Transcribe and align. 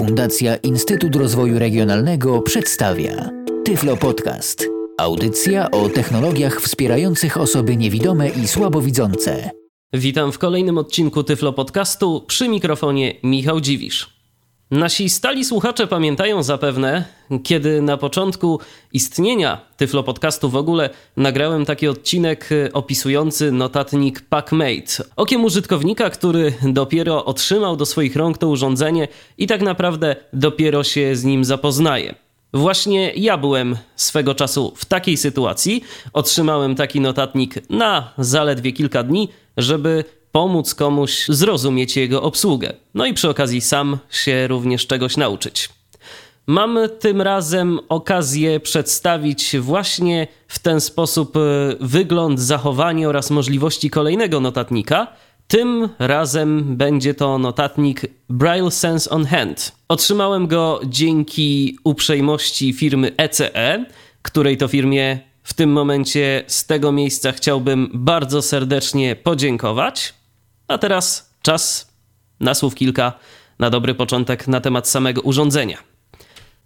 Fundacja 0.00 0.56
Instytut 0.56 1.16
Rozwoju 1.16 1.58
Regionalnego 1.58 2.42
przedstawia 2.42 3.30
Tyflo 3.64 3.96
Podcast. 3.96 4.68
Audycja 4.98 5.70
o 5.70 5.88
technologiach 5.88 6.60
wspierających 6.60 7.36
osoby 7.36 7.76
niewidome 7.76 8.28
i 8.28 8.48
słabowidzące. 8.48 9.50
Witam 9.92 10.32
w 10.32 10.38
kolejnym 10.38 10.78
odcinku 10.78 11.24
Tyflo 11.24 11.52
Podcastu 11.52 12.24
przy 12.26 12.48
mikrofonie 12.48 13.14
Michał 13.22 13.60
Dziwisz. 13.60 14.19
Nasi 14.70 15.08
stali 15.08 15.44
słuchacze 15.44 15.86
pamiętają 15.86 16.42
zapewne, 16.42 17.04
kiedy 17.42 17.82
na 17.82 17.96
początku 17.96 18.60
istnienia 18.92 19.60
Tyflo 19.76 20.02
Podcastu 20.02 20.50
w 20.50 20.56
ogóle 20.56 20.90
nagrałem 21.16 21.64
taki 21.64 21.88
odcinek 21.88 22.48
opisujący 22.72 23.52
notatnik 23.52 24.20
PackMate. 24.20 25.04
Okiem 25.16 25.44
użytkownika, 25.44 26.10
który 26.10 26.54
dopiero 26.62 27.24
otrzymał 27.24 27.76
do 27.76 27.86
swoich 27.86 28.16
rąk 28.16 28.38
to 28.38 28.48
urządzenie 28.48 29.08
i 29.38 29.46
tak 29.46 29.62
naprawdę 29.62 30.16
dopiero 30.32 30.84
się 30.84 31.16
z 31.16 31.24
nim 31.24 31.44
zapoznaje. 31.44 32.14
Właśnie 32.54 33.12
ja 33.16 33.36
byłem 33.36 33.76
swego 33.96 34.34
czasu 34.34 34.72
w 34.76 34.84
takiej 34.84 35.16
sytuacji. 35.16 35.84
Otrzymałem 36.12 36.74
taki 36.74 37.00
notatnik 37.00 37.70
na 37.70 38.12
zaledwie 38.18 38.72
kilka 38.72 39.02
dni, 39.02 39.28
żeby 39.56 40.04
pomóc 40.32 40.74
komuś 40.74 41.26
zrozumieć 41.28 41.96
jego 41.96 42.22
obsługę. 42.22 42.72
No 42.94 43.06
i 43.06 43.14
przy 43.14 43.28
okazji 43.28 43.60
sam 43.60 43.98
się 44.10 44.46
również 44.46 44.86
czegoś 44.86 45.16
nauczyć. 45.16 45.68
Mam 46.46 46.78
tym 46.98 47.22
razem 47.22 47.80
okazję 47.88 48.60
przedstawić 48.60 49.56
właśnie 49.58 50.26
w 50.48 50.58
ten 50.58 50.80
sposób 50.80 51.36
e, 51.36 51.40
wygląd, 51.80 52.40
zachowanie 52.40 53.08
oraz 53.08 53.30
możliwości 53.30 53.90
kolejnego 53.90 54.40
notatnika. 54.40 55.06
Tym 55.48 55.88
razem 55.98 56.76
będzie 56.76 57.14
to 57.14 57.38
notatnik 57.38 58.06
Braille 58.28 58.70
Sense 58.70 59.10
on 59.10 59.24
Hand. 59.24 59.72
Otrzymałem 59.88 60.46
go 60.46 60.80
dzięki 60.84 61.78
uprzejmości 61.84 62.72
firmy 62.72 63.12
ECE, 63.16 63.84
której 64.22 64.56
to 64.56 64.68
firmie 64.68 65.18
w 65.42 65.54
tym 65.54 65.72
momencie 65.72 66.44
z 66.46 66.66
tego 66.66 66.92
miejsca 66.92 67.32
chciałbym 67.32 67.90
bardzo 67.94 68.42
serdecznie 68.42 69.16
podziękować. 69.16 70.14
A 70.70 70.78
teraz 70.78 71.34
czas 71.42 71.92
na 72.40 72.54
słów 72.54 72.74
kilka 72.74 73.12
na 73.58 73.70
dobry 73.70 73.94
początek 73.94 74.48
na 74.48 74.60
temat 74.60 74.88
samego 74.88 75.20
urządzenia. 75.20 75.78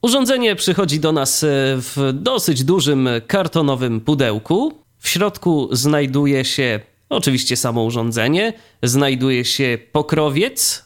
Urządzenie 0.03 0.57
przychodzi 0.57 1.01
do 1.01 1.13
nas 1.13 1.45
e, 1.45 1.47
w 1.77 2.11
dosyć 2.13 2.65
dużym 2.65 3.09
kartonowym 3.27 4.01
pudełku. 4.01 4.79
W 4.99 5.09
środku 5.09 5.69
znajduje 5.73 6.45
się 6.45 6.81
oczywiście 7.09 7.57
samo 7.57 7.83
urządzenie, 7.83 8.53
znajduje 8.83 9.45
się 9.45 9.79
pokrowiec, 9.93 10.85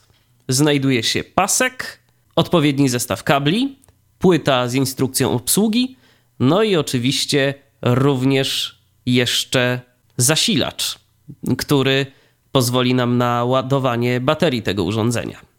znajduje 0.49 1.03
się 1.03 1.23
pasek, 1.23 1.99
odpowiedni 2.35 2.89
zestaw 2.89 3.23
kabli, 3.23 3.79
płyta 4.19 4.67
z 4.67 4.73
instrukcją 4.73 5.31
obsługi, 5.31 5.95
no 6.39 6.63
i 6.63 6.75
oczywiście 6.75 7.53
również 7.81 8.79
jeszcze 9.05 9.81
zasilacz, 10.17 10.99
który 11.57 12.05
pozwoli 12.51 12.93
nam 12.93 13.17
na 13.17 13.45
ładowanie 13.45 14.19
baterii 14.19 14.63
tego 14.63 14.83
urządzenia. 14.83 15.49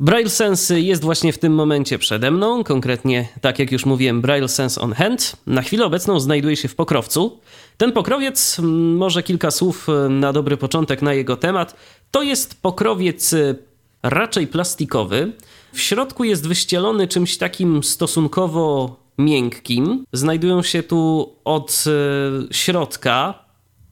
Braille 0.00 0.30
Sense 0.30 0.80
jest 0.80 1.02
właśnie 1.02 1.32
w 1.32 1.38
tym 1.38 1.54
momencie 1.54 1.98
przede 1.98 2.30
mną, 2.30 2.64
konkretnie, 2.64 3.28
tak 3.40 3.58
jak 3.58 3.72
już 3.72 3.86
mówiłem, 3.86 4.20
Braille 4.20 4.48
Sense 4.48 4.80
on 4.80 4.92
Hand. 4.92 5.36
Na 5.46 5.62
chwilę 5.62 5.84
obecną 5.84 6.20
znajduje 6.20 6.56
się 6.56 6.68
w 6.68 6.74
pokrowcu. 6.74 7.40
Ten 7.76 7.92
pokrowiec, 7.92 8.58
może 8.96 9.22
kilka 9.22 9.50
słów 9.50 9.86
na 10.10 10.32
dobry 10.32 10.56
początek 10.56 11.02
na 11.02 11.14
jego 11.14 11.36
temat, 11.36 11.76
to 12.10 12.22
jest 12.22 12.62
pokrowiec 12.62 13.32
e, 13.32 13.54
raczej 14.02 14.46
plastikowy. 14.46 15.32
W 15.72 15.80
środku 15.80 16.24
jest 16.24 16.48
wyścielony 16.48 17.08
czymś 17.08 17.38
takim 17.38 17.82
stosunkowo 17.82 18.96
miękkim. 19.18 20.04
Znajdują 20.12 20.62
się 20.62 20.82
tu 20.82 21.32
od 21.44 21.84
e, 21.86 22.54
środka 22.54 23.34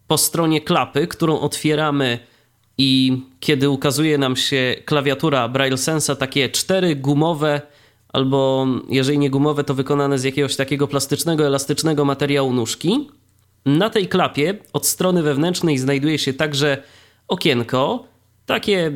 po 0.07 0.19
stronie 0.19 0.61
klapy, 0.61 1.07
którą 1.07 1.41
otwieramy 1.41 2.19
i 2.79 3.23
kiedy 3.41 3.71
ukazuje 3.71 4.19
nam 4.19 4.37
się 4.37 4.77
klawiatura 4.85 5.49
Braille 5.49 5.79
Sensa, 5.79 6.17
takie 6.17 6.49
cztery 6.49 6.97
gumowe, 6.97 7.61
albo 8.09 8.67
jeżeli 8.89 9.19
nie 9.19 9.31
gumowe, 9.31 9.65
to 9.65 9.75
wykonane 9.75 10.19
z 10.19 10.25
jakiegoś 10.25 10.57
takiego 10.57 10.89
plastycznego, 10.89 11.47
elastycznego 11.47 12.05
materiału 12.05 12.53
nóżki. 12.53 13.09
Na 13.67 13.91
tej 13.91 14.09
klapie 14.09 14.59
od 14.73 14.87
strony 14.87 15.23
wewnętrznej 15.23 15.79
znajduje 15.79 16.19
się 16.19 16.33
także 16.33 16.83
okienko, 17.29 18.05
takie 18.47 18.93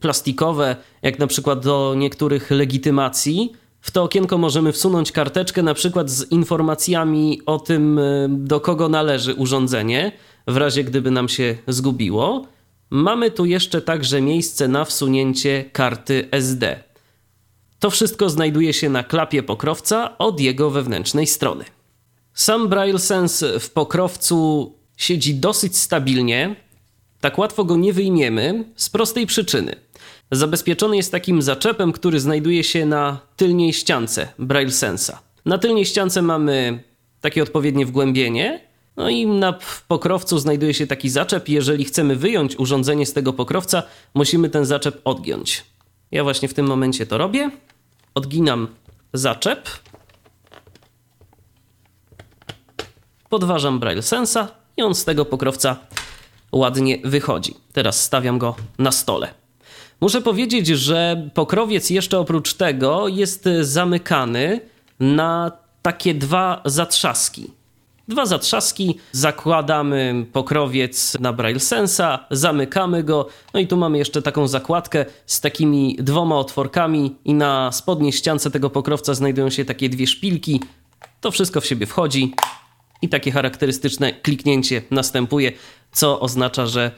plastikowe, 0.00 0.76
jak 1.02 1.18
na 1.18 1.26
przykład 1.26 1.64
do 1.64 1.94
niektórych 1.96 2.50
legitymacji. 2.50 3.52
W 3.80 3.90
to 3.90 4.02
okienko 4.02 4.38
możemy 4.38 4.72
wsunąć 4.72 5.12
karteczkę, 5.12 5.62
na 5.62 5.74
przykład 5.74 6.10
z 6.10 6.30
informacjami 6.30 7.40
o 7.46 7.58
tym, 7.58 8.00
do 8.28 8.60
kogo 8.60 8.88
należy 8.88 9.34
urządzenie, 9.34 10.12
w 10.46 10.56
razie 10.56 10.84
gdyby 10.84 11.10
nam 11.10 11.28
się 11.28 11.56
zgubiło. 11.68 12.46
Mamy 12.90 13.30
tu 13.30 13.44
jeszcze 13.44 13.82
także 13.82 14.20
miejsce 14.20 14.68
na 14.68 14.84
wsunięcie 14.84 15.64
karty 15.72 16.28
SD. 16.30 16.82
To 17.78 17.90
wszystko 17.90 18.30
znajduje 18.30 18.72
się 18.72 18.88
na 18.90 19.04
klapie 19.04 19.42
pokrowca 19.42 20.18
od 20.18 20.40
jego 20.40 20.70
wewnętrznej 20.70 21.26
strony. 21.26 21.64
Sam 22.34 22.68
Braille 22.68 22.98
Sense 22.98 23.60
w 23.60 23.70
pokrowcu 23.70 24.72
siedzi 24.96 25.34
dosyć 25.34 25.76
stabilnie, 25.76 26.56
tak 27.20 27.38
łatwo 27.38 27.64
go 27.64 27.76
nie 27.76 27.92
wyjmiemy 27.92 28.64
z 28.76 28.90
prostej 28.90 29.26
przyczyny. 29.26 29.76
Zabezpieczony 30.30 30.96
jest 30.96 31.12
takim 31.12 31.42
zaczepem, 31.42 31.92
który 31.92 32.20
znajduje 32.20 32.64
się 32.64 32.86
na 32.86 33.18
tylniej 33.36 33.72
ściance 33.72 34.28
Braille 34.38 34.72
Sensa. 34.72 35.20
Na 35.44 35.58
tylniej 35.58 35.86
ściance 35.86 36.22
mamy 36.22 36.82
takie 37.20 37.42
odpowiednie 37.42 37.86
wgłębienie, 37.86 38.69
no 39.00 39.08
i 39.08 39.26
na 39.26 39.58
pokrowcu 39.88 40.38
znajduje 40.38 40.74
się 40.74 40.86
taki 40.86 41.10
zaczep. 41.10 41.48
Jeżeli 41.48 41.84
chcemy 41.84 42.16
wyjąć 42.16 42.56
urządzenie 42.56 43.06
z 43.06 43.12
tego 43.12 43.32
pokrowca, 43.32 43.82
musimy 44.14 44.50
ten 44.50 44.64
zaczep 44.64 45.00
odgiąć. 45.04 45.64
Ja 46.10 46.22
właśnie 46.22 46.48
w 46.48 46.54
tym 46.54 46.66
momencie 46.66 47.06
to 47.06 47.18
robię. 47.18 47.50
Odginam 48.14 48.68
zaczep. 49.12 49.68
Podważam 53.28 53.80
Braille 53.80 54.02
Sensa 54.02 54.48
i 54.76 54.82
on 54.82 54.94
z 54.94 55.04
tego 55.04 55.24
pokrowca 55.24 55.76
ładnie 56.52 56.98
wychodzi. 57.04 57.54
Teraz 57.72 58.04
stawiam 58.04 58.38
go 58.38 58.56
na 58.78 58.92
stole. 58.92 59.34
Muszę 60.00 60.20
powiedzieć, 60.20 60.66
że 60.66 61.28
pokrowiec 61.34 61.90
jeszcze 61.90 62.18
oprócz 62.18 62.54
tego 62.54 63.08
jest 63.08 63.48
zamykany 63.60 64.60
na 65.00 65.52
takie 65.82 66.14
dwa 66.14 66.62
zatrzaski. 66.64 67.59
Dwa 68.10 68.26
zatrzaski, 68.26 68.98
zakładamy 69.12 70.26
pokrowiec 70.32 71.16
na 71.20 71.32
Braille 71.32 71.60
Sensa, 71.60 72.26
zamykamy 72.30 73.04
go, 73.04 73.28
no 73.54 73.60
i 73.60 73.66
tu 73.66 73.76
mamy 73.76 73.98
jeszcze 73.98 74.22
taką 74.22 74.48
zakładkę 74.48 75.06
z 75.26 75.40
takimi 75.40 75.96
dwoma 76.00 76.38
otworkami 76.38 77.16
i 77.24 77.34
na 77.34 77.72
spodniej 77.72 78.12
ściance 78.12 78.50
tego 78.50 78.70
pokrowca 78.70 79.14
znajdują 79.14 79.50
się 79.50 79.64
takie 79.64 79.88
dwie 79.88 80.06
szpilki. 80.06 80.60
To 81.20 81.30
wszystko 81.30 81.60
w 81.60 81.66
siebie 81.66 81.86
wchodzi 81.86 82.34
i 83.02 83.08
takie 83.08 83.30
charakterystyczne 83.32 84.12
kliknięcie 84.12 84.82
następuje, 84.90 85.52
co 85.92 86.20
oznacza, 86.20 86.66
że 86.66 86.90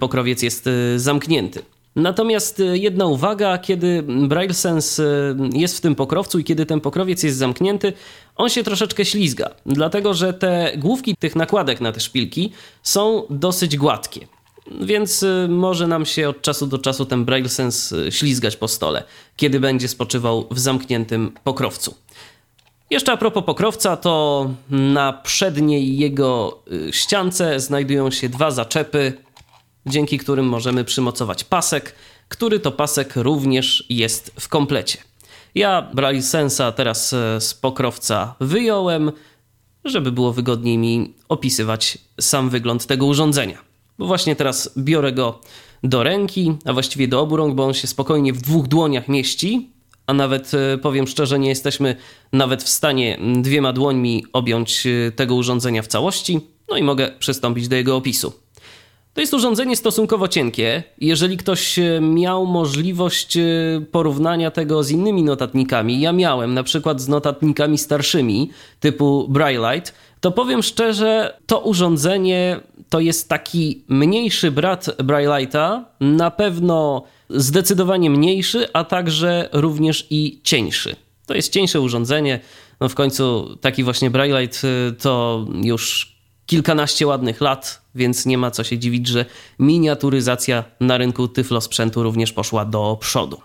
pokrowiec 0.00 0.42
jest 0.42 0.66
y, 0.66 0.98
zamknięty. 0.98 1.62
Natomiast 1.96 2.60
y, 2.60 2.78
jedna 2.78 3.06
uwaga, 3.06 3.58
kiedy 3.58 4.02
Braille 4.02 4.54
Sense 4.54 5.02
y, 5.02 5.58
jest 5.58 5.78
w 5.78 5.80
tym 5.80 5.94
pokrowcu 5.94 6.38
i 6.38 6.44
kiedy 6.44 6.66
ten 6.66 6.80
pokrowiec 6.80 7.22
jest 7.22 7.38
zamknięty, 7.38 7.92
on 8.36 8.48
się 8.48 8.62
troszeczkę 8.64 9.04
ślizga, 9.04 9.50
dlatego 9.66 10.14
że 10.14 10.32
te 10.32 10.72
główki 10.76 11.16
tych 11.16 11.36
nakładek 11.36 11.80
na 11.80 11.92
te 11.92 12.00
szpilki 12.00 12.52
są 12.82 13.22
dosyć 13.30 13.76
gładkie. 13.76 14.26
Więc 14.80 15.22
y, 15.22 15.46
może 15.48 15.86
nam 15.86 16.06
się 16.06 16.28
od 16.28 16.42
czasu 16.42 16.66
do 16.66 16.78
czasu 16.78 17.06
ten 17.06 17.24
Braille 17.24 17.48
Sense 17.48 18.12
ślizgać 18.12 18.56
po 18.56 18.68
stole, 18.68 19.04
kiedy 19.36 19.60
będzie 19.60 19.88
spoczywał 19.88 20.46
w 20.50 20.58
zamkniętym 20.58 21.32
pokrowcu. 21.44 21.94
Jeszcze 22.90 23.12
a 23.12 23.16
propos 23.16 23.44
pokrowca, 23.44 23.96
to 23.96 24.50
na 24.70 25.12
przedniej 25.12 25.98
jego 25.98 26.62
ściance 26.90 27.60
znajdują 27.60 28.10
się 28.10 28.28
dwa 28.28 28.50
zaczepy 28.50 29.12
dzięki 29.86 30.18
którym 30.18 30.46
możemy 30.46 30.84
przymocować 30.84 31.44
pasek, 31.44 31.94
który 32.28 32.60
to 32.60 32.72
pasek 32.72 33.16
również 33.16 33.84
jest 33.88 34.32
w 34.40 34.48
komplecie. 34.48 34.98
Ja 35.54 35.82
Braille 35.94 36.22
Sensa 36.22 36.72
teraz 36.72 37.12
e, 37.12 37.40
z 37.40 37.54
pokrowca 37.54 38.34
wyjąłem, 38.40 39.12
żeby 39.84 40.12
było 40.12 40.32
wygodniej 40.32 40.78
mi 40.78 41.14
opisywać 41.28 41.98
sam 42.20 42.50
wygląd 42.50 42.86
tego 42.86 43.06
urządzenia. 43.06 43.58
Bo 43.98 44.06
właśnie 44.06 44.36
teraz 44.36 44.70
biorę 44.78 45.12
go 45.12 45.40
do 45.82 46.02
ręki, 46.02 46.52
a 46.64 46.72
właściwie 46.72 47.08
do 47.08 47.20
obu 47.20 47.36
rąk, 47.36 47.54
bo 47.54 47.64
on 47.64 47.74
się 47.74 47.86
spokojnie 47.86 48.32
w 48.32 48.42
dwóch 48.42 48.68
dłoniach 48.68 49.08
mieści, 49.08 49.70
a 50.06 50.12
nawet 50.12 50.52
e, 50.54 50.78
powiem 50.78 51.06
szczerze, 51.06 51.38
nie 51.38 51.48
jesteśmy 51.48 51.96
nawet 52.32 52.62
w 52.62 52.68
stanie 52.68 53.18
dwiema 53.42 53.72
dłońmi 53.72 54.24
objąć 54.32 54.86
e, 54.86 55.12
tego 55.12 55.34
urządzenia 55.34 55.82
w 55.82 55.86
całości. 55.86 56.40
No 56.68 56.76
i 56.76 56.82
mogę 56.82 57.10
przystąpić 57.18 57.68
do 57.68 57.76
jego 57.76 57.96
opisu. 57.96 58.32
To 59.14 59.20
jest 59.20 59.34
urządzenie 59.34 59.76
stosunkowo 59.76 60.28
cienkie. 60.28 60.82
Jeżeli 60.98 61.36
ktoś 61.36 61.78
e, 61.78 62.00
miał 62.00 62.46
możliwość 62.46 63.36
e, 63.36 63.42
porównania 63.92 64.50
tego 64.50 64.82
z 64.82 64.90
innymi 64.90 65.22
notatnikami, 65.22 66.00
ja 66.00 66.12
miałem 66.12 66.54
na 66.54 66.62
przykład 66.62 67.00
z 67.00 67.08
notatnikami 67.08 67.78
starszymi 67.78 68.50
typu 68.80 69.26
Braillite, 69.28 69.92
to 70.20 70.30
powiem 70.30 70.62
szczerze, 70.62 71.38
to 71.46 71.60
urządzenie 71.60 72.60
to 72.88 73.00
jest 73.00 73.28
taki 73.28 73.84
mniejszy 73.88 74.50
brat 74.50 74.84
Brailleite'a, 74.84 75.82
na 76.00 76.30
pewno 76.30 77.04
zdecydowanie 77.30 78.10
mniejszy, 78.10 78.66
a 78.72 78.84
także 78.84 79.48
również 79.52 80.06
i 80.10 80.40
cieńszy. 80.44 80.96
To 81.26 81.34
jest 81.34 81.52
cieńsze 81.52 81.80
urządzenie. 81.80 82.40
No 82.80 82.88
w 82.88 82.94
końcu 82.94 83.56
taki 83.60 83.84
właśnie 83.84 84.10
Braillite 84.10 84.58
e, 84.68 84.92
to 84.92 85.46
już 85.62 86.16
kilkanaście 86.46 87.06
ładnych 87.06 87.40
lat, 87.40 87.79
więc 87.94 88.26
nie 88.26 88.38
ma 88.38 88.50
co 88.50 88.64
się 88.64 88.78
dziwić, 88.78 89.06
że 89.06 89.24
miniaturyzacja 89.58 90.64
na 90.80 90.98
rynku 90.98 91.28
tyflosprzętu 91.28 92.02
również 92.02 92.32
poszła 92.32 92.64
do 92.64 92.96
przodu. 93.00 93.40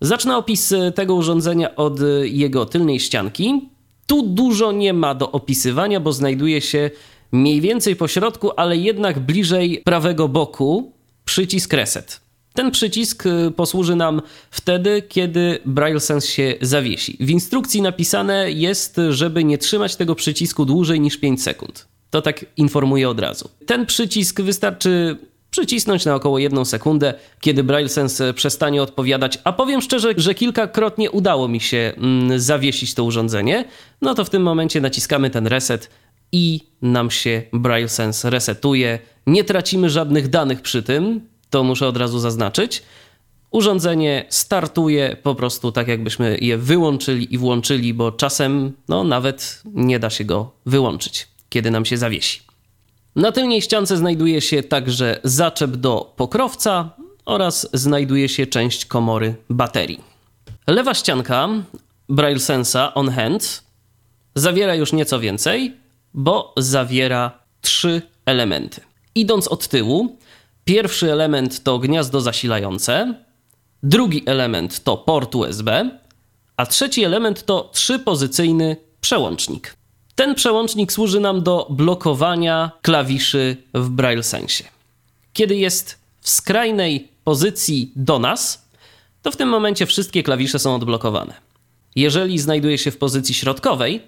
Zacznę 0.00 0.36
opis 0.36 0.74
tego 0.94 1.14
urządzenia 1.14 1.76
od 1.76 1.98
jego 2.22 2.66
tylnej 2.66 3.00
ścianki. 3.00 3.68
Tu 4.06 4.22
dużo 4.22 4.72
nie 4.72 4.92
ma 4.92 5.14
do 5.14 5.32
opisywania, 5.32 6.00
bo 6.00 6.12
znajduje 6.12 6.60
się 6.60 6.90
mniej 7.32 7.60
więcej 7.60 7.96
po 7.96 8.08
środku, 8.08 8.50
ale 8.56 8.76
jednak 8.76 9.18
bliżej 9.18 9.82
prawego 9.84 10.28
boku 10.28 10.92
przycisk 11.24 11.72
reset. 11.72 12.20
Ten 12.54 12.70
przycisk 12.70 13.26
y, 13.26 13.50
posłuży 13.50 13.96
nam 13.96 14.22
wtedy, 14.50 15.02
kiedy 15.08 15.58
Braille 15.66 16.00
Sense 16.00 16.26
się 16.26 16.54
zawiesi. 16.60 17.16
W 17.20 17.30
instrukcji 17.30 17.82
napisane 17.82 18.50
jest, 18.50 19.00
żeby 19.10 19.44
nie 19.44 19.58
trzymać 19.58 19.96
tego 19.96 20.14
przycisku 20.14 20.64
dłużej 20.64 21.00
niż 21.00 21.16
5 21.16 21.42
sekund. 21.42 21.91
To 22.12 22.22
tak 22.22 22.44
informuję 22.56 23.08
od 23.08 23.20
razu. 23.20 23.50
Ten 23.66 23.86
przycisk 23.86 24.40
wystarczy 24.40 25.16
przycisnąć 25.50 26.04
na 26.04 26.14
około 26.14 26.38
jedną 26.38 26.64
sekundę, 26.64 27.14
kiedy 27.40 27.64
Braille 27.64 27.88
Sense 27.88 28.34
przestanie 28.34 28.82
odpowiadać, 28.82 29.38
a 29.44 29.52
powiem 29.52 29.80
szczerze, 29.80 30.14
że 30.16 30.34
kilkakrotnie 30.34 31.10
udało 31.10 31.48
mi 31.48 31.60
się 31.60 31.92
mm, 31.96 32.40
zawiesić 32.40 32.94
to 32.94 33.04
urządzenie, 33.04 33.64
no 34.02 34.14
to 34.14 34.24
w 34.24 34.30
tym 34.30 34.42
momencie 34.42 34.80
naciskamy 34.80 35.30
ten 35.30 35.46
reset 35.46 35.90
i 36.32 36.60
nam 36.82 37.10
się 37.10 37.42
Braille 37.52 37.88
Sense 37.88 38.30
resetuje. 38.30 38.98
Nie 39.26 39.44
tracimy 39.44 39.90
żadnych 39.90 40.28
danych 40.28 40.60
przy 40.60 40.82
tym, 40.82 41.20
to 41.50 41.64
muszę 41.64 41.88
od 41.88 41.96
razu 41.96 42.18
zaznaczyć. 42.18 42.82
Urządzenie 43.50 44.26
startuje 44.28 45.16
po 45.22 45.34
prostu 45.34 45.72
tak, 45.72 45.88
jakbyśmy 45.88 46.38
je 46.40 46.58
wyłączyli 46.58 47.34
i 47.34 47.38
włączyli, 47.38 47.94
bo 47.94 48.12
czasem 48.12 48.72
no, 48.88 49.04
nawet 49.04 49.62
nie 49.74 49.98
da 49.98 50.10
się 50.10 50.24
go 50.24 50.50
wyłączyć 50.66 51.31
kiedy 51.52 51.70
nam 51.70 51.84
się 51.84 51.96
zawiesi. 51.96 52.40
Na 53.16 53.32
tylnej 53.32 53.62
ściance 53.62 53.96
znajduje 53.96 54.40
się 54.40 54.62
także 54.62 55.20
zaczep 55.24 55.70
do 55.70 56.12
pokrowca 56.16 56.90
oraz 57.24 57.68
znajduje 57.72 58.28
się 58.28 58.46
część 58.46 58.86
komory 58.86 59.34
baterii. 59.50 60.00
Lewa 60.66 60.94
ścianka 60.94 61.48
Braille 62.08 62.40
Sensa 62.40 62.94
on 62.94 63.10
hand 63.10 63.62
zawiera 64.34 64.74
już 64.74 64.92
nieco 64.92 65.20
więcej, 65.20 65.76
bo 66.14 66.54
zawiera 66.56 67.38
trzy 67.60 68.02
elementy. 68.26 68.80
Idąc 69.14 69.48
od 69.48 69.68
tyłu, 69.68 70.16
pierwszy 70.64 71.12
element 71.12 71.62
to 71.62 71.78
gniazdo 71.78 72.20
zasilające, 72.20 73.14
drugi 73.82 74.22
element 74.26 74.84
to 74.84 74.96
port 74.96 75.34
USB, 75.34 75.90
a 76.56 76.66
trzeci 76.66 77.04
element 77.04 77.44
to 77.44 77.70
trzypozycyjny 77.72 78.76
przełącznik. 79.00 79.81
Ten 80.14 80.34
przełącznik 80.34 80.92
służy 80.92 81.20
nam 81.20 81.42
do 81.42 81.66
blokowania 81.70 82.70
klawiszy 82.82 83.56
w 83.74 83.88
Braille 83.88 84.22
Sensie. 84.22 84.64
Kiedy 85.32 85.56
jest 85.56 85.98
w 86.20 86.30
skrajnej 86.30 87.08
pozycji 87.24 87.92
do 87.96 88.18
nas, 88.18 88.68
to 89.22 89.30
w 89.30 89.36
tym 89.36 89.48
momencie 89.48 89.86
wszystkie 89.86 90.22
klawisze 90.22 90.58
są 90.58 90.74
odblokowane. 90.74 91.34
Jeżeli 91.96 92.38
znajduje 92.38 92.78
się 92.78 92.90
w 92.90 92.98
pozycji 92.98 93.34
środkowej, 93.34 94.02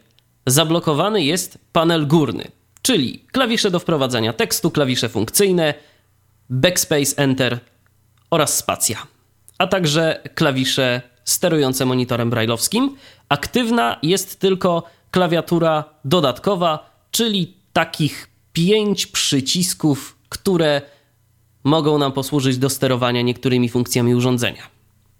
zablokowany 0.47 1.25
jest 1.25 1.59
panel 1.73 2.07
górny, 2.07 2.51
czyli 2.83 3.25
klawisze 3.33 3.71
do 3.71 3.79
wprowadzania 3.79 4.33
tekstu, 4.33 4.71
klawisze 4.71 5.09
funkcyjne, 5.09 5.75
backspace, 6.51 7.17
enter 7.17 7.59
oraz 8.31 8.57
spacja, 8.59 9.07
a 9.59 9.67
także 9.67 10.21
klawisze 10.35 11.03
sterujące 11.25 11.85
monitorem 11.87 12.31
brailleowskim. 12.31 12.97
Aktywna 13.29 13.99
jest 14.03 14.41
tylko 14.41 14.83
klawiatura 15.15 15.85
dodatkowa, 16.05 16.91
czyli 17.11 17.57
takich 17.73 18.31
pięć 18.53 19.07
przycisków, 19.07 20.19
które 20.29 20.83
mogą 21.65 21.99
nam 21.99 22.13
posłużyć 22.13 22.59
do 22.59 22.71
sterowania 22.71 23.23
niektórymi 23.23 23.69
funkcjami 23.69 24.15
urządzenia. 24.15 24.63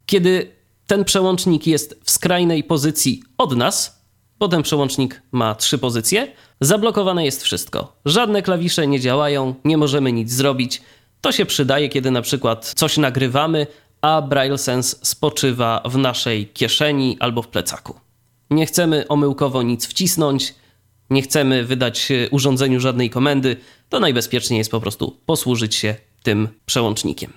Kiedy 0.07 0.51
ten 0.87 1.05
przełącznik 1.05 1.67
jest 1.67 2.01
w 2.05 2.11
skrajnej 2.11 2.65
pozycji 2.65 3.23
od 3.39 3.57
nas, 3.57 4.05
bo 4.39 4.49
ten 4.49 4.63
przełącznik 4.63 5.23
ma 5.33 5.55
trzy 5.55 5.79
pozycje, 5.79 6.33
zablokowane 6.61 7.25
jest 7.25 7.43
wszystko. 7.43 7.97
Żadne 8.05 8.43
klawisze 8.43 8.87
nie 8.87 9.01
działają, 9.01 9.55
nie 9.65 9.77
możemy 9.77 10.13
nic 10.13 10.33
zrobić. 10.33 10.83
To 11.21 11.33
się 11.33 11.47
przydaje, 11.47 11.89
kiedy 11.89 12.11
na 12.11 12.23
przykład 12.23 12.73
coś 12.77 12.97
nagrywamy, 12.97 13.67
a 14.01 14.23
Braille 14.23 14.59
Sense 14.59 14.97
spoczywa 15.03 15.83
w 15.85 15.97
naszej 15.97 16.47
kieszeni 16.47 17.17
albo 17.21 17.43
w 17.43 17.49
plecaku. 17.49 18.05
Nie 18.55 18.67
chcemy 18.67 19.09
omyłkowo 19.09 19.63
nic 19.63 19.87
wcisnąć, 19.87 20.55
nie 21.11 21.23
chcemy 21.23 21.65
wydać 21.65 22.09
urządzeniu 22.31 22.81
żadnej 22.81 23.11
komendy, 23.11 23.57
to 23.89 24.01
najbezpieczniej 24.01 24.59
jest 24.59 24.71
po 24.71 24.81
prostu 24.81 25.17
posłużyć 25.27 25.75
się 25.75 25.95
tym 26.23 26.49
przełącznikiem. 26.67 27.33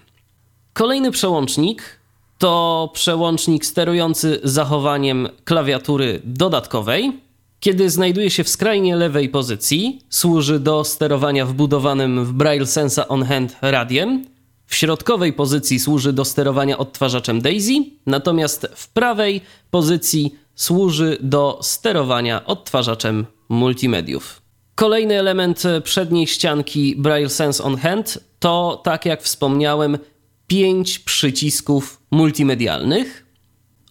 Kolejny 0.73 1.11
przełącznik 1.11 1.99
to 2.37 2.89
przełącznik 2.93 3.65
sterujący 3.65 4.39
zachowaniem 4.43 5.29
klawiatury 5.43 6.21
dodatkowej. 6.23 7.11
Kiedy 7.59 7.89
znajduje 7.89 8.29
się 8.29 8.43
w 8.43 8.49
skrajnie 8.49 8.95
lewej 8.95 9.29
pozycji, 9.29 10.01
służy 10.09 10.59
do 10.59 10.83
sterowania 10.83 11.45
wbudowanym 11.45 12.25
w 12.25 12.33
Braille 12.33 12.65
Sensa 12.65 13.07
On 13.07 13.23
Hand 13.23 13.57
radiem. 13.61 14.25
W 14.65 14.75
środkowej 14.75 15.33
pozycji 15.33 15.79
służy 15.79 16.13
do 16.13 16.25
sterowania 16.25 16.77
odtwarzaczem 16.77 17.41
Daisy, 17.41 17.73
natomiast 18.05 18.67
w 18.75 18.89
prawej 18.89 19.41
pozycji 19.71 20.35
służy 20.57 21.18
do 21.21 21.59
sterowania 21.62 22.45
odtwarzaczem 22.45 23.25
multimediów. 23.50 24.42
Kolejny 24.75 25.19
element 25.19 25.63
przedniej 25.83 26.27
ścianki 26.27 26.95
Braille 26.95 27.30
Sense 27.30 27.63
on 27.63 27.77
Hand 27.77 28.19
to, 28.39 28.81
tak 28.83 29.06
jak 29.06 29.21
wspomniałem, 29.24 29.98
pięć 30.48 31.00
przycisków 31.00 32.01
multimedialnych. 32.12 33.25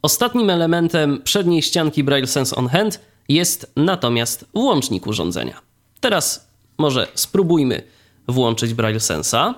Ostatnim 0.02 0.50
elementem 0.50 1.22
przedniej 1.22 1.62
ścianki 1.62 2.04
Braille 2.04 2.26
Sense 2.26 2.56
on 2.56 2.68
Hand 2.68 3.00
jest 3.28 3.72
natomiast 3.76 4.44
włącznik 4.54 5.06
urządzenia. 5.06 5.60
Teraz 6.00 6.48
może 6.78 7.08
spróbujmy 7.14 7.82
włączyć 8.28 8.74
Braille 8.74 9.00
Sensa. 9.00 9.54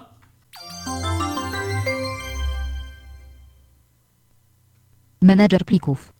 Menedżer 5.22 5.64
plików. 5.64 6.17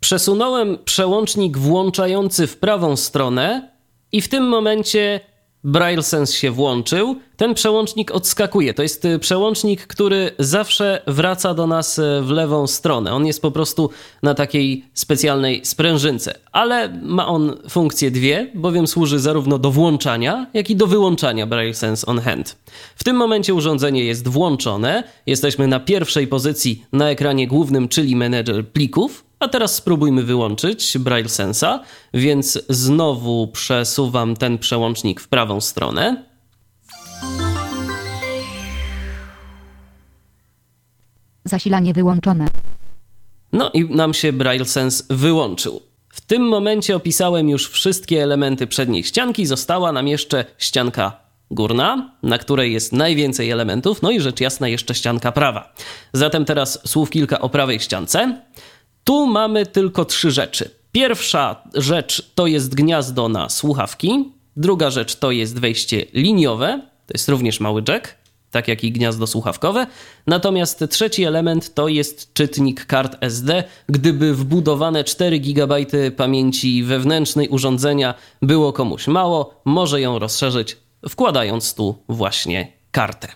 Przesunąłem 0.00 0.78
przełącznik 0.84 1.58
włączający 1.58 2.46
w 2.46 2.56
prawą 2.56 2.96
stronę 2.96 3.70
i 4.12 4.20
w 4.20 4.28
tym 4.28 4.48
momencie 4.48 5.20
Braille 5.64 6.02
Sense 6.02 6.32
się 6.32 6.50
włączył. 6.50 7.16
Ten 7.36 7.54
przełącznik 7.54 8.10
odskakuje. 8.10 8.74
To 8.74 8.82
jest 8.82 9.04
y, 9.04 9.18
przełącznik, 9.18 9.86
który 9.86 10.30
zawsze 10.38 11.02
wraca 11.06 11.54
do 11.54 11.66
nas 11.66 11.98
y, 11.98 12.02
w 12.22 12.30
lewą 12.30 12.66
stronę. 12.66 13.12
On 13.12 13.26
jest 13.26 13.42
po 13.42 13.50
prostu 13.50 13.90
na 14.22 14.34
takiej 14.34 14.84
specjalnej 14.94 15.60
sprężynce, 15.64 16.34
ale 16.52 17.00
ma 17.02 17.26
on 17.26 17.56
funkcje 17.68 18.10
dwie, 18.10 18.50
bowiem 18.54 18.86
służy 18.86 19.18
zarówno 19.18 19.58
do 19.58 19.70
włączania, 19.70 20.46
jak 20.54 20.70
i 20.70 20.76
do 20.76 20.86
wyłączania 20.86 21.46
Braille 21.46 21.74
Sense 21.74 22.06
on 22.06 22.20
Hand. 22.20 22.56
W 22.96 23.04
tym 23.04 23.16
momencie 23.16 23.54
urządzenie 23.54 24.04
jest 24.04 24.28
włączone. 24.28 25.04
Jesteśmy 25.26 25.66
na 25.66 25.80
pierwszej 25.80 26.26
pozycji 26.26 26.84
na 26.92 27.10
ekranie 27.10 27.46
głównym, 27.46 27.88
czyli 27.88 28.16
menedżer 28.16 28.68
plików. 28.68 29.27
A 29.40 29.48
teraz 29.48 29.74
spróbujmy 29.74 30.22
wyłączyć 30.22 30.98
Braille 30.98 31.28
Sensa, 31.28 31.82
więc 32.14 32.58
znowu 32.68 33.48
przesuwam 33.52 34.36
ten 34.36 34.58
przełącznik 34.58 35.20
w 35.20 35.28
prawą 35.28 35.60
stronę. 35.60 36.24
Zasilanie 41.44 41.92
wyłączone. 41.92 42.48
No 43.52 43.70
i 43.74 43.84
nam 43.84 44.14
się 44.14 44.32
Braille 44.32 44.64
Sense 44.64 45.04
wyłączył. 45.10 45.82
W 46.08 46.20
tym 46.20 46.42
momencie 46.42 46.96
opisałem 46.96 47.48
już 47.48 47.68
wszystkie 47.70 48.22
elementy 48.22 48.66
przedniej 48.66 49.04
ścianki, 49.04 49.46
została 49.46 49.92
nam 49.92 50.08
jeszcze 50.08 50.44
ścianka 50.58 51.28
górna, 51.50 52.12
na 52.22 52.38
której 52.38 52.72
jest 52.72 52.92
najwięcej 52.92 53.50
elementów, 53.50 54.02
no 54.02 54.10
i 54.10 54.20
rzecz 54.20 54.40
jasna 54.40 54.68
jeszcze 54.68 54.94
ścianka 54.94 55.32
prawa. 55.32 55.74
Zatem 56.12 56.44
teraz 56.44 56.88
słów 56.88 57.10
kilka 57.10 57.38
o 57.40 57.48
prawej 57.48 57.80
ściance. 57.80 58.42
Tu 59.08 59.26
mamy 59.26 59.66
tylko 59.66 60.04
trzy 60.04 60.30
rzeczy. 60.30 60.70
Pierwsza 60.92 61.62
rzecz 61.74 62.32
to 62.34 62.46
jest 62.46 62.74
gniazdo 62.74 63.28
na 63.28 63.48
słuchawki, 63.48 64.32
druga 64.56 64.90
rzecz 64.90 65.16
to 65.16 65.30
jest 65.30 65.58
wejście 65.58 66.06
liniowe, 66.14 66.80
to 67.06 67.12
jest 67.14 67.28
również 67.28 67.60
mały 67.60 67.82
jack, 67.88 68.14
tak 68.50 68.68
jak 68.68 68.84
i 68.84 68.92
gniazdo 68.92 69.26
słuchawkowe. 69.26 69.86
Natomiast 70.26 70.84
trzeci 70.90 71.24
element 71.24 71.74
to 71.74 71.88
jest 71.88 72.34
czytnik 72.34 72.86
kart 72.86 73.16
SD. 73.20 73.64
Gdyby 73.86 74.34
wbudowane 74.34 75.04
4 75.04 75.40
GB 75.40 75.76
pamięci 76.16 76.82
wewnętrznej 76.84 77.48
urządzenia 77.48 78.14
było 78.42 78.72
komuś 78.72 79.06
mało, 79.06 79.60
może 79.64 80.00
ją 80.00 80.18
rozszerzyć, 80.18 80.76
wkładając 81.08 81.74
tu 81.74 81.98
właśnie 82.08 82.72
kartę. 82.90 83.28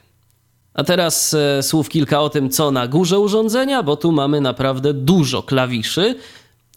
A 0.74 0.84
teraz 0.84 1.34
e, 1.34 1.62
słów 1.62 1.88
kilka 1.88 2.20
o 2.20 2.30
tym, 2.30 2.50
co 2.50 2.70
na 2.70 2.88
górze 2.88 3.18
urządzenia, 3.18 3.82
bo 3.82 3.96
tu 3.96 4.12
mamy 4.12 4.40
naprawdę 4.40 4.94
dużo 4.94 5.42
klawiszy. 5.42 6.14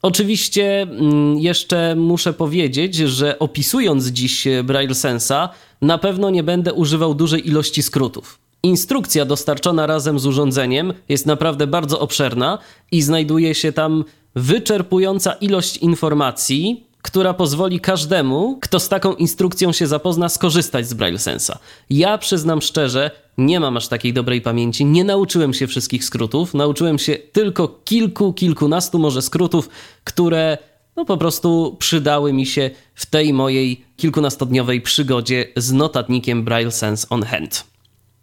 Oczywiście 0.02 0.82
mm, 0.82 1.40
jeszcze 1.40 1.96
muszę 1.96 2.34
powiedzieć, 2.34 2.96
że 2.96 3.40
opisując 3.40 4.08
dziś 4.08 4.48
Braille 4.64 4.96
Sensa, 4.96 5.50
na 5.82 5.98
pewno 5.98 6.30
nie 6.30 6.44
będę 6.44 6.74
używał 6.74 7.14
dużej 7.14 7.48
ilości 7.48 7.84
skrótów. 7.84 8.40
Instrukcja 8.64 9.26
dostarczona 9.26 9.88
razem 9.88 10.20
z 10.20 10.26
urządzeniem 10.26 10.94
jest 11.10 11.26
naprawdę 11.26 11.68
bardzo 11.68 12.00
obszerna 12.00 12.58
i 12.92 13.02
znajduje 13.02 13.56
się 13.56 13.72
tam 13.72 14.04
wyczerpująca 14.36 15.34
ilość 15.34 15.78
informacji, 15.78 16.85
która 17.06 17.34
pozwoli 17.34 17.80
każdemu, 17.80 18.58
kto 18.62 18.80
z 18.80 18.90
taką 18.90 19.14
instrukcją 19.14 19.72
się 19.72 19.88
zapozna, 19.88 20.30
skorzystać 20.30 20.88
z 20.88 20.94
Braille 20.94 21.20
Sensa. 21.20 21.60
Ja 21.90 22.18
przyznam 22.18 22.62
szczerze, 22.62 23.12
nie 23.38 23.60
mam 23.60 23.78
aż 23.78 23.88
takiej 23.88 24.14
dobrej 24.14 24.42
pamięci, 24.42 24.86
nie 24.86 25.04
nauczyłem 25.04 25.54
się 25.54 25.68
wszystkich 25.68 26.06
skrótów, 26.06 26.54
nauczyłem 26.54 27.00
się 27.00 27.16
tylko 27.16 27.68
kilku, 27.68 28.34
kilkunastu 28.34 29.00
może 29.00 29.22
skrótów, 29.22 29.70
które 30.04 30.58
no 30.96 31.06
po 31.06 31.18
prostu 31.18 31.76
przydały 31.80 32.34
mi 32.34 32.46
się 32.46 32.70
w 32.96 33.06
tej 33.06 33.34
mojej 33.34 33.86
kilkunastodniowej 33.98 34.82
przygodzie 34.82 35.46
z 35.56 35.72
notatnikiem 35.72 36.44
Braille 36.44 36.72
Sense 36.72 37.08
on 37.10 37.24
Hand. 37.24 37.64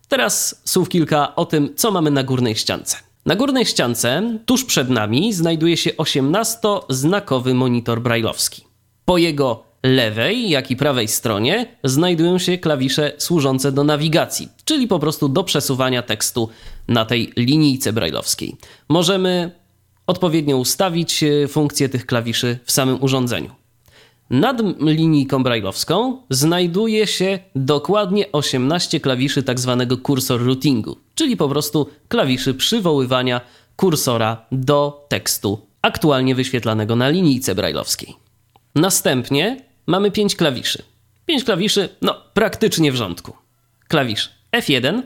Teraz 0.08 0.62
słów 0.64 0.88
kilka 0.88 1.34
o 1.36 1.44
tym, 1.44 1.74
co 1.76 1.90
mamy 1.90 2.10
na 2.10 2.22
górnej 2.22 2.56
ściance. 2.56 2.96
Na 3.26 3.36
górnej 3.36 3.66
ściance, 3.66 4.38
tuż 4.46 4.64
przed 4.64 4.90
nami, 4.90 5.32
znajduje 5.32 5.76
się 5.76 5.90
18-znakowy 5.90 7.54
monitor 7.54 8.00
brajlowski. 8.00 8.71
Po 9.04 9.18
jego 9.18 9.64
lewej, 9.82 10.50
jak 10.50 10.70
i 10.70 10.76
prawej 10.76 11.08
stronie 11.08 11.66
znajdują 11.84 12.38
się 12.38 12.58
klawisze 12.58 13.12
służące 13.18 13.72
do 13.72 13.84
nawigacji, 13.84 14.48
czyli 14.64 14.88
po 14.88 14.98
prostu 14.98 15.28
do 15.28 15.44
przesuwania 15.44 16.02
tekstu 16.02 16.48
na 16.88 17.04
tej 17.04 17.32
linijce 17.36 17.92
brajlowskiej. 17.92 18.56
Możemy 18.88 19.50
odpowiednio 20.06 20.56
ustawić 20.56 21.22
e, 21.22 21.48
funkcje 21.48 21.88
tych 21.88 22.06
klawiszy 22.06 22.58
w 22.64 22.72
samym 22.72 23.02
urządzeniu. 23.02 23.50
Nad 24.30 24.62
linijką 24.80 25.42
brajlowską 25.42 26.22
znajduje 26.30 27.06
się 27.06 27.38
dokładnie 27.56 28.32
18 28.32 29.00
klawiszy 29.00 29.42
tzw. 29.42 29.86
Tak 29.88 30.02
kursor 30.02 30.44
routingu, 30.44 30.96
czyli 31.14 31.36
po 31.36 31.48
prostu 31.48 31.86
klawiszy 32.08 32.54
przywoływania 32.54 33.40
kursora 33.76 34.46
do 34.52 35.06
tekstu 35.08 35.66
aktualnie 35.82 36.34
wyświetlanego 36.34 36.96
na 36.96 37.08
linijce 37.08 37.54
brajlowskiej. 37.54 38.14
Następnie 38.74 39.56
mamy 39.86 40.10
5 40.10 40.36
klawiszy. 40.36 40.82
5 41.26 41.44
klawiszy, 41.44 41.88
no 42.02 42.14
praktycznie 42.34 42.92
w 42.92 42.96
rządku. 42.96 43.36
Klawisz 43.88 44.30
F1, 44.52 45.02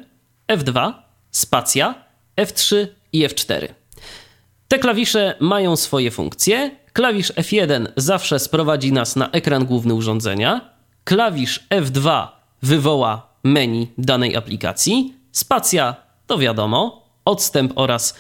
F2, 0.48 0.92
spacja, 1.30 1.94
F3 2.36 2.86
i 3.12 3.28
F4. 3.28 3.68
Te 4.68 4.78
klawisze 4.78 5.34
mają 5.40 5.76
swoje 5.76 6.10
funkcje. 6.10 6.76
Klawisz 6.92 7.32
F1 7.32 7.86
zawsze 7.96 8.38
sprowadzi 8.38 8.92
nas 8.92 9.16
na 9.16 9.30
ekran 9.30 9.64
główny 9.64 9.94
urządzenia. 9.94 10.70
Klawisz 11.04 11.66
F2 11.70 12.28
wywoła 12.62 13.28
menu 13.44 13.88
danej 13.98 14.36
aplikacji. 14.36 15.14
Spacja 15.32 15.96
to 16.26 16.38
wiadomo, 16.38 17.08
odstęp 17.24 17.72
oraz 17.74 18.16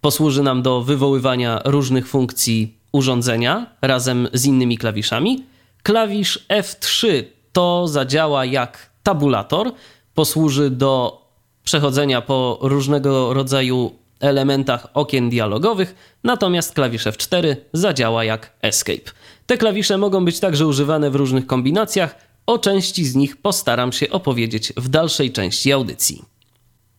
posłuży 0.00 0.42
nam 0.42 0.62
do 0.62 0.82
wywoływania 0.82 1.60
różnych 1.64 2.08
funkcji 2.08 2.77
urządzenia 2.92 3.66
razem 3.82 4.28
z 4.32 4.46
innymi 4.46 4.78
klawiszami. 4.78 5.44
Klawisz 5.82 6.46
F3 6.48 7.24
to 7.52 7.88
zadziała 7.88 8.44
jak 8.44 8.90
tabulator, 9.02 9.72
posłuży 10.14 10.70
do 10.70 11.22
przechodzenia 11.64 12.20
po 12.20 12.58
różnego 12.62 13.34
rodzaju 13.34 13.92
elementach 14.20 14.86
okien 14.94 15.30
dialogowych, 15.30 15.94
natomiast 16.24 16.74
klawisz 16.74 17.06
F4 17.06 17.56
zadziała 17.72 18.24
jak 18.24 18.52
Escape. 18.62 19.10
Te 19.46 19.56
klawisze 19.56 19.98
mogą 19.98 20.24
być 20.24 20.40
także 20.40 20.66
używane 20.66 21.10
w 21.10 21.14
różnych 21.14 21.46
kombinacjach, 21.46 22.14
o 22.46 22.58
części 22.58 23.04
z 23.04 23.14
nich 23.14 23.36
postaram 23.36 23.92
się 23.92 24.10
opowiedzieć 24.10 24.72
w 24.76 24.88
dalszej 24.88 25.32
części 25.32 25.72
audycji. 25.72 26.24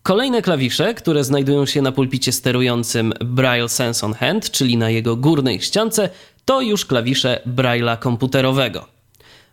Kolejne 0.04 0.42
klawisze, 0.42 0.94
które 0.94 1.24
znajdują 1.24 1.66
się 1.66 1.82
na 1.82 1.92
pulpicie 1.92 2.32
sterującym 2.32 3.14
Braille 3.26 3.70
Sense 3.70 4.06
on 4.06 4.14
Hand, 4.14 4.52
czyli 4.52 4.78
na 4.78 4.90
jego 4.90 5.16
górnej 5.16 5.62
ściance, 5.62 6.10
to 6.46 6.62
już 6.62 6.86
klawisze 6.86 7.42
Braille'a 7.48 7.98
komputerowego. 7.98 8.88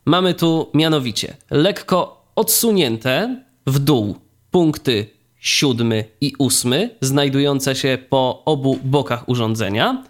Mamy 0.04 0.34
tu 0.34 0.70
mianowicie 0.74 1.36
lekko 1.50 2.26
odsunięte 2.36 3.42
w 3.66 3.78
dół 3.78 4.16
punkty 4.50 5.06
siódmy 5.38 6.04
i 6.20 6.32
ósmy, 6.38 6.90
znajdujące 7.00 7.76
się 7.76 7.98
po 8.08 8.42
obu 8.44 8.78
bokach 8.84 9.28
urządzenia, 9.28 10.04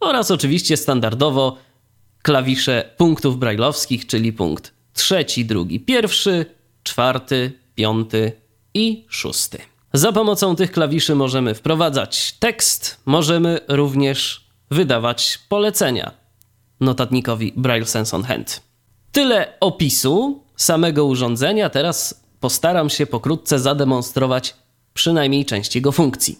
oraz 0.00 0.30
oczywiście 0.30 0.76
standardowo 0.76 1.56
klawisze 2.22 2.90
punktów 2.96 3.38
brajlowskich, 3.38 4.06
czyli 4.06 4.32
punkt 4.32 4.72
trzeci, 4.92 5.44
drugi, 5.44 5.80
pierwszy, 5.80 6.46
czwarty, 6.82 7.52
piąty 7.74 8.32
i 8.74 9.04
szósty. 9.08 9.58
Za 9.92 10.12
pomocą 10.12 10.56
tych 10.56 10.72
klawiszy 10.72 11.14
możemy 11.14 11.54
wprowadzać 11.54 12.32
tekst, 12.32 13.00
możemy 13.06 13.60
również 13.68 14.48
wydawać 14.70 15.38
polecenia 15.48 16.10
notatnikowi 16.80 17.52
Braille 17.56 17.86
Sense 17.86 18.16
on 18.16 18.22
Hand. 18.22 18.62
Tyle 19.12 19.54
opisu 19.60 20.44
samego 20.56 21.04
urządzenia. 21.04 21.70
Teraz 21.70 22.24
postaram 22.40 22.90
się 22.90 23.06
pokrótce 23.06 23.58
zademonstrować 23.58 24.56
przynajmniej 24.94 25.44
część 25.44 25.74
jego 25.74 25.92
funkcji. 25.92 26.38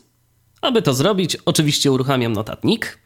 Aby 0.62 0.82
to 0.82 0.94
zrobić, 0.94 1.36
oczywiście 1.44 1.92
uruchamiam 1.92 2.32
notatnik. 2.32 2.98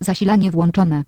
Zasilanie 0.00 0.50
włączone. 0.50 1.04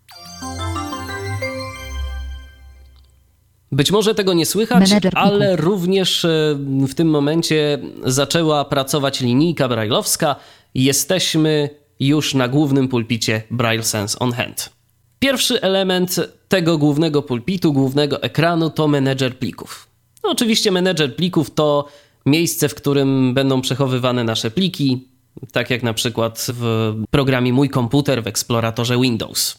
Być 3.72 3.90
może 3.90 4.14
tego 4.14 4.32
nie 4.32 4.46
słychać, 4.46 4.90
ale 5.14 5.56
również 5.56 6.24
e, 6.24 6.58
w 6.88 6.94
tym 6.94 7.08
momencie 7.08 7.78
zaczęła 8.04 8.64
pracować 8.64 9.20
linijka 9.20 9.68
brajlowska. 9.68 10.36
Jesteśmy 10.74 11.70
już 12.00 12.34
na 12.34 12.48
głównym 12.48 12.88
pulpicie 12.88 13.42
Braille 13.50 13.84
Sense 13.84 14.18
on 14.18 14.32
Hand. 14.32 14.70
Pierwszy 15.18 15.60
element 15.60 16.20
tego 16.48 16.78
głównego 16.78 17.22
pulpitu, 17.22 17.72
głównego 17.72 18.22
ekranu 18.22 18.70
to 18.70 18.88
menedżer 18.88 19.38
plików. 19.38 19.86
No, 20.24 20.30
oczywiście 20.30 20.70
menedżer 20.70 21.16
plików 21.16 21.50
to 21.50 21.88
miejsce, 22.26 22.68
w 22.68 22.74
którym 22.74 23.34
będą 23.34 23.60
przechowywane 23.60 24.24
nasze 24.24 24.50
pliki, 24.50 25.08
tak 25.52 25.70
jak 25.70 25.82
na 25.82 25.94
przykład 25.94 26.46
w 26.48 26.94
programie 27.10 27.52
Mój 27.52 27.68
komputer 27.68 28.22
w 28.22 28.26
eksploratorze 28.26 29.00
Windows. 29.00 29.58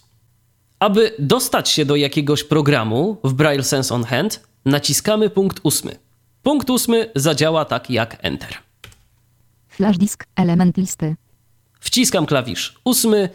Aby 0.81 1.15
dostać 1.19 1.69
się 1.69 1.85
do 1.85 1.95
jakiegoś 1.95 2.43
programu 2.43 3.17
w 3.23 3.33
Braille 3.33 3.63
Sense 3.63 3.95
on 3.95 4.03
Hand, 4.03 4.43
naciskamy 4.65 5.29
punkt 5.29 5.59
ósmy. 5.63 5.95
Punkt 6.43 6.69
ósmy 6.69 7.11
zadziała 7.15 7.65
tak 7.65 7.89
jak 7.89 8.17
Enter. 8.21 8.57
Flash 9.67 9.97
disk, 9.97 10.23
element 10.35 10.77
listy. 10.77 11.15
Wciskam 11.79 12.25
klawisz 12.25 12.79
ósmy, 12.83 13.29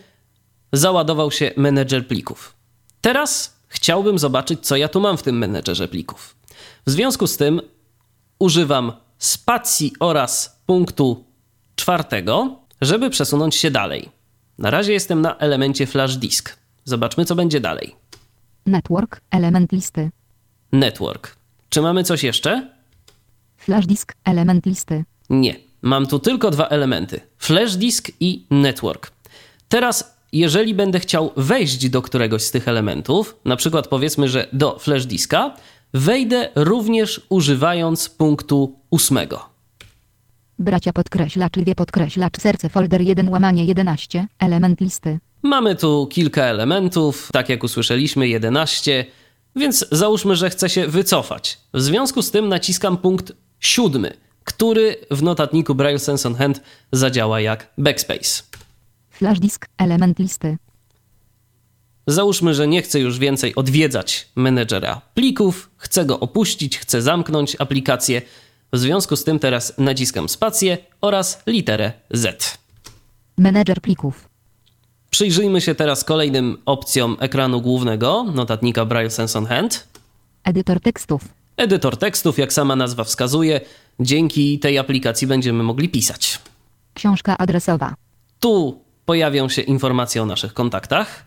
załadował 0.72 1.30
się 1.30 1.50
menedżer 1.56 2.08
plików. 2.08 2.54
Teraz 3.00 3.56
chciałbym 3.68 4.18
zobaczyć, 4.18 4.66
co 4.66 4.76
ja 4.76 4.88
tu 4.88 5.00
mam 5.00 5.16
w 5.16 5.22
tym 5.22 5.38
menedżerze 5.38 5.88
plików. 5.88 6.36
W 6.86 6.90
związku 6.90 7.26
z 7.26 7.36
tym 7.36 7.60
używam 8.38 8.92
spacji 9.18 9.92
oraz 10.00 10.60
punktu 10.66 11.24
czwartego, 11.76 12.56
żeby 12.80 13.10
przesunąć 13.10 13.54
się 13.54 13.70
dalej. 13.70 14.08
Na 14.58 14.70
razie 14.70 14.92
jestem 14.92 15.20
na 15.20 15.36
elemencie 15.36 15.86
flash 15.86 16.16
disk. 16.16 16.65
Zobaczmy, 16.86 17.24
co 17.24 17.34
będzie 17.34 17.60
dalej. 17.60 17.96
Network, 18.66 19.20
element 19.30 19.72
listy. 19.72 20.10
Network. 20.72 21.36
Czy 21.68 21.82
mamy 21.82 22.04
coś 22.04 22.22
jeszcze? 22.22 22.70
Flash 23.56 23.86
disk, 23.86 24.14
element 24.24 24.66
listy. 24.66 25.04
Nie. 25.30 25.56
Mam 25.82 26.06
tu 26.06 26.18
tylko 26.18 26.50
dwa 26.50 26.68
elementy: 26.68 27.20
flash 27.38 27.76
disk 27.76 28.10
i 28.20 28.46
network. 28.50 29.10
Teraz, 29.68 30.16
jeżeli 30.32 30.74
będę 30.74 31.00
chciał 31.00 31.32
wejść 31.36 31.88
do 31.88 32.02
któregoś 32.02 32.42
z 32.42 32.50
tych 32.50 32.68
elementów, 32.68 33.36
na 33.44 33.56
przykład 33.56 33.88
powiedzmy, 33.88 34.28
że 34.28 34.46
do 34.52 34.78
flash 34.78 35.06
diska, 35.06 35.56
wejdę 35.94 36.48
również 36.54 37.26
używając 37.28 38.08
punktu 38.08 38.78
ósmego. 38.90 39.55
Bracia 40.58 40.92
podkreślacz 40.92 41.52
wie 41.56 41.74
podkreślacz 41.74 42.40
serce 42.40 42.68
folder 42.68 43.00
1 43.00 43.28
łamanie 43.28 43.64
11 43.64 44.26
element 44.38 44.80
listy. 44.80 45.18
Mamy 45.42 45.76
tu 45.76 46.06
kilka 46.10 46.42
elementów, 46.44 47.28
tak 47.32 47.48
jak 47.48 47.64
usłyszeliśmy 47.64 48.28
11 48.28 49.06
Więc 49.56 49.86
załóżmy, 49.92 50.36
że 50.36 50.50
chcę 50.50 50.68
się 50.68 50.88
wycofać. 50.88 51.58
W 51.74 51.80
związku 51.80 52.22
z 52.22 52.30
tym 52.30 52.48
naciskam 52.48 52.96
punkt 52.96 53.32
siódmy, 53.60 54.12
który 54.44 54.96
w 55.10 55.22
notatniku 55.22 55.74
Braille 55.74 55.98
Sense 55.98 56.28
on 56.28 56.34
Hand 56.34 56.62
zadziała 56.92 57.40
jak 57.40 57.72
backspace. 57.78 58.42
Flash 59.10 59.40
disk, 59.40 59.66
element 59.78 60.18
listy. 60.18 60.56
Załóżmy, 62.06 62.54
że 62.54 62.68
nie 62.68 62.82
chcę 62.82 63.00
już 63.00 63.18
więcej 63.18 63.54
odwiedzać 63.54 64.28
menedżera 64.36 65.00
plików, 65.14 65.70
chcę 65.76 66.04
go 66.04 66.20
opuścić, 66.20 66.78
chcę 66.78 67.02
zamknąć 67.02 67.56
aplikację. 67.58 68.22
W 68.72 68.78
związku 68.78 69.16
z 69.16 69.24
tym 69.24 69.38
teraz 69.38 69.72
naciskam 69.78 70.28
spację 70.28 70.78
oraz 71.00 71.42
literę 71.46 71.92
Z. 72.10 72.58
Menedżer 73.38 73.80
plików. 73.80 74.28
Przyjrzyjmy 75.10 75.60
się 75.60 75.74
teraz 75.74 76.04
kolejnym 76.04 76.58
opcjom 76.66 77.16
ekranu 77.20 77.60
głównego 77.60 78.24
notatnika 78.34 78.84
Braille 78.84 79.10
Sense 79.10 79.38
on 79.38 79.46
Hand. 79.46 79.88
Edytor 80.44 80.80
tekstów. 80.80 81.22
Edytor 81.56 81.96
tekstów, 81.96 82.38
jak 82.38 82.52
sama 82.52 82.76
nazwa 82.76 83.04
wskazuje, 83.04 83.60
dzięki 84.00 84.58
tej 84.58 84.78
aplikacji 84.78 85.26
będziemy 85.26 85.62
mogli 85.62 85.88
pisać. 85.88 86.38
Książka 86.94 87.38
adresowa. 87.38 87.94
Tu 88.40 88.80
pojawią 89.04 89.48
się 89.48 89.62
informacje 89.62 90.22
o 90.22 90.26
naszych 90.26 90.54
kontaktach. 90.54 91.26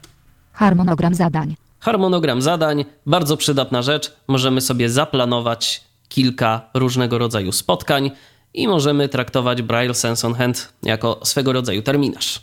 Harmonogram 0.53 1.15
zadań. 1.15 1.55
Harmonogram 1.79 2.41
zadań, 2.41 2.85
bardzo 3.05 3.37
przydatna 3.37 3.81
rzecz. 3.81 4.13
Możemy 4.27 4.61
sobie 4.61 4.89
zaplanować 4.89 5.83
kilka 6.09 6.69
różnego 6.73 7.17
rodzaju 7.17 7.51
spotkań 7.51 8.11
i 8.53 8.67
możemy 8.67 9.09
traktować 9.09 9.61
Braille 9.61 9.93
Sense 9.93 10.27
on 10.27 10.33
Hand 10.33 10.73
jako 10.83 11.19
swego 11.23 11.53
rodzaju 11.53 11.81
terminarz. 11.81 12.41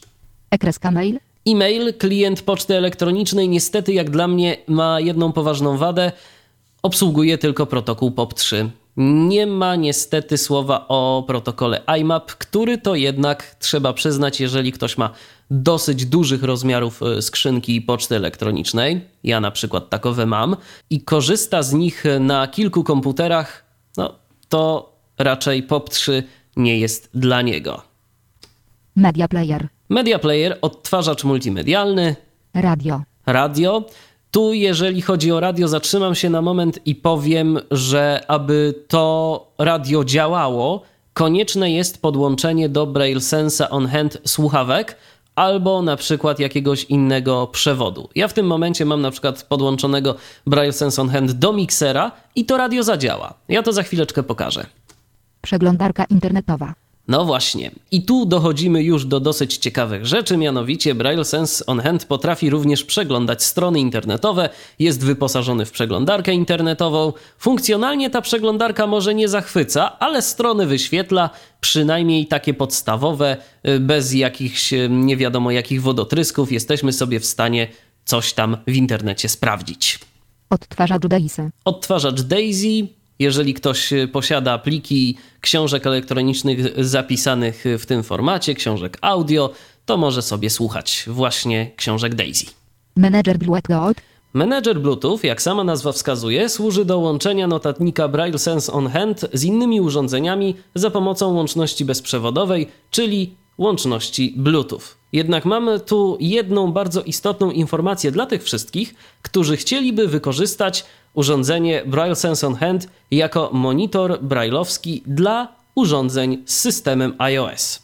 Ekreska 0.50 0.90
mail. 0.90 1.18
E-mail, 1.46 1.94
klient 1.94 2.42
poczty 2.42 2.76
elektronicznej, 2.76 3.48
niestety, 3.48 3.92
jak 3.92 4.10
dla 4.10 4.28
mnie, 4.28 4.56
ma 4.66 5.00
jedną 5.00 5.32
poważną 5.32 5.76
wadę. 5.76 6.12
Obsługuje 6.82 7.38
tylko 7.38 7.66
protokół 7.66 8.10
POP3. 8.10 8.68
Nie 8.96 9.46
ma 9.46 9.76
niestety 9.76 10.38
słowa 10.38 10.88
o 10.88 11.24
protokole 11.26 11.82
IMAP, 11.98 12.32
który 12.32 12.78
to 12.78 12.94
jednak 12.94 13.56
trzeba 13.58 13.92
przyznać, 13.92 14.40
jeżeli 14.40 14.72
ktoś 14.72 14.98
ma 14.98 15.10
dosyć 15.50 16.06
dużych 16.06 16.42
rozmiarów 16.42 17.02
e, 17.02 17.22
skrzynki 17.22 17.82
poczty 17.82 18.16
elektronicznej, 18.16 19.00
ja 19.24 19.40
na 19.40 19.50
przykład 19.50 19.88
takowe 19.88 20.26
mam, 20.26 20.56
i 20.90 21.00
korzysta 21.00 21.62
z 21.62 21.72
nich 21.72 22.04
na 22.20 22.46
kilku 22.48 22.84
komputerach, 22.84 23.64
no 23.96 24.14
to 24.48 24.92
raczej 25.18 25.66
POP3 25.66 26.22
nie 26.56 26.78
jest 26.78 27.10
dla 27.14 27.42
niego. 27.42 27.82
Media 28.96 29.28
player. 29.28 29.68
Media 29.88 30.18
Player, 30.18 30.58
odtwarzacz 30.62 31.24
multimedialny, 31.24 32.16
Radio. 32.54 33.02
radio. 33.26 33.84
Tu, 34.36 34.52
jeżeli 34.52 35.02
chodzi 35.02 35.32
o 35.32 35.40
radio, 35.40 35.68
zatrzymam 35.68 36.14
się 36.14 36.30
na 36.30 36.42
moment 36.42 36.86
i 36.86 36.94
powiem, 36.94 37.58
że 37.70 38.24
aby 38.28 38.74
to 38.88 39.46
radio 39.58 40.04
działało, 40.04 40.82
konieczne 41.12 41.70
jest 41.72 42.02
podłączenie 42.02 42.68
do 42.68 42.86
Braille 42.86 43.20
Sensa 43.20 43.70
on 43.70 43.86
Hand 43.86 44.18
słuchawek 44.24 44.96
albo 45.34 45.82
na 45.82 45.96
przykład 45.96 46.38
jakiegoś 46.38 46.84
innego 46.84 47.46
przewodu. 47.46 48.08
Ja 48.14 48.28
w 48.28 48.32
tym 48.32 48.46
momencie 48.46 48.84
mam 48.84 49.00
na 49.00 49.10
przykład 49.10 49.42
podłączonego 49.42 50.14
Braille 50.46 50.72
Sense 50.72 51.02
on 51.02 51.08
Hand 51.08 51.32
do 51.32 51.52
miksera 51.52 52.12
i 52.34 52.44
to 52.44 52.56
radio 52.56 52.82
zadziała. 52.82 53.34
Ja 53.48 53.62
to 53.62 53.72
za 53.72 53.82
chwileczkę 53.82 54.22
pokażę. 54.22 54.66
Przeglądarka 55.42 56.04
internetowa. 56.04 56.85
No 57.08 57.24
właśnie. 57.24 57.70
I 57.90 58.02
tu 58.02 58.26
dochodzimy 58.26 58.82
już 58.82 59.04
do 59.04 59.20
dosyć 59.20 59.56
ciekawych 59.56 60.06
rzeczy, 60.06 60.36
mianowicie 60.36 60.94
Braille 60.94 61.24
Sense 61.24 61.66
on 61.66 61.80
Hand 61.80 62.04
potrafi 62.04 62.50
również 62.50 62.84
przeglądać 62.84 63.42
strony 63.42 63.80
internetowe, 63.80 64.48
jest 64.78 65.04
wyposażony 65.04 65.66
w 65.66 65.70
przeglądarkę 65.70 66.32
internetową. 66.32 67.12
Funkcjonalnie 67.38 68.10
ta 68.10 68.22
przeglądarka 68.22 68.86
może 68.86 69.14
nie 69.14 69.28
zachwyca, 69.28 69.98
ale 69.98 70.22
strony 70.22 70.66
wyświetla, 70.66 71.30
przynajmniej 71.60 72.26
takie 72.26 72.54
podstawowe, 72.54 73.36
y, 73.68 73.80
bez 73.80 74.14
jakichś 74.14 74.72
y, 74.72 74.88
nie 74.90 75.16
wiadomo 75.16 75.50
jakich 75.50 75.82
wodotrysków. 75.82 76.52
Jesteśmy 76.52 76.92
sobie 76.92 77.20
w 77.20 77.26
stanie 77.26 77.68
coś 78.04 78.32
tam 78.32 78.56
w 78.66 78.74
internecie 78.74 79.28
sprawdzić. 79.28 79.98
Odtwarzacz 80.50 81.06
Daisy. 81.06 81.50
Odtwarzacz 81.64 82.22
Daisy. 82.22 82.95
Jeżeli 83.18 83.54
ktoś 83.54 83.92
y, 83.92 84.08
posiada 84.08 84.58
pliki 84.58 85.16
książek 85.40 85.86
elektronicznych 85.86 86.84
zapisanych 86.84 87.64
w 87.78 87.86
tym 87.86 88.02
formacie, 88.02 88.54
książek 88.54 88.98
audio, 89.00 89.52
to 89.86 89.96
może 89.96 90.22
sobie 90.22 90.50
słuchać 90.50 91.04
właśnie 91.06 91.70
książek 91.76 92.14
Daisy. 92.14 92.46
Menedżer 92.96 93.38
Bluetooth. 93.38 93.94
Menedżer 94.34 94.80
Bluetooth, 94.80 95.18
jak 95.22 95.42
sama 95.42 95.64
nazwa 95.64 95.92
wskazuje, 95.92 96.48
służy 96.48 96.84
do 96.84 96.98
łączenia 96.98 97.46
notatnika 97.46 98.08
Braille 98.08 98.38
Sense 98.38 98.72
on 98.72 98.86
Hand 98.86 99.26
z 99.32 99.44
innymi 99.44 99.80
urządzeniami 99.80 100.54
za 100.74 100.90
pomocą 100.90 101.34
łączności 101.34 101.84
bezprzewodowej, 101.84 102.68
czyli 102.90 103.34
łączności 103.58 104.34
Bluetooth. 104.36 104.80
Jednak 105.12 105.44
mamy 105.44 105.80
tu 105.80 106.16
jedną 106.20 106.72
bardzo 106.72 107.02
istotną 107.02 107.50
informację 107.50 108.12
dla 108.12 108.26
tych 108.26 108.44
wszystkich, 108.44 108.94
którzy 109.22 109.56
chcieliby 109.56 110.08
wykorzystać 110.08 110.84
urządzenie 111.16 111.82
Braille 111.86 112.16
Sense 112.16 112.46
on 112.46 112.54
Hand 112.54 112.88
jako 113.10 113.50
monitor 113.52 114.18
brailleowski 114.22 115.02
dla 115.06 115.48
urządzeń 115.74 116.42
z 116.46 116.56
systemem 116.56 117.14
iOS. 117.18 117.82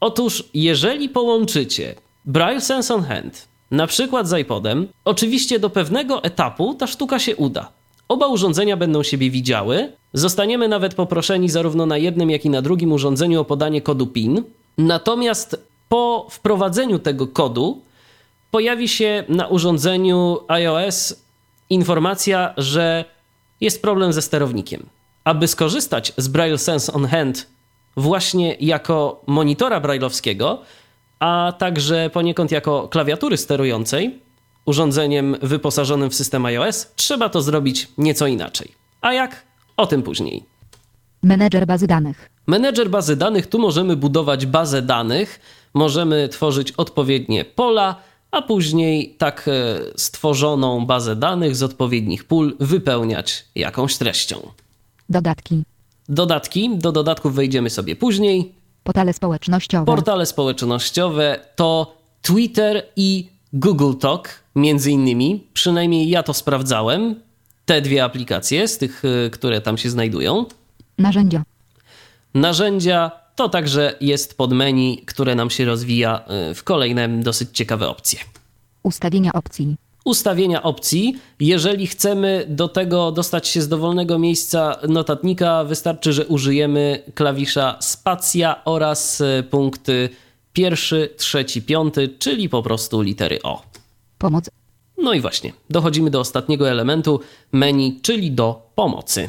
Otóż, 0.00 0.44
jeżeli 0.54 1.08
połączycie 1.08 1.94
Braille 2.24 2.60
Sense 2.60 2.94
on 2.94 3.02
Hand 3.02 3.48
na 3.70 3.86
przykład 3.86 4.28
z 4.28 4.38
iPodem, 4.38 4.88
oczywiście 5.04 5.58
do 5.58 5.70
pewnego 5.70 6.24
etapu 6.24 6.74
ta 6.74 6.86
sztuka 6.86 7.18
się 7.18 7.36
uda. 7.36 7.68
Oba 8.08 8.26
urządzenia 8.26 8.76
będą 8.76 9.02
siebie 9.02 9.30
widziały, 9.30 9.92
zostaniemy 10.12 10.68
nawet 10.68 10.94
poproszeni 10.94 11.48
zarówno 11.48 11.86
na 11.86 11.96
jednym, 11.96 12.30
jak 12.30 12.44
i 12.44 12.50
na 12.50 12.62
drugim 12.62 12.92
urządzeniu 12.92 13.40
o 13.40 13.44
podanie 13.44 13.82
kodu 13.82 14.06
PIN. 14.06 14.42
Natomiast 14.78 15.66
po 15.88 16.26
wprowadzeniu 16.30 16.98
tego 16.98 17.26
kodu 17.26 17.82
pojawi 18.50 18.88
się 18.88 19.24
na 19.28 19.46
urządzeniu 19.46 20.38
iOS 20.48 21.25
informacja, 21.70 22.54
że 22.56 23.04
jest 23.60 23.82
problem 23.82 24.12
ze 24.12 24.22
sterownikiem. 24.22 24.86
Aby 25.24 25.48
skorzystać 25.48 26.12
z 26.16 26.28
Braille 26.28 26.58
Sense 26.58 26.92
on 26.92 27.06
Hand 27.06 27.46
właśnie 27.96 28.56
jako 28.60 29.22
monitora 29.26 29.80
brailleowskiego, 29.80 30.62
a 31.18 31.52
także 31.58 32.10
poniekąd 32.12 32.50
jako 32.50 32.88
klawiatury 32.88 33.36
sterującej 33.36 34.20
urządzeniem 34.64 35.36
wyposażonym 35.42 36.10
w 36.10 36.14
system 36.14 36.46
iOS, 36.46 36.92
trzeba 36.96 37.28
to 37.28 37.42
zrobić 37.42 37.88
nieco 37.98 38.26
inaczej. 38.26 38.72
A 39.00 39.12
jak? 39.12 39.42
O 39.76 39.86
tym 39.86 40.02
później. 40.02 40.44
Menedżer 41.22 41.66
bazy 41.66 41.86
danych. 41.86 42.30
Menedżer 42.46 42.90
bazy 42.90 43.16
danych, 43.16 43.46
tu 43.46 43.58
możemy 43.58 43.96
budować 43.96 44.46
bazę 44.46 44.82
danych, 44.82 45.40
możemy 45.74 46.28
tworzyć 46.28 46.72
odpowiednie 46.72 47.44
pola, 47.44 47.96
a 48.36 48.42
później 48.42 49.14
tak 49.18 49.48
e, 49.48 49.80
stworzoną 49.96 50.86
bazę 50.86 51.16
danych 51.16 51.56
z 51.56 51.62
odpowiednich 51.62 52.24
pól 52.24 52.56
wypełniać 52.60 53.44
jakąś 53.54 53.96
treścią. 53.96 54.36
Dodatki. 55.08 55.62
Dodatki, 56.08 56.70
do 56.78 56.92
dodatków 56.92 57.34
wejdziemy 57.34 57.70
sobie 57.70 57.96
później. 57.96 58.52
Portale 58.84 59.12
społecznościowe. 59.12 59.86
Portale 59.86 60.26
społecznościowe 60.26 61.40
to 61.56 61.96
Twitter 62.22 62.82
i 62.96 63.28
Google 63.52 63.94
Talk, 64.00 64.28
między 64.56 64.90
innymi. 64.90 65.44
Przynajmniej 65.54 66.08
ja 66.08 66.22
to 66.22 66.34
sprawdzałem. 66.34 67.20
Te 67.64 67.80
dwie 67.80 68.04
aplikacje 68.04 68.68
z 68.68 68.78
tych, 68.78 69.04
y, 69.04 69.30
które 69.30 69.60
tam 69.60 69.78
się 69.78 69.90
znajdują. 69.90 70.44
Narzędzia. 70.98 71.42
Narzędzia 72.34 73.10
to 73.36 73.48
także 73.48 73.94
jest 74.00 74.36
pod 74.38 74.52
menu, 74.52 75.02
które 75.06 75.34
nam 75.34 75.50
się 75.50 75.64
rozwija 75.64 76.24
y, 76.50 76.54
w 76.54 76.64
kolejne 76.64 77.08
dosyć 77.08 77.48
ciekawe 77.52 77.88
opcje. 77.88 78.18
Ustawienia 78.82 79.32
opcji. 79.32 79.76
Ustawienia 80.04 80.62
opcji. 80.62 81.16
Jeżeli 81.40 81.86
chcemy 81.86 82.46
do 82.48 82.68
tego 82.68 83.12
dostać 83.12 83.48
się 83.48 83.62
z 83.62 83.68
dowolnego 83.68 84.18
miejsca 84.18 84.76
notatnika, 84.88 85.64
wystarczy, 85.64 86.12
że 86.12 86.26
użyjemy 86.26 87.02
klawisza 87.14 87.76
spacja 87.80 88.64
oraz 88.64 89.20
y, 89.20 89.44
punkty 89.50 90.08
pierwszy, 90.52 91.10
trzeci, 91.16 91.62
piąty, 91.62 92.08
czyli 92.18 92.48
po 92.48 92.62
prostu 92.62 93.00
litery 93.00 93.42
O. 93.42 93.62
Pomoc. 94.18 94.50
No 94.98 95.12
i 95.12 95.20
właśnie, 95.20 95.52
dochodzimy 95.70 96.10
do 96.10 96.20
ostatniego 96.20 96.70
elementu 96.70 97.20
menu, 97.52 98.00
czyli 98.02 98.30
do 98.30 98.70
pomocy. 98.74 99.28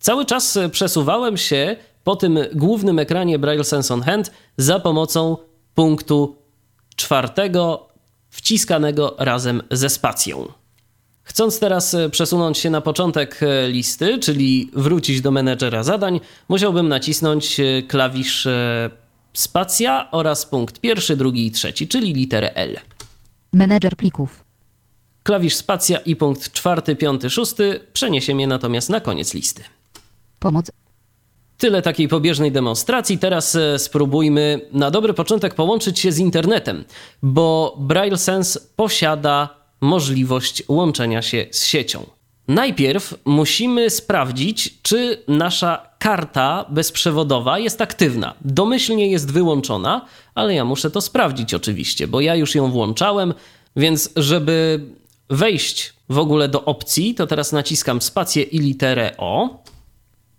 Cały 0.00 0.26
czas 0.26 0.58
przesuwałem 0.72 1.36
się 1.36 1.76
po 2.04 2.16
tym 2.16 2.38
głównym 2.54 2.98
ekranie 2.98 3.38
Braille 3.38 3.64
Sense 3.64 3.94
on 3.94 4.02
Hand 4.02 4.30
za 4.56 4.80
pomocą 4.80 5.36
punktu 5.74 6.36
czwartego 6.96 7.88
wciskanego 8.30 9.16
razem 9.18 9.62
ze 9.70 9.90
spacją. 9.90 10.52
Chcąc 11.22 11.60
teraz 11.60 11.96
przesunąć 12.10 12.58
się 12.58 12.70
na 12.70 12.80
początek 12.80 13.40
listy, 13.68 14.18
czyli 14.18 14.70
wrócić 14.72 15.20
do 15.20 15.30
menedżera 15.30 15.82
zadań, 15.82 16.20
musiałbym 16.48 16.88
nacisnąć 16.88 17.60
klawisz 17.88 18.46
e, 18.46 18.90
spacja 19.32 20.10
oraz 20.10 20.46
punkt 20.46 20.80
pierwszy, 20.80 21.16
drugi 21.16 21.46
i 21.46 21.50
trzeci, 21.50 21.88
czyli 21.88 22.12
literę 22.14 22.54
L. 22.54 22.76
Menedżer 23.52 23.96
plików. 23.96 24.44
klawisz 25.22 25.54
spacja 25.54 25.98
i 25.98 26.16
punkt 26.16 26.52
czwarty, 26.52 26.96
piąty, 26.96 27.30
szósty 27.30 27.80
przeniesie 27.92 28.34
mnie 28.34 28.46
natomiast 28.46 28.88
na 28.88 29.00
koniec 29.00 29.34
listy. 29.34 29.62
Pomoc. 30.38 30.70
Tyle 31.60 31.82
takiej 31.82 32.08
pobieżnej 32.08 32.52
demonstracji. 32.52 33.18
Teraz 33.18 33.54
e, 33.54 33.78
spróbujmy 33.78 34.60
na 34.72 34.90
dobry 34.90 35.14
początek 35.14 35.54
połączyć 35.54 35.98
się 35.98 36.12
z 36.12 36.18
internetem, 36.18 36.84
bo 37.22 37.76
Braille 37.78 38.16
Sense 38.16 38.60
posiada 38.76 39.48
możliwość 39.80 40.62
łączenia 40.68 41.22
się 41.22 41.46
z 41.50 41.64
siecią. 41.64 42.06
Najpierw 42.48 43.14
musimy 43.24 43.90
sprawdzić, 43.90 44.82
czy 44.82 45.22
nasza 45.28 45.86
karta 45.98 46.66
bezprzewodowa 46.68 47.58
jest 47.58 47.80
aktywna. 47.80 48.34
Domyślnie 48.40 49.10
jest 49.10 49.32
wyłączona, 49.32 50.06
ale 50.34 50.54
ja 50.54 50.64
muszę 50.64 50.90
to 50.90 51.00
sprawdzić 51.00 51.54
oczywiście, 51.54 52.08
bo 52.08 52.20
ja 52.20 52.34
już 52.34 52.54
ją 52.54 52.70
włączałem, 52.70 53.34
więc 53.76 54.10
żeby 54.16 54.80
wejść 55.30 55.92
w 56.08 56.18
ogóle 56.18 56.48
do 56.48 56.64
opcji, 56.64 57.14
to 57.14 57.26
teraz 57.26 57.52
naciskam 57.52 58.02
spację 58.02 58.42
i 58.42 58.58
literę 58.58 59.14
O. 59.18 59.62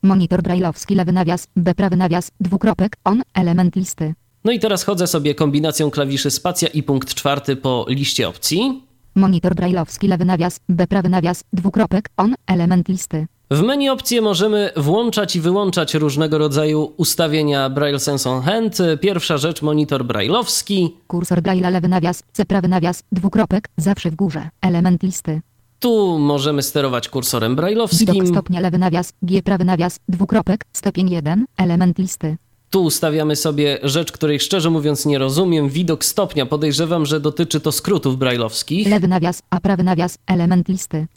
Monitor 0.03 0.41
brajlowski 0.41 0.95
lewy 0.95 1.11
nawias, 1.11 1.47
B 1.55 1.75
prawy 1.75 1.95
nawias, 1.95 2.31
dwukropek, 2.39 2.95
on, 3.03 3.21
element 3.33 3.75
listy. 3.75 4.13
No 4.43 4.51
i 4.51 4.59
teraz 4.59 4.83
chodzę 4.83 5.07
sobie 5.07 5.35
kombinacją 5.35 5.91
klawiszy 5.91 6.31
spacja 6.31 6.67
i 6.67 6.83
punkt 6.83 7.13
czwarty 7.13 7.55
po 7.55 7.85
liście 7.89 8.29
opcji. 8.29 8.83
Monitor 9.15 9.55
brajlowski 9.55 10.07
lewy 10.07 10.25
nawias, 10.25 10.59
B 10.69 10.87
prawy 10.87 11.09
nawias, 11.09 11.43
dwukropek, 11.53 12.09
on, 12.17 12.35
element 12.47 12.89
listy. 12.89 13.27
W 13.51 13.61
menu 13.61 13.89
opcje 13.89 14.21
możemy 14.21 14.69
włączać 14.77 15.35
i 15.35 15.41
wyłączać 15.41 15.93
różnego 15.93 16.37
rodzaju 16.37 16.93
ustawienia 16.97 17.69
Braille 17.69 17.99
Sense 17.99 18.29
on 18.29 18.41
Hand. 18.41 18.77
Pierwsza 19.01 19.37
rzecz 19.37 19.61
monitor 19.61 20.05
brailleowski. 20.05 20.95
Kursor 21.07 21.41
Braille'a 21.41 21.71
lewy 21.71 21.87
nawias, 21.87 22.23
C 22.33 22.45
prawy 22.45 22.67
nawias, 22.67 23.03
dwukropek, 23.11 23.69
zawsze 23.77 24.11
w 24.11 24.15
górze, 24.15 24.49
element 24.61 25.03
listy. 25.03 25.41
Tu 25.81 26.19
możemy 26.19 26.63
sterować 26.63 27.09
kursorem 27.09 27.51
Widok 27.51 27.57
brailleowskim. 27.57 28.27
stopnia 28.27 28.59
lewy 28.59 28.77
nawias, 28.77 29.13
G 29.21 29.41
prawy 29.43 29.65
nawias, 29.65 29.99
dwukropek, 30.09 30.65
stopień 30.73 31.09
1, 31.09 31.45
element 31.57 31.97
listy. 31.97 32.37
Tu 32.69 32.83
ustawiamy 32.83 33.35
sobie 33.35 33.79
rzecz, 33.83 34.11
której 34.11 34.39
szczerze 34.39 34.69
mówiąc 34.69 35.05
nie 35.05 35.17
rozumiem. 35.19 35.69
Widok 35.69 36.05
stopnia. 36.05 36.45
Podejrzewam, 36.45 37.05
że 37.05 37.19
dotyczy 37.19 37.59
to 37.59 37.71
skrótów 37.71 38.17
brailleowskich. 38.17 38.87
Lewy 38.87 39.07
nawias, 39.07 39.41
A 39.49 39.59
prawy 39.59 39.83
nawias, 39.83 40.17
element 40.27 40.67
listy. 40.69 41.07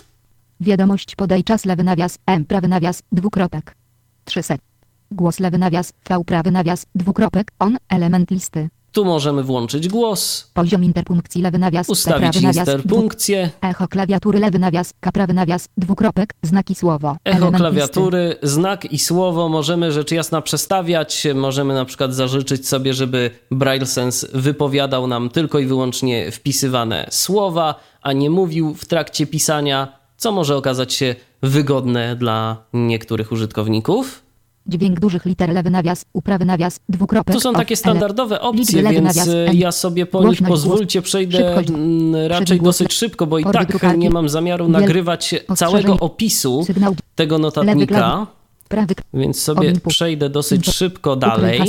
Wiadomość 0.61 1.17
podaj 1.17 1.45
czas 1.45 1.65
lewy 1.65 1.85
nawias, 1.85 2.19
M 2.27 2.45
prawy 2.45 2.69
nawias, 2.69 3.03
dwukropek. 3.13 3.75
300. 4.25 4.55
Głos 5.11 5.41
lewy 5.41 5.59
nawias, 5.59 5.93
V 6.09 6.25
prawy 6.27 6.51
nawias, 6.51 6.87
dwukropek, 6.95 7.51
on, 7.59 7.77
element 7.89 8.31
listy. 8.31 8.69
Tu 8.95 9.05
możemy 9.05 9.43
włączyć 9.43 9.89
głos, 9.89 10.51
Poziom 10.55 10.85
interpunkcji 10.85 11.43
lewy 11.43 11.59
nawias, 11.59 11.89
ustawić 11.89 12.37
interpunkcję. 12.37 13.51
Echo 13.63 13.89
klawiatury 13.89 14.39
lewy 14.39 14.59
nawias, 14.59 14.93
prawy 15.13 15.35
nawias, 15.35 15.69
dwukropek, 15.77 16.35
znaki 16.43 16.75
słowo. 16.75 17.17
Echo 17.25 17.53
klawiatury, 17.53 18.37
znak 18.43 18.93
i 18.93 18.99
słowo 18.99 19.49
możemy 19.49 19.93
rzecz 19.93 20.11
jasna 20.11 20.41
przestawiać. 20.43 21.27
Możemy 21.35 21.75
na 21.75 21.85
przykład 21.85 22.15
zażyczyć 22.15 22.69
sobie, 22.69 22.95
żeby 22.95 23.31
Braille 23.51 23.87
Sense 23.87 24.27
wypowiadał 24.35 25.07
nam 25.07 25.31
tylko 25.31 25.59
i 25.59 25.67
wyłącznie 25.67 26.31
wpisywane 26.31 27.07
słowa, 27.11 27.75
a 28.03 28.13
nie 28.13 28.31
mówił 28.31 28.75
w 28.75 28.85
trakcie 28.85 29.27
pisania, 29.27 29.99
co 30.17 30.33
może 30.33 30.57
okazać 30.57 30.95
się 30.95 31.15
wygodne 31.43 32.17
dla 32.17 32.57
niektórych 32.73 33.33
użytkowników. 33.33 34.24
Dźwięk 34.67 35.01
dużych 35.01 35.25
liter 35.25 35.53
lewy 35.53 35.71
nawias, 35.71 36.05
U 36.13 36.23
prawy 36.23 36.45
nawias, 36.45 36.81
dwukropek. 36.89 37.35
Tu 37.35 37.41
są 37.41 37.53
takie 37.53 37.77
standardowe 37.77 38.41
opcje, 38.41 38.83
więc 38.83 39.29
e, 39.29 39.55
ja 39.55 39.73
sobie 39.73 40.07
po 40.07 40.29
nich 40.29 40.43
pozwólcie, 40.43 41.03
przejdę 41.03 41.57
mm, 41.57 42.27
raczej 42.27 42.61
dosyć 42.61 42.93
szybko, 42.93 43.27
bo 43.27 43.39
i 43.39 43.45
tak 43.45 43.97
nie 43.97 44.11
mam 44.11 44.29
zamiaru 44.29 44.69
nagrywać 44.69 45.35
całego 45.57 45.99
opisu 45.99 46.67
tego 47.15 47.39
notatnika. 47.39 48.27
Więc 49.15 49.43
sobie 49.43 49.73
przejdę 49.89 50.31
dosyć 50.31 50.67
szybko 50.67 51.17
dalej. 51.17 51.61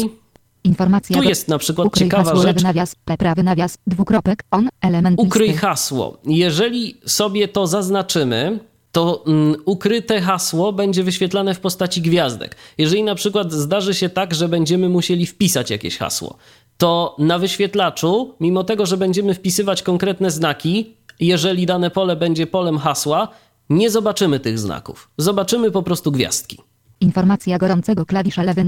informacja. 0.64 1.18
Tu 1.18 1.24
jest 1.24 1.48
na 1.48 1.58
przykład 1.58 1.88
ukryj 1.88 2.06
ciekawa 2.06 2.24
hasło 2.24 2.42
rzecz. 2.42 2.64
nawias, 2.64 2.96
prawy 3.18 3.44
nawias, 3.44 3.78
dwukropek, 3.88 4.44
on, 4.52 4.70
element 4.82 5.20
Ukryj 5.20 5.48
listy. 5.48 5.62
hasło. 5.62 6.18
Jeżeli 6.26 6.98
sobie 7.06 7.48
to 7.48 7.68
zaznaczymy, 7.68 8.60
to 8.96 9.24
mm, 9.28 9.56
ukryte 9.66 10.22
hasło 10.22 10.74
będzie 10.74 11.04
wyświetlane 11.04 11.54
w 11.54 11.60
postaci 11.60 12.02
gwiazdek. 12.02 12.56
Jeżeli 12.78 13.04
na 13.04 13.16
przykład 13.16 13.52
zdarzy 13.52 13.94
się 13.94 14.10
tak, 14.10 14.34
że 14.34 14.50
będziemy 14.50 14.90
musieli 14.90 15.26
wpisać 15.26 15.70
jakieś 15.70 15.98
hasło, 15.98 16.38
to 16.78 17.16
na 17.20 17.40
wyświetlaczu, 17.40 18.36
mimo 18.40 18.64
tego, 18.64 18.86
że 18.86 18.98
będziemy 18.98 19.34
wpisywać 19.34 19.84
konkretne 19.84 20.32
znaki, 20.32 20.96
jeżeli 21.20 21.66
dane 21.66 21.92
pole 21.92 22.16
będzie 22.16 22.48
polem 22.48 22.78
hasła, 22.78 23.28
nie 23.70 23.90
zobaczymy 23.90 24.40
tych 24.40 24.60
znaków. 24.60 25.10
Zobaczymy 25.18 25.72
po 25.72 25.84
prostu 25.84 26.12
gwiazdki. 26.12 26.58
Informacja 27.02 27.58
gorącego 27.58 28.06
klawisza 28.06 28.44
lewy. 28.44 28.66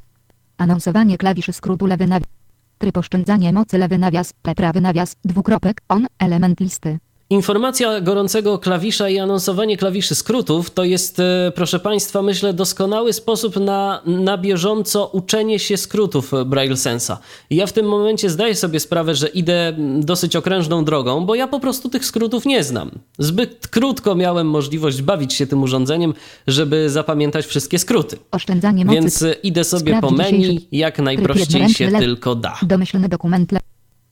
Anonsowanie 0.58 1.18
klawiszy 1.18 1.54
skrótu 1.54 1.86
lewy 1.86 2.08
nawias. 2.08 2.30
Tryb 2.78 2.98
oszczędzanie 2.98 3.54
mocy 3.54 3.78
lewy 3.78 3.98
nawias, 3.98 4.34
P 4.42 4.56
prawy 4.56 4.82
nawias, 4.82 5.16
dwukropek, 5.26 5.82
on, 5.90 6.08
element 6.20 6.60
listy. 6.60 7.00
Informacja 7.30 8.02
gorącego 8.02 8.60
klawisza 8.60 9.10
i 9.10 9.20
anonsowanie 9.20 9.78
klawiszy 9.78 10.16
skrótów 10.16 10.70
to 10.72 10.84
jest, 10.84 11.20
e, 11.20 11.52
proszę 11.56 11.80
Państwa, 11.80 12.22
myślę, 12.22 12.54
doskonały 12.54 13.14
sposób 13.14 13.56
na, 13.56 14.02
na 14.06 14.38
bieżąco 14.38 15.08
uczenie 15.08 15.60
się 15.60 15.78
skrótów 15.78 16.32
Braille 16.46 16.78
Sensa. 16.78 17.18
Ja 17.50 17.68
w 17.68 17.74
tym 17.74 17.86
momencie 17.86 18.30
zdaję 18.30 18.56
sobie 18.56 18.80
sprawę, 18.80 19.16
że 19.16 19.28
idę 19.28 19.68
mm, 19.68 20.06
dosyć 20.06 20.36
okrężną 20.36 20.86
drogą, 20.86 21.26
bo 21.26 21.36
ja 21.36 21.48
po 21.48 21.60
prostu 21.60 21.90
tych 21.90 22.06
skrótów 22.06 22.46
nie 22.46 22.64
znam. 22.64 22.92
Zbyt 23.20 23.68
krótko 23.68 24.16
miałem 24.16 24.50
możliwość 24.50 25.02
bawić 25.02 25.34
się 25.34 25.48
tym 25.48 25.64
urządzeniem, 25.64 26.14
żeby 26.48 26.90
zapamiętać 26.90 27.46
wszystkie 27.46 27.80
skróty. 27.80 28.18
Oszczędzanie 28.32 28.86
mocy. 28.86 28.96
Więc 28.96 29.22
e, 29.22 29.34
idę 29.34 29.64
sobie 29.64 30.02
po 30.02 30.10
Sprawdź 30.10 30.18
menu 30.18 30.42
dzisiejszy 30.42 30.68
jak 30.72 31.00
najprościej 31.00 31.70
się 31.70 31.92
tylko 31.92 32.36
da. 32.36 32.58
Domyślny 32.62 33.10
dokument. 33.10 33.52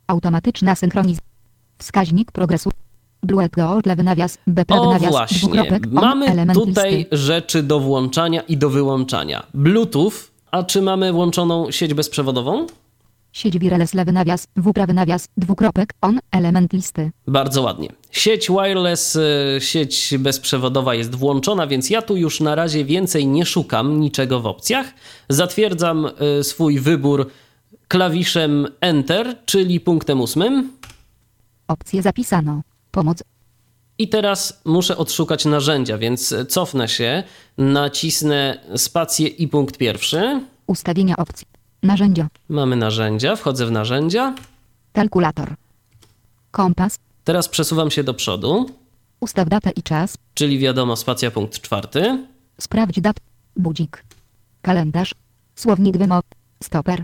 Automatyczna 0.07 0.75
synchronizacja. 0.75 1.25
Wskaźnik 1.77 2.31
progresu. 2.31 2.71
Blue 3.25 3.49
Go, 3.49 3.79
lewy 3.85 4.03
nawias, 4.03 4.37
B 4.47 4.65
prawy 4.65 4.81
O 4.87 4.93
nawias, 4.93 5.11
właśnie, 5.11 5.63
mamy 5.91 6.53
tutaj 6.53 6.97
listy. 6.97 7.17
rzeczy 7.17 7.63
do 7.63 7.79
włączania 7.79 8.41
i 8.41 8.57
do 8.57 8.69
wyłączania. 8.69 9.43
Bluetooth, 9.53 10.11
a 10.51 10.63
czy 10.63 10.81
mamy 10.81 11.13
włączoną 11.13 11.71
sieć 11.71 11.93
bezprzewodową? 11.93 12.67
Sieć 13.31 13.59
wireless 13.59 13.93
lewy 13.93 14.11
nawias, 14.11 14.47
W 14.55 14.73
prawy 14.73 14.93
nawias, 14.93 15.27
dwukropek, 15.37 15.93
on, 16.01 16.19
element 16.31 16.73
listy. 16.73 17.11
Bardzo 17.27 17.61
ładnie. 17.61 17.89
Sieć 18.11 18.49
wireless, 18.49 19.15
y, 19.15 19.57
sieć 19.59 20.13
bezprzewodowa 20.19 20.95
jest 20.95 21.15
włączona, 21.15 21.67
więc 21.67 21.89
ja 21.89 22.01
tu 22.01 22.17
już 22.17 22.39
na 22.39 22.55
razie 22.55 22.85
więcej 22.85 23.27
nie 23.27 23.45
szukam 23.45 23.99
niczego 23.99 24.39
w 24.39 24.45
opcjach. 24.45 24.93
Zatwierdzam 25.29 26.05
y, 26.39 26.43
swój 26.43 26.79
wybór 26.79 27.29
klawiszem 27.87 28.67
Enter, 28.81 29.35
czyli 29.45 29.79
punktem 29.79 30.21
ósmym. 30.21 30.71
Opcje 31.67 32.01
zapisano. 32.01 32.61
Pomoc. 32.95 33.23
I 33.97 34.09
teraz 34.09 34.61
muszę 34.65 34.97
odszukać 34.97 35.45
narzędzia, 35.45 35.97
więc 35.97 36.35
cofnę 36.49 36.87
się, 36.87 37.23
nacisnę 37.57 38.59
spację 38.75 39.27
i 39.27 39.47
punkt 39.47 39.77
pierwszy. 39.77 40.41
Ustawienia 40.67 41.17
opcji. 41.17 41.47
Narzędzia. 41.83 42.27
Mamy 42.49 42.75
narzędzia, 42.75 43.35
wchodzę 43.35 43.65
w 43.65 43.71
narzędzia. 43.71 44.35
Kalkulator. 44.93 45.55
Kompas. 46.51 46.97
Teraz 47.23 47.49
przesuwam 47.49 47.91
się 47.91 48.03
do 48.03 48.13
przodu, 48.13 48.69
Ustaw 49.19 49.49
datę 49.49 49.69
i 49.71 49.83
czas. 49.83 50.17
czyli 50.33 50.59
wiadomo, 50.59 50.95
spacja 50.95 51.31
punkt 51.31 51.61
czwarty. 51.61 52.25
Sprawdź 52.61 53.01
dat. 53.01 53.17
Budzik. 53.55 54.03
Kalendarz. 54.61 55.15
Słownik 55.55 55.97
wymów. 55.97 56.23
Stoper. 56.63 57.03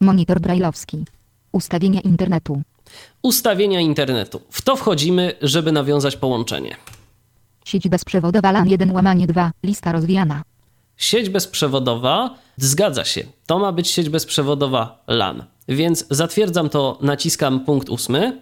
Monitor 0.00 0.40
brajlowski. 0.40 1.04
Ustawienia 1.52 2.00
internetu. 2.00 2.62
Ustawienia 3.22 3.80
internetu. 3.80 4.40
W 4.50 4.62
to 4.62 4.76
wchodzimy, 4.76 5.32
żeby 5.42 5.72
nawiązać 5.72 6.16
połączenie. 6.16 6.76
Sieć 7.64 7.88
bezprzewodowa 7.88 8.52
LAN 8.52 8.68
1 8.68 8.90
łamanie 8.90 9.26
2. 9.26 9.52
Lista 9.62 9.92
rozwijana. 9.92 10.42
Sieć 10.96 11.28
bezprzewodowa, 11.28 12.34
zgadza 12.56 13.04
się, 13.04 13.24
to 13.46 13.58
ma 13.58 13.72
być 13.72 13.88
sieć 13.88 14.08
bezprzewodowa 14.08 15.02
LAN. 15.06 15.44
Więc 15.68 16.06
zatwierdzam 16.10 16.68
to, 16.68 16.98
naciskam 17.02 17.60
punkt 17.64 17.88
ósmy. 17.88 18.40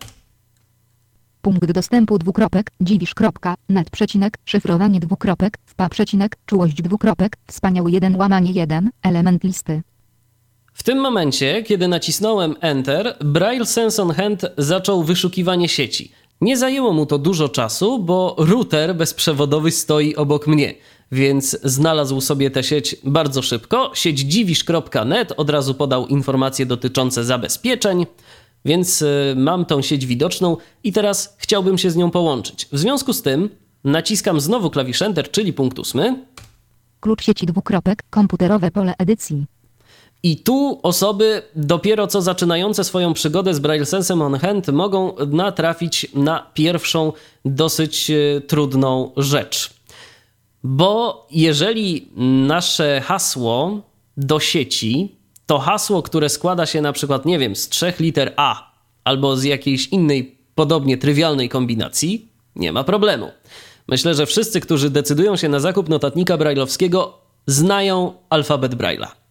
Punkt 1.42 1.72
dostępu 1.72 2.18
dwukropek, 2.18 2.70
dziwisz 2.80 3.14
kropka, 3.14 3.54
net 3.68 3.90
przecinek, 3.90 4.38
szyfrowanie 4.44 5.00
dwukropek, 5.00 5.58
wpa 5.66 5.88
przecinek, 5.88 6.36
czułość 6.46 6.82
dwukropek, 6.82 7.36
wspaniały 7.46 7.90
1 7.90 8.16
łamanie 8.16 8.52
1, 8.52 8.90
element 9.02 9.44
listy. 9.44 9.82
W 10.72 10.82
tym 10.82 10.98
momencie, 10.98 11.62
kiedy 11.62 11.88
nacisnąłem 11.88 12.56
Enter, 12.60 13.16
Braille 13.20 13.66
Sense 13.66 14.02
on 14.02 14.10
Hand 14.10 14.46
zaczął 14.58 15.02
wyszukiwanie 15.02 15.68
sieci. 15.68 16.12
Nie 16.40 16.56
zajęło 16.56 16.92
mu 16.92 17.06
to 17.06 17.18
dużo 17.18 17.48
czasu, 17.48 17.98
bo 17.98 18.36
router 18.38 18.96
bezprzewodowy 18.96 19.70
stoi 19.70 20.16
obok 20.16 20.46
mnie, 20.46 20.74
więc 21.12 21.58
znalazł 21.64 22.20
sobie 22.20 22.50
tę 22.50 22.62
sieć 22.62 22.96
bardzo 23.04 23.42
szybko. 23.42 23.90
Sieć 23.94 24.18
dziwisz.net 24.18 25.32
od 25.36 25.50
razu 25.50 25.74
podał 25.74 26.06
informacje 26.06 26.66
dotyczące 26.66 27.24
zabezpieczeń. 27.24 28.06
Więc 28.64 29.02
y, 29.02 29.34
mam 29.36 29.64
tą 29.64 29.82
sieć 29.82 30.06
widoczną 30.06 30.56
i 30.84 30.92
teraz 30.92 31.36
chciałbym 31.38 31.78
się 31.78 31.90
z 31.90 31.96
nią 31.96 32.10
połączyć. 32.10 32.68
W 32.72 32.78
związku 32.78 33.12
z 33.12 33.22
tym 33.22 33.50
naciskam 33.84 34.40
znowu 34.40 34.70
klawisz 34.70 35.02
Enter, 35.02 35.30
czyli 35.30 35.52
punkt 35.52 35.78
ósmy. 35.78 36.24
Klucz 37.00 37.24
sieci 37.24 37.46
dwukropek, 37.46 38.02
komputerowe 38.10 38.70
pole 38.70 38.94
edycji. 38.98 39.51
I 40.22 40.36
tu 40.36 40.80
osoby 40.82 41.42
dopiero 41.56 42.06
co 42.06 42.22
zaczynające 42.22 42.84
swoją 42.84 43.14
przygodę 43.14 43.54
z 43.54 43.58
Braille 43.58 43.86
Sensem 43.86 44.22
on 44.22 44.34
Hand 44.34 44.68
mogą 44.68 45.14
natrafić 45.26 46.06
na 46.14 46.46
pierwszą 46.54 47.12
dosyć 47.44 48.10
e, 48.10 48.40
trudną 48.40 49.12
rzecz. 49.16 49.70
Bo 50.64 51.26
jeżeli 51.30 52.08
nasze 52.46 53.00
hasło 53.04 53.80
do 54.16 54.40
sieci 54.40 55.16
to 55.46 55.58
hasło, 55.58 56.02
które 56.02 56.28
składa 56.28 56.66
się 56.66 56.80
na 56.80 56.92
przykład, 56.92 57.26
nie 57.26 57.38
wiem, 57.38 57.56
z 57.56 57.68
trzech 57.68 58.00
liter 58.00 58.32
A 58.36 58.72
albo 59.04 59.36
z 59.36 59.44
jakiejś 59.44 59.86
innej 59.86 60.38
podobnie 60.54 60.98
trywialnej 60.98 61.48
kombinacji, 61.48 62.28
nie 62.56 62.72
ma 62.72 62.84
problemu. 62.84 63.30
Myślę, 63.88 64.14
że 64.14 64.26
wszyscy, 64.26 64.60
którzy 64.60 64.90
decydują 64.90 65.36
się 65.36 65.48
na 65.48 65.60
zakup 65.60 65.88
notatnika 65.88 66.36
brailleowskiego, 66.36 67.18
znają 67.46 68.12
alfabet 68.30 68.74
Braille'a. 68.74 69.21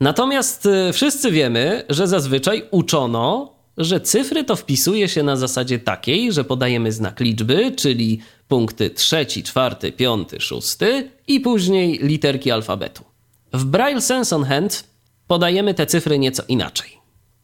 Natomiast 0.00 0.66
y, 0.66 0.92
wszyscy 0.92 1.30
wiemy, 1.30 1.84
że 1.88 2.06
zazwyczaj 2.06 2.64
uczono, 2.70 3.54
że 3.76 4.00
cyfry 4.00 4.44
to 4.44 4.56
wpisuje 4.56 5.08
się 5.08 5.22
na 5.22 5.36
zasadzie 5.36 5.78
takiej, 5.78 6.32
że 6.32 6.44
podajemy 6.44 6.92
znak 6.92 7.20
liczby, 7.20 7.72
czyli 7.72 8.20
punkty 8.48 8.90
trzeci, 8.90 9.42
czwarty, 9.42 9.92
piąty, 9.92 10.40
szósty 10.40 11.10
i 11.26 11.40
później 11.40 11.98
literki 12.02 12.50
alfabetu. 12.50 13.04
W 13.52 13.64
Braille 13.64 14.00
Sense 14.00 14.36
on 14.36 14.44
Hand 14.44 14.84
podajemy 15.26 15.74
te 15.74 15.86
cyfry 15.86 16.18
nieco 16.18 16.42
inaczej. 16.48 16.98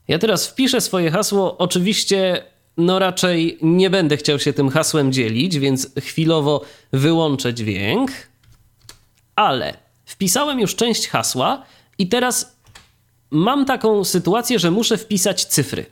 Ja 0.08 0.18
teraz 0.18 0.46
wpiszę 0.46 0.80
swoje 0.80 1.10
hasło. 1.10 1.58
Oczywiście, 1.58 2.44
no 2.76 2.98
raczej 2.98 3.58
nie 3.62 3.90
będę 3.90 4.16
chciał 4.16 4.38
się 4.38 4.52
tym 4.52 4.68
hasłem 4.68 5.12
dzielić, 5.12 5.58
więc 5.58 5.90
chwilowo 6.00 6.64
wyłączę 6.92 7.54
dźwięk. 7.54 8.10
Ale 9.36 9.74
wpisałem 10.04 10.60
już 10.60 10.76
część 10.76 11.08
hasła 11.08 11.62
i 11.98 12.08
teraz 12.08 12.56
mam 13.30 13.64
taką 13.64 14.04
sytuację, 14.04 14.58
że 14.58 14.70
muszę 14.70 14.98
wpisać 14.98 15.44
cyfry. 15.44 15.86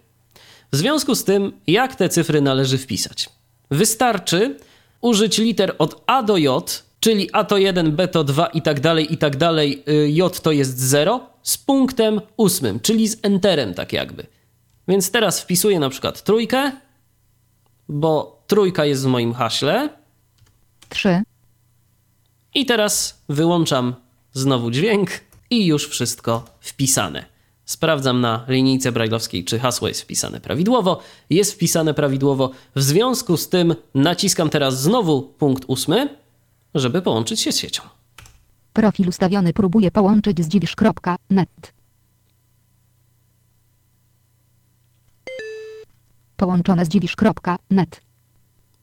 W 0.72 0.76
związku 0.76 1.14
z 1.14 1.24
tym, 1.24 1.52
jak 1.66 1.96
te 1.96 2.08
cyfry 2.08 2.40
należy 2.40 2.78
wpisać? 2.78 3.28
Wystarczy 3.70 4.56
użyć 5.00 5.38
liter 5.38 5.74
od 5.78 6.02
A 6.06 6.22
do 6.22 6.36
J, 6.36 6.82
czyli 7.00 7.32
A 7.32 7.44
to 7.44 7.58
1, 7.58 7.96
B 7.96 8.08
to 8.08 8.24
2 8.24 8.46
i 8.46 8.62
tak 8.62 8.80
dalej, 8.80 9.12
i 9.12 9.18
tak 9.18 9.36
dalej, 9.36 9.82
y, 9.88 10.10
J 10.10 10.40
to 10.40 10.52
jest 10.52 10.78
0, 10.78 11.20
z 11.42 11.58
punktem 11.58 12.20
ósmym, 12.36 12.80
czyli 12.80 13.08
z 13.08 13.18
enterem 13.22 13.74
tak 13.74 13.92
jakby. 13.92 14.26
Więc 14.88 15.10
teraz 15.10 15.40
wpisuję 15.40 15.80
na 15.80 15.90
przykład 15.90 16.22
trójkę, 16.22 16.72
bo 17.88 18.42
trójka 18.46 18.84
jest 18.84 19.04
w 19.04 19.06
moim 19.06 19.34
haśle. 19.34 19.88
3, 20.88 21.22
I 22.54 22.66
teraz 22.66 23.22
wyłączam 23.28 23.94
znowu 24.32 24.70
dźwięk 24.70 25.10
i 25.52 25.66
już 25.66 25.88
wszystko 25.88 26.44
wpisane. 26.60 27.24
Sprawdzam 27.64 28.20
na 28.20 28.44
linijce 28.48 28.92
brajlowskiej, 28.92 29.44
czy 29.44 29.58
hasło 29.58 29.88
jest 29.88 30.02
wpisane 30.02 30.40
prawidłowo. 30.40 31.00
Jest 31.30 31.52
wpisane 31.52 31.94
prawidłowo. 31.94 32.50
W 32.76 32.82
związku 32.82 33.36
z 33.36 33.48
tym 33.48 33.74
naciskam 33.94 34.50
teraz 34.50 34.82
znowu 34.82 35.22
punkt 35.22 35.64
ósmy, 35.66 36.08
żeby 36.74 37.02
połączyć 37.02 37.40
się 37.40 37.52
z 37.52 37.58
siecią. 37.58 37.82
profil 38.72 39.08
ustawiony 39.08 39.52
próbuje 39.52 39.90
połączyć 39.90 40.44
z 40.44 40.48
dziwisz.net. 40.48 41.72
Połączone 46.36 46.84
z 46.84 46.88
dziwisz.net. 46.88 48.11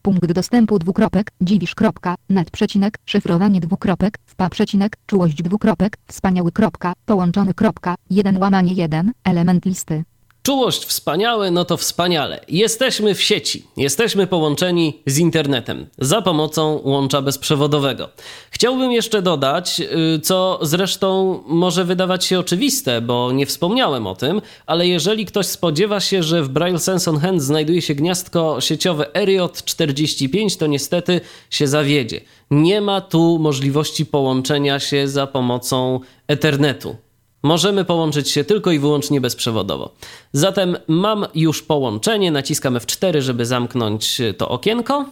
Punkt 0.01 0.31
dostępu 0.33 0.79
dwukropek, 0.79 1.31
dziwisz.net 1.41 2.51
przecinek, 2.51 2.97
szyfrowanie 3.05 3.59
dwukropek, 3.59 4.17
wpa 4.25 4.49
przecinek, 4.49 4.97
czułość 5.05 5.43
dwukropek, 5.43 5.97
wspaniały 6.07 6.51
kropka, 6.51 6.93
połączony 7.05 7.53
kropka, 7.53 7.95
1 8.09 8.37
łamanie 8.37 8.73
1, 8.73 9.11
element 9.23 9.65
listy. 9.65 10.03
Czułość 10.43 10.85
wspaniałe, 10.85 11.51
no 11.51 11.65
to 11.65 11.77
wspaniale. 11.77 12.39
Jesteśmy 12.47 13.15
w 13.15 13.21
sieci, 13.21 13.63
jesteśmy 13.77 14.27
połączeni 14.27 15.01
z 15.05 15.17
internetem 15.17 15.87
za 15.97 16.21
pomocą 16.21 16.81
łącza 16.83 17.21
bezprzewodowego. 17.21 18.09
Chciałbym 18.51 18.91
jeszcze 18.91 19.21
dodać, 19.21 19.81
y, 20.15 20.19
co 20.19 20.59
zresztą 20.61 21.39
może 21.47 21.85
wydawać 21.85 22.25
się 22.25 22.39
oczywiste, 22.39 23.01
bo 23.01 23.31
nie 23.31 23.45
wspomniałem 23.45 24.07
o 24.07 24.15
tym, 24.15 24.41
ale 24.65 24.87
jeżeli 24.87 25.25
ktoś 25.25 25.45
spodziewa 25.45 25.99
się, 25.99 26.23
że 26.23 26.43
w 26.43 26.49
Braille 26.49 26.79
Sense 26.79 27.11
on 27.11 27.19
Hand 27.19 27.41
znajduje 27.41 27.81
się 27.81 27.95
gniazdko 27.95 28.61
sieciowe 28.61 29.05
RJ45, 29.13 30.57
to 30.59 30.67
niestety 30.67 31.21
się 31.49 31.67
zawiedzie. 31.67 32.21
Nie 32.51 32.81
ma 32.81 33.01
tu 33.01 33.39
możliwości 33.39 34.05
połączenia 34.05 34.79
się 34.79 35.07
za 35.07 35.27
pomocą 35.27 35.99
Ethernetu. 36.27 36.95
Możemy 37.43 37.85
połączyć 37.85 38.29
się 38.29 38.43
tylko 38.43 38.71
i 38.71 38.79
wyłącznie 38.79 39.21
bezprzewodowo. 39.21 39.93
Zatem 40.33 40.77
mam 40.87 41.25
już 41.35 41.63
połączenie, 41.63 42.31
naciskam 42.31 42.73
F4, 42.73 43.21
żeby 43.21 43.45
zamknąć 43.45 44.21
to 44.37 44.49
okienko. 44.49 45.05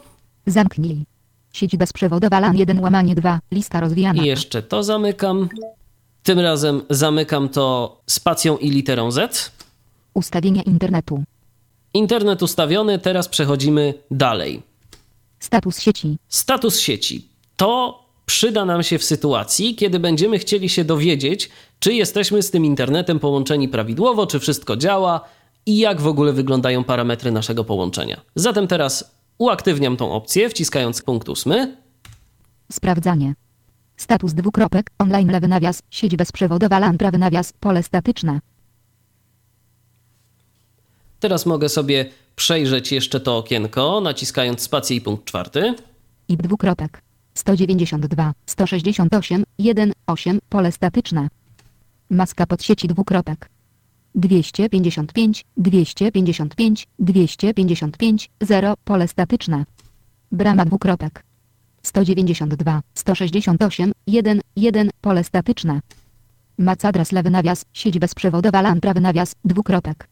Zamknij. 0.45 1.05
Sieć 1.53 1.77
bezprzewodowa 1.77 2.39
LAN 2.39 2.57
1 2.57 2.79
łamanie 2.79 3.15
2, 3.15 3.39
lista 3.51 3.79
rozwijana. 3.79 4.23
I 4.23 4.25
jeszcze 4.25 4.63
to 4.63 4.83
zamykam. 4.83 5.49
Tym 6.23 6.39
razem 6.39 6.81
zamykam 6.89 7.49
to 7.49 7.97
spacją 8.07 8.57
i 8.57 8.69
literą 8.69 9.11
Z. 9.11 9.51
Ustawienia 10.13 10.61
internetu. 10.61 11.23
Internet 11.93 12.43
ustawiony, 12.43 12.99
teraz 12.99 13.27
przechodzimy 13.27 13.93
dalej. 14.11 14.61
Status 15.39 15.79
sieci. 15.79 16.17
Status 16.27 16.79
sieci. 16.79 17.27
To 17.57 17.99
przyda 18.27 18.65
nam 18.65 18.83
się 18.83 18.97
w 18.97 19.03
sytuacji, 19.03 19.75
kiedy 19.75 19.99
będziemy 19.99 20.39
chcieli 20.39 20.69
się 20.69 20.83
dowiedzieć, 20.83 21.49
czy 21.79 21.93
jesteśmy 21.93 22.43
z 22.43 22.51
tym 22.51 22.65
internetem 22.65 23.19
połączeni 23.19 23.69
prawidłowo, 23.69 24.27
czy 24.27 24.39
wszystko 24.39 24.77
działa 24.77 25.21
i 25.65 25.77
jak 25.77 26.01
w 26.01 26.07
ogóle 26.07 26.33
wyglądają 26.33 26.83
parametry 26.83 27.31
naszego 27.31 27.63
połączenia. 27.63 28.21
Zatem 28.35 28.67
teraz 28.67 29.11
uaktywniam 29.37 29.97
tą 29.97 30.11
opcję, 30.11 30.49
wciskając 30.49 31.01
punkt 31.01 31.29
ósmy. 31.29 31.77
Sprawdzanie. 32.71 33.33
Status 33.97 34.33
dwukropek, 34.33 34.89
online 34.99 35.31
lewy 35.31 35.47
nawias, 35.47 35.81
sieć 35.89 36.15
bezprzewodowa 36.15 36.79
LAN 36.79 36.97
prawy 36.97 37.17
nawias, 37.17 37.53
pole 37.53 37.83
statyczne. 37.83 38.39
Teraz 41.19 41.45
mogę 41.45 41.69
sobie 41.69 42.05
przejrzeć 42.35 42.91
jeszcze 42.91 43.19
to 43.19 43.37
okienko, 43.37 44.01
naciskając 44.01 44.61
spację 44.61 44.97
i 44.97 45.01
punkt 45.01 45.25
czwarty. 45.25 45.73
IP 46.27 46.41
dwukropek. 46.41 47.06
192, 47.37 48.33
168, 48.45 49.43
1, 49.57 49.93
8, 50.07 50.39
pole 50.49 50.71
statyczne. 50.71 51.27
Maska 52.09 52.45
podsieci 52.45 52.87
dwukropek. 52.87 53.49
255, 54.15 55.45
255, 55.57 56.87
255, 56.99 58.29
0, 58.41 58.73
pole 58.83 59.07
statyczne. 59.07 59.65
Brama 60.31 60.65
dwukropek. 60.65 61.23
192, 61.83 62.81
168, 62.93 63.91
1, 64.07 64.41
1, 64.55 64.89
pole 65.01 65.23
statyczne. 65.23 65.79
Mac 66.57 66.85
adres 66.85 67.11
lewy 67.11 67.29
nawias, 67.29 67.65
sieć 67.73 67.99
bezprzewodowa 67.99 68.61
LAN 68.61 68.79
prawy 68.79 69.01
nawias, 69.01 69.35
dwukropek. 69.45 70.07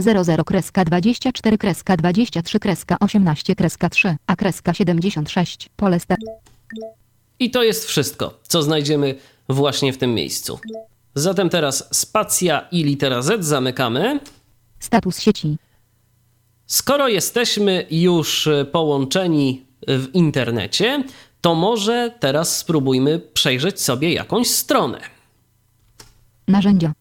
00 0.00 0.44
kreska 0.44 0.84
24 0.84 1.58
kreska 1.58 1.96
23 1.96 2.58
kreska 2.58 2.96
18 3.00 3.54
kreska 3.54 3.88
3 3.88 4.16
a 4.26 4.36
kreska 4.36 4.74
76 4.74 5.68
pole 5.76 6.00
sta 6.00 6.16
I 7.38 7.50
to 7.50 7.62
jest 7.62 7.84
wszystko, 7.84 8.34
co 8.42 8.62
znajdziemy 8.62 9.14
właśnie 9.48 9.92
w 9.92 9.98
tym 9.98 10.14
miejscu. 10.14 10.58
Zatem 11.14 11.48
teraz 11.48 11.88
spacja 11.90 12.68
i 12.72 12.84
litera 12.84 13.22
Z 13.22 13.44
zamykamy. 13.44 14.20
status 14.80 15.20
sieci 15.20 15.56
Skoro 16.66 17.08
jesteśmy 17.08 17.86
już 17.90 18.48
połączeni 18.72 19.66
w 19.88 20.14
internecie, 20.14 21.04
to 21.40 21.54
może 21.54 22.14
teraz 22.20 22.58
spróbujmy 22.58 23.18
przejrzeć 23.18 23.80
sobie 23.80 24.12
jakąś 24.12 24.50
stronę. 24.50 25.00
narzędzia 26.48 26.92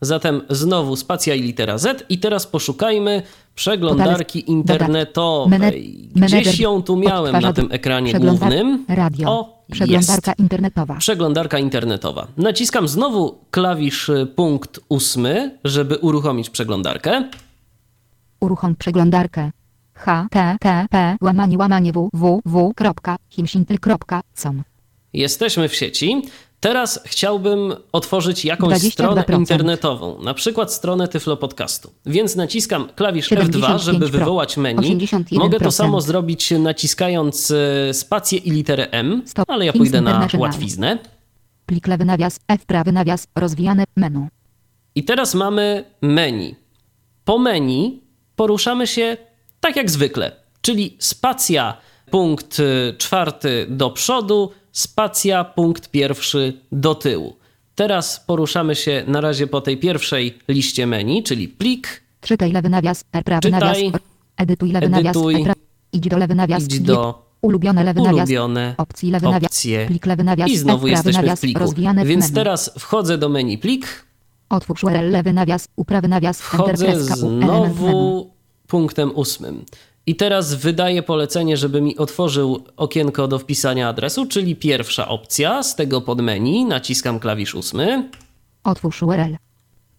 Zatem 0.00 0.42
znowu 0.50 0.96
spacja 0.96 1.34
i 1.34 1.42
litera 1.42 1.78
Z 1.78 2.04
i 2.08 2.18
teraz 2.18 2.46
poszukajmy 2.46 3.22
przeglądarki 3.54 4.50
internetowej. 4.50 6.10
Gdzieś 6.14 6.60
ją 6.60 6.82
tu 6.82 6.96
miałem 6.96 7.40
na 7.40 7.52
tym 7.52 7.68
ekranie 7.70 8.14
głównym. 8.14 8.84
radio 8.88 9.30
O, 9.30 9.64
przeglądarka 9.72 10.30
jest. 10.30 10.40
internetowa 10.40 10.94
Przeglądarka 10.94 11.58
internetowa. 11.58 12.26
Naciskam 12.36 12.88
znowu 12.88 13.38
klawisz 13.50 14.08
y, 14.08 14.26
punkt 14.36 14.80
ósmy, 14.88 15.58
żeby 15.64 15.98
uruchomić 15.98 16.50
przeglądarkę. 16.50 17.24
uruchom 18.40 18.76
przeglądarkę 18.76 19.50
http 19.94 21.16
łamanie 21.20 21.58
łamanie 21.58 21.92
www.himsintl.com 22.12 24.62
Jesteśmy 25.12 25.68
w 25.68 25.74
sieci. 25.74 26.22
Teraz 26.60 27.00
chciałbym 27.06 27.74
otworzyć 27.92 28.44
jakąś 28.44 28.78
22%. 28.78 28.90
stronę 28.90 29.24
internetową, 29.38 30.22
na 30.22 30.34
przykład 30.34 30.72
stronę 30.72 31.08
Tyflo 31.08 31.36
Podcastu. 31.36 31.92
Więc 32.06 32.36
naciskam 32.36 32.88
klawisz 32.96 33.30
F2, 33.30 33.78
żeby 33.78 34.06
75%, 34.06 34.10
wywołać 34.10 34.56
menu. 34.56 34.96
81%. 34.96 35.38
Mogę 35.38 35.60
to 35.60 35.70
samo 35.70 36.00
zrobić 36.00 36.50
naciskając 36.50 37.50
e, 37.50 37.94
spację 37.94 38.38
i 38.38 38.50
literę 38.50 38.90
M, 38.90 39.22
Stop. 39.26 39.50
ale 39.50 39.66
ja 39.66 39.72
pójdę 39.72 40.00
na 40.00 40.28
łatwiznę. 40.38 40.98
Plik 41.66 41.86
lewy 41.86 42.04
nawias, 42.04 42.40
F 42.48 42.66
prawy 42.66 42.92
nawias, 42.92 43.26
rozwijane 43.34 43.84
menu. 43.96 44.28
I 44.94 45.04
teraz 45.04 45.34
mamy 45.34 45.84
menu. 46.02 46.56
Po 47.24 47.38
menu 47.38 48.02
poruszamy 48.36 48.86
się 48.86 49.16
tak 49.60 49.76
jak 49.76 49.90
zwykle, 49.90 50.32
czyli 50.60 50.96
spacja 50.98 51.76
punkt 52.10 52.60
y, 52.60 52.94
czwarty 52.98 53.66
do 53.68 53.90
przodu, 53.90 54.50
spacja 54.72 55.44
punkt 55.44 55.90
pierwszy 55.90 56.60
do 56.72 56.94
tyłu. 56.94 57.36
Teraz 57.74 58.20
poruszamy 58.26 58.74
się 58.74 59.04
na 59.06 59.20
razie 59.20 59.46
po 59.46 59.60
tej 59.60 59.76
pierwszej 59.76 60.38
liście 60.48 60.86
menu, 60.86 61.22
czyli 61.22 61.48
plik, 61.48 62.02
Czytaj 62.20 62.52
lewy 62.52 62.68
nawias, 62.68 63.04
R 63.12 63.24
prawy 63.24 63.42
Czytaj. 63.42 63.60
nawias, 63.60 64.02
edytuj 64.36 64.72
lewy 64.72 64.88
nawias, 64.88 65.16
Edytuj. 65.16 65.34
E 65.34 65.52
idź 65.92 66.08
do 66.08 66.18
lewy 66.18 66.34
nawias, 66.34 66.62
idź 66.62 66.80
do 66.80 67.30
ulubione 67.40 67.84
lewy 67.84 68.00
nawias, 68.02 68.28
ulubione 68.28 68.74
opcji 68.78 69.10
lewy 69.10 69.26
nawias, 69.26 69.50
opcje 69.50 69.86
plik 69.86 70.06
lewy 70.06 70.24
nawias, 70.24 70.50
i 70.50 70.58
znowu 70.58 70.76
F 70.76 70.80
prawy 70.80 70.90
jesteśmy 70.90 71.22
nawias, 71.22 71.38
w 71.38 71.40
pliku. 71.40 71.72
Więc 72.04 72.24
menu. 72.24 72.34
teraz 72.34 72.70
wchodzę 72.78 73.18
do 73.18 73.28
menu 73.28 73.58
plik, 73.58 74.04
Otwórz 74.48 74.84
URL 74.84 75.10
lewy 75.10 75.32
nawias, 75.32 75.68
uprawy 75.76 76.08
nawias, 76.08 76.40
Wchodzę 76.40 77.00
znowu 77.00 78.30
punktem 78.66 79.16
ósmym. 79.16 79.64
I 80.10 80.14
teraz 80.14 80.54
wydaję 80.54 81.02
polecenie, 81.02 81.56
żeby 81.56 81.80
mi 81.80 81.96
otworzył 81.96 82.64
okienko 82.76 83.28
do 83.28 83.38
wpisania 83.38 83.88
adresu, 83.88 84.26
czyli 84.26 84.56
pierwsza 84.56 85.08
opcja 85.08 85.62
z 85.62 85.76
tego 85.76 86.00
podmenu. 86.00 86.68
Naciskam 86.68 87.20
klawisz 87.20 87.54
ósmy. 87.54 88.08
Otwórz 88.64 89.02
URL. 89.02 89.36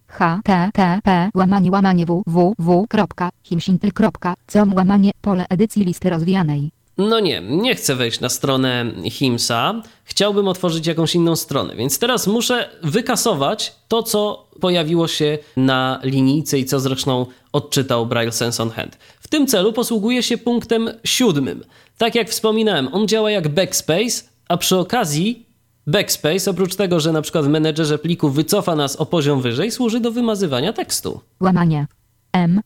http 0.08 1.30
łamanie 1.34 1.70
łamanie 1.70 2.06
www.himsintl.com 2.26 4.74
łamanie 4.74 5.10
pole 5.22 5.46
edycji 5.48 5.84
listy 5.84 6.10
rozwijanej. 6.10 6.70
No 6.98 7.20
nie, 7.20 7.40
nie 7.40 7.74
chcę 7.74 7.96
wejść 7.96 8.20
na 8.20 8.28
stronę 8.28 8.84
Himsa. 9.10 9.82
Chciałbym 10.04 10.48
otworzyć 10.48 10.86
jakąś 10.86 11.14
inną 11.14 11.36
stronę, 11.36 11.76
więc 11.76 11.98
teraz 11.98 12.26
muszę 12.26 12.68
wykasować 12.82 13.72
to, 13.88 14.02
co 14.02 14.46
pojawiło 14.60 15.08
się 15.08 15.38
na 15.56 16.00
linijce 16.02 16.58
i 16.58 16.64
co 16.64 16.80
zresztą 16.80 17.26
odczytał 17.52 18.06
Braille 18.06 18.32
Sense 18.32 18.62
on 18.62 18.70
Hand. 18.70 18.98
W 19.20 19.28
tym 19.28 19.46
celu 19.46 19.72
posługuję 19.72 20.22
się 20.22 20.38
punktem 20.38 20.90
siódmym. 21.04 21.64
Tak 21.98 22.14
jak 22.14 22.28
wspominałem, 22.28 22.88
on 22.94 23.08
działa 23.08 23.30
jak 23.30 23.48
backspace, 23.48 24.24
a 24.48 24.56
przy 24.56 24.76
okazji 24.76 25.46
backspace, 25.86 26.50
oprócz 26.50 26.74
tego, 26.74 27.00
że 27.00 27.12
na 27.12 27.22
przykład 27.22 27.44
w 27.44 27.48
menedżerze 27.48 27.98
pliku 27.98 28.30
wycofa 28.30 28.76
nas 28.76 28.96
o 28.96 29.06
poziom 29.06 29.42
wyżej, 29.42 29.70
służy 29.70 30.00
do 30.00 30.12
wymazywania 30.12 30.72
tekstu. 30.72 31.20
Łamanie 31.40 31.86
M 32.32 32.60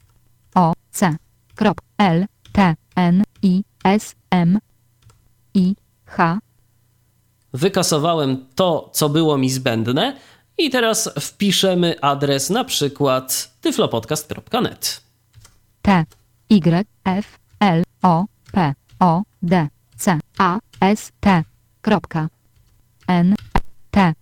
O 0.54 0.72
C 0.90 1.16
L 1.98 2.26
T 2.52 2.74
N 2.96 3.22
I 3.42 3.62
S 3.84 4.14
M 4.30 4.58
I 5.54 5.74
H 6.04 6.38
Wykasowałem 7.52 8.46
to, 8.54 8.90
co 8.92 9.08
było 9.08 9.38
mi 9.38 9.50
zbędne 9.50 10.16
i 10.58 10.70
teraz 10.70 11.10
wpiszemy 11.20 12.00
adres 12.00 12.50
na 12.50 12.64
przykład 12.64 13.50
tyflopodcast.net. 13.60 15.00
T 15.82 16.04
Y 16.50 16.86
F 17.04 17.38
L 17.60 17.82
O 18.02 18.24
P 18.52 18.74
O 18.98 19.22
D 19.42 19.68
C 19.96 20.18
A 20.38 20.58
S 20.80 21.12
T 21.20 21.44
N 23.08 23.34
T. 23.90 24.14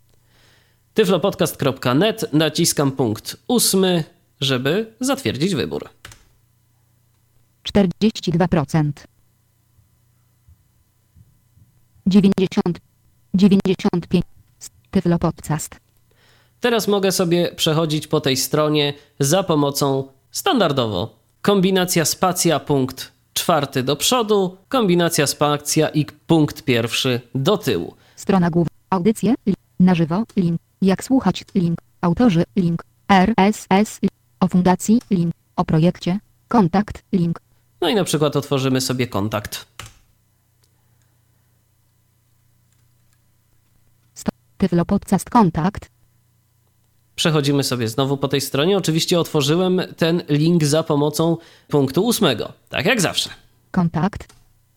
tyflopodcast.net 0.95 2.33
naciskam 2.33 2.93
punkt 2.93 3.37
ósmy, 3.49 4.05
żeby 4.41 4.93
zatwierdzić 5.01 5.55
wybór. 5.55 5.89
42% 7.73 8.93
90 12.07 12.79
95 13.35 14.25
Tyflo 14.91 15.19
Podcast 15.19 15.84
Teraz 16.65 16.89
mogę 16.89 17.13
sobie 17.13 17.53
przechodzić 17.57 18.07
po 18.07 18.21
tej 18.21 18.37
stronie 18.37 18.95
za 19.21 19.43
pomocą 19.43 20.09
standardowo 20.31 21.17
kombinacja 21.43 22.05
spacja 22.05 22.61
punkt 22.61 23.13
czwarty 23.35 23.83
do 23.83 23.97
przodu, 23.97 24.57
kombinacja 24.69 25.27
spacja 25.27 25.89
i 25.89 26.07
punkt 26.27 26.63
pierwszy 26.63 27.21
do 27.35 27.59
tyłu. 27.59 27.95
Strona 28.17 28.51
główna. 28.51 28.71
Audycje. 28.91 29.35
Link. 29.47 29.59
Na 29.81 29.95
żywo. 29.95 30.23
Link. 30.37 30.61
Jak 30.83 31.05
słuchać. 31.05 31.45
Link. 31.55 31.79
Autorzy. 32.01 32.45
Link. 32.57 32.85
RSS. 33.09 34.01
O 34.41 34.49
fundacji. 34.49 35.01
Link. 35.11 35.35
O 35.57 35.65
projekcie. 35.65 36.19
Kontakt. 36.49 37.03
Link. 37.13 37.41
No 37.81 37.89
i 37.89 37.95
na 37.95 38.05
przykład 38.05 38.37
otworzymy 38.37 38.81
sobie 38.81 39.07
kontakt. 39.07 39.67
Tyflo 44.59 44.85
Podcast 44.85 45.31
Kontakt. 45.31 45.94
Przechodzimy 47.17 47.65
sobie 47.65 47.89
znowu 47.89 48.17
po 48.17 48.29
tej 48.29 48.41
stronie. 48.41 48.77
Oczywiście 48.79 49.21
otworzyłem 49.21 49.83
ten 49.97 50.23
link 50.29 50.65
za 50.65 50.83
pomocą 50.83 51.37
punktu 51.69 52.05
ósmego, 52.07 52.53
tak 52.69 52.87
jak 52.87 53.01
zawsze. 53.01 53.31
Kontakt. 53.71 54.29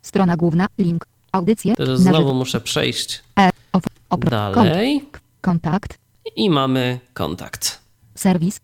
Strona 0.02 0.38
główna. 0.38 0.68
Link. 0.78 1.06
Audycje. 1.32 1.74
Znowu 1.96 2.34
muszę 2.34 2.62
przejść 2.62 3.24
E. 3.40 3.50
O, 3.74 3.80
o, 4.10 4.18
pro- 4.18 4.30
kont- 4.30 4.54
dalej 4.54 5.06
Kontakt. 5.42 5.98
i 6.36 6.50
mamy 6.50 7.00
kontakt. 7.14 7.82
Serwis. 8.16 8.60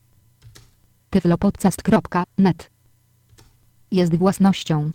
tyflopodcast.net 1.09 2.69
Jest 3.91 4.15
własnością 4.15 4.91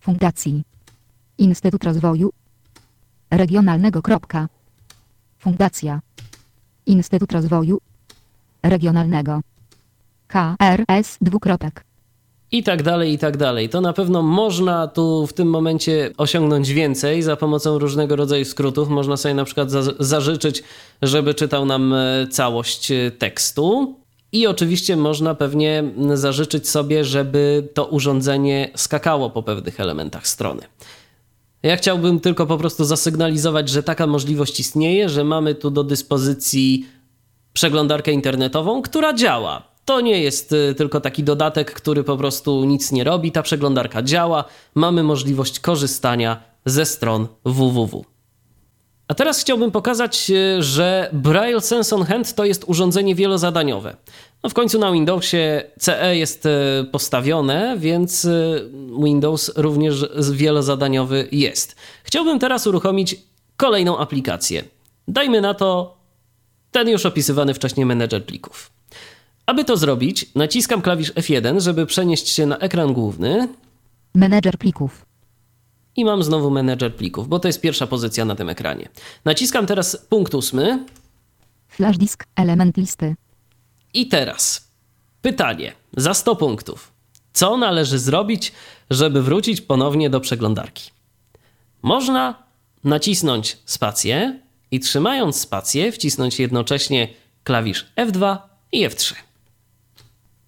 Fundacji 0.00 0.62
Instytut 1.38 1.84
Rozwoju 1.84 2.32
Regionalnego. 3.30 4.00
Fundacja 5.38 6.00
Instytut 6.86 7.32
Rozwoju 7.32 7.78
Regionalnego 8.68 9.40
KRS 10.26 11.18
dwukropek 11.20 11.84
I 12.52 12.62
tak 12.62 12.82
dalej, 12.82 13.12
i 13.12 13.18
tak 13.18 13.36
dalej. 13.36 13.68
To 13.68 13.80
na 13.80 13.92
pewno 13.92 14.22
można 14.22 14.88
tu 14.88 15.26
w 15.26 15.32
tym 15.32 15.48
momencie 15.50 16.10
osiągnąć 16.16 16.72
więcej 16.72 17.22
za 17.22 17.36
pomocą 17.36 17.78
różnego 17.78 18.16
rodzaju 18.16 18.44
skrótów. 18.44 18.88
Można 18.88 19.16
sobie 19.16 19.34
na 19.34 19.44
przykład 19.44 19.70
za 19.70 19.82
zażyczyć, 19.98 20.62
żeby 21.02 21.34
czytał 21.34 21.64
nam 21.64 21.94
e, 21.94 22.26
całość 22.30 22.90
e, 22.90 23.10
tekstu. 23.10 23.96
I 24.32 24.46
oczywiście 24.46 24.96
można 24.96 25.34
pewnie 25.34 25.84
zażyczyć 26.14 26.68
sobie, 26.68 27.04
żeby 27.04 27.68
to 27.74 27.84
urządzenie 27.84 28.70
skakało 28.76 29.30
po 29.30 29.42
pewnych 29.42 29.80
elementach 29.80 30.28
strony. 30.28 30.62
Ja 31.62 31.76
chciałbym 31.76 32.20
tylko 32.20 32.46
po 32.46 32.58
prostu 32.58 32.84
zasygnalizować, 32.84 33.68
że 33.68 33.82
taka 33.82 34.06
możliwość 34.06 34.60
istnieje, 34.60 35.08
że 35.08 35.24
mamy 35.24 35.54
tu 35.54 35.70
do 35.70 35.84
dyspozycji 35.84 36.86
przeglądarkę 37.56 38.12
internetową, 38.12 38.82
która 38.82 39.12
działa. 39.12 39.62
To 39.84 40.00
nie 40.00 40.20
jest 40.20 40.52
y, 40.52 40.74
tylko 40.74 41.00
taki 41.00 41.22
dodatek, 41.24 41.72
który 41.72 42.04
po 42.04 42.16
prostu 42.16 42.64
nic 42.64 42.92
nie 42.92 43.04
robi. 43.04 43.32
Ta 43.32 43.42
przeglądarka 43.42 44.02
działa. 44.02 44.44
Mamy 44.74 45.02
możliwość 45.02 45.60
korzystania 45.60 46.42
ze 46.64 46.86
stron 46.86 47.26
www. 47.44 48.04
A 49.08 49.14
teraz 49.14 49.40
chciałbym 49.40 49.70
pokazać, 49.70 50.30
y, 50.30 50.62
że 50.62 51.10
Braille 51.12 51.60
Sense 51.60 51.96
on 51.96 52.04
Hand 52.04 52.34
to 52.34 52.44
jest 52.44 52.64
urządzenie 52.66 53.14
wielozadaniowe. 53.14 53.96
No 54.42 54.50
w 54.50 54.54
końcu 54.54 54.78
na 54.78 54.92
Windowsie 54.92 55.62
CE 55.78 56.16
jest 56.16 56.46
y, 56.46 56.50
postawione, 56.92 57.76
więc 57.78 58.28
Windows 59.04 59.52
również 59.56 60.06
wielozadaniowy 60.32 61.28
jest. 61.32 61.76
Chciałbym 62.02 62.38
teraz 62.38 62.66
uruchomić 62.66 63.16
kolejną 63.56 63.98
aplikację. 63.98 64.64
Dajmy 65.08 65.40
na 65.40 65.54
to 65.54 65.95
ten 66.76 66.88
już 66.88 67.06
opisywany 67.06 67.54
wcześniej 67.54 67.86
menedżer 67.86 68.26
plików. 68.26 68.70
Aby 69.46 69.64
to 69.64 69.76
zrobić, 69.76 70.26
naciskam 70.34 70.82
klawisz 70.82 71.12
F1, 71.12 71.60
żeby 71.60 71.86
przenieść 71.86 72.28
się 72.28 72.46
na 72.46 72.58
ekran 72.58 72.92
główny 72.92 73.48
Menedżer 74.14 74.58
plików 74.58 75.06
i 75.96 76.04
mam 76.04 76.22
znowu 76.22 76.50
menedżer 76.50 76.96
plików, 76.96 77.28
bo 77.28 77.38
to 77.38 77.48
jest 77.48 77.60
pierwsza 77.60 77.86
pozycja 77.86 78.24
na 78.24 78.34
tym 78.34 78.48
ekranie. 78.48 78.88
Naciskam 79.24 79.66
teraz 79.66 80.06
punkt 80.08 80.34
ósmy 80.34 80.84
Flash 81.68 81.98
disk 81.98 82.24
Element 82.36 82.76
listy 82.76 83.14
i 83.94 84.08
teraz 84.08 84.68
pytanie 85.22 85.72
za 85.96 86.14
100 86.14 86.36
punktów. 86.36 86.92
Co 87.32 87.56
należy 87.56 87.98
zrobić, 87.98 88.52
żeby 88.90 89.22
wrócić 89.22 89.60
ponownie 89.60 90.10
do 90.10 90.20
przeglądarki? 90.20 90.90
Można 91.82 92.42
nacisnąć 92.84 93.58
spację 93.64 94.45
i 94.76 94.80
trzymając 94.80 95.36
spację 95.40 95.92
wcisnąć 95.92 96.38
jednocześnie 96.40 97.08
klawisz 97.44 97.86
F2 97.96 98.36
i 98.72 98.88
F3. 98.88 99.14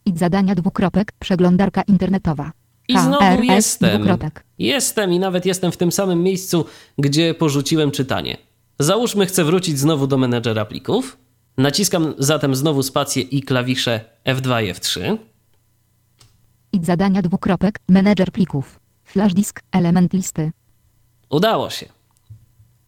Idź 0.07 0.18
zadania 0.18 0.55
dwukropek 0.55 1.12
Przeglądarka 1.18 1.83
internetowa 1.83 2.53
I 2.89 2.99
znowu 2.99 3.43
jestem. 3.43 3.97
dwukropek 3.97 4.45
Jestem 4.59 5.12
i 5.12 5.18
nawet 5.18 5.47
jestem 5.47 5.72
w 5.72 5.76
tym 5.76 5.93
samym 5.93 6.22
miejscu, 6.22 6.64
gdzie 6.99 7.35
porzuciłem 7.35 7.91
czytanie. 7.91 8.37
Załóżmy, 8.79 9.26
chcę 9.26 9.45
wrócić 9.45 9.79
znowu 9.79 10.07
do 10.07 10.18
menedżera 10.18 10.64
plików. 10.64 11.16
Naciskam 11.59 12.14
zatem 12.18 12.55
znowu 12.55 12.83
spację 12.83 13.22
i 13.22 13.43
klawisze 13.43 14.01
F2 14.26 14.64
i 14.64 14.74
F3. 14.74 15.16
Idź 16.72 16.87
zadania 16.87 17.22
dwukropek, 17.22 17.79
menedżer 17.89 18.33
plików. 18.33 18.81
Flash 19.05 19.35
disk, 19.35 19.61
element 19.72 20.12
listy. 20.12 20.53
Udało 21.31 21.70
się. 21.70 21.97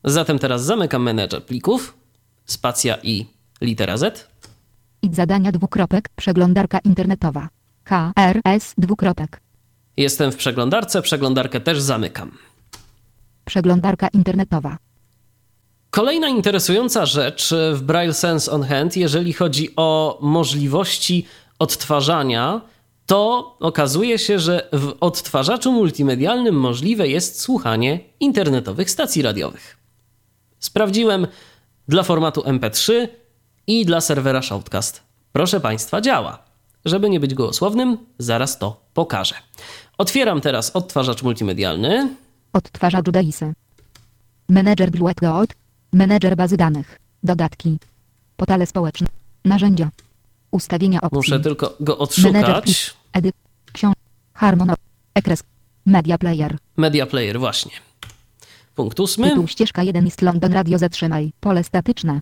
Zatem 0.04 0.38
teraz 0.38 0.64
zamykam 0.64 1.02
menedżer 1.02 1.44
plików, 1.44 1.94
spacja 2.44 2.96
i 3.02 3.26
litera 3.60 3.96
Z. 3.96 4.28
Idź 5.02 5.16
zadania 5.16 5.52
dwukropek, 5.52 6.08
przeglądarka 6.16 6.78
internetowa. 6.78 7.48
KRS 7.84 8.74
dwukropek. 8.78 9.40
Jestem 9.96 10.32
w 10.32 10.36
przeglądarce, 10.36 11.02
przeglądarkę 11.02 11.60
też 11.60 11.80
zamykam. 11.80 12.38
Przeglądarka 13.44 14.08
internetowa. 14.08 14.76
Kolejna 15.90 16.28
interesująca 16.28 17.06
rzecz 17.06 17.54
w 17.72 17.82
Braille 17.82 18.14
Sense 18.14 18.52
on 18.52 18.62
Hand, 18.62 18.96
jeżeli 18.96 19.32
chodzi 19.32 19.76
o 19.76 20.18
możliwości 20.22 21.26
odtwarzania, 21.58 22.60
to 23.06 23.56
okazuje 23.60 24.18
się, 24.18 24.38
że 24.38 24.68
w 24.72 24.96
odtwarzaczu 25.00 25.72
multimedialnym 25.72 26.54
możliwe 26.54 27.08
jest 27.08 27.40
słuchanie 27.40 28.00
internetowych 28.20 28.90
stacji 28.90 29.22
radiowych. 29.22 29.79
Sprawdziłem 30.60 31.26
dla 31.88 32.02
formatu 32.02 32.40
MP3 32.40 33.08
i 33.66 33.86
dla 33.86 34.00
serwera 34.00 34.42
Shoutcast. 34.42 35.02
Proszę 35.32 35.60
Państwa, 35.60 36.00
działa. 36.00 36.38
Żeby 36.84 37.10
nie 37.10 37.20
być 37.20 37.34
gołosłownym, 37.34 37.98
zaraz 38.18 38.58
to 38.58 38.80
pokażę. 38.94 39.34
Otwieram 39.98 40.40
teraz 40.40 40.70
odtwarzacz 40.70 41.22
multimedialny. 41.22 42.14
Odtwarzacz 42.52 43.10
DAISy. 43.10 43.52
Menedżer 44.48 44.90
Bluetooth. 44.90 45.46
Menedżer 45.92 46.36
bazy 46.36 46.56
danych. 46.56 46.98
Dodatki. 47.22 47.78
Portale 48.36 48.66
społeczne. 48.66 49.06
Narzędzia. 49.44 49.90
Ustawienia 50.50 51.00
opcji. 51.00 51.16
Muszę 51.16 51.40
tylko 51.40 51.76
go 51.80 51.98
odszukać. 51.98 52.94
Edy. 53.12 53.30
Książ. 53.72 53.94
Harmono. 54.34 54.74
Ekres. 55.14 55.42
Media 55.86 56.18
player. 56.18 56.56
Media 56.76 57.06
Player, 57.06 57.40
właśnie. 57.40 57.72
Punkt 58.74 59.00
ósmy. 59.00 59.28
Tytuł 59.28 59.48
ścieżka 59.48 59.82
1 59.82 60.04
jest 60.04 60.22
London 60.22 60.52
Radio 60.52 60.78
zatrzymaj. 60.78 61.32
Pole 61.40 61.64
statyczne. 61.64 62.20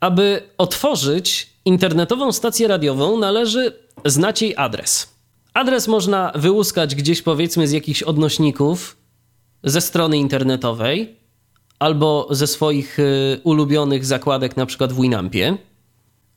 Aby 0.00 0.42
otworzyć 0.58 1.50
internetową 1.64 2.32
stację 2.32 2.68
radiową, 2.68 3.18
należy 3.18 3.72
znać 4.04 4.42
jej 4.42 4.56
adres. 4.56 5.14
Adres 5.54 5.88
można 5.88 6.32
wyłuskać 6.34 6.94
gdzieś 6.94 7.22
powiedzmy 7.22 7.68
z 7.68 7.72
jakichś 7.72 8.02
odnośników 8.02 8.96
ze 9.64 9.80
strony 9.80 10.18
internetowej 10.18 11.16
albo 11.78 12.28
ze 12.30 12.46
swoich 12.46 12.98
y, 12.98 13.40
ulubionych 13.44 14.04
zakładek, 14.04 14.56
na 14.56 14.66
przykład 14.66 14.92
w 14.92 15.00
Winampie. 15.00 15.58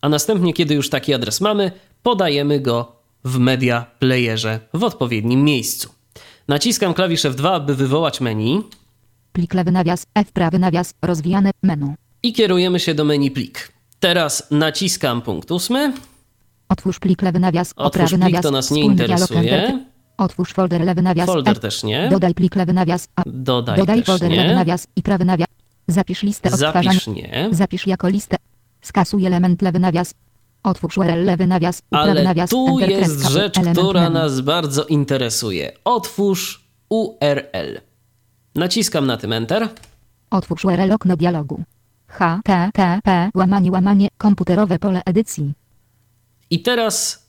A 0.01 0.09
następnie, 0.09 0.53
kiedy 0.53 0.73
już 0.73 0.89
taki 0.89 1.13
adres 1.13 1.41
mamy, 1.41 1.71
podajemy 2.03 2.59
go 2.59 2.95
w 3.23 3.37
media 3.37 3.85
playerze 3.99 4.59
w 4.73 4.83
odpowiednim 4.83 5.43
miejscu. 5.43 5.89
Naciskam 6.51 6.93
klawisz 6.93 7.21
F2, 7.25 7.47
aby 7.47 7.75
wywołać 7.75 8.21
menu 8.21 8.63
Plik 9.31 9.53
lewy 9.53 9.71
nawias. 9.71 10.05
F 10.15 10.31
prawy 10.31 10.59
nawias. 10.59 10.93
Rozwijane 11.01 11.51
menu. 11.63 11.95
i 12.23 12.33
kierujemy 12.33 12.79
się 12.79 12.93
do 12.93 13.05
menu 13.05 13.31
plik. 13.31 13.71
Teraz 13.99 14.47
naciskam 14.51 15.21
punkt 15.21 15.51
ósmy. 15.51 15.93
Otwórz 16.69 16.99
plik 16.99 17.21
lewy 17.21 17.39
nawias. 17.39 17.73
Otwórz 17.75 18.09
plik, 18.09 18.19
nawias. 18.19 18.41
to 18.43 18.51
nas 18.51 18.71
nie 18.71 18.83
interesuje. 18.83 19.79
Otwórz 20.17 20.53
folder 20.53 20.81
lewy 20.81 21.01
nawias. 21.01 21.25
Folder 21.25 21.57
F. 21.57 21.59
też 21.59 21.83
nie. 21.83 22.09
Dodaj 22.09 22.33
plik 22.33 22.55
lewy 22.55 22.73
nawias. 22.73 23.07
A. 23.15 23.23
Dodaj, 23.25 23.77
Dodaj 23.77 24.03
folder 24.03 24.31
lewy 24.31 24.49
nie. 24.49 24.55
nawias 24.55 24.87
i 24.95 25.01
prawy 25.01 25.25
nawias. 25.25 25.47
Zapisz 25.87 26.23
listę 26.23 26.49
odtwarzania. 26.49 26.91
Zapisz 26.91 27.07
nie. 27.07 27.47
Zapisz 27.51 27.87
jako 27.87 28.07
listę. 28.09 28.37
Skasuj 28.81 29.25
element 29.25 29.61
lewy 29.61 29.79
nawias. 29.79 30.13
Otwórz 30.63 30.97
URL 30.97 31.25
lewy 31.25 31.47
nawias. 31.47 31.81
Ale 31.91 32.23
nawias. 32.23 32.49
tu 32.49 32.79
jest 32.79 33.15
kreska, 33.15 33.29
rzecz, 33.29 33.59
która 33.73 34.01
menu. 34.01 34.13
nas 34.13 34.41
bardzo 34.41 34.85
interesuje. 34.85 35.71
Otwórz 35.83 36.65
URL. 36.89 37.81
Naciskam 38.55 39.07
na 39.07 39.17
tym 39.17 39.33
Enter. 39.33 39.69
Otwórz 40.29 40.65
URL 40.65 40.91
okno 40.91 41.17
dialogu. 41.17 41.63
HTTP 42.07 43.29
łamanie 43.35 43.71
łamanie 43.71 44.07
komputerowe 44.17 44.79
pole 44.79 45.01
edycji. 45.05 45.53
I 46.49 46.61
teraz 46.61 47.25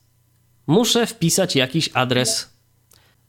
muszę 0.66 1.06
wpisać 1.06 1.56
jakiś 1.56 1.90
adres. 1.94 2.52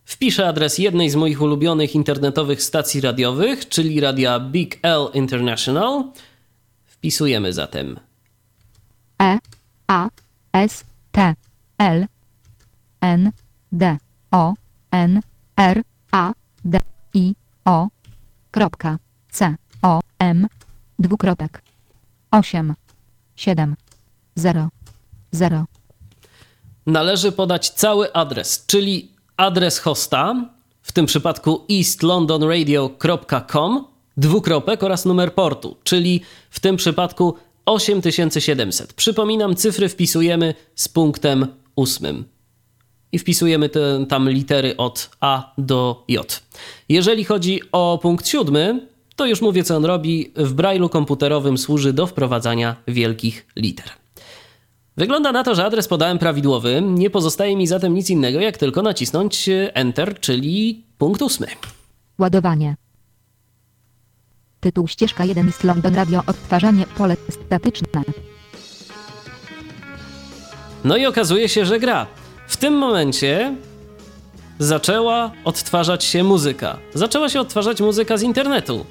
Wpiszę 0.06 0.48
adres 0.48 0.78
jednej 0.78 1.10
z 1.10 1.16
moich 1.16 1.42
ulubionych 1.42 1.96
internetowych 1.96 2.64
stacji 2.64 3.02
radiowych, 3.02 3.70
czyli 3.70 4.00
radia 4.00 4.40
Big 4.40 4.80
L 4.82 5.08
International. 5.14 6.04
Wpisujemy 6.86 7.54
zatem 7.54 8.00
E 9.22 9.40
A 9.88 10.10
S 10.54 10.84
T 11.12 11.36
L 11.78 12.06
N 13.02 13.32
D 13.72 13.98
O 14.32 14.54
N 14.92 15.22
R 15.58 15.84
A 16.12 16.34
D 16.66 16.80
I 17.14 17.36
O 17.66 17.88
kropka 18.52 18.98
C 19.32 19.56
O 19.82 20.00
M 20.20 20.48
dwukropek 21.00 21.62
8 22.32 22.74
7 23.36 23.76
0 24.36 24.70
0 25.32 25.66
należy 26.86 27.32
podać 27.32 27.70
cały 27.70 28.14
adres, 28.14 28.66
czyli 28.68 29.12
adres 29.38 29.80
hosta, 29.80 30.36
w 30.82 30.92
tym 30.92 31.06
przypadku 31.06 31.66
eastlondonradio.com, 31.70 33.86
dwukropek 34.18 34.84
oraz 34.84 35.06
numer 35.06 35.34
portu, 35.34 35.78
czyli 35.84 36.22
w 36.50 36.60
tym 36.60 36.78
przypadku 36.78 37.36
8700. 37.66 38.94
Przypominam, 38.94 39.56
cyfry 39.56 39.90
wpisujemy 39.90 40.54
z 40.76 40.88
punktem 40.88 41.48
ósmym. 41.76 42.26
I 43.12 43.20
wpisujemy 43.20 43.70
te, 43.70 44.06
tam 44.10 44.30
litery 44.30 44.78
od 44.78 45.10
A 45.20 45.54
do 45.58 46.04
J. 46.08 46.44
Jeżeli 46.90 47.24
chodzi 47.24 47.62
o 47.72 48.00
punkt 48.02 48.28
siódmy, 48.28 48.88
to 49.16 49.26
już 49.26 49.42
mówię, 49.42 49.64
co 49.64 49.76
on 49.76 49.86
robi. 49.86 50.32
W 50.36 50.54
brailu 50.54 50.90
komputerowym 50.90 51.58
służy 51.58 51.94
do 51.94 52.08
wprowadzania 52.08 52.76
wielkich 52.88 53.48
liter. 53.56 53.86
Wygląda 54.98 55.32
na 55.32 55.44
to, 55.44 55.56
że 55.56 55.66
adres 55.66 55.88
podałem 55.88 56.20
prawidłowy. 56.20 56.82
Nie 56.86 57.10
pozostaje 57.10 57.56
mi 57.56 57.68
zatem 57.68 57.94
nic 57.94 58.10
innego, 58.10 58.40
jak 58.40 58.58
tylko 58.58 58.82
nacisnąć 58.82 59.50
e, 59.50 59.76
Enter, 59.76 60.20
czyli 60.20 60.84
punkt 60.98 61.22
ósmy. 61.22 61.48
Ładowanie. 62.20 62.76
Tytuł 64.64 64.88
ścieżka 64.88 65.26
1 65.26 65.48
jest 65.48 65.64
London 65.64 65.96
Radio 65.96 66.24
odtwarzanie 66.28 66.86
pole 66.98 67.16
statyczne. 67.30 68.02
No 70.84 70.98
i 70.98 71.06
okazuje 71.06 71.50
się, 71.50 71.66
że 71.66 71.80
gra. 71.80 72.08
W 72.48 72.58
tym 72.58 72.74
momencie 72.74 73.56
zaczęła 74.60 75.32
odtwarzać 75.46 76.04
się 76.04 76.24
muzyka. 76.24 76.78
Zaczęła 76.94 77.30
się 77.30 77.40
odtwarzać 77.40 77.82
muzyka 77.82 78.18
z 78.18 78.22
internetu. 78.22 78.86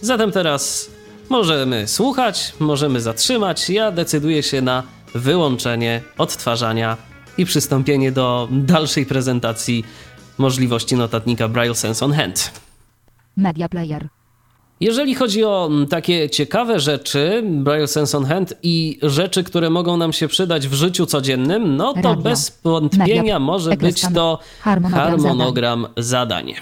Zatem 0.00 0.32
teraz 0.32 0.90
możemy 1.28 1.88
słuchać, 1.88 2.52
możemy 2.60 3.00
zatrzymać. 3.00 3.70
Ja 3.70 3.90
decyduję 3.90 4.42
się 4.42 4.62
na 4.62 4.82
wyłączenie 5.14 6.02
odtwarzania 6.18 6.96
i 7.38 7.44
przystąpienie 7.44 8.12
do 8.12 8.48
dalszej 8.50 9.06
prezentacji 9.06 9.84
możliwości 10.38 10.96
notatnika 10.96 11.48
Braille 11.48 11.74
Sense 11.74 12.04
on 12.04 12.12
Hand. 12.12 12.50
Media 13.36 13.68
player. 13.68 14.08
Jeżeli 14.80 15.14
chodzi 15.14 15.44
o 15.44 15.66
mm, 15.70 15.86
takie 15.86 16.30
ciekawe 16.30 16.80
rzeczy, 16.80 17.42
Braille 17.46 17.86
Sense 17.86 18.18
on 18.18 18.24
Hand 18.24 18.54
i 18.62 18.98
rzeczy, 19.02 19.44
które 19.44 19.70
mogą 19.70 19.96
nam 19.96 20.12
się 20.12 20.28
przydać 20.28 20.68
w 20.68 20.74
życiu 20.74 21.06
codziennym, 21.06 21.76
no 21.76 21.94
to 21.94 22.02
Radio. 22.02 22.22
bez 22.22 22.60
wątpienia 22.64 23.22
Media. 23.22 23.38
może 23.38 23.76
być 23.76 24.02
to 24.14 24.38
Harmonogram 24.60 25.10
harmonogram 25.10 25.86
zadań. 25.96 26.54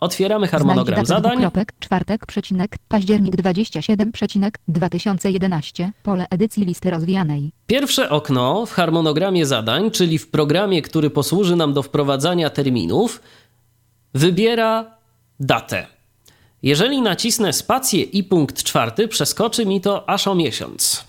Otwieramy 0.00 0.46
harmonogram 0.46 1.06
zadań. 1.06 1.32
dwukropek, 1.32 1.72
czwartek, 1.80 2.26
przecinek, 2.26 2.76
październik 2.88 3.36
27, 3.36 4.12
przecinek, 4.12 4.58
2011, 4.68 5.92
pole 6.02 6.26
edycji 6.30 6.64
listy 6.64 6.90
rozwijanej. 6.90 7.52
Pierwsze 7.66 8.10
okno 8.10 8.66
w 8.66 8.72
harmonogramie 8.72 9.46
zadań, 9.46 9.90
czyli 9.90 10.18
w 10.18 10.30
programie, 10.30 10.82
który 10.82 11.10
posłuży 11.10 11.56
nam 11.56 11.72
do 11.72 11.82
wprowadzania 11.82 12.50
terminów, 12.50 13.20
wybiera 14.14 14.84
datę. 15.40 15.99
Jeżeli 16.62 17.02
nacisnę 17.02 17.52
spację 17.52 18.02
i 18.02 18.24
punkt 18.24 18.62
czwarty, 18.62 19.08
przeskoczy 19.08 19.66
mi 19.66 19.80
to 19.80 20.08
aż 20.08 20.28
o 20.28 20.34
miesiąc. 20.34 21.04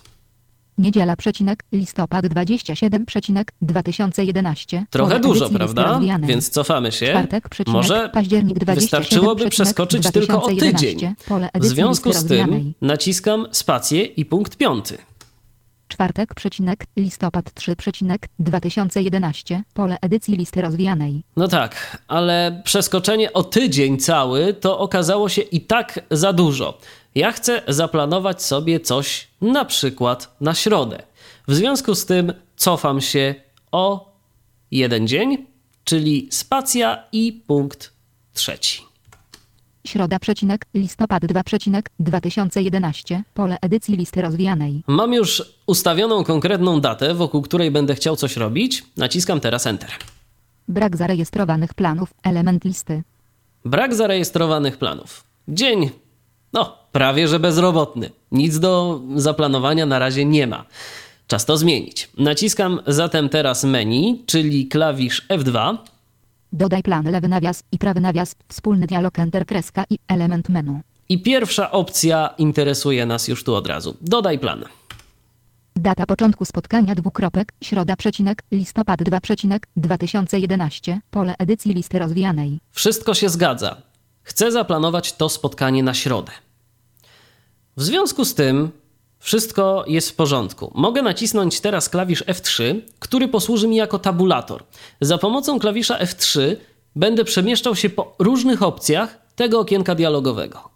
Niedziela, 0.78 1.16
przecinek, 1.16 1.64
listopad 1.72 2.26
27, 2.26 3.06
przecinek, 3.06 3.52
2011. 3.62 4.84
Trochę 4.90 5.20
dużo, 5.20 5.50
prawda? 5.50 6.00
Więc 6.22 6.48
cofamy 6.48 6.92
się. 6.92 7.06
Czwartek, 7.06 7.48
przecinek, 7.48 7.74
Może 7.74 8.08
październik 8.08 8.58
27, 8.58 8.80
wystarczyłoby 9.02 9.40
przecinek, 9.50 9.52
przeskoczyć 9.52 10.10
tylko 10.12 10.42
o 10.42 10.46
2011, 10.46 10.86
tydzień. 10.86 11.14
W 11.54 11.64
związku 11.66 12.12
z 12.12 12.24
tym 12.24 12.74
naciskam 12.80 13.46
spację 13.50 14.04
i 14.04 14.24
punkt 14.24 14.56
piąty. 14.56 14.98
Czwartek, 15.92 16.34
przecinek, 16.34 16.86
listopad 16.96 17.54
3, 17.54 17.76
przecinek, 17.76 18.28
2011, 18.38 19.62
pole 19.74 19.96
edycji 20.00 20.36
listy 20.36 20.62
rozwijanej. 20.62 21.22
No 21.36 21.48
tak, 21.48 22.02
ale 22.08 22.62
przeskoczenie 22.64 23.32
o 23.32 23.44
tydzień 23.44 23.98
cały 23.98 24.54
to 24.54 24.78
okazało 24.78 25.28
się 25.28 25.42
i 25.42 25.60
tak 25.60 26.00
za 26.10 26.32
dużo. 26.32 26.78
Ja 27.14 27.32
chcę 27.32 27.62
zaplanować 27.68 28.42
sobie 28.42 28.80
coś 28.80 29.28
na 29.40 29.64
przykład 29.64 30.36
na 30.40 30.54
środę. 30.54 31.02
W 31.48 31.54
związku 31.54 31.94
z 31.94 32.06
tym 32.06 32.32
cofam 32.56 33.00
się 33.00 33.34
o 33.72 34.12
jeden 34.70 35.08
dzień, 35.08 35.46
czyli 35.84 36.28
spacja 36.30 37.04
i 37.12 37.42
punkt 37.46 37.92
trzeci. 38.34 38.91
Środa 39.86 40.18
przecinek, 40.18 40.66
listopad 40.74 41.26
2 41.26 41.44
przecinek, 41.44 41.90
2011, 42.00 43.22
pole 43.34 43.56
edycji 43.60 43.96
listy 43.96 44.22
rozwijanej. 44.22 44.82
Mam 44.86 45.12
już 45.12 45.42
ustawioną 45.66 46.24
konkretną 46.24 46.80
datę, 46.80 47.14
wokół 47.14 47.42
której 47.42 47.70
będę 47.70 47.94
chciał 47.94 48.16
coś 48.16 48.36
robić. 48.36 48.84
Naciskam 48.96 49.40
teraz 49.40 49.66
Enter. 49.66 49.90
Brak 50.68 50.96
zarejestrowanych 50.96 51.74
planów, 51.74 52.14
element 52.22 52.64
listy. 52.64 53.02
Brak 53.64 53.94
zarejestrowanych 53.94 54.76
planów. 54.76 55.24
Dzień, 55.48 55.90
no, 56.52 56.76
prawie 56.92 57.28
że 57.28 57.40
bezrobotny. 57.40 58.10
Nic 58.32 58.58
do 58.58 59.00
zaplanowania 59.16 59.86
na 59.86 59.98
razie 59.98 60.24
nie 60.24 60.46
ma. 60.46 60.64
Czas 61.26 61.44
to 61.44 61.56
zmienić. 61.56 62.10
Naciskam 62.18 62.80
zatem 62.86 63.28
teraz 63.28 63.64
menu, 63.64 64.22
czyli 64.26 64.68
klawisz 64.68 65.26
F2. 65.28 65.76
Dodaj 66.52 66.82
plan 66.82 67.04
lewy 67.10 67.28
nawias 67.28 67.62
i 67.72 67.78
prawy 67.78 68.00
nawias, 68.00 68.34
wspólny 68.48 68.86
dialog 68.86 69.18
enter 69.18 69.46
kreska 69.46 69.84
i 69.90 69.98
element 70.08 70.48
menu. 70.48 70.80
I 71.08 71.22
pierwsza 71.22 71.70
opcja 71.70 72.34
interesuje 72.38 73.06
nas 73.06 73.28
już 73.28 73.44
tu 73.44 73.54
od 73.54 73.66
razu. 73.66 73.96
Dodaj 74.00 74.38
plan. 74.38 74.64
Data 75.76 76.06
początku 76.06 76.44
spotkania 76.44 76.94
dwukropek, 76.94 77.52
środa 77.64 77.96
przecinek, 77.96 78.42
listopad 78.50 79.02
2 79.02 79.20
przecinek, 79.20 79.66
2011, 79.76 81.00
pole 81.10 81.34
edycji 81.38 81.74
listy 81.74 81.98
rozwijanej. 81.98 82.60
Wszystko 82.70 83.14
się 83.14 83.28
zgadza. 83.28 83.76
Chcę 84.22 84.52
zaplanować 84.52 85.12
to 85.12 85.28
spotkanie 85.28 85.82
na 85.82 85.94
środę. 85.94 86.32
W 87.76 87.82
związku 87.82 88.24
z 88.24 88.34
tym 88.34 88.70
wszystko 89.22 89.84
jest 89.86 90.10
w 90.10 90.14
porządku. 90.14 90.72
Mogę 90.74 91.02
nacisnąć 91.02 91.60
teraz 91.60 91.88
klawisz 91.88 92.24
F3, 92.24 92.80
który 92.98 93.28
posłuży 93.28 93.68
mi 93.68 93.76
jako 93.76 93.98
tabulator. 93.98 94.64
Za 95.00 95.18
pomocą 95.18 95.58
klawisza 95.58 95.98
F3 95.98 96.56
będę 96.96 97.24
przemieszczał 97.24 97.76
się 97.76 97.90
po 97.90 98.14
różnych 98.18 98.62
opcjach 98.62 99.18
tego 99.36 99.60
okienka 99.60 99.94
dialogowego. 99.94 100.70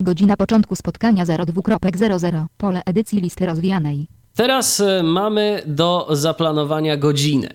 Godzina 0.00 0.36
początku 0.36 0.76
spotkania 0.76 1.24
02.00, 1.24 2.44
pole 2.56 2.82
edycji 2.86 3.20
listy 3.20 3.46
rozwijanej. 3.46 4.06
Teraz 4.34 4.80
e, 4.80 5.02
mamy 5.02 5.62
do 5.66 6.08
zaplanowania 6.10 6.96
godzinę. 6.96 7.48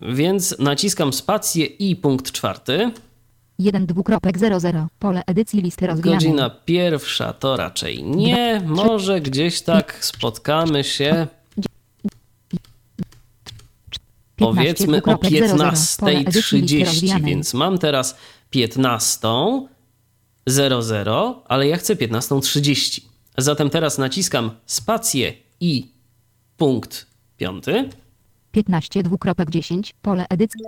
Więc 0.00 0.58
naciskam 0.58 1.12
spację 1.12 1.66
i 1.66 1.96
punkt 1.96 2.32
czwarty. 2.32 2.90
1.00, 3.60 4.86
pole 4.98 5.22
edycji 5.26 5.62
listy 5.62 5.86
rozwijanej. 5.86 6.26
Godzina 6.26 6.50
pierwsza 6.50 7.32
to 7.32 7.56
raczej 7.56 8.04
nie. 8.04 8.62
Może 8.66 9.20
gdzieś 9.20 9.62
tak 9.62 9.98
spotkamy 10.04 10.84
się. 10.84 11.26
Powiedzmy 14.36 14.96
o 14.96 15.00
15.00, 15.00 15.98
pole 15.98 16.12
edycji 16.18 16.60
listy 16.60 16.76
15.30, 16.76 16.84
rozwijanej. 16.84 17.24
więc 17.24 17.54
mam 17.54 17.78
teraz 17.78 18.16
15.00, 18.54 21.34
ale 21.48 21.68
ja 21.68 21.76
chcę 21.76 21.94
15.30. 21.94 23.00
Zatem 23.38 23.70
teraz 23.70 23.98
naciskam 23.98 24.50
spację 24.66 25.32
i 25.60 25.92
punkt 26.56 27.06
piąty. 27.36 27.88
15.10, 28.54 29.92
pole 30.02 30.26
edycji 30.28 30.60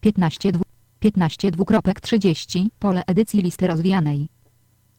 15 0.00 0.52
dwu- 0.52 0.69
15 1.00 1.50
dwukropek 1.50 2.00
30, 2.00 2.70
pole 2.78 3.02
edycji 3.06 3.42
listy 3.42 3.66
rozwijanej. 3.66 4.28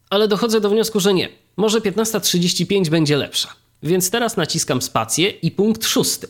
Ale 0.09 0.27
dochodzę 0.27 0.61
do 0.61 0.69
wniosku, 0.69 0.99
że 0.99 1.13
nie. 1.13 1.29
Może 1.57 1.79
15.35 1.79 2.89
będzie 2.89 3.17
lepsza. 3.17 3.49
Więc 3.83 4.09
teraz 4.09 4.37
naciskam 4.37 4.81
spację 4.81 5.29
i 5.29 5.51
punkt 5.51 5.85
szósty. 5.85 6.27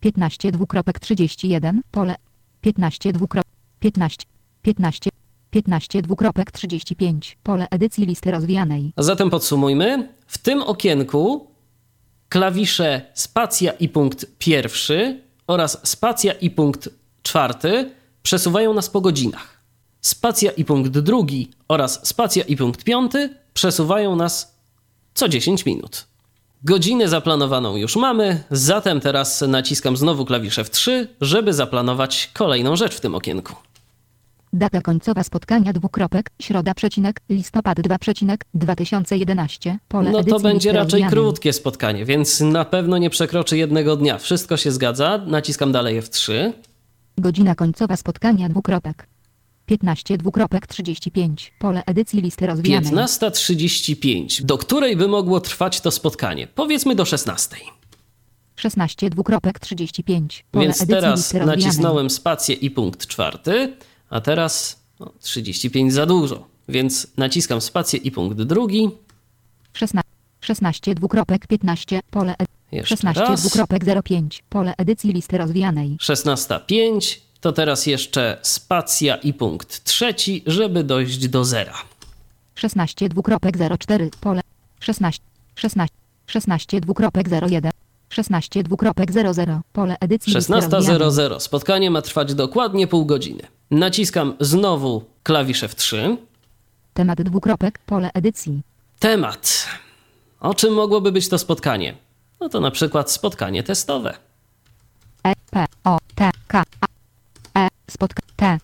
15 0.00 0.52
dwukropek 0.52 1.00
31, 1.00 1.82
pole 1.90 2.16
15 2.60 3.12
dwukrop 3.12 3.44
15 3.80 4.24
15 4.62 5.10
15 5.50 6.02
dwukropek 6.02 6.50
35, 6.50 7.38
pole 7.42 7.66
edycji 7.70 8.06
listy 8.06 8.30
rozwijanej. 8.30 8.92
Zatem 8.98 9.30
podsumujmy. 9.30 10.08
W 10.26 10.38
tym 10.38 10.62
okienku 10.62 11.50
klawisze 12.28 13.02
spacja 13.14 13.72
i 13.72 13.88
punkt 13.88 14.26
pierwszy 14.38 15.20
oraz 15.46 15.88
spacja 15.88 16.32
i 16.32 16.50
punkt 16.50 16.88
czwarty 17.22 17.90
przesuwają 18.26 18.74
nas 18.74 18.90
po 18.90 19.00
godzinach. 19.00 19.60
Spacja 20.00 20.50
i 20.50 20.64
punkt 20.64 20.90
drugi 20.90 21.50
oraz 21.68 22.06
spacja 22.08 22.44
i 22.44 22.56
punkt 22.56 22.84
piąty 22.84 23.30
przesuwają 23.54 24.16
nas 24.16 24.56
co 25.14 25.28
10 25.28 25.66
minut. 25.66 26.06
Godzinę 26.64 27.08
zaplanowaną 27.08 27.76
już 27.76 27.96
mamy, 27.96 28.44
zatem 28.50 29.00
teraz 29.00 29.40
naciskam 29.40 29.96
znowu 29.96 30.24
klawisz 30.24 30.58
F3, 30.58 31.06
żeby 31.20 31.52
zaplanować 31.52 32.30
kolejną 32.34 32.76
rzecz 32.76 32.94
w 32.94 33.00
tym 33.00 33.14
okienku. 33.14 33.54
Data 34.52 34.80
końcowa 34.80 35.22
spotkania 35.22 35.72
dwukropek, 35.72 36.30
środa 36.42 36.74
przecinek, 36.74 37.20
listopad 37.28 37.80
2 37.80 37.98
przecinek, 37.98 38.44
2011, 38.54 39.78
pole 39.88 40.10
No 40.10 40.24
to 40.24 40.40
będzie 40.40 40.72
raczej 40.72 41.04
krótkie 41.04 41.52
spotkanie, 41.52 42.04
więc 42.04 42.40
na 42.40 42.64
pewno 42.64 42.98
nie 42.98 43.10
przekroczy 43.10 43.56
jednego 43.56 43.96
dnia. 43.96 44.18
Wszystko 44.18 44.56
się 44.56 44.72
zgadza. 44.72 45.18
Naciskam 45.26 45.72
dalej 45.72 46.02
F3. 46.02 46.52
Godzina 47.18 47.54
końcowa 47.54 47.96
spotkania 47.96 48.48
dwukropek. 48.48 49.06
15 49.66 50.18
dwukropek 50.18 50.66
35, 50.66 51.52
pole 51.58 51.82
edycji 51.86 52.20
listy 52.20 52.46
rozwijanej. 52.46 52.92
15.35, 52.92 54.42
do 54.42 54.58
której 54.58 54.96
by 54.96 55.08
mogło 55.08 55.40
trwać 55.40 55.80
to 55.80 55.90
spotkanie? 55.90 56.46
Powiedzmy 56.54 56.94
do 56.94 57.04
16. 57.04 57.56
16 58.56 59.10
dwukropek 59.10 59.58
35, 59.58 60.44
pole 60.50 60.64
Więc 60.64 60.86
teraz 60.86 61.34
nacisnąłem 61.34 62.10
spację 62.10 62.54
i 62.54 62.70
punkt 62.70 63.06
czwarty, 63.06 63.76
a 64.10 64.20
teraz 64.20 64.80
no, 65.00 65.12
35 65.20 65.92
za 65.92 66.06
dużo. 66.06 66.46
Więc 66.68 67.06
naciskam 67.16 67.60
spację 67.60 67.98
i 67.98 68.10
punkt 68.10 68.42
drugi. 68.42 68.90
16, 69.72 70.10
16 70.46 70.94
dwukropek 70.94 71.46
15, 71.46 72.00
pole 72.10 72.34
ed... 72.38 72.48
Jeszcze 72.72 72.88
16 72.88 73.22
raz. 73.22 73.40
dwukropek 73.40 73.84
05, 74.04 74.42
pole 74.48 74.74
edycji 74.78 75.12
listy 75.12 75.38
rozwijanej. 75.38 75.96
16.05, 76.00 77.18
to 77.40 77.52
teraz 77.52 77.86
jeszcze 77.86 78.38
spacja 78.42 79.16
i 79.16 79.32
punkt 79.32 79.84
trzeci, 79.84 80.42
żeby 80.46 80.84
dojść 80.84 81.28
do 81.28 81.44
zera. 81.44 81.74
16 82.54 83.08
dwukropek 83.08 83.56
04, 83.78 84.10
pole 84.20 84.40
16, 84.80 85.22
16, 85.56 85.96
16 86.26 86.80
dwukropek 86.80 87.28
01, 87.48 87.70
16 88.08 88.62
dwukropek 88.62 89.12
00, 89.12 89.60
pole 89.72 89.96
edycji 90.00 90.34
listy 90.34 90.52
rozwijanej. 90.52 90.98
16.00. 90.98 91.40
Spotkanie 91.40 91.90
ma 91.90 92.02
trwać 92.02 92.34
dokładnie 92.34 92.86
pół 92.86 93.06
godziny. 93.06 93.42
Naciskam 93.70 94.34
znowu 94.40 95.04
klawisz 95.22 95.62
F3. 95.62 96.16
Temat 96.94 97.22
dwukropek, 97.22 97.78
pole 97.78 98.10
edycji. 98.14 98.62
Temat. 98.98 99.66
O 100.40 100.54
czym 100.54 100.72
mogłoby 100.74 101.12
być 101.12 101.28
to 101.28 101.38
spotkanie? 101.38 101.94
No 102.40 102.48
to 102.48 102.60
na 102.60 102.70
przykład 102.70 103.10
spotkanie 103.10 103.62
testowe. 103.62 104.14
E, 105.24 105.32
P, 105.50 105.64
O, 105.84 105.98
T, 106.14 106.30
K, 106.46 106.62
A, 106.80 106.86
E, 107.60 107.68
spotka, 107.90 108.22
T, 108.36 108.46
E, 108.46 108.58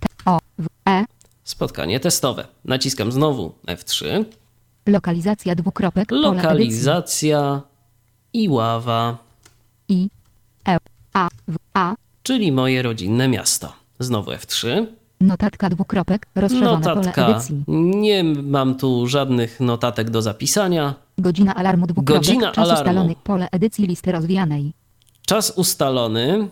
T, 0.00 0.06
O, 0.24 0.38
W, 0.58 0.66
E, 0.88 1.04
Spotkanie 1.44 2.00
testowe. 2.00 2.46
Naciskam 2.64 3.12
znowu 3.12 3.52
F3. 3.66 4.24
lokalizacja 4.86 5.54
dwukropek, 5.54 6.08
pole. 6.08 6.20
Lokalizacja 6.20 7.60
i 8.32 8.48
ława, 8.48 9.18
I, 9.88 10.08
E, 10.68 10.78
A, 11.12 11.28
W, 11.48 11.56
A, 11.74 11.94
czyli 12.22 12.52
moje 12.52 12.82
rodzinne 12.82 13.28
miasto. 13.28 13.72
Znowu 13.98 14.30
F3. 14.30 14.86
notatka 15.20 15.70
dwukropek, 15.70 16.26
rozszerzone 16.34 16.82
pole 16.84 16.94
Notatka. 16.94 17.28
edycji. 17.28 17.64
Nie 17.68 18.24
mam 18.24 18.74
tu 18.74 19.06
żadnych 19.06 19.60
notatek 19.60 20.10
do 20.10 20.22
zapisania. 20.22 20.94
Godzina 21.18 21.54
alarmu 21.54 21.86
dwukropek, 21.86 22.16
Godzina 22.16 22.50
czas 22.52 22.58
alarmu. 22.68 22.80
ustalony, 22.90 23.14
pole 23.24 23.48
edycji 23.52 23.86
listy 23.86 24.12
rozwijanej. 24.12 24.72
Czas 25.26 25.52
ustalony. 25.56 26.48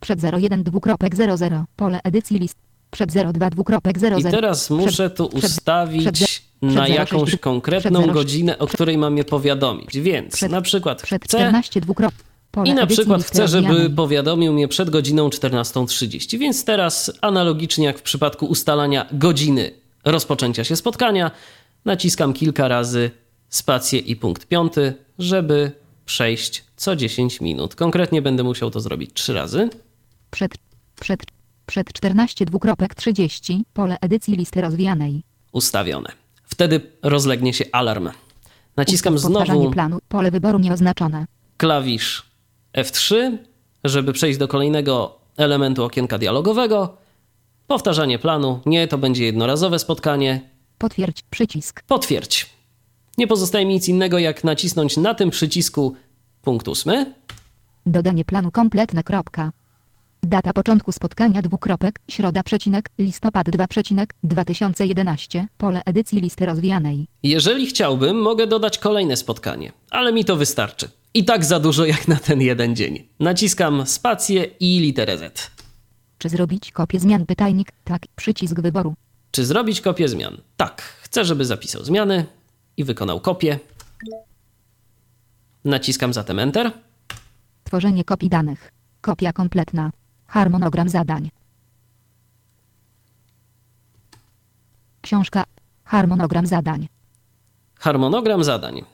Przed 0.00 0.20
01 0.24 0.62
dwukropek 0.62 1.14
00, 1.16 1.64
pole 1.76 2.00
edycji 2.04 2.38
list. 2.38 2.56
Przed 2.90 3.12
02 3.32 3.50
dwukropek 3.50 3.98
00. 3.98 4.18
I 4.18 4.22
teraz 4.24 4.70
muszę 4.70 5.10
tu 5.10 5.28
przed- 5.28 5.44
ustawić 5.44 6.02
przed- 6.04 6.42
na 6.62 6.82
przed 6.84 6.94
jakąś 6.96 7.30
06 7.30 7.36
konkretną 7.40 7.90
przed 8.00 8.04
06 8.04 8.14
godzinę, 8.14 8.58
o 8.58 8.66
której 8.66 8.98
mam 8.98 9.16
je 9.16 9.24
powiadomić. 9.24 9.98
Więc 10.00 10.42
na 10.42 10.60
przykład 10.62 11.02
Przed 11.02 11.24
chcę 11.24 11.38
14 11.38 11.80
dwukropek. 11.80 12.18
Pole 12.50 12.70
i 12.70 12.74
na 12.74 12.86
przykład 12.86 13.22
chcę, 13.24 13.48
żeby 13.48 13.90
powiadomił 13.90 14.52
mnie 14.52 14.68
przed 14.68 14.90
godziną 14.90 15.28
14.30. 15.28 16.38
Więc 16.38 16.64
teraz 16.64 17.12
analogicznie 17.20 17.84
jak 17.86 17.98
w 17.98 18.02
przypadku 18.02 18.46
ustalania 18.46 19.06
godziny 19.12 19.70
rozpoczęcia 20.04 20.64
się 20.64 20.76
spotkania, 20.76 21.30
naciskam 21.84 22.32
kilka 22.32 22.68
razy 22.68 23.10
spację 23.56 23.98
i 23.98 24.16
punkt 24.16 24.46
piąty, 24.46 24.94
żeby 25.18 25.72
przejść 26.06 26.64
co 26.76 26.96
10 26.96 27.40
minut. 27.40 27.74
Konkretnie 27.74 28.22
będę 28.22 28.42
musiał 28.42 28.70
to 28.70 28.80
zrobić 28.80 29.10
trzy 29.14 29.32
razy. 29.34 29.68
Przed, 30.30 30.52
przed, 31.00 31.20
przed 31.66 31.92
14 31.92 32.44
dwukropek 32.44 32.94
30, 32.94 33.64
pole 33.74 33.96
edycji 34.00 34.36
listy 34.36 34.60
rozwijanej. 34.60 35.22
ustawione. 35.52 36.12
Wtedy 36.44 36.80
rozlegnie 37.02 37.52
się 37.52 37.64
alarm. 37.72 38.10
Naciskam 38.76 39.18
znowu 39.18 39.70
planu. 39.70 39.98
Pole 40.08 40.30
wyboru 40.30 40.58
nieoznaczone. 40.58 41.26
klawisz 41.56 42.22
F3, 42.74 43.36
żeby 43.84 44.12
przejść 44.12 44.38
do 44.38 44.48
kolejnego 44.48 45.18
elementu 45.36 45.84
okienka 45.84 46.18
dialogowego. 46.18 46.96
Powtarzanie 47.66 48.18
planu. 48.18 48.60
Nie, 48.66 48.88
to 48.88 48.98
będzie 48.98 49.24
jednorazowe 49.24 49.78
spotkanie. 49.78 50.40
Potwierdź 50.78 51.22
przycisk. 51.30 51.82
Potwierdź. 51.82 52.55
Nie 53.18 53.26
pozostaje 53.26 53.66
mi 53.66 53.74
nic 53.74 53.88
innego, 53.88 54.18
jak 54.18 54.44
nacisnąć 54.44 54.96
na 54.96 55.14
tym 55.14 55.30
przycisku 55.30 55.94
punkt 56.42 56.68
ósmy. 56.68 57.14
Dodanie 57.86 58.24
planu 58.24 58.50
kompletne. 58.50 59.02
Kropka. 59.02 59.52
Data 60.22 60.52
początku 60.52 60.92
spotkania 60.92 61.42
dwukropek, 61.42 62.00
środa 62.10 62.42
przecinek, 62.42 62.90
listopad 62.98 63.50
2 63.50 63.68
przecinek, 63.68 64.14
2011, 64.24 65.48
pole 65.58 65.82
edycji 65.84 66.20
listy 66.20 66.46
rozwijanej. 66.46 67.06
Jeżeli 67.22 67.66
chciałbym, 67.66 68.22
mogę 68.22 68.46
dodać 68.46 68.78
kolejne 68.78 69.16
spotkanie, 69.16 69.72
ale 69.90 70.12
mi 70.12 70.24
to 70.24 70.36
wystarczy. 70.36 70.88
I 71.14 71.24
tak 71.24 71.44
za 71.44 71.60
dużo 71.60 71.84
jak 71.84 72.08
na 72.08 72.16
ten 72.16 72.40
jeden 72.40 72.76
dzień. 72.76 73.08
Naciskam 73.20 73.86
spację 73.86 74.44
i 74.60 74.80
literę 74.80 75.18
Z. 75.18 75.50
Czy 76.18 76.28
zrobić 76.28 76.72
kopię 76.72 77.00
zmian 77.00 77.26
pytajnik? 77.26 77.72
Tak, 77.84 78.02
przycisk 78.16 78.60
wyboru. 78.60 78.94
Czy 79.30 79.44
zrobić 79.44 79.80
kopię 79.80 80.08
zmian? 80.08 80.36
Tak, 80.56 80.82
chcę, 80.82 81.24
żeby 81.24 81.44
zapisał 81.44 81.84
zmiany 81.84 82.26
i 82.76 82.84
wykonał 82.84 83.20
kopię. 83.20 83.58
Naciskam 85.64 86.12
zatem 86.12 86.38
Enter. 86.38 86.72
Tworzenie 87.64 88.04
kopii 88.04 88.28
danych. 88.28 88.72
Kopia 89.00 89.32
kompletna. 89.32 89.90
Harmonogram 90.26 90.88
zadań. 90.88 91.30
Książka. 95.02 95.44
Harmonogram 95.84 96.46
zadań. 96.46 96.88
Harmonogram 97.78 98.44
zadań. 98.44 98.84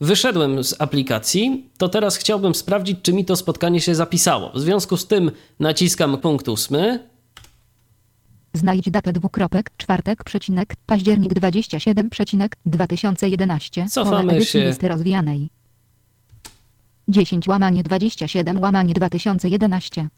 Wyszedłem 0.00 0.64
z 0.64 0.80
aplikacji, 0.80 1.70
to 1.78 1.88
teraz 1.88 2.16
chciałbym 2.16 2.54
sprawdzić, 2.54 2.98
czy 3.02 3.12
mi 3.12 3.24
to 3.24 3.36
spotkanie 3.36 3.80
się 3.80 3.94
zapisało. 3.94 4.50
W 4.54 4.60
związku 4.60 4.96
z 4.96 5.06
tym 5.06 5.30
naciskam 5.60 6.18
punkt 6.18 6.48
ósmy. 6.48 7.08
Znajdź 8.56 8.90
datę 8.90 9.12
dwukropek, 9.12 9.70
czwartek, 9.76 10.24
przecinek, 10.24 10.74
październik 10.86 11.34
27, 11.34 12.10
przecinek, 12.10 12.56
2011. 12.66 13.86
Cofamy 13.88 14.16
pole 14.16 14.32
edycji 14.32 14.60
się. 14.60 14.66
listy 14.66 14.88
rozwijanej. 14.88 15.50
10 17.08 17.48
łamanie 17.48 17.82
27 17.82 18.60
łamanie 18.60 18.94
2011. 18.94 20.08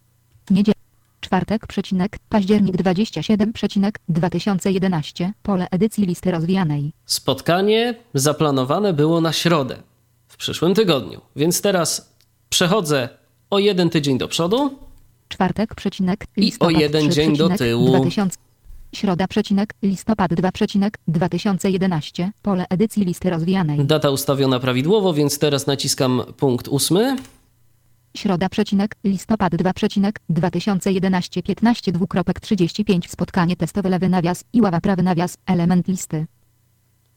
Niedziela. 0.51 0.75
Czwartek, 1.21 1.67
przecinek, 1.67 2.19
październik 2.29 2.77
27, 2.77 3.53
przecinek, 3.53 3.99
2011. 4.09 5.33
Pole 5.43 5.67
edycji 5.71 6.07
listy 6.07 6.31
rozwijanej. 6.31 6.93
Spotkanie 7.07 7.95
zaplanowane 8.15 8.93
było 8.93 9.21
na 9.21 9.33
środę 9.33 9.77
w 10.29 10.37
przyszłym 10.37 10.75
tygodniu, 10.75 11.21
więc 11.37 11.61
teraz 11.63 12.15
przechodzę 12.49 13.09
o 13.51 13.59
jeden 13.59 13.91
tydzień 13.91 14.19
do 14.19 14.29
przodu. 14.29 14.88
Czwartek, 15.29 15.75
przecinek, 15.75 16.27
I 16.37 16.41
listopad 16.41 16.77
o 16.77 16.81
jeden 16.81 17.03
3, 17.03 17.11
dzień 17.11 17.37
do 17.37 17.49
tyłu. 17.49 17.89
2000. 17.89 18.39
Środa, 18.93 19.29
przecinek, 19.29 19.75
listopad 19.83 20.35
2, 20.35 20.53
przecinek, 20.53 20.99
2011. 21.09 22.31
Pole 22.43 22.67
edycji 22.71 23.05
listy 23.05 23.31
rozwijanej. 23.31 23.85
Data 23.85 24.11
ustawiona 24.11 24.61
prawidłowo, 24.61 25.15
więc 25.15 25.39
teraz 25.39 25.67
naciskam 25.67 26.23
punkt 26.37 26.69
ósmy. 26.69 27.17
Środa, 28.17 28.49
przecinek, 28.49 28.97
listopad 29.05 29.57
2, 29.57 29.73
przecinek, 29.73 30.21
2011, 30.29 31.43
15, 31.43 31.93
dwukropek 31.93 32.41
35. 32.41 33.11
Spotkanie 33.11 33.57
testowe 33.57 33.89
lewy 33.89 34.09
nawias 34.09 34.45
i 34.53 34.63
ława 34.63 34.81
prawy 34.81 35.03
nawias, 35.03 35.37
element 35.47 35.89
listy. 35.89 36.27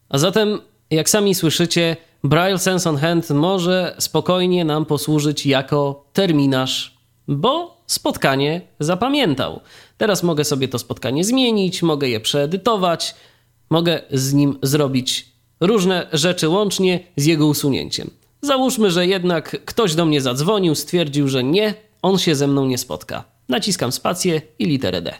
A 0.09 0.17
zatem, 0.17 0.59
jak 0.89 1.09
sami 1.09 1.35
słyszycie, 1.35 1.97
Braille 2.23 2.59
Sense 2.59 2.89
on 2.89 2.97
Hand 2.97 3.29
może 3.29 3.95
spokojnie 3.99 4.65
nam 4.65 4.85
posłużyć 4.85 5.45
jako 5.45 6.05
terminarz, 6.13 6.97
bo 7.27 7.80
spotkanie 7.93 8.61
zapamiętał. 8.79 9.59
Teraz 9.97 10.23
mogę 10.23 10.43
sobie 10.43 10.67
to 10.67 10.79
spotkanie 10.79 11.23
zmienić, 11.23 11.83
mogę 11.83 12.09
je 12.09 12.19
przeedytować, 12.19 13.15
mogę 13.69 14.01
z 14.11 14.33
nim 14.33 14.59
zrobić 14.63 15.31
różne 15.59 16.07
rzeczy 16.13 16.49
łącznie 16.49 16.99
z 17.15 17.25
jego 17.25 17.47
usunięciem. 17.47 18.09
Załóżmy, 18.41 18.91
że 18.91 19.07
jednak 19.07 19.65
ktoś 19.65 19.95
do 19.95 20.05
mnie 20.05 20.21
zadzwonił, 20.21 20.75
stwierdził, 20.75 21.27
że 21.27 21.43
nie, 21.43 21.73
on 22.01 22.17
się 22.17 22.35
ze 22.35 22.47
mną 22.47 22.65
nie 22.65 22.77
spotka. 22.77 23.23
Naciskam 23.49 23.91
spację 23.91 24.41
i 24.59 24.65
literę 24.65 25.01
D. 25.01 25.13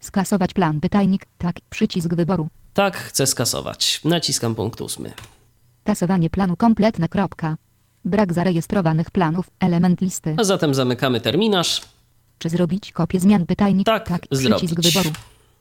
Skasować 0.00 0.52
plan, 0.54 0.80
pytajnik, 0.80 1.26
tak, 1.38 1.56
przycisk 1.70 2.14
wyboru. 2.14 2.48
Tak, 2.74 2.96
chcę 2.96 3.26
skasować. 3.26 4.00
Naciskam 4.04 4.54
punkt 4.54 4.80
ósmy. 4.80 5.12
Kasowanie 5.84 6.30
planu 6.30 6.56
kompletne. 6.56 7.08
Kropka. 7.08 7.56
Brak 8.08 8.32
zarejestrowanych 8.32 9.10
planów, 9.10 9.50
element 9.60 10.00
listy. 10.00 10.34
A 10.38 10.44
zatem 10.44 10.74
zamykamy 10.74 11.20
terminarz. 11.20 11.80
Czy 12.38 12.48
zrobić 12.48 12.92
kopię 12.92 13.20
zmian 13.20 13.46
pytajnik? 13.46 13.86
Tak, 13.86 14.04
przycisk 14.30 14.80
zrobić. 14.80 14.94
wyboru. 14.94 15.10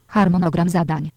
Harmonogram 0.07 0.69
zadań. 0.69 1.11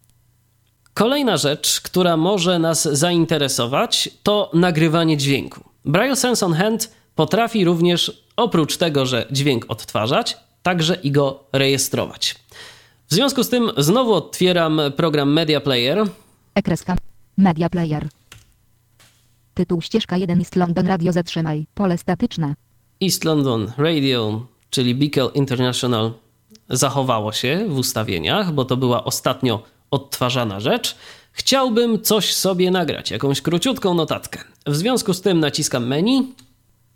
Kolejna 0.95 1.37
rzecz, 1.37 1.81
która 1.81 2.17
może 2.17 2.59
nas 2.59 2.89
zainteresować, 2.93 4.11
to 4.23 4.51
nagrywanie 4.55 5.17
dźwięku. 5.17 5.61
Braille 5.85 6.17
Sense 6.17 6.47
on 6.47 6.53
Hand 6.53 6.91
potrafi 7.15 7.65
również, 7.65 8.23
oprócz 8.37 8.77
tego, 8.77 9.07
że 9.07 9.27
dźwięk 9.31 9.65
odtwarzać, 9.69 10.37
także 10.63 10.95
i 10.95 11.11
go 11.11 11.45
rejestrować. 11.53 12.35
W 13.09 13.15
związku 13.15 13.45
z 13.45 13.49
tym 13.49 13.71
znowu 13.77 14.13
otwieram 14.15 14.81
program 14.97 15.33
Media 15.33 15.61
Player. 15.61 16.07
Ekreska. 16.55 16.97
Media 17.39 17.69
player. 17.71 18.09
Tytuł 19.55 19.81
ścieżka 19.81 20.17
1 20.17 20.39
East 20.39 20.57
London 20.57 20.87
Radio 20.87 21.13
zatrzymaj. 21.13 21.67
Pole 21.75 21.99
statyczne. 21.99 22.55
East 23.03 23.25
London 23.25 23.73
Radio, 23.79 24.47
czyli 24.71 24.95
Bickel 24.95 25.31
International, 25.35 26.13
zachowało 26.69 27.33
się 27.33 27.67
w 27.69 27.79
ustawieniach, 27.79 28.53
bo 28.53 28.65
to 28.65 28.77
była 28.77 29.05
ostatnio 29.05 29.63
odtwarzana 29.91 30.61
rzecz. 30.61 30.97
Chciałbym 31.33 32.03
coś 32.03 32.35
sobie 32.35 32.71
nagrać, 32.71 33.11
jakąś 33.11 33.43
króciutką 33.43 33.95
notatkę. 33.95 34.41
W 34.67 34.77
związku 34.77 35.15
z 35.15 35.21
tym 35.21 35.41
naciskam 35.41 35.87
menu. 35.87 36.35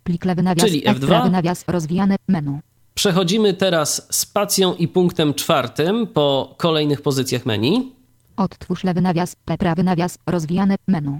Plik 0.03 0.25
lewy 0.25 0.43
nawias. 0.43 0.65
Czyli 0.65 0.87
F 0.87 0.97
F2. 0.97 1.07
prawy 1.07 1.29
nawias 1.29 1.63
rozwijane 1.67 2.15
menu. 2.27 2.59
Przechodzimy 2.93 3.53
teraz 3.53 4.07
spacją 4.11 4.75
i 4.75 4.87
punktem 4.87 5.33
czwartym 5.33 6.07
po 6.07 6.55
kolejnych 6.57 7.01
pozycjach 7.01 7.45
menu. 7.45 7.91
Odtwórz 8.37 8.83
lewy 8.83 9.01
nawias. 9.01 9.35
P 9.45 9.57
prawy 9.57 9.83
nawias 9.83 10.17
rozwijane 10.27 10.75
menu. 10.87 11.19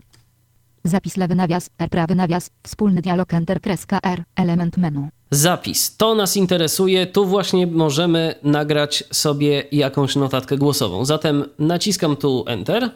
Zapis 0.86 1.18
lewy 1.18 1.36
nawias. 1.36 1.70
R 1.80 1.90
prawy 1.90 2.16
nawias. 2.16 2.50
Wspólny 2.64 3.02
dialog 3.02 3.34
Enter 3.34 3.62
kreska 3.62 4.00
R. 4.04 4.24
Element 4.36 4.78
menu. 4.78 5.10
Zapis. 5.32 5.98
To 5.98 6.16
nas 6.16 6.38
interesuje. 6.38 7.08
Tu 7.08 7.26
właśnie 7.26 7.68
możemy 7.68 8.36
nagrać 8.44 9.04
sobie 9.12 9.64
jakąś 9.72 10.16
notatkę 10.16 10.58
głosową. 10.58 11.06
Zatem 11.06 11.44
naciskam 11.60 12.16
tu 12.16 12.44
Enter. 12.48 12.90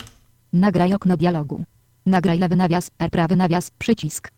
Nagraj 0.54 0.94
okno 0.94 1.18
dialogu. 1.18 1.64
Nagraj 2.06 2.40
lewy 2.40 2.56
nawias. 2.56 2.92
R 3.00 3.12
prawy 3.12 3.36
nawias. 3.36 3.72
Przycisk. 3.80 4.32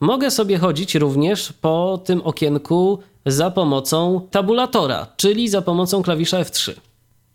Mogę 0.00 0.30
sobie 0.30 0.58
chodzić 0.58 0.94
również 0.94 1.52
po 1.52 2.00
tym 2.04 2.22
okienku 2.22 2.98
za 3.26 3.50
pomocą 3.50 4.28
tabulatora, 4.30 5.06
czyli 5.16 5.48
za 5.48 5.62
pomocą 5.62 6.02
klawisza 6.02 6.42
F3. 6.42 6.72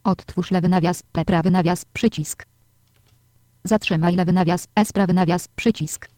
Odtwórz 0.03 0.51
lewy 0.51 0.69
nawias. 0.69 1.03
P 1.11 1.25
prawy 1.25 1.51
nawias. 1.51 1.85
Przycisk. 1.93 2.45
Zatrzymaj 3.65 4.15
lewy 4.15 4.33
nawias. 4.33 4.67
S 4.75 4.91
prawy 4.91 5.13
nawias. 5.13 5.47
Przycisk. 5.47 6.09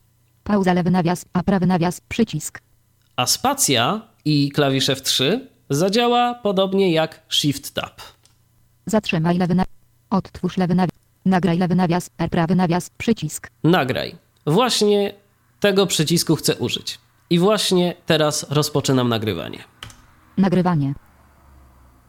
Pauza 0.44 0.74
lewy 0.74 0.92
nawias. 0.92 1.26
A 1.34 1.44
prawy 1.44 1.68
nawias. 1.68 2.02
Przycisk. 2.02 2.62
A 3.16 3.26
spacja 3.26 4.02
i 4.26 4.52
klawisz 4.52 4.90
F3 4.90 5.40
zadziała 5.70 6.34
podobnie 6.34 6.92
jak 6.92 7.22
Shift 7.30 7.74
Tab. 7.74 8.02
Zatrzymaj 8.86 9.38
lewy 9.38 9.56
nawias. 9.56 9.74
Odtwórz 10.10 10.58
lewy 10.58 10.76
nawias. 10.76 10.98
Nagraj 11.26 11.58
lewy 11.58 11.76
nawias. 11.76 12.10
R 12.18 12.30
prawy 12.30 12.56
nawias. 12.56 12.90
Przycisk. 12.98 13.50
Nagraj. 13.64 14.16
Właśnie 14.46 15.14
tego 15.60 15.88
przycisku 15.88 16.36
chcę 16.36 16.56
użyć. 16.56 17.00
I 17.30 17.40
właśnie 17.40 17.96
teraz 18.06 18.46
rozpoczynam 18.50 19.10
nagrywanie. 19.10 19.64
Nagrywanie. 20.38 20.94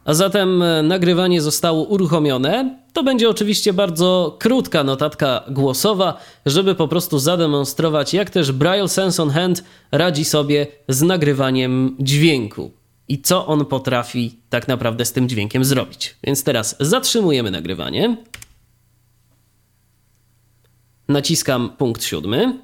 A 0.09 0.13
zatem 0.13 0.61
e, 0.61 0.83
nagrywanie 0.83 1.41
zostało 1.41 1.83
uruchomione. 1.83 2.79
To 2.93 3.03
będzie 3.03 3.29
oczywiście 3.29 3.73
bardzo 3.73 4.37
krótka 4.39 4.83
notatka 4.83 5.43
głosowa, 5.49 6.19
żeby 6.45 6.75
po 6.75 6.87
prostu 6.87 7.19
zademonstrować, 7.19 8.13
jak 8.13 8.29
też 8.29 8.51
Braille 8.51 8.87
Sense 8.87 9.23
on 9.23 9.29
Hand 9.29 9.63
radzi 9.91 10.25
sobie 10.25 10.67
z 10.87 11.01
nagrywaniem 11.01 11.95
dźwięku 11.99 12.71
i 13.07 13.21
co 13.21 13.47
on 13.47 13.65
potrafi 13.65 14.39
tak 14.49 14.67
naprawdę 14.67 15.05
z 15.05 15.13
tym 15.13 15.29
dźwiękiem 15.29 15.65
zrobić. 15.65 16.15
Więc 16.23 16.43
teraz 16.43 16.75
zatrzymujemy 16.79 17.51
nagrywanie. 17.51 18.17
Naciskam 21.07 21.69
punkt 21.69 22.03
siódmy. 22.03 22.59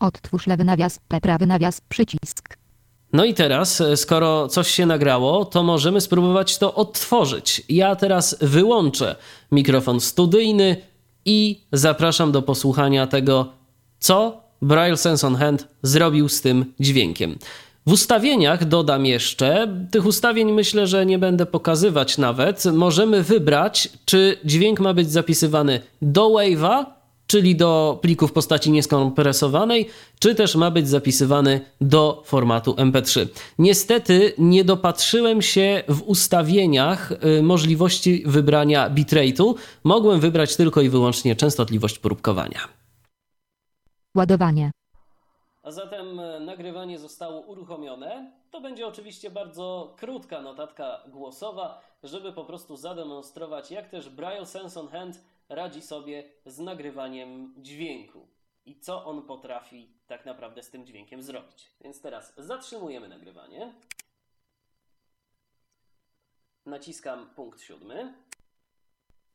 Odtwórz 0.00 0.46
lewy 0.46 0.64
nawias. 0.64 1.00
Prawy 1.22 1.46
nawias. 1.46 1.80
Przycisk. 1.88 2.61
No 3.12 3.24
i 3.24 3.34
teraz, 3.34 3.80
e, 3.80 3.96
skoro 3.96 4.48
coś 4.48 4.70
się 4.70 4.86
nagrało, 4.86 5.44
to 5.44 5.62
możemy 5.62 6.00
spróbować 6.00 6.58
to 6.58 6.74
odtworzyć. 6.74 7.62
Ja 7.68 7.96
teraz 7.96 8.36
wyłączę 8.40 9.16
mikrofon 9.52 10.00
studyjny 10.00 10.76
i 11.24 11.60
zapraszam 11.72 12.32
do 12.32 12.42
posłuchania 12.42 13.06
tego, 13.06 13.52
co 13.98 14.42
Braille 14.62 14.96
Sense 14.96 15.26
on 15.26 15.36
Hand 15.36 15.68
zrobił 15.82 16.28
z 16.28 16.40
tym 16.40 16.64
dźwiękiem. 16.80 17.38
W 17.86 17.92
ustawieniach 17.92 18.64
dodam 18.64 19.06
jeszcze, 19.06 19.68
tych 19.90 20.06
ustawień 20.06 20.52
myślę, 20.52 20.86
że 20.86 21.06
nie 21.06 21.18
będę 21.18 21.46
pokazywać 21.46 22.18
nawet. 22.18 22.64
Możemy 22.64 23.22
wybrać, 23.22 23.88
czy 24.04 24.38
dźwięk 24.44 24.80
ma 24.80 24.94
być 24.94 25.10
zapisywany 25.10 25.80
do 26.02 26.28
wave'a, 26.30 26.84
czyli 27.32 27.56
do 27.56 27.98
pliku 28.02 28.28
w 28.28 28.32
postaci 28.32 28.70
nieskompresowanej, 28.70 29.88
czy 30.18 30.34
też 30.34 30.56
ma 30.56 30.70
być 30.70 30.88
zapisywany 30.88 31.60
do 31.80 32.22
formatu 32.24 32.72
MP3. 32.72 33.26
Niestety 33.58 34.32
nie 34.38 34.64
dopatrzyłem 34.64 35.42
się 35.42 35.82
w 35.88 36.02
ustawieniach 36.02 37.12
y, 37.12 37.42
możliwości 37.42 38.22
wybrania 38.26 38.90
bitrate'u. 38.90 39.54
Mogłem 39.84 40.20
wybrać 40.20 40.56
tylko 40.56 40.80
i 40.80 40.88
wyłącznie 40.88 41.36
częstotliwość 41.36 41.98
próbkowania. 41.98 42.60
Ładowanie. 44.14 44.70
A 45.62 45.70
zatem 45.70 46.20
e, 46.20 46.40
nagrywanie 46.40 46.98
zostało 46.98 47.40
uruchomione. 47.40 48.32
To 48.50 48.60
będzie 48.60 48.86
oczywiście 48.86 49.30
bardzo 49.30 49.94
krótka 49.96 50.42
notatka 50.42 51.00
głosowa, 51.08 51.80
żeby 52.02 52.32
po 52.32 52.44
prostu 52.44 52.76
zademonstrować, 52.76 53.70
jak 53.70 53.88
też 53.88 54.08
Braille 54.08 54.46
Sense 54.46 54.80
on 54.80 54.88
Hand 54.88 55.20
radzi 55.48 55.82
sobie 55.82 56.24
z 56.46 56.58
nagrywaniem 56.58 57.54
dźwięku 57.58 58.28
i 58.66 58.80
co 58.80 59.04
on 59.04 59.22
potrafi 59.22 59.88
tak 60.06 60.26
naprawdę 60.26 60.62
z 60.62 60.70
tym 60.70 60.86
dźwiękiem 60.86 61.22
zrobić. 61.22 61.68
Więc 61.80 62.00
teraz 62.00 62.32
zatrzymujemy 62.38 63.08
nagrywanie. 63.08 63.72
Naciskam 66.66 67.30
punkt 67.36 67.60
siódmy. 67.60 68.14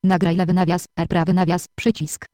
Nagraj 0.03 0.35
lewy 0.35 0.53
nawias, 0.53 0.87
R 0.97 1.07
prawy 1.07 1.33
nawias, 1.33 1.67
przycisk. 1.75 2.25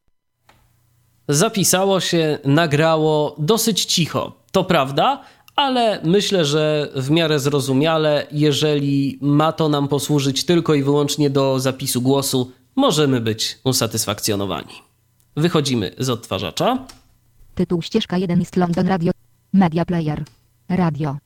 Zapisało 1.28 2.00
się, 2.00 2.40
nagrało 2.46 3.36
dosyć 3.40 3.86
cicho. 3.86 4.44
To 4.52 4.64
prawda, 4.64 5.24
ale 5.56 6.02
myślę, 6.04 6.46
że 6.46 6.90
w 6.96 7.12
miarę 7.12 7.40
zrozumiale, 7.40 8.28
jeżeli 8.32 9.18
ma 9.22 9.52
to 9.52 9.70
nam 9.70 9.88
posłużyć 9.88 10.46
tylko 10.46 10.74
i 10.74 10.84
wyłącznie 10.84 11.30
do 11.30 11.60
zapisu 11.60 12.02
głosu, 12.02 12.52
możemy 12.76 13.22
być 13.22 13.60
usatysfakcjonowani. 13.64 14.74
Wychodzimy 15.36 15.92
z 15.98 16.10
odtwarzacza. 16.10 16.86
Tytuł 17.56 17.82
ścieżka 17.82 18.18
1 18.18 18.40
jest 18.40 18.56
London 18.56 18.88
Radio. 18.88 19.12
Media 19.54 19.86
Player. 19.86 20.24
Radio. 20.70 21.18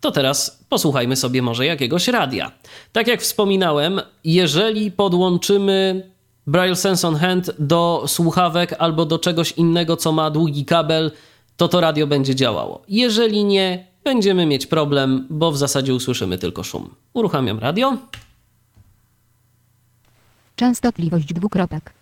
To 0.00 0.10
teraz 0.10 0.64
posłuchajmy 0.68 1.16
sobie 1.16 1.42
może 1.42 1.66
jakiegoś 1.66 2.08
radia. 2.08 2.52
Tak 2.92 3.06
jak 3.06 3.22
wspominałem, 3.22 4.00
jeżeli 4.24 4.90
podłączymy 4.90 6.10
Braille 6.46 6.76
Sense 6.76 7.08
on 7.08 7.16
Hand 7.16 7.50
do 7.58 8.04
słuchawek 8.06 8.74
albo 8.78 9.06
do 9.06 9.18
czegoś 9.18 9.52
innego, 9.52 9.96
co 9.96 10.12
ma 10.12 10.30
długi 10.30 10.64
kabel, 10.64 11.10
to 11.56 11.68
to 11.68 11.80
radio 11.80 12.06
będzie 12.06 12.34
działało. 12.34 12.82
Jeżeli 12.88 13.44
nie, 13.44 13.86
będziemy 14.04 14.46
mieć 14.46 14.66
problem, 14.66 15.26
bo 15.30 15.52
w 15.52 15.58
zasadzie 15.58 15.94
usłyszymy 15.94 16.38
tylko 16.38 16.62
szum. 16.62 16.94
Uruchamiam 17.12 17.58
radio. 17.58 17.96
Częstotliwość 20.62 21.32
dwukropek. 21.32 21.92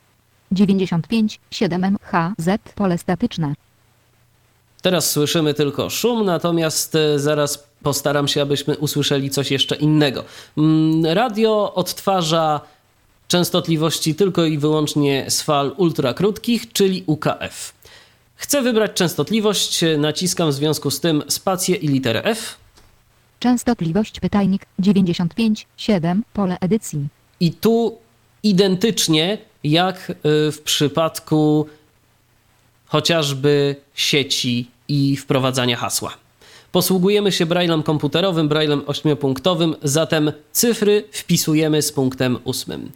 95 0.53 1.41
7 1.51 1.85
MHz 1.85 2.59
pole 2.75 2.99
statyczne. 2.99 3.55
Teraz 4.83 5.11
słyszymy 5.11 5.55
tylko 5.55 5.91
szum, 5.91 6.25
natomiast 6.25 6.95
e, 6.95 7.19
zaraz 7.19 7.69
postaram 7.83 8.29
się, 8.29 8.43
abyśmy 8.43 8.79
usłyszeli 8.79 9.31
coś 9.31 9.51
jeszcze 9.51 9.77
innego. 9.77 10.25
Mm, 10.59 11.07
Radio 11.07 11.75
odtwarza 11.75 12.61
częstotliwości 13.29 14.15
tylko 14.15 14.45
i 14.45 14.59
wyłącznie 14.59 15.27
z 15.29 15.43
fal 15.43 15.75
ultrakrótkich, 15.77 16.73
czyli 16.73 17.05
UKF. 17.07 17.73
Chcę 18.37 18.63
wybrać 18.63 18.93
częstotliwość, 18.93 19.85
naciskam 19.99 20.51
w 20.51 20.55
związku 20.55 20.91
z 20.91 21.01
tym 21.01 21.23
spację 21.29 21.77
i 21.77 21.89
literę 21.89 22.25
F. 22.25 22.57
Częstotliwość 23.39 24.21
pytajnik 24.21 24.67
95 24.79 25.67
7 25.77 26.23
pole 26.33 26.57
edycji. 26.61 27.09
I 27.41 27.53
tu 27.53 27.99
identycznie 28.43 29.39
jak 29.65 30.11
y, 30.11 30.15
w 30.53 30.61
przypadku 30.65 31.67
chociażby 32.87 33.77
sieci 33.95 34.71
i 34.89 35.17
wprowadzania 35.17 35.77
hasła. 35.77 36.15
Posługujemy 36.73 37.33
się 37.33 37.47
braillem 37.47 37.83
komputerowym, 37.83 38.49
braillem 38.49 38.83
ośmiopunktowym, 38.87 39.75
zatem 39.83 40.33
cyfry 40.53 41.05
wpisujemy 41.13 41.83
z 41.83 41.93
punktem 41.93 42.39
ósmym. 42.45 42.91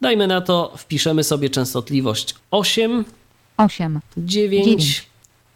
Dajmy 0.00 0.26
na 0.26 0.40
to, 0.40 0.72
wpiszemy 0.76 1.24
sobie 1.24 1.50
częstotliwość 1.50 2.34
8, 2.50 3.04
8 3.56 4.00
9, 4.16 4.64
Dziewięć. 4.66 5.06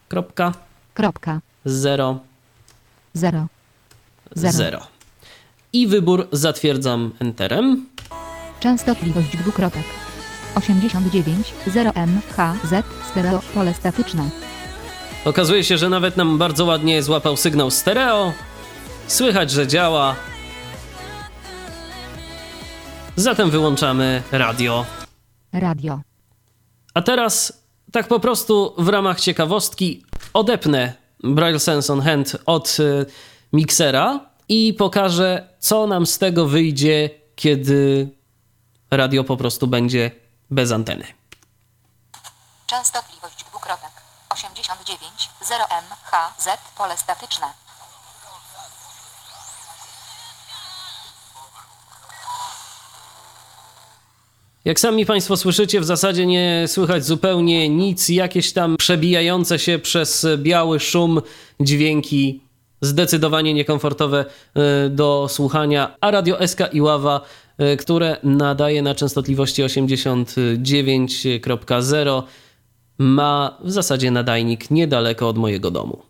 kropka, 0.08 0.54
kropka 0.94 1.40
0, 1.64 2.18
0 3.14 3.46
Zero. 4.34 4.52
0. 4.52 4.86
I 5.72 5.86
wybór 5.86 6.28
zatwierdzam 6.32 7.12
Enterem. 7.18 7.86
Częstotliwość 8.60 9.36
dwukropek. 9.36 9.82
89 10.54 11.54
0 11.66 11.90
MHz 11.94 12.84
stereo 13.10 13.40
pole 13.54 13.74
statyczne. 13.74 14.30
Okazuje 15.24 15.64
się, 15.64 15.78
że 15.78 15.88
nawet 15.88 16.16
nam 16.16 16.38
bardzo 16.38 16.64
ładnie 16.64 17.02
złapał 17.02 17.36
sygnał 17.36 17.70
stereo. 17.70 18.32
Słychać, 19.06 19.50
że 19.50 19.66
działa. 19.66 20.16
Zatem 23.16 23.50
wyłączamy 23.50 24.22
radio. 24.32 24.86
Radio. 25.52 26.00
A 26.94 27.02
teraz, 27.02 27.62
tak 27.92 28.08
po 28.08 28.20
prostu 28.20 28.74
w 28.78 28.88
ramach 28.88 29.20
ciekawostki, 29.20 30.02
odepnę 30.34 30.92
Braille 31.24 31.58
Sense 31.60 31.92
on 31.92 32.00
Hand 32.00 32.36
od 32.46 32.76
y, 32.80 33.06
miksera 33.52 34.20
i 34.48 34.74
pokażę, 34.74 35.48
co 35.58 35.86
nam 35.86 36.06
z 36.06 36.18
tego 36.18 36.46
wyjdzie, 36.46 37.10
kiedy 37.36 38.08
radio 38.90 39.24
po 39.24 39.36
prostu 39.36 39.66
będzie 39.66 40.10
bez 40.50 40.72
anteny. 40.72 41.04
Częstotliwość 42.66 43.44
dwukropek 43.44 43.90
89 44.30 45.30
0 45.48 45.64
MHz 45.64 46.48
pole 46.76 46.96
statyczne. 46.96 47.46
Jak 54.64 54.80
sami 54.80 55.06
Państwo 55.06 55.36
słyszycie, 55.36 55.80
w 55.80 55.84
zasadzie 55.84 56.26
nie 56.26 56.64
słychać 56.66 57.04
zupełnie 57.04 57.68
nic, 57.68 58.08
jakieś 58.08 58.52
tam 58.52 58.76
przebijające 58.76 59.58
się 59.58 59.78
przez 59.78 60.26
biały 60.36 60.80
szum 60.80 61.22
dźwięki, 61.60 62.40
zdecydowanie 62.80 63.54
niekomfortowe 63.54 64.24
e, 64.54 64.88
do 64.88 65.26
słuchania, 65.30 65.96
a 66.00 66.10
radio 66.10 66.46
SK 66.46 66.60
i 66.72 66.80
Ława, 66.80 67.20
e, 67.20 67.47
które 67.78 68.16
nadaje 68.22 68.82
na 68.82 68.94
częstotliwości 68.94 69.62
89.0, 69.62 72.22
ma 72.98 73.58
w 73.64 73.70
zasadzie 73.70 74.10
nadajnik 74.10 74.70
niedaleko 74.70 75.28
od 75.28 75.38
mojego 75.38 75.70
domu. 75.70 76.02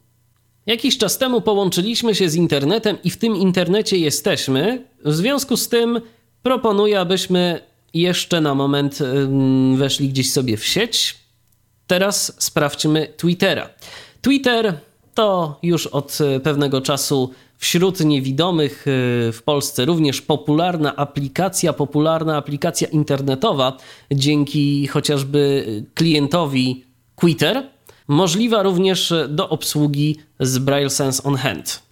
Jakiś 0.67 0.99
czas 0.99 1.19
temu 1.19 1.41
połączyliśmy 1.41 2.15
się 2.15 2.29
z 2.29 2.35
internetem 2.35 2.99
i 3.05 3.11
w 3.11 3.17
tym 3.17 3.37
internecie 3.37 3.99
jesteśmy. 3.99 4.85
W 5.05 5.15
związku 5.15 5.57
z 5.57 5.69
tym 5.69 6.01
proponuję, 6.43 7.01
abyśmy 7.01 7.61
jeszcze 7.95 8.41
na 8.41 8.55
moment 8.55 9.01
ym, 9.01 9.77
weszli 9.77 10.09
gdzieś 10.09 10.33
sobie 10.33 10.57
w 10.57 10.65
sieć. 10.65 11.15
Teraz 11.87 12.43
sprawdźmy 12.43 13.13
Twittera. 13.17 13.71
Twitter 14.23 14.75
to 15.19 15.59
już 15.63 15.87
od 15.87 16.19
e, 16.21 16.41
pewnego 16.41 16.81
czasu 16.81 17.31
wśród 17.57 18.01
niewidomych 18.01 18.85
e, 18.89 19.33
w 19.33 19.41
Polsce 19.45 19.85
również 19.85 20.23
popularna 20.23 20.97
aplikacja, 20.97 21.73
popularna 21.73 22.37
aplikacja 22.37 22.89
internetowa 22.89 23.77
dzięki 24.13 24.87
chociażby 24.87 25.67
klientowi 25.95 26.85
Twitter, 27.17 27.67
możliwa 28.09 28.63
również 28.63 29.15
do 29.29 29.49
obsługi 29.49 30.17
z 30.41 30.59
Braille 30.59 30.91
Sense 30.91 31.23
on 31.23 31.37
Hand. 31.37 31.83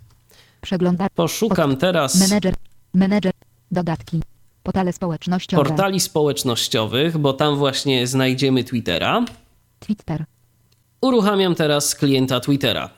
Poszukam 1.15 1.77
teraz 1.77 2.21
Menedżer. 2.21 2.55
Menedżer. 2.95 3.33
Dodatki. 3.71 4.21
Portale 4.63 4.93
społecznościowe. 4.93 5.65
portali 5.65 6.01
społecznościowych, 6.01 7.19
bo 7.19 7.33
tam 7.33 7.57
właśnie 7.57 8.07
znajdziemy 8.07 8.65
Twittera. 8.65 9.25
Twitter. 9.81 10.25
Uruchamiam 11.01 11.55
teraz 11.55 11.95
klienta 11.95 12.41
Twittera. 12.41 12.96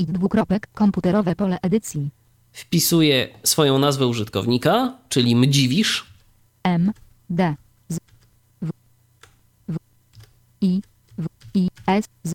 I 0.00 0.06
dwukropek. 0.06 0.66
Komputerowe 0.74 1.36
pole 1.36 1.58
edycji. 1.62 2.10
Wpisuję 2.52 3.28
swoją 3.44 3.78
nazwę 3.78 4.06
użytkownika, 4.06 4.98
czyli 5.08 5.36
Mdziwisz. 5.36 6.06
M. 6.64 6.92
D. 7.30 7.54
Z. 7.88 7.98
W. 8.62 8.70
W. 9.68 9.76
I. 10.60 10.82
W. 11.18 11.26
I. 11.54 11.68
S. 11.86 12.04
Z. 12.24 12.34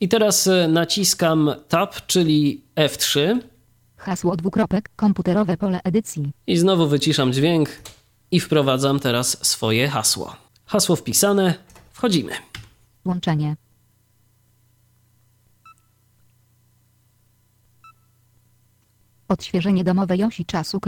I 0.00 0.08
teraz 0.08 0.46
e, 0.46 0.68
naciskam 0.68 1.50
Tab, 1.68 2.06
czyli 2.06 2.62
F3 2.76 3.38
Hasło 3.96 4.36
dwukropek, 4.36 4.90
komputerowe 4.96 5.56
pole 5.56 5.80
edycji. 5.84 6.32
i 6.46 6.56
znowu 6.56 6.88
wyciszam 6.88 7.32
dźwięk 7.32 7.68
i 8.30 8.40
wprowadzam 8.40 9.00
teraz 9.00 9.46
swoje 9.46 9.88
hasło. 9.88 10.36
Hasło 10.66 10.96
wpisane, 10.96 11.54
wchodzimy. 11.92 12.32
Łączenie. 13.04 13.56
Odświeżenie 19.32 19.84
domowej 19.84 20.24
osi 20.24 20.44
czasu. 20.44 20.80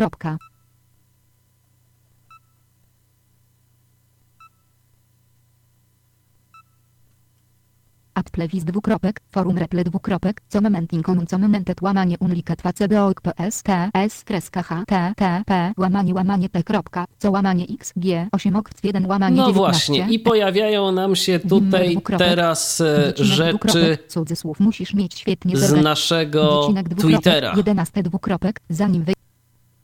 App 8.14 8.30
playlist 8.30 8.66
dwukropek, 8.66 9.20
forum 9.30 9.58
reple 9.58 9.84
dwukropek, 9.84 10.40
co 10.48 10.60
moment 10.60 10.92
incomum 10.92 11.26
co 11.26 11.38
momentet 11.38 11.82
łamanie 11.82 12.16
unlikat 12.20 12.62
cdoik 12.74 13.20
ps 13.20 13.62
t 13.62 13.90
s 13.94 14.24
kreska 14.24 14.62
h 14.62 14.84
t 14.86 15.12
t 15.16 15.42
p 15.46 15.72
łamanie 15.76 16.14
łamanie 16.14 16.48
t 16.48 16.62
kropka, 16.62 17.04
co 17.18 17.30
łamanie 17.30 17.66
x 17.74 17.92
g 17.96 18.28
8 18.32 18.56
okt 18.56 18.84
1 18.84 19.06
łamanie 19.06 19.36
No 19.36 19.46
19. 19.46 19.58
właśnie, 19.58 20.14
i 20.14 20.18
pojawiają 20.18 20.92
nam 20.92 21.16
się 21.16 21.40
tutaj 21.40 21.90
dwukropek, 21.90 22.28
teraz 22.28 22.80
e, 22.80 23.12
rzeczy 23.16 23.98
cudzysłów 24.08 24.60
musisz 24.60 24.94
mieć 24.94 25.18
świetnie 25.18 25.56
z 25.56 25.72
naszego 25.72 26.68
Twittera. 26.98 27.52
11 27.56 28.02
dwukropek, 28.02 28.60
zanim 28.68 29.04
wy... 29.04 29.12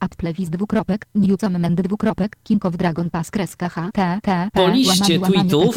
App 0.01 0.15
playlist 0.15 0.51
dwukropek, 0.51 1.05
Newco 1.15 1.49
Moment 1.49 1.81
dwukropek, 1.81 2.35
King 2.43 2.65
of 2.65 2.77
Dragon 2.77 3.09
Pass 3.09 3.31
kreska 3.31 3.69
H, 3.69 3.89
T, 3.93 4.19
T, 4.23 4.49
P, 4.53 4.61
Po 4.61 4.67
liście 4.69 5.19
tweetów, 5.19 5.75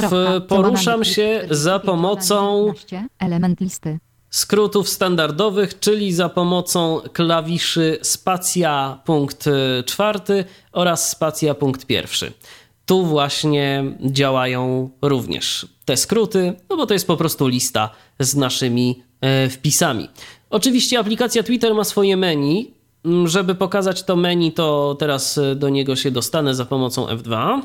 poruszam 0.49 1.05
się 1.05 1.41
za 1.51 1.79
45, 1.79 1.83
pomocą- 1.87 2.57
łamanie, 2.57 2.75
19, 2.75 3.09
Element 3.19 3.61
listy. 3.61 3.99
skrótów 4.31 4.89
standardowych, 4.89 5.79
czyli 5.79 6.13
za 6.13 6.29
pomocą 6.29 7.01
klawiszy 7.13 7.99
spacja 8.03 8.99
punkt 9.05 9.45
czwarty 9.87 10.45
oraz 10.73 11.11
spacja 11.11 11.55
punkt 11.55 11.87
pierwszy. 11.87 12.33
Tu 12.87 13.07
właśnie 13.07 13.85
działają 14.01 14.91
również 15.03 15.67
te 15.85 15.97
skróty, 15.97 16.53
no 16.71 16.77
bo 16.77 16.87
to 16.87 16.95
jest 16.95 17.07
po 17.07 17.17
prostu 17.17 17.47
lista 17.49 17.91
z 18.21 18.37
naszymi 18.37 19.03
e, 19.21 19.49
wpisami. 19.49 20.09
Oczywiście 20.51 20.99
aplikacja 20.99 21.43
Twitter 21.43 21.75
ma 21.75 21.85
swoje 21.85 22.17
menu. 22.17 22.74
Mm, 23.05 23.29
Żeby 23.29 23.55
pokazać 23.55 24.03
to 24.03 24.17
menu, 24.17 24.53
to 24.53 24.97
teraz 24.99 25.39
e, 25.39 25.55
do 25.57 25.69
niego 25.69 25.97
się 25.97 26.11
dostanę 26.11 26.55
za 26.55 26.65
pomocą 26.65 27.07
F2. 27.07 27.61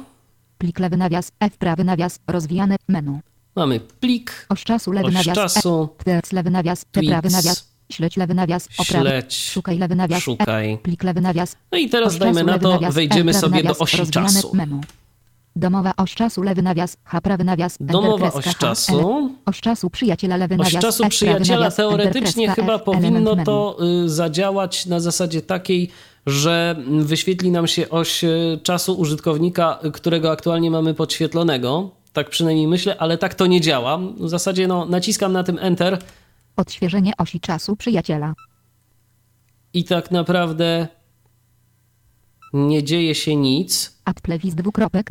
Plik 0.58 0.80
lewy 0.80 0.98
nawias, 0.98 1.32
F 1.40 1.58
prawy 1.58 1.84
nawias, 1.84 2.20
rozwijane, 2.28 2.76
menu. 2.88 3.20
Mamy 3.56 3.80
plik, 3.80 4.46
Oś 4.50 4.64
czasu 4.64 4.92
lewy 4.92 5.08
oś 5.08 5.14
nawias, 5.14 5.36
czasu, 5.36 5.90
F, 6.06 6.32
lewy 6.32 6.50
nawias, 6.50 6.86
P 6.86 7.02
prawy 7.04 7.30
nawias, 7.30 7.70
śledź 7.92 8.18
lewy 8.18 8.34
nawias, 8.34 8.68
oprawy, 8.78 9.10
śledź, 9.10 9.36
szukaj 9.50 9.78
lewy 9.78 9.96
nawias, 9.96 10.24
szukaj. 10.24 10.74
F, 10.74 10.82
plik 10.82 11.04
lewy 11.04 11.22
nawias, 11.22 11.56
No 11.72 11.78
i 11.78 11.90
teraz 11.90 12.18
dajmy 12.18 12.44
na 12.44 12.60
to, 12.60 12.70
nawias, 12.70 12.94
wejdziemy 12.96 13.34
sobie 13.34 13.64
do 13.64 13.78
osi 13.78 14.12
czasu. 14.12 14.56
Menu. 14.56 14.82
Domowa 15.56 15.94
oś 15.98 16.16
czasu, 16.16 16.44
lewy 16.44 16.62
nawias, 16.62 16.98
H 17.04 17.22
prawy 17.22 17.44
nawias, 17.44 17.78
Domowa 17.80 18.34
oś 18.34 18.58
czasu. 18.58 19.30
Oś 19.46 19.62
czasu 19.62 19.90
przyjaciela 19.90 20.38
lewy 20.38 20.56
Oś 20.56 20.60
nawias, 20.60 20.82
czasu 20.82 21.04
F, 21.04 21.10
prawy 21.10 21.16
przyjaciela 21.16 21.72
teoretycznie 21.72 22.50
chyba 22.50 22.80
powinno 22.80 23.36
to 23.36 23.78
y, 24.06 24.10
zadziałać 24.10 24.86
na 24.86 25.00
zasadzie 25.00 25.42
takiej, 25.42 25.90
że 26.26 26.76
wyświetli 27.02 27.52
nam 27.52 27.68
się 27.68 27.90
oś 27.90 28.24
y, 28.24 28.60
czasu 28.64 28.94
użytkownika, 28.94 29.80
y, 29.86 29.92
którego 29.92 30.32
aktualnie 30.32 30.72
mamy 30.72 30.94
podświetlonego. 30.94 31.92
Tak 32.14 32.30
przynajmniej 32.30 32.68
myślę, 32.68 32.98
ale 32.98 33.18
tak 33.18 33.36
to 33.36 33.48
nie 33.48 33.62
działa. 33.62 33.98
W 33.98 34.30
zasadzie 34.30 34.68
no, 34.68 34.86
naciskam 34.86 35.34
na 35.34 35.44
tym 35.44 35.60
Enter 35.62 36.00
Odświeżenie 36.56 37.14
osi 37.18 37.40
czasu 37.40 37.76
przyjaciela. 37.76 38.34
i 39.74 39.84
tak 39.84 40.12
naprawdę 40.12 40.88
nie 42.54 42.84
dzieje 42.84 43.16
się 43.16 43.36
nic. 43.36 44.00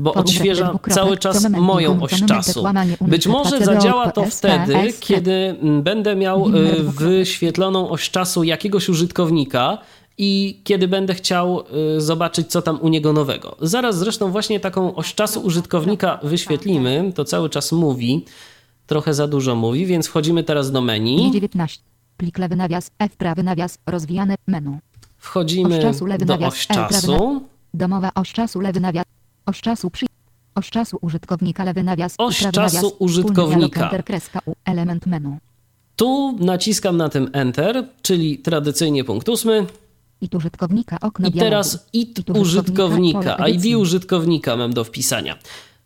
Bo 0.01 0.14
odświeża 0.14 0.78
cały 0.91 1.16
czas 1.16 1.51
moją 1.51 2.03
oś 2.03 2.22
czasu. 2.24 2.64
Być 3.01 3.26
może 3.26 3.64
zadziała 3.64 4.12
to 4.12 4.24
wtedy, 4.24 4.74
kiedy 5.01 5.32
mm, 5.32 5.82
będę 5.82 6.16
miał 6.16 6.49
y, 6.49 6.82
wyświetloną 6.82 7.91
oś 7.91 8.11
czasu 8.11 8.45
jakiegoś 8.45 8.89
użytkownika 8.89 9.78
i 10.18 10.61
kiedy 10.64 10.89
będę 10.89 11.14
chciał 11.14 11.64
y, 11.97 12.01
zobaczyć, 12.01 12.47
co 12.47 12.62
tam 12.62 12.80
u 12.80 12.89
niego 12.89 13.12
nowego. 13.12 13.57
Zaraz 13.61 13.99
zresztą 13.99 14.30
właśnie 14.30 14.61
taką 14.61 14.95
oś 14.95 15.14
czasu 15.14 15.41
użytkownika 15.41 16.18
wyświetlimy. 16.22 17.12
To 17.14 17.24
cały 17.24 17.51
czas 17.51 17.72
mówi, 17.72 18.24
trochę 18.86 19.14
za 19.14 19.28
dużo 19.28 19.57
mówi, 19.57 19.86
więc 19.86 20.07
wchodzimy 20.07 20.45
teraz 20.45 20.72
do 20.72 20.80
menu. 20.80 21.30
19. 21.32 21.82
Plik 22.16 22.39
lewy 22.39 22.57
nawias, 22.57 22.91
F 22.99 23.16
prawy 23.16 23.43
nawias, 23.43 23.78
rozwijane, 23.86 24.34
menu. 24.47 24.78
Wchodzimy 25.29 25.76
Oś 25.79 25.83
czasu, 25.83 26.07
lewy 26.07 26.24
do 26.26 26.33
nawias, 26.35 26.53
oś 26.55 26.66
L, 26.70 26.74
prawy 26.76 26.95
czasu. 26.95 27.43
Domowa 27.74 28.11
oś 28.14 28.33
czasu, 28.33 28.61
lewy 28.61 28.81
nawias, 28.81 29.05
oś 29.47 29.61
czasu 29.61 29.91
przy... 29.91 30.07
Oś 30.55 30.70
czasu 30.70 30.99
użytkownika, 31.01 31.64
lewy 31.64 31.83
nawias, 31.83 32.14
Oś 32.18 32.39
prawy 32.39 32.53
czasu 32.53 32.76
nawias, 32.76 32.93
użytkownika. 32.99 33.85
Enter, 33.85 34.05
kreska, 34.05 34.41
U, 34.47 34.53
element 34.64 35.07
menu. 35.07 35.37
Tu 35.97 36.37
naciskam 36.41 36.97
na 36.97 37.09
tym 37.09 37.31
Enter, 37.33 37.85
czyli 38.03 38.39
tradycyjnie 38.39 39.05
punkt 39.05 39.29
ósmy. 39.29 39.66
I 40.20 40.29
tu 40.29 40.37
użytkownika, 40.37 40.99
okno 41.01 41.29
I 41.29 41.31
dialogu. 41.31 41.51
teraz 41.51 41.87
IT 41.93 42.24
tu 42.26 42.33
użytkownika. 42.33 43.49
ID 43.49 43.76
użytkownika 43.76 44.57
mam 44.57 44.72
do 44.72 44.85
wpisania. 44.85 45.39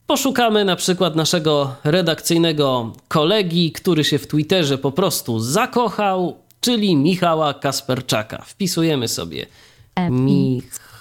Poszukamy 0.06 0.64
na 0.64 0.76
przykład 0.76 1.16
naszego 1.16 1.74
redakcyjnego 1.84 2.92
kolegi, 3.08 3.72
który 3.72 4.04
się 4.04 4.18
w 4.18 4.26
Twitterze 4.26 4.78
po 4.78 4.92
prostu 4.92 5.40
zakochał, 5.40 6.36
czyli 6.62 6.96
Michała 6.96 7.54
Kasperczaka. 7.54 8.42
Wpisujemy 8.42 9.08
sobie 9.08 9.46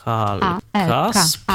K, 0.03 0.39
Kasp. 0.73 1.51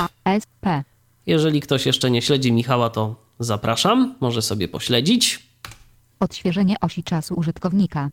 Jeżeli 1.26 1.60
ktoś 1.60 1.86
jeszcze 1.86 2.10
nie 2.10 2.22
śledzi 2.22 2.52
Michała, 2.52 2.90
to 2.90 3.14
zapraszam, 3.38 4.14
może 4.20 4.42
sobie 4.42 4.68
pośledzić. 4.68 5.46
Odświeżenie 6.20 6.76
osi 6.80 7.02
czasu 7.02 7.34
użytkownika. 7.34 8.10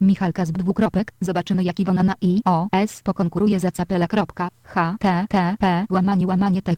Michalka 0.00 0.44
z 0.44 0.52
dwukropek. 0.52 1.12
Zobaczymy 1.20 1.64
jak 1.64 1.80
Iwona 1.80 2.02
na 2.02 2.14
I, 2.20 2.40
O, 2.44 2.66
S 2.72 3.02
pokonkuruje 3.02 3.60
za 3.60 3.70
capela. 3.70 4.06
Kropka, 4.06 4.48
H, 4.62 4.96
T, 5.00 5.26
T, 5.28 5.56
P, 5.60 5.86
łamanie, 5.90 6.26
łamanie 6.26 6.62
T. 6.62 6.74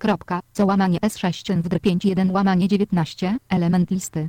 Co 0.53 0.67
łamanie 0.67 0.99
S6 0.99 1.63
w 1.63 1.81
5 1.81 2.05
1 2.05 2.31
łamanie 2.31 2.69
19, 2.69 3.39
element 3.49 3.91
listy. 3.91 4.29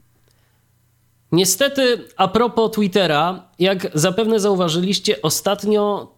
Niestety, 1.32 2.06
a 2.18 2.28
propos 2.28 2.72
Twittera, 2.72 3.44
jak 3.60 3.88
zapewne 3.94 4.40
zauważyliście, 4.40 5.22
ostatnio 5.22 6.12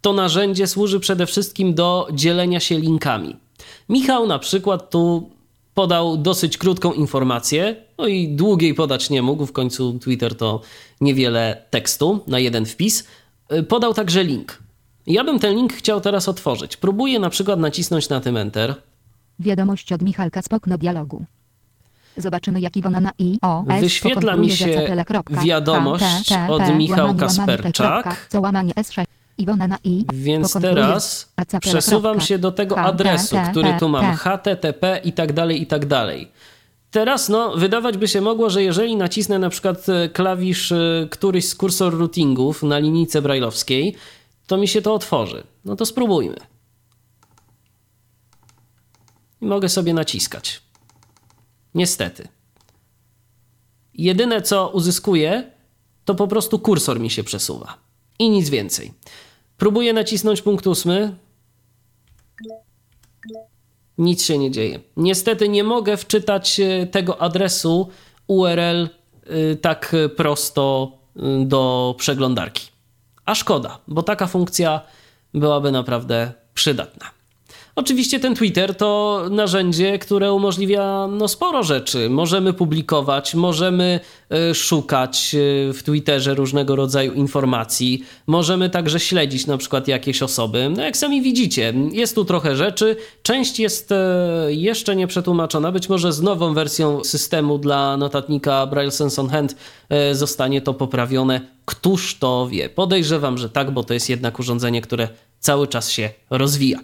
to 0.00 0.12
narzędzie 0.12 0.66
służy 0.66 1.00
przede 1.00 1.26
wszystkim 1.26 1.74
do 1.74 2.08
dzielenia 2.12 2.60
się 2.60 2.78
linkami. 2.78 3.36
Michał 3.88 4.26
na 4.26 4.38
przykład 4.38 4.90
tu 4.90 5.30
podał 5.74 6.16
dosyć 6.16 6.58
krótką 6.58 6.92
informację, 6.92 7.76
no 7.98 8.06
i 8.06 8.28
długiej 8.28 8.74
podać 8.74 9.10
nie 9.10 9.22
mógł, 9.22 9.46
w 9.46 9.52
końcu 9.52 9.98
Twitter 9.98 10.36
to 10.36 10.60
niewiele 11.00 11.62
tekstu 11.70 12.20
na 12.26 12.38
jeden 12.38 12.66
wpis. 12.66 13.04
Y, 13.52 13.62
Podał 13.62 13.94
także 13.94 14.24
link. 14.24 14.58
Ja 15.06 15.24
bym 15.24 15.38
ten 15.38 15.56
link 15.56 15.72
chciał 15.72 16.00
teraz 16.00 16.28
otworzyć. 16.28 16.76
Próbuję 16.76 17.18
na 17.18 17.30
przykład 17.30 17.60
nacisnąć 17.60 18.08
na 18.08 18.20
tym 18.20 18.36
Enter. 18.36 18.74
Wiadomość 19.38 19.92
od 19.92 20.02
Michalka 20.02 20.42
z 20.42 20.52
okno 20.52 20.78
dialogu. 20.78 21.24
Zobaczymy 22.16 22.60
jak 22.60 22.76
Iwona 22.76 23.00
na 23.00 23.10
I, 23.18 23.38
O, 23.42 23.64
S 23.68 23.80
Wyświetla 23.80 24.36
mi 24.36 24.50
się 24.50 24.86
wiadomość 25.44 26.32
od 26.48 26.62
P, 26.62 26.74
Michał 26.74 27.06
łamanie, 27.06 27.12
łamanie 27.12 27.14
T. 27.14 27.20
Kasperczak. 27.26 28.02
Kropka, 28.02 28.16
co 28.28 28.40
łamanie 28.40 28.72
S6. 28.72 29.04
Więc 30.12 30.52
teraz 30.52 31.32
przesuwam 31.60 32.20
się 32.20 32.38
do 32.38 32.52
tego 32.52 32.78
adresu, 32.78 33.36
który 33.50 33.74
tu 33.80 33.88
mam, 33.88 34.16
http 34.16 35.00
i 35.04 35.12
tak 35.12 35.32
dalej, 35.32 35.62
i 35.62 35.66
tak 35.66 35.86
dalej. 35.86 36.30
Teraz, 36.90 37.28
no, 37.28 37.56
wydawać 37.56 37.98
by 37.98 38.08
się 38.08 38.20
mogło, 38.20 38.50
że 38.50 38.62
jeżeli 38.62 38.96
nacisnę 38.96 39.38
na 39.38 39.50
przykład 39.50 39.88
e, 39.88 40.08
klawisz 40.08 40.72
e, 40.72 41.08
któryś 41.10 41.48
z 41.48 41.54
kursor 41.54 41.98
routingów 41.98 42.62
na 42.62 42.78
linijce 42.78 43.22
brajlowskiej, 43.22 43.96
to 44.46 44.56
mi 44.56 44.68
się 44.68 44.82
to 44.82 44.94
otworzy. 44.94 45.42
No 45.64 45.76
to 45.76 45.86
spróbujmy. 45.86 46.36
I 49.40 49.46
mogę 49.46 49.68
sobie 49.68 49.94
naciskać. 49.94 50.62
Niestety. 51.74 52.28
Jedyne 53.94 54.42
co 54.42 54.68
uzyskuję, 54.68 55.50
to 56.04 56.14
po 56.14 56.28
prostu 56.28 56.58
kursor 56.58 57.00
mi 57.00 57.10
się 57.10 57.24
przesuwa. 57.24 57.78
I 58.18 58.30
nic 58.30 58.50
więcej. 58.50 58.92
Próbuję 59.58 59.92
nacisnąć 59.92 60.42
punkt 60.42 60.66
ósmy. 60.66 61.16
Nic 63.98 64.24
się 64.24 64.38
nie 64.38 64.50
dzieje. 64.50 64.80
Niestety 64.96 65.48
nie 65.48 65.64
mogę 65.64 65.96
wczytać 65.96 66.60
e, 66.60 66.86
tego 66.86 67.22
adresu 67.22 67.88
URL 68.26 68.82
e, 68.82 68.88
tak 69.56 69.96
prosto 70.16 70.92
e, 71.16 71.44
do 71.44 71.94
przeglądarki. 71.98 72.68
A 73.24 73.34
szkoda, 73.34 73.78
bo 73.88 74.02
taka 74.02 74.26
funkcja 74.26 74.80
byłaby 75.34 75.72
naprawdę 75.72 76.32
przydatna. 76.54 77.13
Oczywiście 77.76 78.20
ten 78.20 78.34
Twitter 78.34 78.74
to 78.76 79.22
narzędzie, 79.30 79.98
które 79.98 80.32
umożliwia 80.32 81.08
no, 81.10 81.28
sporo 81.28 81.62
rzeczy. 81.62 82.10
Możemy 82.10 82.52
publikować, 82.52 83.34
możemy 83.34 84.00
y, 84.50 84.54
szukać 84.54 85.34
y, 85.34 85.72
w 85.72 85.82
Twitterze 85.82 86.34
różnego 86.34 86.76
rodzaju 86.76 87.12
informacji, 87.12 88.04
możemy 88.26 88.70
także 88.70 89.00
śledzić 89.00 89.46
na 89.46 89.58
przykład 89.58 89.88
jakieś 89.88 90.22
osoby. 90.22 90.70
No 90.76 90.82
jak 90.82 90.96
sami 90.96 91.22
widzicie, 91.22 91.74
jest 91.92 92.14
tu 92.14 92.24
trochę 92.24 92.56
rzeczy. 92.56 92.96
Część 93.22 93.58
jest 93.58 93.92
y, 93.92 93.94
jeszcze 94.48 94.96
nie 94.96 95.06
przetłumaczona. 95.06 95.72
Być 95.72 95.88
może 95.88 96.12
z 96.12 96.22
nową 96.22 96.54
wersją 96.54 97.04
systemu 97.04 97.58
dla 97.58 97.96
notatnika 97.96 98.66
Braille 98.66 98.90
Sense 98.90 99.22
on 99.22 99.28
Hand 99.28 99.56
zostanie 100.12 100.60
to 100.60 100.74
poprawione. 100.74 101.40
Któż 101.64 102.18
to 102.18 102.48
wie? 102.50 102.68
Podejrzewam, 102.68 103.38
że 103.38 103.50
tak, 103.50 103.70
bo 103.70 103.84
to 103.84 103.94
jest 103.94 104.08
jednak 104.08 104.38
urządzenie, 104.38 104.80
które 104.80 105.08
cały 105.40 105.68
czas 105.68 105.90
się 105.90 106.10
rozwija. 106.30 106.78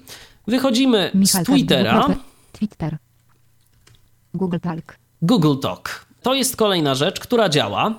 Wychodzimy 0.47 1.11
Michał 1.14 1.45
z 1.45 1.47
Twittera. 1.47 2.07
Twitter. 2.53 2.97
Google 4.34 4.59
Talk. 4.59 4.97
Google 5.22 5.57
Talk. 5.62 6.07
To 6.22 6.34
jest 6.34 6.57
kolejna 6.57 6.95
rzecz, 6.95 7.20
która 7.20 7.49
działa. 7.49 7.95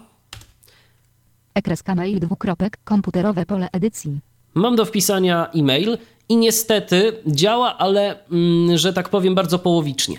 Ekreska 1.53 1.95
mail 1.95 2.19
dwukropek, 2.19 2.77
komputerowe 2.83 3.45
pole 3.45 3.69
edycji. 3.71 4.19
Mam 4.53 4.75
do 4.75 4.85
wpisania 4.85 5.47
e-mail 5.55 5.97
i 6.29 6.37
niestety 6.37 7.13
działa, 7.27 7.77
ale 7.77 8.25
mm, 8.27 8.77
że 8.77 8.93
tak 8.93 9.09
powiem 9.09 9.35
bardzo 9.35 9.59
połowicznie. 9.59 10.17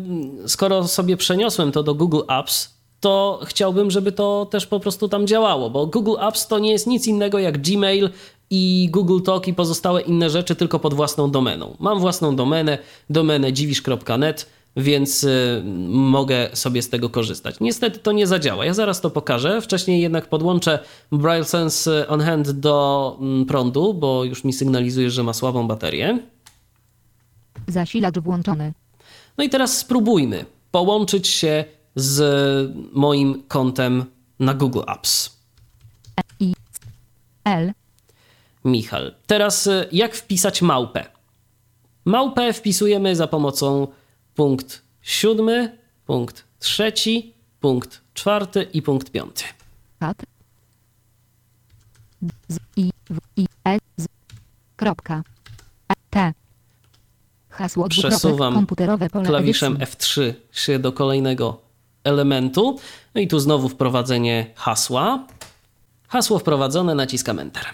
skoro 0.46 0.88
sobie 0.88 1.16
przeniosłem 1.16 1.72
to 1.72 1.82
do 1.82 1.94
Google 1.94 2.22
Apps, 2.28 2.76
to 3.00 3.40
chciałbym, 3.44 3.90
żeby 3.90 4.12
to 4.12 4.46
też 4.50 4.66
po 4.66 4.80
prostu 4.80 5.08
tam 5.08 5.26
działało, 5.26 5.70
bo 5.70 5.86
Google 5.86 6.16
Apps 6.20 6.46
to 6.46 6.58
nie 6.58 6.70
jest 6.72 6.86
nic 6.86 7.06
innego 7.06 7.38
jak 7.38 7.58
Gmail 7.62 8.10
i 8.50 8.88
Google 8.92 9.20
Talk 9.22 9.48
i 9.48 9.54
pozostałe 9.54 10.00
inne 10.00 10.30
rzeczy 10.30 10.56
tylko 10.56 10.78
pod 10.78 10.94
własną 10.94 11.30
domeną. 11.30 11.76
Mam 11.78 12.00
własną 12.00 12.36
domenę, 12.36 12.78
domenę 13.10 13.52
dziwisz.net, 13.52 14.46
więc 14.76 15.24
y, 15.24 15.62
mogę 15.88 16.48
sobie 16.52 16.82
z 16.82 16.88
tego 16.88 17.10
korzystać. 17.10 17.60
Niestety 17.60 17.98
to 17.98 18.12
nie 18.12 18.26
zadziała. 18.26 18.64
Ja 18.64 18.74
zaraz 18.74 19.00
to 19.00 19.10
pokażę. 19.10 19.60
Wcześniej 19.60 20.00
jednak 20.00 20.28
podłączę 20.28 20.78
Braille 21.12 21.44
Sense 21.44 22.08
on 22.08 22.20
Hand 22.20 22.50
do 22.50 23.16
mm, 23.20 23.46
prądu, 23.46 23.94
bo 23.94 24.24
już 24.24 24.44
mi 24.44 24.52
sygnalizuje, 24.52 25.10
że 25.10 25.22
ma 25.22 25.32
słabą 25.32 25.68
baterię. 25.68 26.18
Zasilacz 27.68 28.18
włączony. 28.18 28.72
No 29.38 29.44
i 29.44 29.48
teraz 29.48 29.78
spróbujmy 29.78 30.44
połączyć 30.70 31.28
się 31.28 31.64
z 31.94 32.72
moim 32.92 33.42
kontem 33.48 34.04
na 34.38 34.54
Google 34.54 34.82
Apps. 34.86 35.36
I 36.40 36.54
L 37.44 37.72
Michal. 38.64 39.14
Teraz 39.26 39.66
y, 39.66 39.88
jak 39.92 40.14
wpisać 40.14 40.62
małpę? 40.62 41.04
Małpę 42.04 42.52
wpisujemy 42.52 43.16
za 43.16 43.26
pomocą 43.26 43.86
punkt 44.36 44.82
siódmy, 45.02 45.78
punkt 46.06 46.44
trzeci, 46.58 47.34
punkt 47.60 48.00
czwarty 48.14 48.62
i 48.62 48.82
punkt 48.82 49.10
piąty. 49.10 49.44
kat 50.00 50.22
z 52.48 52.58
i 52.76 52.90
w 53.10 53.18
i 53.36 53.46
e 53.64 53.78
z 53.96 54.06
kropka 54.76 55.22
e, 55.88 55.94
t 56.10 56.32
hasło 57.48 57.88
Przesuwam 57.88 58.54
komputerowe 58.54 59.10
pole 59.10 59.26
klawiszem 59.26 59.76
edycji. 59.76 59.96
F3 59.98 60.34
się 60.52 60.78
do 60.78 60.92
kolejnego 60.92 61.60
elementu. 62.04 62.78
No 63.14 63.20
i 63.20 63.28
tu 63.28 63.38
znowu 63.40 63.68
wprowadzenie 63.68 64.46
hasła. 64.54 65.26
Hasło 66.08 66.38
wprowadzone, 66.38 66.94
naciskam 66.94 67.38
Enter. 67.38 67.64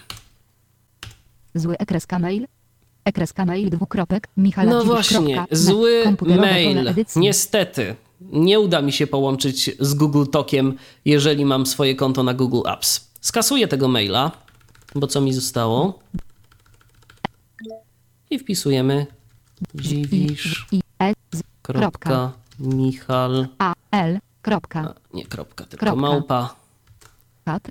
Zły 1.54 1.78
ekreska 1.78 2.18
mail. 2.18 2.46
Ekreska 3.04 3.44
mail 3.44 3.70
dwukropek. 3.70 4.28
Michała 4.36 4.70
No 4.70 4.84
właśnie, 4.84 5.34
kropka, 5.34 5.56
zły 5.56 6.04
mail. 6.40 6.94
Niestety, 7.16 7.96
nie 8.20 8.60
uda 8.60 8.82
mi 8.82 8.92
się 8.92 9.06
połączyć 9.06 9.70
z 9.80 9.94
Google 9.94 10.24
Talkiem, 10.32 10.76
jeżeli 11.04 11.44
mam 11.44 11.66
swoje 11.66 11.94
konto 11.94 12.22
na 12.22 12.34
Google 12.34 12.68
Apps. 12.68 13.08
Skasuję 13.20 13.68
tego 13.68 13.88
maila, 13.88 14.30
bo 14.94 15.06
co 15.06 15.20
mi 15.20 15.32
zostało? 15.32 15.98
I 18.30 18.38
wpisujemy 18.38 19.06
dziwisz. 19.74 20.66
Kropka 21.62 21.80
Kropka, 21.80 22.32
Michal. 22.58 23.46
a 23.58 23.72
l 23.92 24.18
kropka 24.42 24.94
nie 25.14 25.26
kropka, 25.26 25.64
tylko 25.64 25.86
Kropka. 25.86 26.00
małpa. 26.00 26.54
kat 27.44 27.62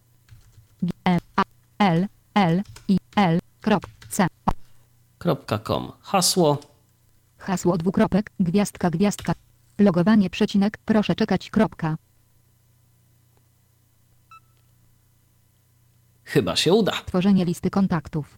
g 0.84 0.92
a 1.36 1.44
l 1.80 2.08
l 2.36 2.62
i 2.88 2.98
l 3.16 3.40
krop 3.62 3.84
c 4.10 4.28
o. 4.46 4.52
Kropka 5.22 5.60
com. 5.60 5.92
Hasło. 6.02 6.58
hasło 7.38 7.78
dwukropek 7.78 8.32
gwiazdka 8.40 8.90
gwiazdka 8.90 9.34
logowanie 9.80 10.30
przecinek 10.30 10.78
proszę 10.86 11.16
czekać 11.16 11.50
kropka 11.50 11.98
Chyba 16.24 16.56
się 16.56 16.74
uda. 16.74 16.92
tworzenie 17.06 17.46
listy 17.46 17.70
kontaktów 17.70 18.38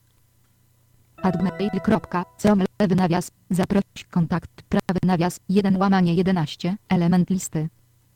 admail 1.21 1.69
kropka 1.83 2.25
com 2.37 2.63
lewy 2.79 2.95
nawias 2.95 3.31
zaproś 3.49 3.83
kontakt 4.11 4.49
prawy 4.69 4.99
nawias 5.03 5.39
1 5.49 5.77
łamanie 5.77 6.13
11 6.15 6.75
element 6.89 7.29
listy 7.29 7.69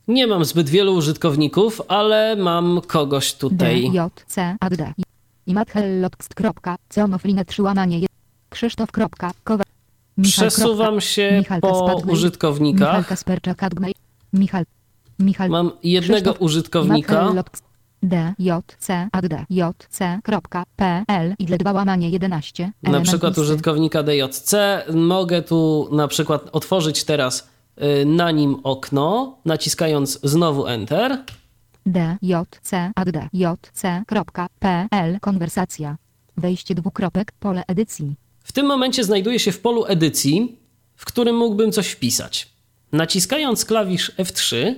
Nie 0.07 0.27
mam 0.27 0.45
zbyt 0.45 0.69
wielu 0.69 0.93
użytkowników, 0.93 1.81
ale 1.87 2.35
mam 2.35 2.81
kogoś 2.87 3.33
d 3.33 3.39
tutaj. 3.39 3.91
j 3.93 4.09
c 4.27 4.55
a 4.59 4.69
d 4.69 4.93
i 5.47 5.53
mathelloxt 5.53 6.35
kropka 6.35 6.75
com 6.89 7.13
offline 7.13 7.45
3 7.45 7.63
łamanie 7.63 7.99
1 7.99 8.06
Krzysztof 8.57 8.91
kowa 8.91 9.63
Michal 10.17 10.47
Przesuwam 10.49 11.01
się 11.01 11.37
Michal 11.37 11.61
po 11.61 11.67
Kaspadmail, 11.67 12.61
Michal. 12.61 13.05
Kasperczak 13.05 13.61
Michal 14.33 14.65
Michal 15.19 15.49
Mam 15.49 15.71
jednego 15.83 16.23
Krzysztof 16.23 16.41
użytkownika. 16.41 17.33
D 18.03 18.33
J 18.39 18.75
C 18.79 19.07
A 19.11 19.21
D 19.21 19.45
J 19.49 19.87
C 19.89 20.19
kropka 20.23 20.63
P 20.75 21.03
L 21.07 21.35
i 21.39 21.45
dla 21.45 21.57
2 21.57 21.71
łamanie 21.71 22.09
11 22.09 22.71
Na 22.83 23.01
przykład 23.01 23.29
listy. 23.29 23.41
użytkownika 23.41 24.03
DJC. 24.03 24.51
Mogę 24.93 25.41
tu 25.41 25.89
na 25.91 26.07
przykład 26.07 26.49
otworzyć 26.51 27.03
teraz 27.03 27.49
y, 28.01 28.05
na 28.05 28.31
nim 28.31 28.55
okno, 28.63 29.37
naciskając 29.45 30.19
znowu 30.23 30.67
Enter. 30.67 31.23
D 31.85 32.17
J 32.21 32.59
C 32.61 32.91
A 32.95 33.05
D 33.05 33.29
J 33.33 33.71
C 33.73 34.03
kropka 34.07 34.47
P 34.59 34.87
L 34.91 35.19
konwersacja 35.21 35.97
wejście 36.37 36.75
dwukropek 36.75 37.31
pole 37.39 37.63
edycji 37.67 38.15
W 38.47 38.51
tym 38.51 38.65
momencie 38.65 39.03
znajduję 39.03 39.39
się 39.39 39.51
w 39.51 39.59
polu 39.59 39.85
edycji, 39.85 40.57
w 40.95 41.05
którym 41.05 41.35
mógłbym 41.35 41.71
coś 41.71 41.87
wpisać. 41.87 42.47
Naciskając 42.91 43.65
klawisz 43.65 44.11
F3, 44.17 44.75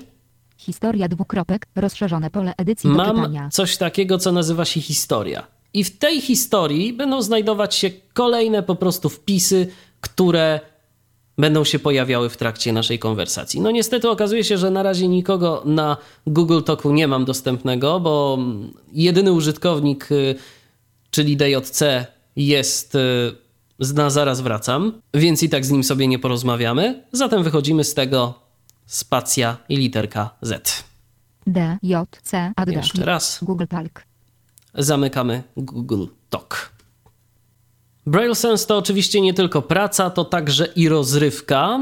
historia 0.58 1.08
dwukropek 1.08 1.66
rozszerzone 1.76 2.30
pole 2.30 2.54
edycji 2.58 2.90
mam 2.90 3.50
coś 3.52 3.78
takiego, 3.78 4.18
co 4.18 4.32
nazywa 4.32 4.66
się 4.66 4.82
historia. 4.82 5.48
I 5.74 5.84
w 5.84 5.98
tej 5.98 6.22
historii 6.22 6.94
będą 6.94 7.22
znajdować 7.22 7.76
się 7.76 7.92
kolejne 8.14 8.64
po 8.64 8.76
prostu 8.76 9.10
wpisy, 9.10 9.68
które 10.02 10.60
będą 11.38 11.64
się 11.64 11.80
pojawiały 11.80 12.30
w 12.30 12.38
trakcie 12.38 12.74
naszej 12.74 13.00
konwersacji. 13.00 13.62
No 13.62 13.72
niestety 13.72 14.10
okazuje 14.10 14.44
się, 14.44 14.58
że 14.58 14.72
na 14.72 14.84
razie 14.84 15.08
nikogo 15.08 15.62
na 15.66 15.98
Google 16.28 16.62
Talku 16.62 16.92
nie 16.92 17.08
mam 17.08 17.26
dostępnego, 17.26 18.00
bo 18.00 18.38
jedyny 18.94 19.32
użytkownik, 19.32 20.12
y, 20.12 20.36
czyli 21.12 21.38
DJC, 21.38 22.08
jest 22.36 22.98
y, 23.82 23.86
z- 23.86 23.94
na 23.94 24.10
zaraz 24.10 24.42
wracam, 24.42 25.02
więc 25.14 25.44
i 25.44 25.50
tak 25.50 25.66
z 25.66 25.72
nim 25.72 25.84
sobie 25.84 26.08
nie 26.08 26.20
porozmawiamy. 26.20 27.04
Zatem 27.12 27.44
wychodzimy 27.44 27.84
z 27.84 27.94
tego 27.94 28.40
spacja 28.86 29.58
i 29.70 29.78
literka 29.78 30.30
Z. 30.42 30.84
D 31.48 31.78
J 31.84 32.20
C 32.24 32.52
A 32.56 32.64
Jeszcze 32.72 33.06
raz. 33.06 33.40
Google 33.42 33.66
Talk 33.70 34.04
zamykamy 34.74 35.44
Google 35.58 36.06
Talk. 36.30 36.72
Braille 38.06 38.36
Sense 38.36 38.66
to 38.68 38.78
oczywiście 38.78 39.22
nie 39.22 39.34
tylko 39.34 39.62
praca, 39.62 40.10
to 40.10 40.26
także 40.26 40.66
i 40.76 40.90
rozrywka. 40.90 41.80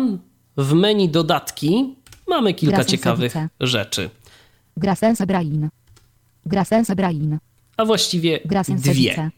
W 0.58 0.74
menu 0.74 1.10
dodatki 1.10 1.96
mamy 2.28 2.54
kilka 2.54 2.86
ciekawych 2.86 3.34
rzeczy, 3.60 4.10
gra 4.78 4.96
sense 4.96 5.26
brain 5.28 5.70
gra 6.46 6.66
sense 6.66 6.96
brain 6.96 7.38
a 7.78 7.86
właściwie 7.86 8.40
gra 8.46 8.64
dwie. 8.64 9.32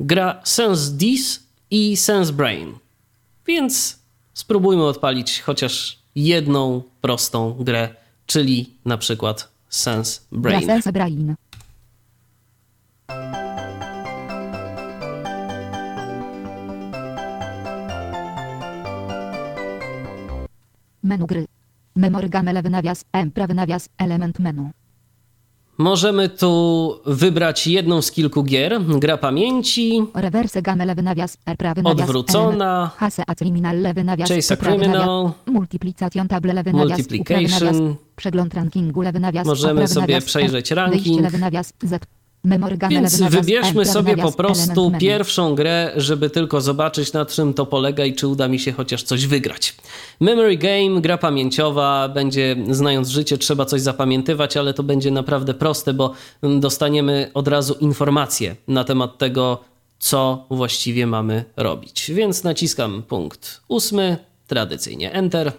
Gra 0.00 0.40
Sense 0.44 0.92
Dis 0.92 1.42
i 1.72 1.96
SenseBrain. 1.96 2.74
Więc 3.46 3.98
spróbujmy 4.34 4.84
odpalić 4.84 5.40
chociaż 5.40 5.98
jedną 6.14 6.82
prostą 7.00 7.54
grę, 7.54 7.88
czyli 8.26 8.74
na 8.84 8.98
przykład 8.98 9.52
SenseBrain. 9.68 10.66
SenseBrain. 10.66 11.34
Menu 21.02 21.26
gry. 21.26 21.46
Memory 21.96 22.28
game 22.28 22.52
lewy 22.52 22.70
nawias, 22.70 23.04
M 23.12 23.30
prawy 23.30 23.54
nawias, 23.54 23.88
element 23.98 24.38
menu. 24.38 24.70
Możemy 25.78 26.28
tu 26.28 26.94
wybrać 27.06 27.66
jedną 27.66 28.02
z 28.02 28.10
kilku 28.10 28.42
gier. 28.44 28.80
Gra 28.98 29.16
pamięci, 29.18 30.02
Reverse 30.14 30.62
game 30.62 30.86
lewy 30.86 31.02
nawias, 31.02 31.36
R 31.46 31.56
prawy 31.56 31.82
nawias, 31.82 32.00
odwrócona, 32.00 32.90
Hase 32.96 33.22
a 33.26 33.34
criminal 33.34 33.80
lewy 33.80 34.04
nawias, 34.04 34.28
Chase 34.28 34.56
Criminal, 34.56 35.30
Multiplication 35.46 36.28
table 36.28 36.52
lewy 36.52 36.72
nawias, 36.72 36.98
Multiplication. 36.98 37.94
przegląd 38.16 38.54
rankingu 38.54 39.02
lewy 39.02 39.20
nawias, 39.20 39.46
Możemy 39.46 39.88
sobie 39.88 40.20
przejrzeć 40.20 40.72
R, 40.72 40.76
ranking. 40.76 41.04
Wyjście 41.04 41.22
lewy 41.22 41.38
nawias, 41.38 41.72
Z. 41.82 42.06
Więc 42.90 43.22
wybierzmy 43.22 43.84
sobie 43.84 44.16
po 44.16 44.32
prostu 44.32 44.92
pierwszą 45.00 45.54
grę, 45.54 45.92
żeby 45.96 46.30
tylko 46.30 46.60
zobaczyć 46.60 47.12
na 47.12 47.26
czym 47.26 47.54
to 47.54 47.66
polega 47.66 48.04
i 48.04 48.14
czy 48.14 48.28
uda 48.28 48.48
mi 48.48 48.58
się 48.58 48.72
chociaż 48.72 49.02
coś 49.02 49.26
wygrać. 49.26 49.74
Memory 50.20 50.56
Game, 50.56 51.00
gra 51.00 51.18
pamięciowa, 51.18 52.08
będzie 52.08 52.56
znając 52.70 53.08
życie 53.08 53.38
trzeba 53.38 53.64
coś 53.64 53.80
zapamiętywać, 53.80 54.56
ale 54.56 54.74
to 54.74 54.82
będzie 54.82 55.10
naprawdę 55.10 55.54
proste, 55.54 55.94
bo 55.94 56.12
dostaniemy 56.42 57.30
od 57.34 57.48
razu 57.48 57.74
informacje 57.74 58.56
na 58.68 58.84
temat 58.84 59.18
tego, 59.18 59.58
co 59.98 60.46
właściwie 60.50 61.06
mamy 61.06 61.44
robić. 61.56 62.10
Więc 62.14 62.44
naciskam 62.44 63.02
punkt 63.02 63.60
ósmy, 63.68 64.16
tradycyjnie 64.46 65.12
Enter. 65.12 65.52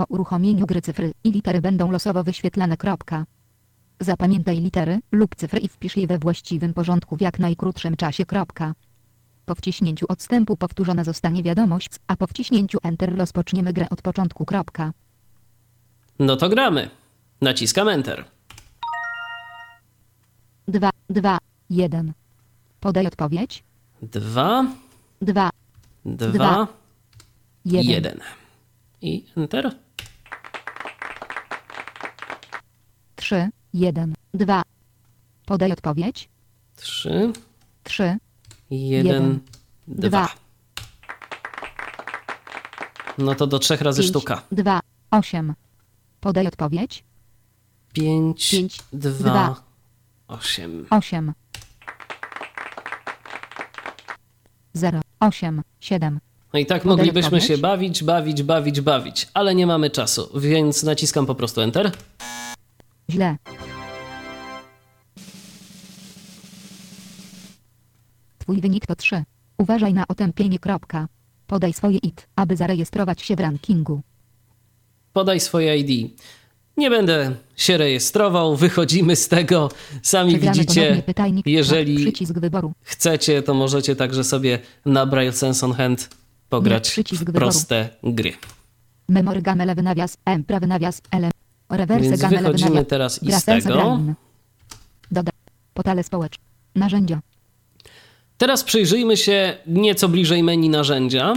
Po 0.00 0.06
uruchomieniu 0.08 0.66
gry 0.66 0.82
cyfry 0.82 1.12
i 1.24 1.30
litery 1.30 1.60
będą 1.60 1.90
losowo 1.90 2.24
wyświetlane. 2.24 2.76
Kropka. 2.76 3.26
Zapamiętaj 4.00 4.60
litery 4.60 5.00
lub 5.12 5.34
cyfry 5.34 5.60
i 5.60 5.68
wpisz 5.68 5.96
je 5.96 6.06
we 6.06 6.18
właściwym 6.18 6.74
porządku 6.74 7.16
w 7.16 7.20
jak 7.20 7.38
najkrótszym 7.38 7.96
czasie. 7.96 8.26
Kropka. 8.26 8.74
Po 9.46 9.54
wciśnięciu 9.54 10.06
odstępu 10.08 10.56
powtórzona 10.56 11.04
zostanie 11.04 11.42
wiadomość, 11.42 11.90
a 12.06 12.16
po 12.16 12.26
wciśnięciu 12.26 12.78
Enter 12.82 13.16
rozpoczniemy 13.18 13.72
grę 13.72 13.86
od 13.90 14.02
początku. 14.02 14.44
Kropka. 14.44 14.92
No 16.18 16.36
to 16.36 16.48
gramy. 16.48 16.90
Naciskam 17.40 17.88
Enter. 17.88 18.24
2, 20.68 20.90
2, 21.10 21.38
1. 21.70 22.12
Podaj 22.80 23.06
odpowiedź. 23.06 23.64
Dwa, 24.02 24.66
2, 25.22 25.50
dwa, 26.04 26.66
1. 27.64 27.90
jeden. 27.90 28.20
I 29.02 29.24
Enter. 29.36 29.70
3, 33.30 33.48
1, 33.74 34.14
2. 34.34 34.62
Podaj 35.46 35.72
odpowiedź. 35.72 36.28
Trzy, 36.76 37.32
3, 37.84 38.16
jeden, 38.70 39.06
Jeden, 39.12 39.40
dwa. 39.88 40.08
dwa. 40.08 40.28
No 43.18 43.34
to 43.34 43.46
do 43.46 43.58
trzech 43.58 43.80
razy 43.80 44.02
5, 44.02 44.10
sztuka. 44.10 44.42
2, 44.52 44.80
8. 45.10 45.54
Podaj 46.20 46.46
odpowiedź. 46.46 47.04
Pięć, 47.92 48.50
Pięć, 48.50 48.78
dwa, 48.92 49.30
dwa. 49.30 49.62
osiem. 50.28 50.86
8. 50.90 51.32
0, 54.74 55.00
8, 55.20 55.62
7. 55.80 56.20
No 56.52 56.58
i 56.58 56.66
tak 56.66 56.82
Podaj 56.82 56.96
moglibyśmy 56.96 57.26
odpowiedź. 57.26 57.44
się 57.46 57.58
bawić, 57.58 58.04
bawić, 58.04 58.42
bawić, 58.42 58.80
bawić, 58.80 59.28
ale 59.34 59.54
nie 59.54 59.66
mamy 59.66 59.90
czasu, 59.90 60.30
więc 60.40 60.82
naciskam 60.82 61.26
po 61.26 61.34
prostu 61.34 61.60
Enter. 61.60 61.92
Źle. 63.10 63.36
Twój 68.38 68.60
wynik 68.60 68.86
to 68.86 68.96
3. 68.96 69.24
Uważaj 69.58 69.94
na 69.94 70.04
otępienie. 70.08 70.58
Kropka. 70.58 71.08
Podaj 71.46 71.72
swoje 71.72 71.98
IT, 71.98 72.26
aby 72.36 72.56
zarejestrować 72.56 73.22
się 73.22 73.36
w 73.36 73.40
rankingu. 73.40 74.00
Podaj 75.12 75.40
swoje 75.40 75.78
ID. 75.78 76.10
Nie 76.76 76.90
będę 76.90 77.34
się 77.56 77.76
rejestrował, 77.78 78.56
wychodzimy 78.56 79.16
z 79.16 79.28
tego. 79.28 79.70
Sami 80.02 80.30
Przegramy 80.32 80.58
widzicie, 80.58 81.02
jeżeli 81.46 81.96
Przycisk 81.96 82.32
wyboru. 82.38 82.72
chcecie, 82.82 83.42
to 83.42 83.54
możecie 83.54 83.96
także 83.96 84.24
sobie 84.24 84.58
na 84.86 85.06
Braille 85.06 85.32
Sense 85.32 85.66
on 85.66 85.72
Hand 85.72 86.08
pograć 86.48 86.90
w 86.90 87.18
wyboru. 87.18 87.38
proste 87.38 87.88
gry. 88.02 88.32
Memory 89.08 89.42
game 89.42 89.66
lewy 89.66 89.82
nawias, 89.82 90.16
M 90.24 90.44
prawy 90.44 90.66
nawias, 90.66 91.02
L. 91.10 91.30
Reverse 91.70 92.08
Więc 92.10 92.24
wychodzimy 92.24 92.84
teraz 92.84 93.22
i 93.22 93.32
z 93.32 93.44
tego. 93.44 93.98
Doda. 95.10 95.32
Portale 95.74 96.02
społeczne. 96.02 96.44
Narzędzia. 96.74 97.20
Teraz 98.38 98.64
przyjrzyjmy 98.64 99.16
się 99.16 99.56
nieco 99.66 100.08
bliżej 100.08 100.42
menu 100.42 100.68
narzędzia, 100.68 101.34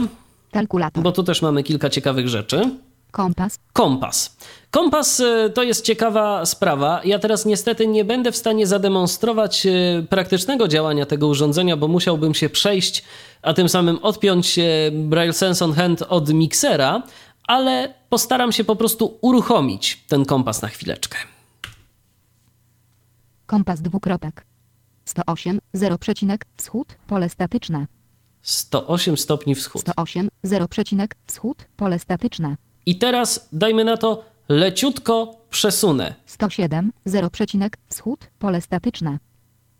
Kalkulator. 0.51 1.03
bo 1.03 1.11
tu 1.11 1.23
też 1.23 1.41
mamy 1.41 1.63
kilka 1.63 1.89
ciekawych 1.89 2.27
rzeczy. 2.27 2.69
Kompas. 3.11 3.59
Kompas. 3.73 4.37
Kompas 4.71 5.19
e, 5.19 5.49
to 5.49 5.63
jest 5.63 5.85
ciekawa 5.85 6.45
sprawa. 6.45 7.01
Ja 7.05 7.19
teraz 7.19 7.45
niestety 7.45 7.87
nie 7.87 8.05
będę 8.05 8.31
w 8.31 8.37
stanie 8.37 8.67
zademonstrować 8.67 9.65
e, 9.65 9.71
praktycznego 10.09 10.67
działania 10.67 11.05
tego 11.05 11.27
urządzenia, 11.27 11.77
bo 11.77 11.87
musiałbym 11.87 12.33
się 12.33 12.49
przejść, 12.49 13.03
a 13.41 13.53
tym 13.53 13.69
samym 13.69 13.99
odpiąć 14.01 14.59
e, 14.59 14.63
Braille 14.91 15.33
Sense 15.33 15.65
on 15.65 15.73
Hand 15.73 16.01
od 16.01 16.33
miksera, 16.33 17.03
ale 17.47 17.93
postaram 18.09 18.51
się 18.51 18.63
po 18.63 18.75
prostu 18.75 19.17
uruchomić 19.21 20.03
ten 20.07 20.25
kompas 20.25 20.61
na 20.61 20.67
chwileczkę. 20.67 21.17
Kompas 23.45 23.81
dwukropek. 23.81 24.45
108, 25.05 25.59
0 25.73 25.97
przecinek, 25.97 26.45
wschód, 26.57 26.95
pole 27.07 27.29
statyczne. 27.29 27.87
108 28.41 29.17
stopni 29.17 29.55
wschód. 29.55 29.81
108, 29.81 30.29
0 30.43 30.67
przecinek, 30.67 31.15
wschód, 31.27 31.65
pole 31.77 31.99
statyczne. 31.99 32.55
I 32.85 32.97
teraz 32.97 33.49
dajmy 33.51 33.83
na 33.83 33.97
to 33.97 34.23
leciutko 34.49 35.35
przesunę 35.49 36.15
107, 36.25 36.91
0 37.05 37.29
przecinek, 37.29 37.77
wschód, 37.89 38.27
pole 38.39 38.61
statyczne. 38.61 39.19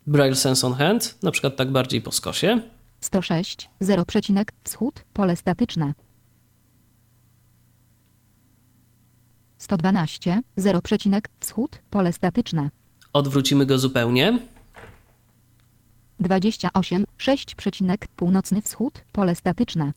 Braille 0.07 0.35
Sense 0.35 0.67
on 0.67 0.73
Hand, 0.73 1.23
na 1.23 1.31
przykład 1.31 1.55
tak 1.55 1.71
bardziej 1.71 2.01
po 2.01 2.11
skosie. 2.11 2.61
106, 3.01 3.69
0 3.79 4.05
przecinek, 4.05 4.51
wschód, 4.63 5.03
pole 5.13 5.35
statyczne. 5.35 5.93
112, 9.63 10.41
0 10.57 10.81
przecinek, 10.81 11.29
wschód, 11.39 11.79
pole 11.89 12.13
statyczne. 12.13 12.69
Odwrócimy 13.13 13.65
go 13.65 13.77
zupełnie. 13.77 14.39
28, 16.19 17.05
6 17.17 17.55
przecinek, 17.55 18.07
północny 18.07 18.61
wschód, 18.61 19.01
pole 19.11 19.35
statyczne. 19.35 19.93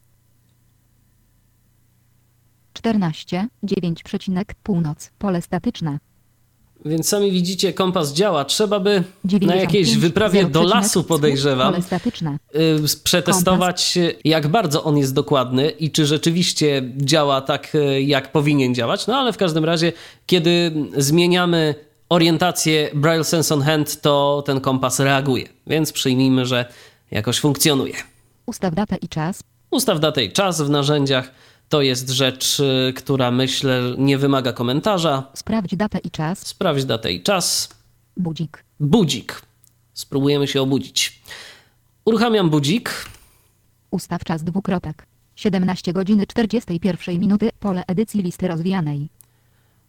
14, 2.73 3.49
9 3.63 4.03
przecinek, 4.03 4.55
północ, 4.63 5.11
pole 5.19 5.43
statyczne. 5.43 5.99
Więc 6.85 7.09
sami 7.09 7.33
widzicie, 7.33 7.73
kompas 7.73 8.13
działa. 8.13 8.45
Trzeba 8.45 8.81
by 8.81 8.91
na 8.91 9.05
95, 9.25 9.63
jakiejś 9.63 9.97
wyprawie 9.97 10.41
0 10.41 10.51
do 10.51 10.63
lasu, 10.63 11.05
podejrzewam, 11.05 11.75
y, 11.75 11.81
przetestować, 13.05 13.97
y, 13.97 14.15
jak 14.25 14.49
bardzo 14.49 14.85
on 14.85 14.99
jest 14.99 15.15
dokładny 15.15 15.71
i 15.71 15.91
czy 15.91 16.07
rzeczywiście 16.07 16.83
działa 16.97 17.41
tak, 17.41 17.75
y, 17.75 18.03
jak 18.03 18.33
powinien 18.33 18.75
działać. 18.75 19.07
No 19.07 19.17
ale 19.17 19.33
w 19.33 19.37
każdym 19.37 19.65
razie, 19.65 19.93
kiedy 20.27 20.73
zmieniamy 20.97 21.75
orientację 22.09 22.91
Braille 22.95 23.25
Sense 23.25 23.55
on 23.55 23.63
Hand, 23.63 24.01
to 24.01 24.43
ten 24.47 24.61
kompas 24.61 25.01
reaguje. 25.01 25.49
Więc 25.67 25.93
przyjmijmy, 25.93 26.47
że 26.47 26.65
jakoś 27.11 27.41
funkcjonuje. 27.41 27.95
Ustaw 28.47 28.75
datę 28.75 28.97
i 28.97 29.09
czas. 29.09 29.41
Ustaw 29.71 30.01
datę 30.01 30.25
i 30.25 30.33
czas 30.33 30.63
w 30.63 30.71
narzędziach. 30.71 31.31
To 31.69 31.83
jest 31.83 32.11
rzecz, 32.11 32.61
y, 32.61 32.93
która 32.97 33.31
myślę 33.31 33.83
nie 33.99 34.19
wymaga 34.19 34.53
komentarza. 34.53 35.31
Sprawdź 35.35 35.77
datę 35.77 35.99
i 35.99 36.11
czas. 36.11 36.47
Sprawdź 36.47 36.85
datę 36.85 37.13
i 37.13 37.23
czas. 37.23 37.69
Budzik. 38.17 38.65
Budzik. 38.81 39.43
Spróbujemy 39.95 40.47
się 40.47 40.63
obudzić. 40.63 41.23
Uruchamiam 42.05 42.51
budzik. 42.51 43.07
Ustaw 43.91 44.25
czas 44.25 44.45
dwukropek. 44.45 45.07
17 45.37 45.93
godziny 45.93 46.27
41 46.27 47.21
minuty. 47.21 47.51
Pole 47.61 47.85
edycji 47.87 48.23
listy 48.23 48.49
rozwijanej. 48.49 49.09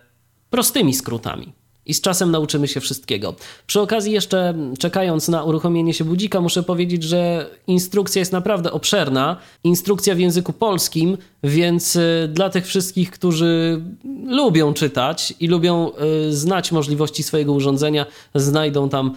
prostymi 0.49 0.93
skrótami. 0.93 1.62
I 1.85 1.93
z 1.93 2.01
czasem 2.01 2.31
nauczymy 2.31 2.67
się 2.67 2.79
wszystkiego. 2.79 3.35
Przy 3.67 3.81
okazji, 3.81 4.11
jeszcze 4.11 4.53
czekając 4.79 5.27
na 5.27 5.43
uruchomienie 5.43 5.93
się 5.93 6.03
budzika, 6.03 6.41
muszę 6.41 6.63
powiedzieć, 6.63 7.03
że 7.03 7.49
instrukcja 7.67 8.19
jest 8.19 8.31
naprawdę 8.31 8.71
obszerna. 8.71 9.37
Instrukcja 9.63 10.15
w 10.15 10.19
języku 10.19 10.53
polskim, 10.53 11.17
więc 11.43 11.95
y, 11.95 12.29
dla 12.33 12.49
tych 12.49 12.67
wszystkich, 12.67 13.11
którzy 13.11 13.81
lubią 14.27 14.73
czytać 14.73 15.33
i 15.39 15.47
lubią 15.47 15.91
y, 16.27 16.35
znać 16.35 16.71
możliwości 16.71 17.23
swojego 17.23 17.53
urządzenia, 17.53 18.05
znajdą 18.35 18.89
tam 18.89 19.15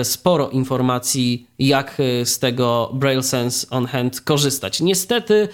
y, 0.00 0.04
sporo 0.04 0.50
informacji, 0.50 1.46
jak 1.58 2.00
y, 2.00 2.26
z 2.26 2.38
tego 2.38 2.90
Braille 2.94 3.22
Sense 3.22 3.66
on 3.70 3.86
Hand 3.86 4.20
korzystać. 4.20 4.80
Niestety, 4.80 5.48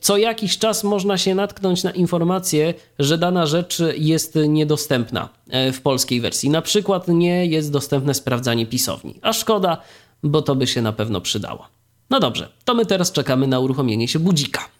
co 0.00 0.16
jakiś 0.16 0.58
czas 0.58 0.84
można 0.84 1.18
się 1.18 1.34
natknąć 1.34 1.84
na 1.84 1.90
informację, 1.90 2.74
że 2.98 3.18
dana 3.18 3.46
rzecz 3.46 3.78
jest 3.96 4.38
niedostępna 4.48 5.28
e, 5.50 5.72
w 5.72 5.80
polskiej 5.80 6.20
wersji. 6.20 6.50
Na 6.50 6.62
przykład 6.62 7.08
nie 7.08 7.46
jest 7.46 7.72
dostępne 7.72 8.14
sprawdzanie 8.14 8.66
pisowni. 8.66 9.14
A 9.22 9.32
szkoda, 9.32 9.82
bo 10.22 10.42
to 10.42 10.54
by 10.54 10.66
się 10.66 10.82
na 10.82 10.92
pewno 10.92 11.20
przydało. 11.20 11.66
No 12.10 12.20
dobrze, 12.20 12.48
to 12.64 12.74
my 12.74 12.86
teraz 12.86 13.12
czekamy 13.12 13.46
na 13.46 13.60
uruchomienie 13.60 14.08
się 14.08 14.18
budzika. 14.18 14.77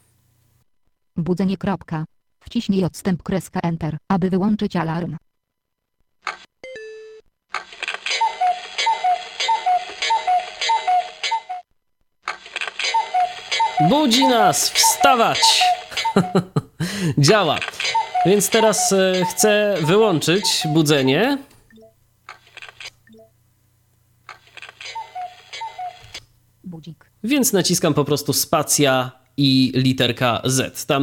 Budzenie. 1.19 1.57
Kropka. 1.57 2.05
Wciśnij 2.40 2.85
odstęp 2.85 3.23
kreska 3.23 3.61
Enter, 3.61 3.99
aby 4.09 4.31
wyłączyć 4.31 4.77
alarm. 4.77 5.16
Budzi 13.89 14.27
nas! 14.27 14.70
Wstawać! 14.70 15.62
Działa. 17.19 17.59
Więc 18.27 18.51
teraz 18.51 18.93
e, 18.93 19.24
chcę 19.31 19.77
wyłączyć 19.82 20.45
budzenie. 20.66 21.39
Budzik. 26.65 27.11
Więc 27.24 27.53
naciskam 27.53 27.95
po 27.95 28.05
prostu 28.05 28.32
spacja 28.32 29.18
i 29.39 29.73
literka 29.74 30.40
Z. 30.44 30.86
Tam 30.86 31.02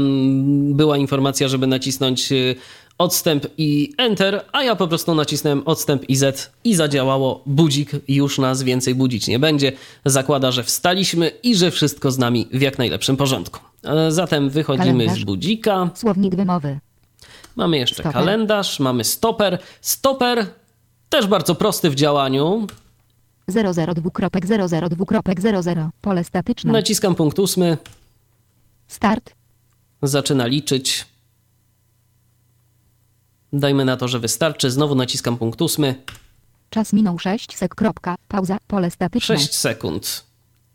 była 0.74 0.98
informacja, 0.98 1.48
żeby 1.48 1.68
nacisnąć 1.68 2.32
y, 2.32 2.56
odstęp 2.98 3.45
i 3.57 3.94
Enter, 3.98 4.45
a 4.52 4.64
ja 4.64 4.76
po 4.76 4.88
prostu 4.88 5.16
nacisnąłem 5.16 5.62
odstęp 5.66 6.10
i 6.10 6.16
Z 6.16 6.52
i 6.64 6.76
zadziałało. 6.76 7.44
Budzik 7.45 7.91
już 8.07 8.38
nas 8.38 8.64
więcej 8.64 8.95
budzić 8.95 9.28
nie 9.28 9.40
będzie. 9.40 9.72
Zakłada, 10.06 10.52
że 10.52 10.64
wstaliśmy 10.64 11.32
i 11.44 11.56
że 11.56 11.72
wszystko 11.72 12.12
z 12.12 12.18
nami 12.18 12.48
w 12.53 12.62
jak 12.62 12.78
najlepszym 12.78 13.18
porządku. 13.18 13.60
E, 13.84 14.12
Zatem 14.12 14.49
wychodzimy 14.49 14.86
Kalendarz. 15.06 15.22
z 15.22 15.24
budzika. 15.24 15.90
Słownik 15.95 16.36
wymowy. 16.36 16.80
Mamy 17.56 17.78
jeszcze 17.78 17.95
Stoper. 17.95 18.14
kalendarz, 18.14 18.80
mamy 18.80 19.03
stoper. 19.03 19.57
Stoper 19.82 20.45
też 21.10 21.28
bardzo 21.28 21.56
prosty 21.56 21.90
w 21.90 21.95
działaniu. 21.95 22.68
002.00 23.49 25.90
Pole 26.02 26.24
statyczne. 26.24 26.72
Naciskam 26.74 27.16
punkt 27.16 27.40
ósmy, 27.40 27.78
Start. 28.88 29.36
zaczyna 30.02 30.45
liczyć. 30.45 31.06
Dajmy 33.53 33.86
na 33.86 33.98
to, 33.98 34.07
że 34.07 34.20
wystarczy. 34.20 34.72
Znowu 34.72 34.95
naciskam 34.95 35.38
punkt 35.38 35.62
ósmy. 35.62 35.95
Czas 36.70 36.94
minął 36.94 37.20
6 37.20 37.57
sek. 37.57 37.76
Kropka. 37.76 38.16
Pauza. 38.28 38.57
Pole 38.68 38.91
statyczne. 38.91 39.38
6 39.38 39.56
sekund. 39.56 40.26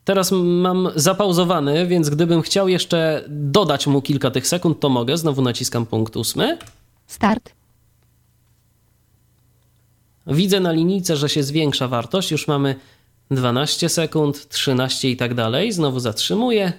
Teraz 0.04 0.32
mam 0.32 0.88
zapauzowany, 0.96 1.86
więc 1.86 2.10
gdybym 2.10 2.42
chciał 2.42 2.68
jeszcze 2.68 3.24
dodać 3.28 3.86
mu 3.86 4.02
kilka 4.02 4.30
tych 4.30 4.46
sekund, 4.46 4.80
to 4.80 4.88
mogę. 4.88 5.16
Znowu 5.16 5.42
naciskam 5.42 5.86
punkt 5.86 6.16
ósmy. 6.16 6.58
Start. 7.06 7.52
Widzę 10.26 10.60
na 10.60 10.72
linijce, 10.72 11.16
że 11.16 11.28
się 11.28 11.42
zwiększa 11.42 11.88
wartość. 11.88 12.30
Już 12.30 12.48
mamy 12.48 12.74
12 13.30 13.88
sekund, 13.88 14.48
13 14.48 15.10
i 15.10 15.16
tak 15.16 15.34
dalej. 15.34 15.72
Znowu 15.72 16.00
zatrzymuję. 16.00 16.72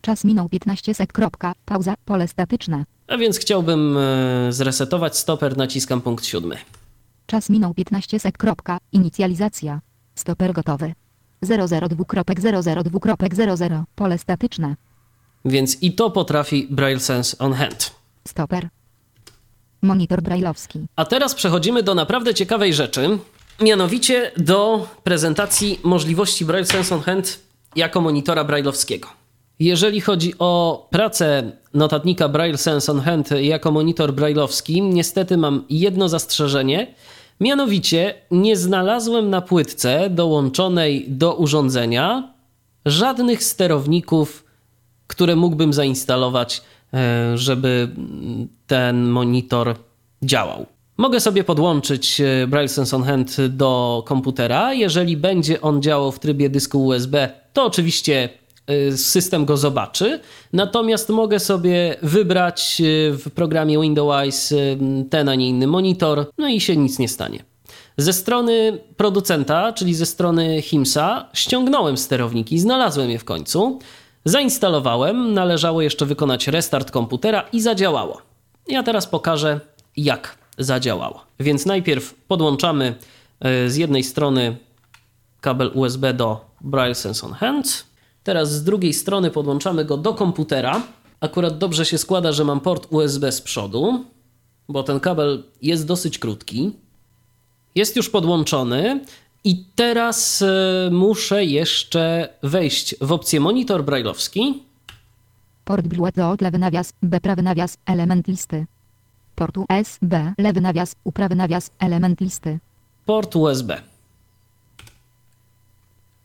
Czas 0.00 0.24
minął 0.24 0.48
15 0.48 0.94
sek. 0.94 1.12
Kropka. 1.12 1.52
Pauza. 1.64 1.94
Pole 2.04 2.28
statyczne. 2.28 2.84
A 3.08 3.16
więc 3.16 3.38
chciałbym 3.38 3.96
e, 3.98 4.52
zresetować 4.52 5.18
stoper. 5.18 5.56
Naciskam 5.56 6.00
punkt 6.00 6.26
siódmy. 6.26 6.56
Czas 7.26 7.50
minął 7.50 7.74
15 7.74 8.18
sek. 8.18 8.38
Kropka. 8.38 8.78
Inicjalizacja. 8.92 9.80
Stoper 10.14 10.52
gotowy. 10.52 10.94
002.002.00 11.44 13.84
Pole 13.94 14.18
statyczne. 14.18 14.76
Więc 15.44 15.82
i 15.82 15.92
to 15.92 16.10
potrafi 16.10 16.66
Braille 16.70 17.00
Sense 17.00 17.38
on 17.38 17.52
Hand. 17.52 17.94
Stoper. 18.28 18.68
Monitor 19.82 20.22
brajlowski. 20.22 20.86
A 20.96 21.04
teraz 21.04 21.34
przechodzimy 21.34 21.82
do 21.82 21.94
naprawdę 21.94 22.34
ciekawej 22.34 22.74
rzeczy, 22.74 23.18
mianowicie 23.60 24.32
do 24.36 24.88
prezentacji 25.04 25.80
możliwości 25.82 26.44
Braille 26.44 26.66
Sense 26.66 26.94
on 26.94 27.00
Hand 27.00 27.38
jako 27.76 28.00
monitora 28.00 28.44
brailleowskiego. 28.44 29.08
Jeżeli 29.58 30.00
chodzi 30.00 30.34
o 30.38 30.86
pracę 30.90 31.52
notatnika 31.74 32.28
Braille 32.28 32.58
Sense 32.58 32.92
on 32.92 33.00
Hand 33.00 33.30
jako 33.30 33.70
monitor 33.70 34.14
brailleowski, 34.14 34.82
niestety 34.82 35.36
mam 35.36 35.64
jedno 35.70 36.08
zastrzeżenie. 36.08 36.94
Mianowicie 37.40 38.14
nie 38.30 38.56
znalazłem 38.56 39.30
na 39.30 39.40
płytce 39.40 40.10
dołączonej 40.10 41.04
do 41.08 41.34
urządzenia 41.34 42.32
żadnych 42.86 43.44
sterowników, 43.44 44.44
które 45.06 45.36
mógłbym 45.36 45.72
zainstalować, 45.72 46.62
e, 46.94 47.38
żeby 47.38 47.88
ten 48.66 49.08
monitor 49.08 49.74
działał. 50.22 50.66
Mogę 50.96 51.20
sobie 51.20 51.44
podłączyć 51.44 52.20
e, 52.20 52.46
Braille 52.46 52.68
Sense 52.68 52.96
on 52.96 53.02
Hand 53.02 53.36
do 53.48 54.02
komputera. 54.06 54.74
Jeżeli 54.74 55.16
będzie 55.16 55.60
on 55.60 55.82
działał 55.82 56.12
w 56.12 56.18
trybie 56.18 56.50
dysku 56.50 56.84
USB, 56.86 57.28
to 57.52 57.64
oczywiście 57.64 58.28
system 58.96 59.44
go 59.44 59.56
zobaczy. 59.56 60.20
Natomiast 60.52 61.08
mogę 61.08 61.40
sobie 61.40 61.96
wybrać 62.02 62.80
e, 62.80 63.12
w 63.12 63.30
programie 63.30 63.80
Windows 63.80 64.52
e, 64.52 64.56
ten, 65.10 65.28
a 65.28 65.34
nie 65.34 65.48
inny 65.48 65.66
monitor, 65.66 66.30
no 66.38 66.48
i 66.48 66.60
się 66.60 66.76
nic 66.76 66.98
nie 66.98 67.08
stanie. 67.08 67.44
Ze 67.96 68.12
strony 68.12 68.78
producenta, 68.96 69.72
czyli 69.72 69.94
ze 69.94 70.06
strony 70.06 70.62
Himsa, 70.62 71.28
ściągnąłem 71.32 71.96
sterowniki, 71.96 72.58
znalazłem 72.58 73.10
je 73.10 73.18
w 73.18 73.24
końcu, 73.24 73.78
zainstalowałem, 74.24 75.34
należało 75.34 75.82
jeszcze 75.82 76.06
wykonać 76.06 76.48
restart 76.48 76.90
komputera 76.90 77.44
i 77.52 77.60
zadziałało. 77.60 78.22
Ja 78.68 78.82
teraz 78.82 79.06
pokażę, 79.06 79.60
jak 79.96 80.38
zadziałało. 80.58 81.24
Więc 81.40 81.66
najpierw 81.66 82.14
podłączamy 82.14 82.94
z 83.66 83.76
jednej 83.76 84.04
strony 84.04 84.56
kabel 85.40 85.70
USB 85.74 86.14
do 86.14 86.44
Braille 86.60 86.94
Sense 86.94 87.26
on 87.26 87.32
Hand. 87.32 87.85
Teraz 88.26 88.52
z 88.52 88.64
drugiej 88.64 88.92
strony 88.92 89.30
podłączamy 89.30 89.84
go 89.84 89.96
do 89.96 90.14
komputera. 90.14 90.82
Akurat 91.20 91.58
dobrze 91.58 91.84
się 91.84 91.98
składa, 91.98 92.32
że 92.32 92.44
mam 92.44 92.60
port 92.60 92.86
USB 92.90 93.32
z 93.32 93.40
przodu. 93.40 94.04
bo 94.68 94.82
ten 94.82 95.00
kabel 95.00 95.42
jest 95.62 95.86
dosyć 95.86 96.18
krótki. 96.18 96.72
Jest 97.74 97.96
już 97.96 98.10
podłączony 98.10 99.00
i 99.44 99.64
teraz 99.74 100.42
e, 100.42 100.88
muszę 100.92 101.44
jeszcze 101.44 102.28
wejść 102.42 102.94
w 103.00 103.12
opcję 103.12 103.40
monitor 103.40 103.84
brajlowski. 103.84 104.62
Port 105.64 105.86
Bluetooth 105.86 106.36
lewy 106.40 106.58
nawias, 106.58 106.92
B 107.02 107.20
prawy 107.20 107.42
nawias, 107.42 107.78
element 107.86 108.28
listy. 108.28 108.66
Port 109.34 109.58
USB 109.58 110.34
lewy 110.38 110.60
nawias, 110.60 110.96
U 111.04 111.12
prawy 111.12 111.34
nawias, 111.34 111.70
element 111.78 112.20
listy. 112.20 112.58
Port 113.04 113.36
USB. 113.36 113.82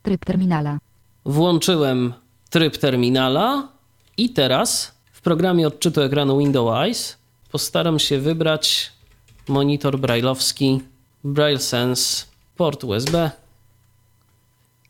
Tryb 0.03 0.25
terminala. 0.25 0.90
Włączyłem 1.25 2.13
tryb 2.49 2.77
terminala 2.77 3.67
i 4.17 4.29
teraz 4.29 4.91
w 5.11 5.21
programie 5.21 5.67
odczytu 5.67 6.01
ekranu 6.01 6.37
Windows 6.37 7.17
postaram 7.51 7.99
się 7.99 8.19
wybrać 8.19 8.91
monitor 9.47 9.99
brailleowski 9.99 10.81
Braille 11.23 11.59
Sense 11.59 12.25
port 12.55 12.83
USB 12.83 13.31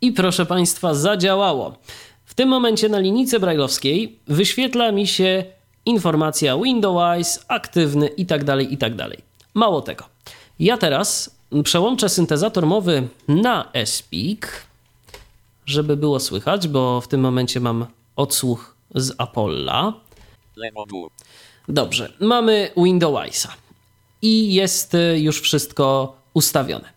i 0.02 0.12
proszę 0.12 0.46
Państwa 0.46 0.94
zadziałało. 0.94 1.78
W 2.26 2.34
tym 2.34 2.50
momencie 2.50 2.90
na 2.90 3.00
linijce 3.00 3.40
brailleowskiej 3.40 4.20
wyświetla 4.28 4.92
mi 4.92 5.08
się 5.08 5.44
informacja 5.86 6.58
Windows 6.58 7.40
aktywny 7.48 8.08
i 8.08 8.26
tak 8.26 8.44
dalej 8.44 8.74
i 8.74 8.78
tak. 8.78 8.94
Mało 9.54 9.82
tego. 9.82 10.06
Ja 10.60 10.78
teraz 10.78 11.36
przełączę 11.64 12.10
syntezator 12.10 12.66
mowy 12.66 13.08
na 13.28 13.72
SPEAK 13.86 14.71
żeby 15.72 15.98
było 15.98 16.20
słychać, 16.20 16.68
bo 16.68 17.02
w 17.02 17.08
tym 17.08 17.22
momencie 17.22 17.60
mam 17.60 17.86
odsłuch 18.16 18.76
z 18.96 19.16
Apolla. 19.18 19.94
Dobrze, 21.68 22.14
mamy 22.20 22.72
Windowsa 22.78 23.54
i 24.22 24.54
jest 24.54 24.96
y, 24.96 25.20
już 25.20 25.42
wszystko 25.42 26.16
ustawione. 26.34 26.90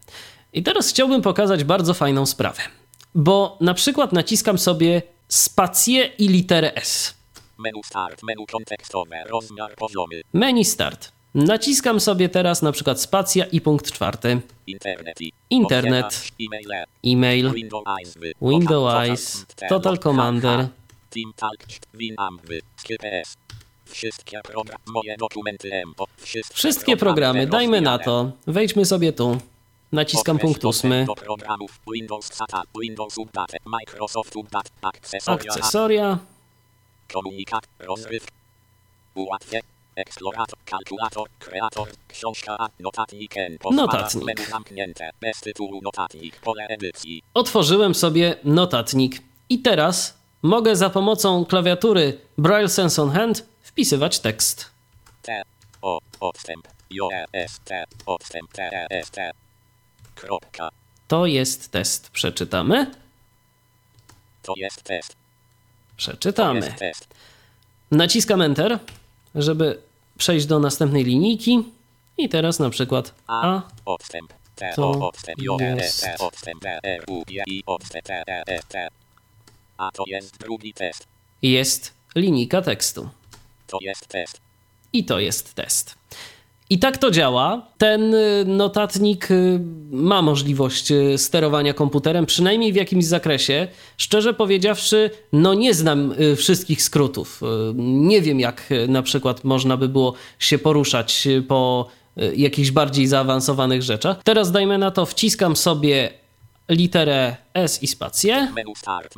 I 0.53 0.63
teraz 0.63 0.89
chciałbym 0.89 1.23
pokazać 1.23 1.65
bardzo 1.65 1.95
fajną 1.95 2.27
sprawę, 2.27 2.63
bo 3.15 3.59
na 3.61 3.75
przykład 3.75 4.13
naciskam 4.13 4.59
sobie 4.59 5.03
spację 5.29 6.05
i 6.19 6.29
literę 6.29 6.75
S. 6.75 7.15
Menu 7.59 7.83
start, 7.85 8.23
menu 8.23 8.47
kontekstowe, 8.47 9.25
rozmiar 9.27 9.75
poziomy, 9.77 10.23
Menu 10.33 10.65
start. 10.65 11.13
Naciskam 11.35 12.01
sobie 12.01 12.29
teraz 12.29 12.63
na 12.63 12.73
przykład 12.73 13.01
spacja 13.01 13.45
i 13.45 13.61
punkt 13.61 13.93
czwarty. 13.93 14.41
internet 14.67 15.21
i 15.21 15.33
Internet. 15.51 16.31
E-mail, 17.05 17.53
Windows 18.43 19.47
total, 19.69 19.99
Commander. 19.99 20.69
Wszystkie 26.53 26.97
programy, 26.97 27.39
wszystkie, 27.39 27.51
dajmy 27.51 27.81
na 27.81 27.99
to. 27.99 28.33
Wejdźmy 28.47 28.85
sobie 28.85 29.13
tu. 29.13 29.39
Naciskam 29.93 30.39
punkt 30.39 30.65
ósmy. 30.65 31.07
Akcesoria, 35.27 36.19
komunikat, 37.13 37.69
ułatwienie, 39.15 39.74
eksplorator, 39.97 40.59
kalkulator, 40.65 41.29
kreator, 41.39 41.89
książka, 42.09 42.69
notatnik, 42.81 43.35
Notatnik. 43.73 44.49
zamknięte, 44.51 45.11
bez 45.21 45.41
tytułu 45.41 45.81
notatnik, 45.83 46.37
pole 46.37 46.67
edycji, 46.67 47.23
Otworzyłem 47.35 47.95
sobie 47.95 48.37
notatnik. 48.45 49.23
I 49.49 49.59
teraz 49.63 50.19
mogę 50.43 50.77
za 50.77 50.91
pomocą 50.91 51.45
klawiatury 51.45 52.19
Braille 52.39 52.69
Sense 52.69 53.03
on 53.03 53.11
Hand 53.11 53.47
wpisywać 53.63 54.19
tekst. 54.21 54.71
T, 55.23 55.43
O, 55.83 55.99
odstęp, 56.21 56.69
J, 56.91 57.13
E, 57.13 57.25
S, 57.33 57.61
T, 57.65 57.85
odstęp, 58.07 58.53
T, 58.53 58.63
E, 58.63 58.87
S, 58.91 59.11
T, 59.11 59.31
kropka, 60.15 60.69
To 61.09 61.27
jest 61.27 61.71
test. 61.71 62.11
Przeczytamy. 62.11 62.91
to 64.43 64.53
jest 64.57 64.83
test, 64.83 65.17
Przeczytamy. 65.97 66.61
jest 66.67 66.79
test, 66.79 67.09
Naciskam 67.91 68.43
Enter, 68.43 68.79
żeby 69.35 69.79
przejść 70.19 70.47
do 70.47 70.59
następnej 70.59 71.05
linijki. 71.05 71.63
I 72.19 72.29
teraz 72.29 72.59
na 72.59 72.71
przykład 72.71 73.15
A, 73.27 73.57
A 73.57 73.63
odstęp, 73.85 74.33
to 74.77 74.91
jest- 75.77 76.05
a 79.79 79.91
to 79.91 80.05
jest 80.07 80.39
drugi 80.39 80.75
test, 80.75 81.07
jest 81.43 81.93
linijka 82.17 82.63
tekstu. 82.63 83.09
to 83.67 83.79
jest 83.81 84.07
test, 84.09 84.41
I 84.93 85.05
to 85.05 85.19
jest 85.21 85.55
test. 85.55 85.95
I 86.71 86.79
tak 86.79 86.99
to 86.99 87.11
działa. 87.11 87.67
Ten 87.79 88.15
y, 88.15 88.45
notatnik 88.47 89.31
y, 89.31 89.61
ma 89.91 90.23
możliwość 90.23 90.93
y, 90.93 91.19
sterowania 91.19 91.75
komputerem, 91.75 92.27
przynajmniej 92.27 92.73
w 92.73 92.77
jakimś 92.77 93.05
zakresie. 93.05 93.69
Szczerze 93.97 94.35
powiedziawszy, 94.35 95.11
no 95.33 95.55
nie 95.55 95.75
znam 95.75 96.15
wszystkich 96.37 96.83
skrótów. 96.83 97.41
Nie 97.75 98.23
wiem, 98.23 98.41
jak 98.41 98.69
na 98.89 99.03
przykład 99.03 99.45
można 99.45 99.77
by 99.77 99.89
było 99.89 100.15
się 100.39 100.59
poruszać 100.59 101.29
po 101.49 101.89
jakichś 102.37 102.71
bardziej 102.71 103.07
zaawansowanych 103.07 103.83
rzeczach. 103.83 104.17
Teraz 104.25 104.53
dajmy 104.53 104.79
na 104.79 104.91
to, 104.91 105.07
wciskam 105.07 105.57
sobie 105.57 106.11
literę 106.69 107.37
S 107.55 107.83
i 107.83 107.87
spację. 107.87 108.53
start, 108.77 109.15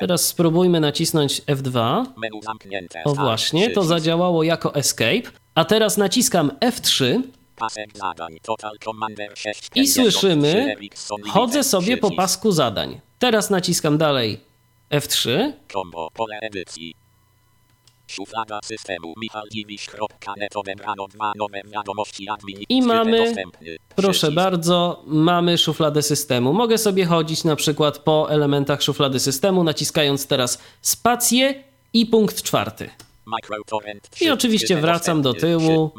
Teraz 0.00 0.26
spróbujmy 0.26 0.80
nacisnąć 0.80 1.40
F2. 1.42 2.04
menu 2.16 2.42
zamknięte, 2.42 3.04
O 3.04 3.14
właśnie, 3.14 3.70
to 3.70 3.82
zadziałało 3.82 4.42
jako 4.42 4.74
escape. 4.74 5.22
A 5.54 5.64
teraz 5.64 5.96
naciskam 5.96 6.50
F3 6.60 7.20
Pasek 7.56 7.98
zadań, 7.98 8.36
Total 8.42 8.78
Commander 8.84 9.32
6, 9.34 9.70
i 9.74 9.86
słyszymy, 9.88 10.42
53, 10.52 10.72
Ericsson 10.72 11.22
chodzę 11.22 11.64
sobie 11.64 11.96
po 11.96 12.10
pasku 12.10 12.52
zadań. 12.52 13.00
Teraz 13.18 13.50
naciskam 13.50 13.98
dalej 13.98 14.40
F3 14.90 15.52
Combo, 15.72 16.08
pole 16.14 16.38
edycji. 16.40 16.94
Szuflada 18.06 18.60
systemu 18.64 19.14
Michal 19.16 19.48
Dziwisz.net 19.52 20.56
odebrano 20.56 21.06
dwa 21.08 21.32
nowe 21.36 21.60
wiadomości 21.64 22.28
admin. 22.28 22.56
I 22.68 22.82
mamy-. 22.82 23.34
Proszę 23.96 24.32
bardzo, 24.32 25.02
mamy 25.06 25.58
szufladę 25.58 26.02
systemu. 26.02 26.52
Mogę 26.52 26.78
sobie 26.78 27.04
chodzić 27.04 27.44
na 27.44 27.56
przykład 27.56 27.98
po 27.98 28.30
elementach 28.30 28.82
szuflady 28.82 29.20
systemu, 29.20 29.64
naciskając 29.64 30.26
teraz 30.26 30.58
spację 30.80 31.64
i 31.92 32.06
punkt 32.06 32.42
czwarty. 32.42 32.90
I 34.20 34.30
oczywiście 34.30 34.76
wracam 34.76 35.22
do 35.22 35.34
tyłu. 35.34 35.90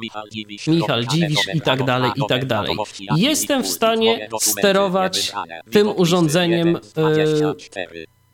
Michal 0.68 1.08
Dziwisz. 1.08 1.48
I 1.54 1.62
tak 1.62 1.84
dalej, 1.84 2.12
i 2.16 2.22
tak 2.30 2.46
dalej. 2.46 2.78
Jestem 3.16 3.64
w 3.64 3.68
stanie 3.68 4.30
sterować 4.42 5.32
tym 5.72 5.88
urządzeniem, 5.96 6.76
e, 6.78 7.54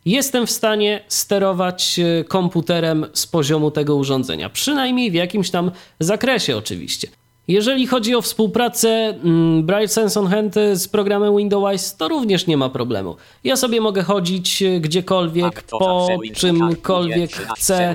Jestem 0.10 0.48
w 0.48 0.52
stanie 0.52 1.03
sterować 1.07 1.99
e, 1.99 2.23
komputerem 2.23 3.06
z 3.14 3.27
poziomu 3.27 3.72
tego 3.72 3.95
urządzenia, 3.95 4.49
przynajmniej 4.49 5.11
w 5.11 5.14
jakimś 5.14 5.49
tam 5.49 5.72
zakresie 5.99 6.57
oczywiście. 6.57 7.07
Jeżeli 7.48 7.88
chodzi 7.88 8.15
o 8.15 8.22
współpracę 8.22 8.90
mm, 8.90 9.64
Braille 9.64 9.88
Sense 9.88 10.19
on 10.19 10.27
Hand 10.27 10.57
e, 10.57 10.76
z 10.76 10.88
programem 10.88 11.38
Windows, 11.38 11.95
to 11.98 12.07
również 12.07 12.48
nie 12.48 12.57
ma 12.57 12.69
problemu. 12.69 13.15
Ja 13.44 13.56
sobie 13.56 13.81
mogę 13.81 14.03
chodzić 14.03 14.61
e, 14.61 14.80
gdziekolwiek, 14.80 15.64
po 15.64 16.07
czymkolwiek 16.36 17.31
chcę. 17.31 17.94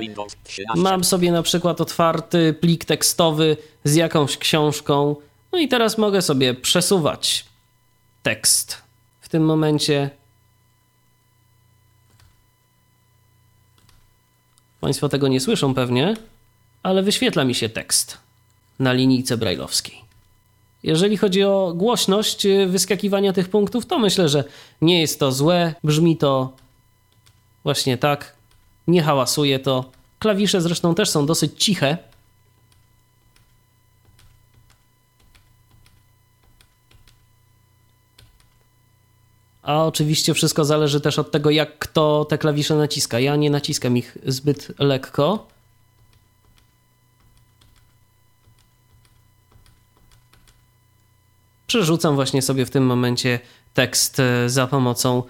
Mam 0.75 1.03
sobie 1.03 1.31
na 1.31 1.43
przykład 1.43 1.81
otwarty 1.81 2.53
plik 2.53 2.85
tekstowy 2.85 3.57
z 3.83 3.95
jakąś 3.95 4.37
książką, 4.37 5.15
no 5.51 5.59
i 5.59 5.67
teraz 5.67 5.97
mogę 5.97 6.21
sobie 6.21 6.53
przesuwać 6.53 7.45
tekst. 8.23 8.81
W 9.21 9.29
tym 9.29 9.45
momencie 9.45 10.09
Państwo 14.85 15.09
tego 15.09 15.27
nie 15.27 15.39
słyszą 15.39 15.73
pewnie, 15.73 16.13
ale 16.83 17.03
wyświetla 17.03 17.45
mi 17.45 17.55
się 17.55 17.69
tekst 17.69 18.17
na 18.79 18.93
linijce 18.93 19.37
brajlowskiej. 19.37 20.01
Jeżeli 20.83 21.17
chodzi 21.17 21.43
o 21.43 21.73
głośność 21.75 22.45
y, 22.45 22.67
wyskakiwania 22.67 23.33
tych 23.33 23.49
punktów, 23.49 23.85
to 23.85 23.99
myślę, 23.99 24.29
że 24.29 24.43
nie 24.81 25.01
jest 25.01 25.19
to 25.19 25.31
złe. 25.31 25.73
Brzmi 25.83 26.17
to 26.17 26.53
właśnie 27.63 27.97
tak. 27.97 28.35
Nie 28.87 29.03
hałasuje 29.03 29.59
to. 29.59 29.91
Klawisze 30.19 30.61
zresztą 30.61 30.95
też 30.95 31.09
są 31.09 31.25
dosyć 31.25 31.63
ciche. 31.63 31.97
A 39.65 39.85
oczywiście 39.85 40.33
wszystko 40.33 40.65
zależy 40.65 41.01
też 41.01 41.19
od 41.19 41.31
tego, 41.31 41.49
jak 41.49 41.79
kto 41.79 42.25
te 42.29 42.37
klawisze 42.37 42.75
naciska. 42.75 43.19
Ja 43.19 43.35
nie 43.35 43.49
naciskam 43.49 43.97
ich 43.97 44.17
zbyt 44.25 44.71
lekko. 44.79 45.47
Przerzucam 51.67 52.15
właśnie 52.15 52.41
sobie 52.41 52.65
w 52.65 52.69
tym 52.69 52.85
momencie 52.85 53.39
tekst 53.73 54.19
e, 54.19 54.49
za 54.49 54.67
pomocą 54.67 55.23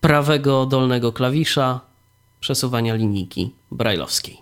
prawego 0.00 0.66
dolnego 0.66 1.12
klawisza 1.12 1.80
przesuwania 2.40 2.94
linijki 2.94 3.54
brajlowskiej. 3.70 4.38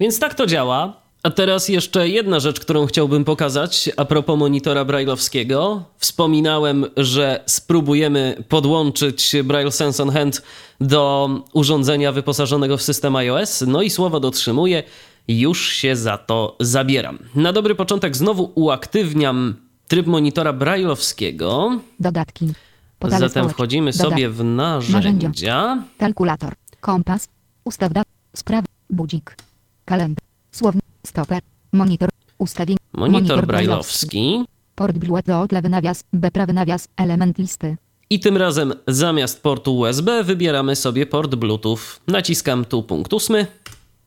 Więc 0.00 0.18
tak 0.18 0.34
to 0.34 0.46
działa. 0.46 1.01
A 1.22 1.30
teraz 1.30 1.68
jeszcze 1.68 2.08
jedna 2.08 2.40
rzecz, 2.40 2.60
którą 2.60 2.86
chciałbym 2.86 3.24
pokazać 3.24 3.90
a 3.96 4.04
propos 4.04 4.38
monitora 4.38 4.84
brailleowskiego. 4.84 5.84
Wspominałem, 5.98 6.86
że 6.96 7.42
spróbujemy 7.46 8.44
podłączyć 8.48 9.36
Braille 9.44 9.72
Sense 9.72 10.02
on 10.02 10.10
Hand 10.10 10.42
do 10.80 11.30
urządzenia 11.52 12.12
wyposażonego 12.12 12.76
w 12.76 12.82
system 12.82 13.16
iOS. 13.16 13.64
No 13.66 13.82
i 13.82 13.90
słowo 13.90 14.20
dotrzymuję, 14.20 14.82
już 15.28 15.68
się 15.68 15.96
za 15.96 16.18
to 16.18 16.56
zabieram. 16.60 17.18
Na 17.34 17.52
dobry 17.52 17.74
początek 17.74 18.16
znowu 18.16 18.52
uaktywniam 18.54 19.54
tryb 19.88 20.06
monitora 20.06 20.52
brailleowskiego. 20.52 21.80
Dodatki. 22.00 22.52
Portale 22.98 23.20
Zatem 23.20 23.30
społeczne. 23.30 23.54
wchodzimy 23.54 23.92
Doda- 23.92 24.04
sobie 24.10 24.28
w 24.28 24.44
narzędzia. 24.44 25.82
Kalkulator. 25.98 26.52
Kompas. 26.80 27.28
Ustaw. 27.64 27.92
Spraw. 28.36 28.64
Budzik. 28.90 29.36
Kalendarz. 29.84 30.24
Słowny. 30.52 30.80
Stoper. 31.06 31.42
Monitor. 31.72 32.08
Ustawień. 32.38 32.76
Monitor 32.92 33.46
brailleowski. 33.46 34.44
Port 34.74 34.98
Bluetooth 34.98 35.52
lewy 35.52 35.68
nawias. 35.68 36.04
B 36.12 36.30
prawy 36.30 36.52
nawias. 36.52 36.88
Element 36.96 37.38
listy. 37.38 37.76
I 38.10 38.20
tym 38.20 38.36
razem 38.36 38.72
zamiast 38.88 39.42
portu 39.42 39.78
USB 39.78 40.24
wybieramy 40.24 40.76
sobie 40.76 41.06
port 41.06 41.34
Bluetooth. 41.34 42.00
Naciskam 42.06 42.64
tu 42.64 42.82
punkt 42.82 43.12
ósmy. 43.12 43.46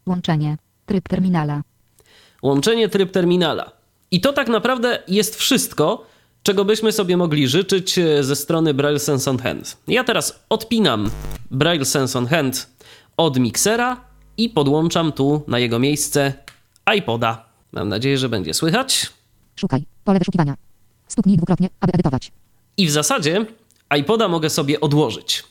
Łączenie. 0.06 0.58
Tryb 0.86 1.10
terminala. 1.10 1.62
Łączenie 2.44 2.90
tryb 2.90 3.12
terminala. 3.12 3.72
I 4.12 4.22
to 4.22 4.34
tak 4.34 4.48
naprawdę 4.48 5.04
jest 5.08 5.36
wszystko, 5.36 6.06
czego 6.44 6.66
byśmy 6.66 6.92
sobie 6.92 7.18
mogli 7.18 7.48
życzyć 7.48 8.00
e, 8.00 8.24
ze 8.24 8.36
strony 8.36 8.74
Braille 8.74 9.00
Sense 9.00 9.32
on 9.32 9.38
Hand. 9.38 9.78
Ja 9.88 10.04
teraz 10.04 10.40
odpinam 10.50 11.10
Braille 11.52 11.86
Sense 11.86 12.20
on 12.20 12.28
Hand 12.28 12.70
od 13.18 13.40
miksera 13.40 14.02
i 14.38 14.50
podłączam 14.50 15.12
tu 15.12 15.44
na 15.48 15.60
jego 15.60 15.80
miejsce 15.80 16.34
iPoda. 16.98 17.46
Mam 17.72 17.90
nadzieję, 17.90 18.18
że 18.18 18.30
będzie 18.30 18.54
słychać. 18.54 19.10
Szukaj. 19.56 19.86
Pole 20.04 20.20
wyszukiwania. 20.20 20.56
Stuknij 21.08 21.38
dwukrotnie, 21.38 21.70
aby 21.80 21.94
edytować. 21.94 22.32
I 22.78 22.88
w 22.88 22.92
zasadzie 22.92 23.46
iPoda 23.98 24.28
mogę 24.28 24.50
sobie 24.50 24.82
odłożyć. 24.82 25.44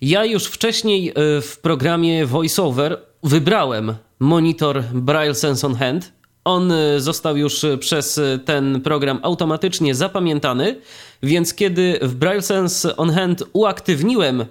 Ja 0.00 0.24
już 0.24 0.44
wcześniej 0.44 1.10
y, 1.10 1.40
w 1.40 1.58
programie 1.62 2.26
VoiceOver 2.26 3.02
wybrałem 3.22 3.94
monitor 4.18 4.82
Braille 4.92 5.34
Sense 5.34 5.66
on 5.66 5.74
Hand. 5.74 6.12
On 6.44 6.72
y, 6.72 7.00
został 7.00 7.36
już 7.36 7.64
y, 7.64 7.78
przez 7.78 8.20
ten 8.44 8.80
program 8.80 9.20
automatycznie 9.22 9.94
zapamiętany, 9.94 10.80
więc 11.22 11.54
kiedy 11.54 11.98
w 12.02 12.14
Braille 12.14 12.42
Sense 12.42 12.96
on 12.96 13.10
Hand 13.10 13.44
uaktywniłem 13.52 14.44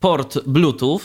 port 0.00 0.38
Bluetooth 0.46 1.00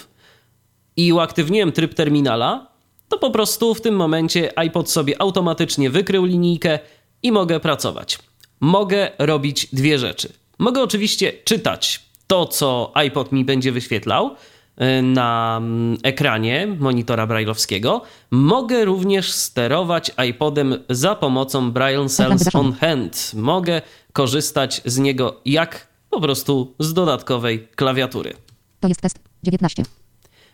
i 0.98 1.14
uaktywniłem 1.14 1.72
tryb 1.72 1.94
terminala, 1.94 2.68
to 3.10 3.18
po 3.18 3.32
prostu 3.32 3.74
w 3.74 3.82
tym 3.82 3.96
momencie 3.96 4.60
iPod 4.60 4.92
sobie 4.92 5.22
automatycznie 5.22 5.90
wykrył 5.90 6.26
linijkę 6.26 6.80
i 7.24 7.32
mogę 7.32 7.60
pracować. 7.60 8.20
Mogę 8.60 9.12
robić 9.20 9.68
dwie 9.74 10.00
rzeczy. 10.00 10.34
Mogę 10.60 10.84
oczywiście 10.84 11.34
czytać 11.44 12.08
to, 12.28 12.46
co 12.46 12.92
iPod 12.94 13.32
mi 13.32 13.46
będzie 13.46 13.72
wyświetlał 13.72 14.32
y, 14.32 15.02
na 15.02 15.58
mm, 15.58 15.98
ekranie 16.04 16.68
monitora 16.80 17.28
brailleowskiego. 17.28 18.02
Mogę 18.32 18.86
również 18.86 19.32
sterować 19.32 20.12
iPodem 20.30 20.76
za 20.90 21.16
pomocą 21.16 21.72
Braille 21.72 22.10
Sense 22.10 22.60
on 22.60 22.74
Hand. 22.74 23.32
Mogę 23.34 23.82
korzystać 24.14 24.82
z 24.86 24.98
niego 24.98 25.42
jak 25.46 25.88
po 26.10 26.22
prostu 26.22 26.76
z 26.80 26.94
dodatkowej 26.94 27.68
klawiatury. 27.76 28.34
To 28.80 28.88
jest 28.88 29.02
test. 29.02 29.20
19. 29.44 29.84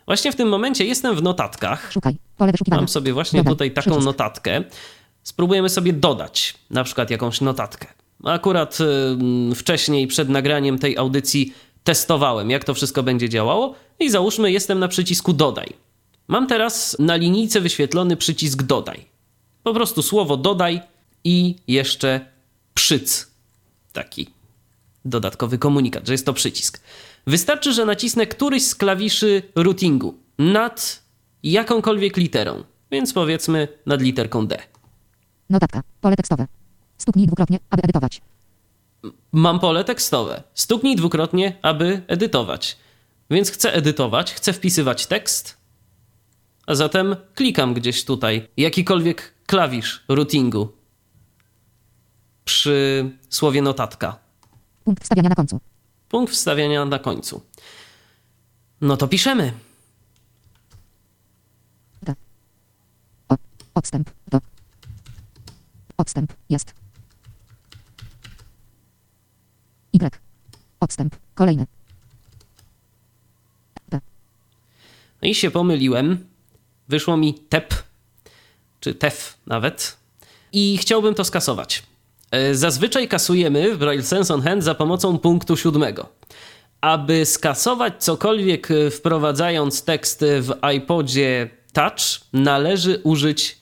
Właśnie 0.06 0.32
w 0.32 0.36
tym 0.36 0.50
momencie 0.50 0.86
jestem 0.86 1.16
w 1.16 1.22
notatkach. 1.24 1.92
Szukaj. 1.92 2.16
Pole 2.38 2.52
wyszukiwania. 2.52 2.82
Mam 2.82 2.88
sobie 2.88 3.14
właśnie 3.14 3.40
Dodaj. 3.40 3.54
tutaj 3.54 3.72
taką 3.72 3.92
Przycisk. 3.92 4.06
notatkę. 4.06 4.64
Spróbujemy 5.24 5.70
sobie 5.70 5.94
dodać 5.94 6.54
na 6.70 6.84
przykład 6.84 7.10
jakąś 7.10 7.42
notatkę. 7.42 7.88
Akurat 8.24 8.78
y, 9.52 9.56
wcześniej, 9.56 10.08
przed 10.08 10.30
nagraniem 10.30 10.80
tej 10.80 10.98
audycji, 10.98 11.54
testowałem, 11.84 12.50
jak 12.50 12.64
to 12.64 12.74
wszystko 12.74 13.04
będzie 13.04 13.30
działało. 13.30 13.76
I 14.00 14.10
załóżmy, 14.10 14.52
jestem 14.52 14.80
na 14.80 14.88
przycisku 14.88 15.34
dodaj. 15.34 15.68
Mam 16.28 16.48
teraz 16.48 16.96
na 17.00 17.16
linijce 17.16 17.62
wyświetlony 17.62 18.18
przycisk 18.18 18.64
dodaj. 18.64 19.06
Po 19.64 19.74
prostu 19.74 20.02
słowo 20.02 20.38
dodaj 20.38 20.82
i 21.24 21.56
jeszcze 21.68 22.26
przyc. 22.74 23.28
Taki 23.94 24.30
dodatkowy 25.06 25.58
komunikat, 25.58 26.08
że 26.08 26.14
jest 26.14 26.26
to 26.26 26.34
przycisk. 26.34 26.82
Wystarczy, 27.28 27.74
że 27.74 27.86
nacisnę 27.86 28.28
któryś 28.28 28.68
z 28.68 28.76
klawiszy 28.76 29.44
routingu 29.56 30.18
nad 30.38 31.04
jakąkolwiek 31.44 32.18
literą, 32.18 32.64
więc 32.92 33.14
powiedzmy 33.14 33.68
nad 33.86 34.02
literką 34.02 34.48
D. 34.48 34.58
Notatka. 35.50 35.84
Pole 36.02 36.16
tekstowe. 36.16 36.48
Stuknij 36.98 37.28
dwukrotnie, 37.28 37.60
aby 37.70 37.84
edytować. 37.84 38.22
Mam 39.32 39.60
pole 39.60 39.84
tekstowe. 39.84 40.44
Stuknij 40.54 40.96
dwukrotnie, 40.96 41.58
aby 41.62 42.02
edytować. 42.08 42.78
Więc 43.30 43.52
chcę 43.52 43.74
edytować, 43.74 44.34
chcę 44.34 44.54
wpisywać 44.54 45.08
tekst, 45.08 45.58
a 46.68 46.76
zatem 46.76 47.16
klikam 47.36 47.74
gdzieś 47.74 48.06
tutaj 48.06 48.48
jakikolwiek 48.58 49.34
klawisz 49.46 50.04
routingu 50.08 50.70
przy 52.46 53.10
słowie 53.30 53.62
notatka. 53.62 54.20
Punkt 54.84 55.04
wstawiania 55.04 55.30
na 55.30 55.36
końcu. 55.36 55.60
Punkt 56.14 56.34
wstawiania 56.34 56.86
na 56.86 57.00
końcu. 57.00 57.42
No 58.82 58.98
to 58.98 59.08
piszemy. 59.08 59.54
Odstęp. 63.74 64.10
Do. 64.28 64.42
Odstęp. 65.98 66.34
Jest. 66.50 66.74
Y. 69.94 70.10
Odstęp. 70.80 71.16
Kolejny. 71.36 71.68
No 73.92 74.00
i 75.22 75.36
się 75.36 75.52
pomyliłem. 75.52 76.28
Wyszło 76.88 77.18
mi 77.18 77.34
tep, 77.34 77.74
czy 78.80 78.96
tef 78.96 79.38
nawet. 79.46 79.98
I 80.52 80.78
chciałbym 80.78 81.16
to 81.16 81.26
skasować. 81.26 81.84
E, 82.34 82.56
Zazwyczaj 82.56 83.08
kasujemy 83.08 83.76
w 83.76 83.78
Braille 83.78 84.04
Sense 84.04 84.34
on 84.34 84.42
Hand 84.42 84.64
za 84.64 84.76
pomocą 84.76 85.20
punktu 85.20 85.58
siódmego. 85.58 86.10
Aby 86.82 87.26
skasować 87.26 88.04
cokolwiek 88.04 88.72
e, 88.72 88.92
wprowadzając 88.92 89.84
tekst 89.84 90.26
w 90.42 90.54
iPodzie 90.76 91.50
Touch, 91.74 92.22
należy 92.34 93.00
użyć 93.04 93.58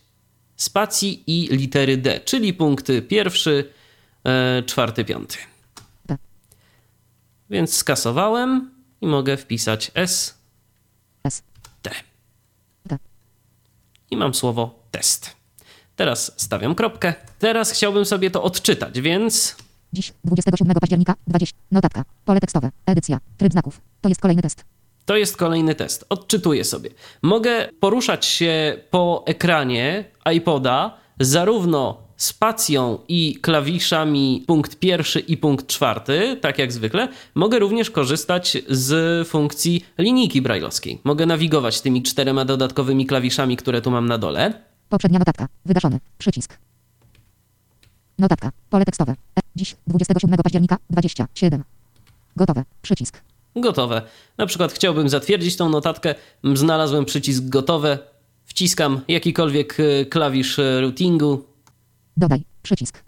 spacji 0.56 1.24
i 1.28 1.48
litery 1.56 1.98
D, 1.98 2.20
czyli 2.20 2.54
punkty 2.54 3.02
pierwszy, 3.02 3.74
e, 4.24 4.64
czwarty, 4.64 5.06
piąty. 5.06 5.38
Więc 7.50 7.74
skasowałem 7.74 8.72
i 9.02 9.08
mogę 9.08 9.38
wpisać 9.38 9.92
S, 9.94 10.38
S. 11.24 11.44
T. 11.82 11.92
D. 12.86 12.98
I 14.12 14.18
mam 14.18 14.34
słowo 14.34 14.80
test. 14.92 15.41
Teraz 16.02 16.32
stawiam 16.38 16.76
kropkę. 16.76 17.14
Teraz 17.40 17.72
chciałbym 17.72 18.06
sobie 18.06 18.32
to 18.32 18.44
odczytać, 18.44 19.02
więc 19.02 19.56
Dziś, 19.94 20.14
27 20.24 20.76
października, 20.82 21.16
20. 21.28 21.58
Notatka. 21.72 22.04
Pole 22.26 22.40
tekstowe. 22.40 22.72
Edycja. 22.86 23.20
Tryb 23.38 23.52
znaków. 23.52 23.82
To 24.02 24.10
jest 24.10 24.22
kolejny 24.22 24.42
test. 24.42 24.66
to 25.06 25.18
jest 25.18 25.38
kolejny 25.38 25.76
test. 25.76 26.06
Odczytuję 26.10 26.64
sobie. 26.64 26.90
Mogę 27.22 27.70
poruszać 27.80 28.26
się 28.26 28.78
po 28.90 29.24
ekranie 29.28 30.06
iPoda 30.34 30.98
zarówno 31.20 31.98
spacją 32.18 33.00
i 33.08 33.36
klawiszami 33.42 34.44
punkt 34.48 34.76
pierwszy 34.76 35.20
i 35.20 35.38
punkt 35.38 35.68
czwarty, 35.68 36.38
tak 36.42 36.60
jak 36.60 36.72
zwykle. 36.72 37.08
Mogę 37.36 37.60
również 37.60 37.92
korzystać 37.92 38.58
z 38.70 39.28
funkcji 39.28 39.86
linijki 39.98 40.42
brailleowskiej. 40.42 41.00
Mogę 41.04 41.26
nawigować 41.26 41.82
tymi 41.82 42.04
czterema 42.04 42.46
dodatkowymi 42.46 43.06
klawiszami, 43.06 43.58
które 43.58 43.82
tu 43.82 43.92
mam 43.92 44.06
na 44.06 44.18
dole. 44.18 44.71
Poprzednia 44.92 45.20
notatka. 45.20 45.48
Wygaszony. 45.66 46.00
Przycisk. 46.18 46.58
Notatka. 48.20 48.52
Pole 48.70 48.86
tekstowe. 48.86 49.12
E. 49.12 49.42
Dziś, 49.56 49.76
27 49.88 50.38
października, 50.44 50.78
27. 50.90 51.64
Gotowe. 52.36 52.64
Przycisk. 52.82 53.22
Gotowe. 53.56 54.02
Na 54.38 54.46
przykład 54.46 54.74
chciałbym 54.74 55.10
zatwierdzić 55.10 55.56
tą 55.58 55.70
notatkę, 55.70 56.16
znalazłem 56.54 57.06
przycisk 57.06 57.44
gotowe, 57.44 58.00
wciskam 58.46 59.02
jakikolwiek 59.08 59.80
y, 59.80 60.06
klawisz 60.10 60.60
y, 60.60 60.82
routingu 60.82 61.46
Dodaj. 62.18 62.44
Przycisk. 62.64 63.04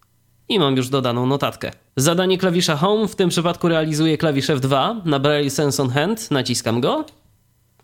i 0.49 0.59
mam 0.59 0.75
już 0.77 0.89
dodaną 0.89 1.25
notatkę. 1.25 1.71
Zadanie 1.97 2.37
klawisza 2.37 2.75
Home 2.75 3.07
w 3.07 3.15
tym 3.15 3.29
przypadku 3.29 3.67
realizuję 3.67 4.17
klawisz 4.17 4.47
F2 4.49 5.01
na 5.05 5.19
Braille 5.19 5.49
Sense 5.49 5.83
on 5.83 5.89
Hand, 5.89 6.31
naciskam 6.31 6.81
go, 6.81 7.05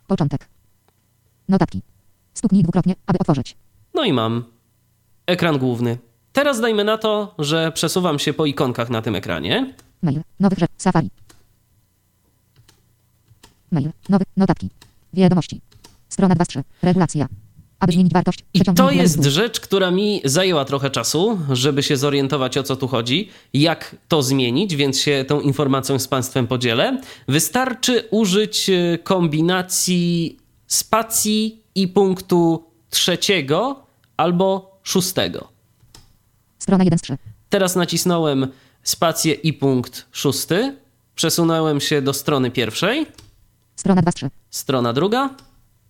Początek. 0.06 0.48
Notatki. 1.48 1.82
Stuknij 2.34 2.62
dwukrotnie, 2.62 2.94
aby 3.06 3.18
otworzyć. 3.18 3.56
No 3.94 4.04
i 4.04 4.12
mam 4.12 4.44
ekran 5.26 5.58
główny. 5.58 5.98
Teraz 6.32 6.60
dajmy 6.60 6.84
na 6.84 6.98
to, 6.98 7.34
że 7.38 7.72
przesuwam 7.72 8.18
się 8.18 8.32
po 8.32 8.46
ikonkach 8.46 8.90
na 8.90 9.02
tym 9.02 9.14
ekranie. 9.16 9.74
Mail. 10.02 10.20
Nowy 10.40 10.56
rzecz. 10.58 10.70
Safari. 10.76 11.10
Mail. 13.70 13.90
Nowy. 14.08 14.24
Notatki. 14.36 14.70
Wiadomości. 15.14 15.60
Strona 16.08 16.34
2 16.34 16.44
z 16.44 16.48
3. 16.48 16.64
Regulacja. 16.82 17.28
Aby 17.80 17.92
zmienić 17.92 18.12
wartość, 18.12 18.44
I 18.54 18.60
to 18.60 18.90
jest 18.90 19.24
rzecz, 19.24 19.60
która 19.60 19.90
mi 19.90 20.20
zajęła 20.24 20.64
trochę 20.64 20.90
czasu, 20.90 21.38
żeby 21.52 21.82
się 21.82 21.96
zorientować 21.96 22.58
o 22.58 22.62
co 22.62 22.76
tu 22.76 22.88
chodzi, 22.88 23.28
jak 23.54 23.96
to 24.08 24.22
zmienić, 24.22 24.76
więc 24.76 25.00
się 25.00 25.24
tą 25.28 25.40
informacją 25.40 25.98
z 25.98 26.08
Państwem 26.08 26.46
podzielę. 26.46 27.00
Wystarczy 27.28 28.08
użyć 28.10 28.70
e, 28.70 28.98
kombinacji 28.98 30.36
spacji 30.66 31.62
i 31.74 31.88
punktu 31.88 32.69
trzeciego 32.90 33.86
albo 34.16 34.78
szóstego. 34.82 35.48
Strona 36.58 36.84
1 36.84 36.98
z 36.98 37.02
3. 37.02 37.18
Teraz 37.50 37.76
nacisnąłem 37.76 38.48
spację 38.82 39.34
i 39.34 39.52
punkt 39.52 40.06
szósty, 40.12 40.76
przesunąłem 41.14 41.80
się 41.80 42.02
do 42.02 42.12
strony 42.12 42.50
pierwszej, 42.50 43.06
Strona 43.76 44.02
2 44.02 44.10
z 44.10 44.14
3. 44.14 44.30
strona 44.50 44.92
druga, 44.92 45.30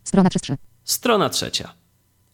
Strona 0.04 0.30
3 0.30 0.38
z 0.38 0.42
3. 0.42 0.56
strona 0.84 1.28
trzecia. 1.30 1.72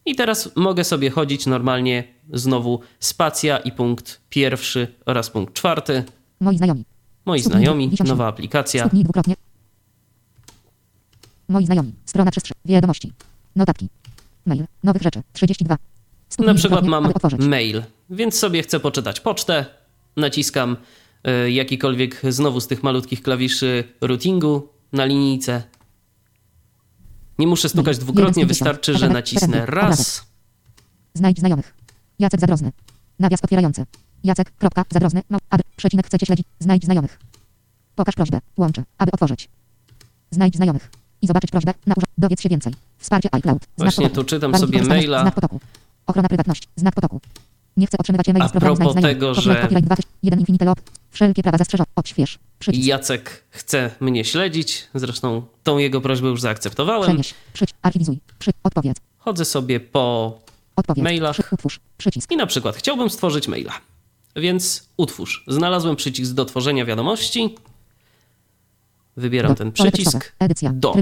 I 0.05 0.15
teraz 0.15 0.49
mogę 0.55 0.83
sobie 0.83 1.09
chodzić 1.09 1.45
normalnie 1.45 2.03
znowu 2.33 2.79
spacja 2.99 3.57
i 3.57 3.71
punkt 3.71 4.21
pierwszy 4.29 4.93
oraz 5.05 5.29
punkt 5.29 5.53
czwarty. 5.53 6.03
Moi 6.39 6.57
znajomi. 6.57 6.85
Moi 7.25 7.39
Stuknij 7.39 7.57
znajomi, 7.61 7.87
dwukrotnie. 7.87 8.11
nowa 8.11 8.27
aplikacja. 8.27 8.81
Stuknij 8.83 9.03
dwukrotnie. 9.03 9.35
Moi 11.47 11.65
znajomi. 11.65 11.93
Strona 12.05 12.31
3 12.31 12.39
z 12.39 12.43
3. 12.43 12.53
Wiadomości. 12.65 13.13
Notatki. 13.55 13.89
Mail. 14.47 14.65
Nowych 14.83 15.01
rzeczy. 15.01 15.21
32. 15.33 15.77
Stuknij 16.29 16.47
Na 16.47 16.59
przykład 16.59 16.85
mam 16.85 17.13
mail, 17.39 17.83
więc 18.09 18.35
sobie 18.35 18.63
chcę 18.63 18.79
poczytać 18.79 19.19
pocztę. 19.19 19.65
Naciskam 20.17 20.77
y, 21.45 21.51
jakikolwiek 21.51 22.21
znowu 22.29 22.59
z 22.59 22.67
tych 22.67 22.83
malutkich 22.83 23.21
klawiszy 23.21 23.83
routingu 24.01 24.69
na 24.93 25.05
linijce. 25.05 25.63
Nie 27.39 27.47
muszę 27.47 27.69
stukać 27.69 27.95
z 27.95 27.99
dwukrotnie, 27.99 28.45
wystarczy, 28.45 28.97
że 28.97 29.09
nacisnę 29.09 29.65
raz. 29.65 30.25
Znajdź 31.13 31.39
znajomych. 31.39 31.73
Jacek 32.19 32.39
Zadrozny. 32.39 32.71
Nawias 33.19 33.43
otwierający. 33.43 33.85
Jacek, 34.23 34.51
kropka, 34.57 34.83
Zadrozny, 34.89 35.21
mał, 35.29 35.39
aby, 35.49 35.63
przecinek 35.75 36.05
chcecie 36.05 36.25
śledzić. 36.25 36.47
Znajdź 36.59 36.85
znajomych. 36.85 37.19
Pokaż 37.95 38.15
prośbę. 38.15 38.39
Łączę, 38.57 38.83
aby 38.97 39.11
otworzyć. 39.11 39.49
Znajdź 40.31 40.55
znajomych. 40.55 40.89
I 41.21 41.27
zobaczyć 41.27 41.51
prośbę. 41.51 41.73
Na 41.85 41.93
urząd. 41.97 42.07
Dowiedz 42.17 42.41
się 42.41 42.49
więcej. 42.49 42.73
Wsparcie 42.97 43.29
iCloud. 43.35 43.59
Znak 43.63 43.69
Właśnie 43.77 44.03
potoku. 44.09 44.23
tu 44.23 44.29
czytam 44.29 44.51
Warunki 44.51 44.77
sobie 44.77 44.89
maila. 44.89 45.21
Znak 45.21 45.35
potoku. 45.35 45.59
Ochrona 46.07 46.27
prywatności. 46.27 46.67
Znak 46.75 46.95
potoku. 46.95 47.21
Nie 47.77 47.87
chcę 47.87 47.97
otrzymywać 47.97 48.29
e-maili 48.29 48.45
A 48.45 48.47
z 48.47 48.51
programu 48.51 48.91
Znajdź 48.91 49.05
tego, 49.07 49.33
że- 49.33 49.67
2001 49.67 50.39
Infinite 50.39 50.65
Loop. 50.65 50.81
Wszelkie 51.11 51.43
prawa 51.43 51.57
zastrzeżone. 51.57 51.85
Odśwież. 51.95 52.39
Przycisk. 52.59 52.87
Jacek 52.87 53.43
chce 53.49 53.91
mnie 53.99 54.25
śledzić, 54.25 54.87
zresztą 54.95 55.41
tą 55.63 55.77
jego 55.77 56.01
prośbę 56.01 56.27
już 56.27 56.41
zaakceptowałem. 56.41 57.03
Przenieś. 57.03 57.33
Przyć. 57.53 57.69
Archiwizuj. 57.81 58.19
Przy. 58.39 58.51
Odpowiedz. 58.63 58.97
Chodzę 59.17 59.45
sobie 59.45 59.79
po 59.79 60.37
Odpowiedz. 60.75 61.03
Mailach. 61.03 61.33
Przy. 61.33 61.43
Utwórz. 61.51 61.79
Przycisk. 61.97 62.31
i 62.31 62.37
na 62.37 62.45
przykład 62.45 62.75
chciałbym 62.75 63.09
stworzyć 63.09 63.47
maila. 63.47 63.73
Więc 64.35 64.89
utwórz. 64.97 65.43
Znalazłem 65.47 65.95
przycisk 65.95 66.33
do 66.33 66.45
tworzenia 66.45 66.85
wiadomości. 66.85 67.55
Wybieram 69.17 69.51
Do. 69.51 69.55
ten 69.55 69.71
przycisk. 69.71 70.33
Edycja. 70.39 70.71
Do. 70.73 70.95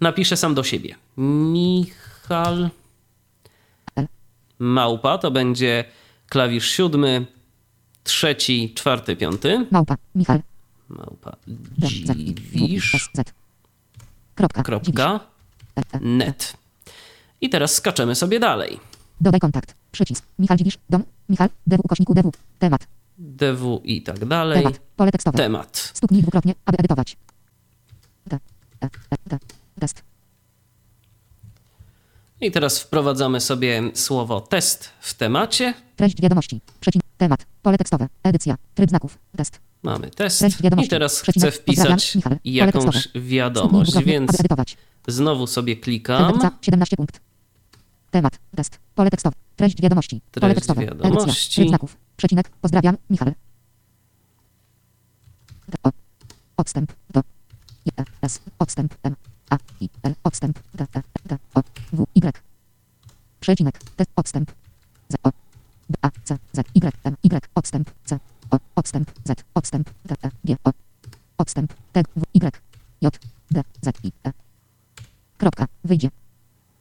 Napiszę 0.00 0.36
sam 0.36 0.54
do 0.54 0.62
siebie. 0.62 0.94
Michal. 1.16 2.70
Małpa 4.58 5.18
to 5.18 5.30
będzie 5.30 5.84
klawisz 6.28 6.68
siódmy, 6.70 7.26
trzeci, 8.04 8.74
czwarty, 8.74 9.16
piąty. 9.16 9.66
Małpa. 9.70 9.96
Michal. 10.14 10.40
Małpa 10.88 11.36
dziwisz. 11.78 13.10
Kropka. 14.34 14.62
Kropka. 14.62 15.20
Net. 16.00 16.56
I 17.40 17.50
teraz 17.50 17.74
skaczemy 17.74 18.14
sobie 18.14 18.40
dalej. 18.40 18.80
Dodaj 19.20 19.40
kontakt. 19.40 19.74
Przycisk. 19.92 20.24
Michal 20.38 20.56
Dziwisz. 20.56 20.78
Dom. 20.90 21.04
Michal. 21.28 21.48
DW 21.66 21.80
ukośniku 21.84 22.14
DW. 22.14 22.30
Temat. 22.58 22.86
DW 23.18 23.80
i 23.84 24.02
tak 24.02 24.24
dalej. 24.24 24.58
Temat. 24.58 24.80
Pole 24.96 25.12
tekstowe. 25.12 25.38
Temat. 25.38 25.90
Stuknij 25.94 26.22
dwukrotnie, 26.22 26.54
aby 26.66 26.78
edytować. 26.78 27.16
I 32.40 32.50
teraz 32.50 32.80
wprowadzamy 32.80 33.40
sobie 33.40 33.82
słowo 33.94 34.40
test 34.40 34.90
w 35.00 35.14
temacie. 35.14 35.74
Treść 35.96 36.22
wiadomości. 36.22 36.60
Przecinek. 36.80 37.06
Temat. 37.16 37.46
Pole 37.62 37.78
tekstowe. 37.78 38.08
Edycja. 38.22 38.56
Tryb 38.74 38.90
znaków. 38.90 39.18
Test. 39.36 39.60
Mamy 39.82 40.10
test. 40.10 40.44
I 40.84 40.88
teraz 40.88 41.20
chcę 41.20 41.50
wpisać 41.50 42.18
jakąś 42.44 43.08
wiadomość, 43.14 43.92
więc 44.04 44.32
znowu 45.08 45.46
sobie 45.46 45.76
klikam. 45.76 46.30
edycja. 46.30 46.50
17 46.62 46.96
punkt. 46.96 47.20
Temat. 48.10 48.38
Test. 48.56 48.78
Pole 48.94 49.10
tekstowe. 49.10 49.36
Treść 49.56 49.82
wiadomości. 49.82 50.20
Pole 50.40 50.54
tekstowe. 50.54 50.80
wiadomości. 50.86 51.22
Edycja. 51.32 51.54
Tryb 51.54 51.68
znaków. 51.68 51.96
Przecinek. 52.16 52.48
Pozdrawiam. 52.48 52.96
Michal. 53.10 53.34
Odstęp. 56.56 56.92
Do. 57.10 57.33
I. 57.86 57.90
E. 58.00 58.04
S. 58.22 58.40
Odstęp. 58.58 58.94
M. 59.02 59.16
A. 59.50 59.58
I. 59.80 59.88
L. 60.02 60.14
Odstęp. 60.24 60.58
T. 60.76 60.86
T. 60.86 61.02
T. 61.28 61.38
O. 61.54 61.62
W. 61.92 62.06
Y. 62.14 62.42
Przecinek. 63.40 63.78
T. 63.96 64.04
Odstęp. 64.16 64.50
Z. 65.08 65.14
O. 65.22 65.30
B. 65.90 65.96
A. 66.02 66.10
C. 66.24 66.38
Z. 66.52 66.64
Y. 66.74 66.92
M. 67.04 67.16
Y. 67.22 67.48
Odstęp. 67.54 67.90
C. 68.04 68.18
O. 68.50 68.58
Odstęp. 68.76 69.10
Z. 69.24 69.44
Odstęp. 69.54 69.90
T. 70.08 70.16
T. 70.16 70.30
G. 70.44 70.56
O. 70.64 70.70
Odstęp. 71.38 71.74
T. 71.92 72.02
W. 72.16 72.22
Y. 72.34 72.60
J. 73.02 73.18
D. 73.50 73.62
Z. 73.82 74.04
I. 74.04 74.12
E. 74.24 74.32
Kropka. 75.38 75.66
Wyjdzie. 75.84 76.10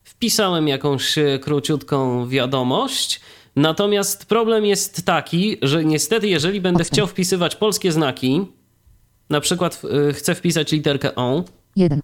Wpisałem 0.04 0.68
jakąś 0.68 1.18
e, 1.18 1.40
króciutką 1.40 2.28
wiadomość. 2.28 3.22
Natomiast 3.56 4.26
problem 4.26 4.66
jest 4.66 5.06
taki, 5.06 5.58
że 5.62 5.86
niestety, 5.86 6.28
jeżeli 6.28 6.62
będę 6.62 6.84
chciał 6.84 7.08
wpisywać 7.08 7.56
polskie 7.56 7.92
znaki, 7.92 8.46
na 9.34 9.42
przykład 9.42 9.82
e, 10.10 10.14
chcę 10.14 10.36
wpisać 10.36 10.72
literkę 10.72 11.16
O, 11.16 11.44
1. 11.76 12.02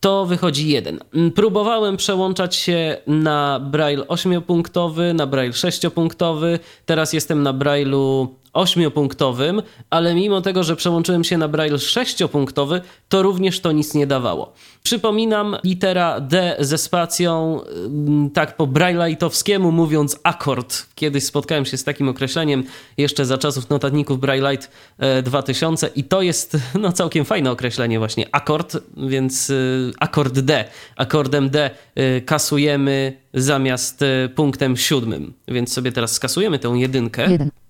to 0.00 0.26
wychodzi 0.26 0.68
jeden. 0.68 1.00
Mm, 1.14 1.30
Próbowałem 1.32 1.96
przełączać 1.96 2.56
się 2.56 2.96
na 3.06 3.60
braille 3.60 4.04
8-punktowy, 4.04 5.14
na 5.14 5.26
braille 5.26 5.52
6-punktowy, 5.52 6.58
teraz 6.86 7.12
jestem 7.12 7.42
na 7.42 7.54
braille'u 7.54 8.26
8-punktowym, 8.54 9.62
ale 9.90 10.14
mimo 10.14 10.40
tego, 10.40 10.62
że 10.62 10.76
przełączyłem 10.76 11.24
się 11.24 11.38
na 11.38 11.48
braille 11.48 11.76
6-punktowy, 11.76 12.80
to 13.08 13.22
również 13.22 13.60
to 13.60 13.72
nic 13.72 13.94
nie 13.94 14.06
dawało. 14.06 14.52
Przypominam, 14.82 15.56
litera 15.64 16.20
D 16.20 16.56
ze 16.60 16.78
spacją, 16.78 17.60
mm, 17.62 18.30
tak 18.30 18.56
po 18.56 18.66
braille'itowskiemu 18.66 19.72
mówiąc 19.72 20.20
akord. 20.22 20.86
Kiedyś 20.94 21.24
spotkałem 21.24 21.64
się 21.64 21.76
z 21.76 21.84
takim 21.84 22.08
określeniem 22.08 22.64
jeszcze 22.96 23.26
za 23.26 23.38
czasów 23.38 23.70
notatników 23.70 24.20
Brailleite 24.20 24.66
e, 24.98 25.22
2000 25.22 25.86
i 25.86 26.04
to 26.04 26.22
jest 26.22 26.56
no, 26.80 26.92
całkiem 26.92 27.24
fajne 27.24 27.50
określenie 27.50 27.98
właśnie, 27.98 28.26
akord, 28.32 28.76
więc 28.96 29.50
y, 29.50 29.92
akord 30.00 30.38
D. 30.38 30.64
Akordem 30.96 31.50
D 31.50 31.70
y, 31.98 32.22
kasujemy 32.26 33.16
zamiast 33.34 34.02
y, 34.02 34.28
punktem 34.34 34.76
siódmym, 34.76 35.32
więc 35.48 35.72
sobie 35.72 35.92
teraz 35.92 36.12
skasujemy 36.12 36.58
tę 36.58 36.68
jedynkę. 36.68 37.30
1. 37.30 37.63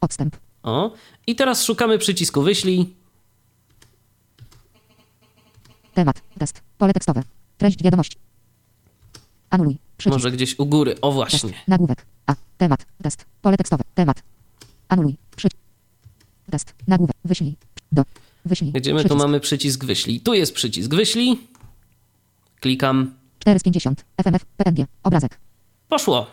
Odstęp. 0.00 0.36
O. 0.62 0.92
I 1.26 1.36
teraz 1.36 1.64
szukamy 1.64 1.98
przycisku 1.98 2.42
wyślij. 2.42 2.94
Temat. 5.94 6.22
Test. 6.38 6.62
Pole 6.78 6.92
tekstowe. 6.92 7.22
Treść 7.58 7.82
wiadomości. 7.82 8.16
Anuluj. 9.50 9.78
Przycisk. 9.96 10.12
Może 10.14 10.30
gdzieś 10.30 10.58
u 10.58 10.66
góry. 10.66 11.00
O 11.00 11.08
Test. 11.08 11.14
właśnie. 11.14 11.52
Nagłówek. 11.68 12.06
A. 12.26 12.34
Temat. 12.58 12.86
Test. 13.02 13.24
Pole 13.42 13.56
tekstowe. 13.56 13.84
Temat. 13.94 14.22
Anuluj. 14.88 15.16
Przycisk. 15.36 15.62
Test. 16.50 16.74
Nagłówek. 16.86 17.16
Wyślij. 17.24 17.56
Do. 17.92 18.02
Wyślij. 18.44 18.72
Jedziemy, 18.74 19.00
tu 19.00 19.04
Przycisk. 19.08 19.24
mamy 19.24 19.40
przycisk 19.40 19.84
wyślij. 19.84 20.20
Tu 20.20 20.34
jest 20.34 20.54
przycisk 20.54 20.94
wyślij. 20.94 21.40
Klikam. 22.60 23.14
4 23.38 23.58
z 23.58 23.62
50. 23.62 24.04
FMF. 24.22 24.44
PNG. 24.44 24.86
Obrazek. 25.02 25.38
Poszło. 25.88 26.26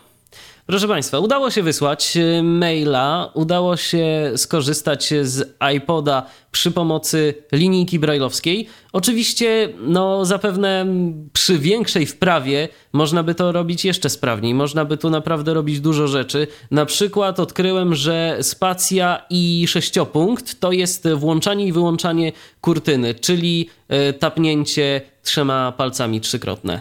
Proszę 0.66 0.88
Państwa, 0.88 1.18
udało 1.18 1.50
się 1.50 1.62
wysłać 1.62 2.16
y, 2.16 2.42
maila, 2.42 3.30
udało 3.34 3.76
się 3.76 4.32
skorzystać 4.36 5.14
z 5.22 5.56
iPoda 5.76 6.26
przy 6.52 6.70
pomocy 6.70 7.34
linijki 7.52 7.98
brailleowskiej. 7.98 8.68
Oczywiście, 8.92 9.68
no 9.80 10.24
zapewne 10.24 10.86
przy 11.32 11.58
większej 11.58 12.06
wprawie 12.06 12.68
można 12.92 13.22
by 13.22 13.34
to 13.34 13.52
robić 13.52 13.84
jeszcze 13.84 14.10
sprawniej. 14.10 14.54
Można 14.54 14.84
by 14.84 14.96
tu 14.96 15.10
naprawdę 15.10 15.54
robić 15.54 15.80
dużo 15.80 16.08
rzeczy. 16.08 16.46
Na 16.70 16.86
przykład 16.86 17.40
odkryłem, 17.40 17.94
że 17.94 18.38
spacja 18.42 19.22
i 19.30 19.66
sześciopunkt 19.68 20.60
to 20.60 20.72
jest 20.72 21.08
włączanie 21.08 21.66
i 21.66 21.72
wyłączanie 21.72 22.32
kurtyny, 22.60 23.14
czyli 23.14 23.68
y, 24.10 24.12
tapnięcie 24.12 25.00
trzema 25.22 25.72
palcami 25.72 26.20
trzykrotne. 26.20 26.80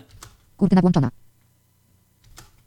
Kurtyna 0.57 0.82
włączona. 0.82 1.10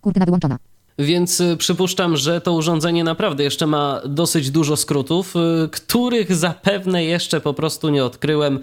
Kurtyna 0.00 0.26
wyłączona. 0.26 0.58
Więc 0.98 1.40
y, 1.40 1.56
przypuszczam, 1.56 2.16
że 2.16 2.40
to 2.40 2.52
urządzenie 2.52 3.04
naprawdę 3.04 3.44
jeszcze 3.44 3.66
ma 3.66 4.00
dosyć 4.06 4.50
dużo 4.50 4.76
skrótów, 4.76 5.34
y, 5.36 5.68
których 5.68 6.34
zapewne 6.34 7.04
jeszcze 7.04 7.40
po 7.40 7.54
prostu 7.54 7.88
nie 7.88 8.04
odkryłem. 8.04 8.60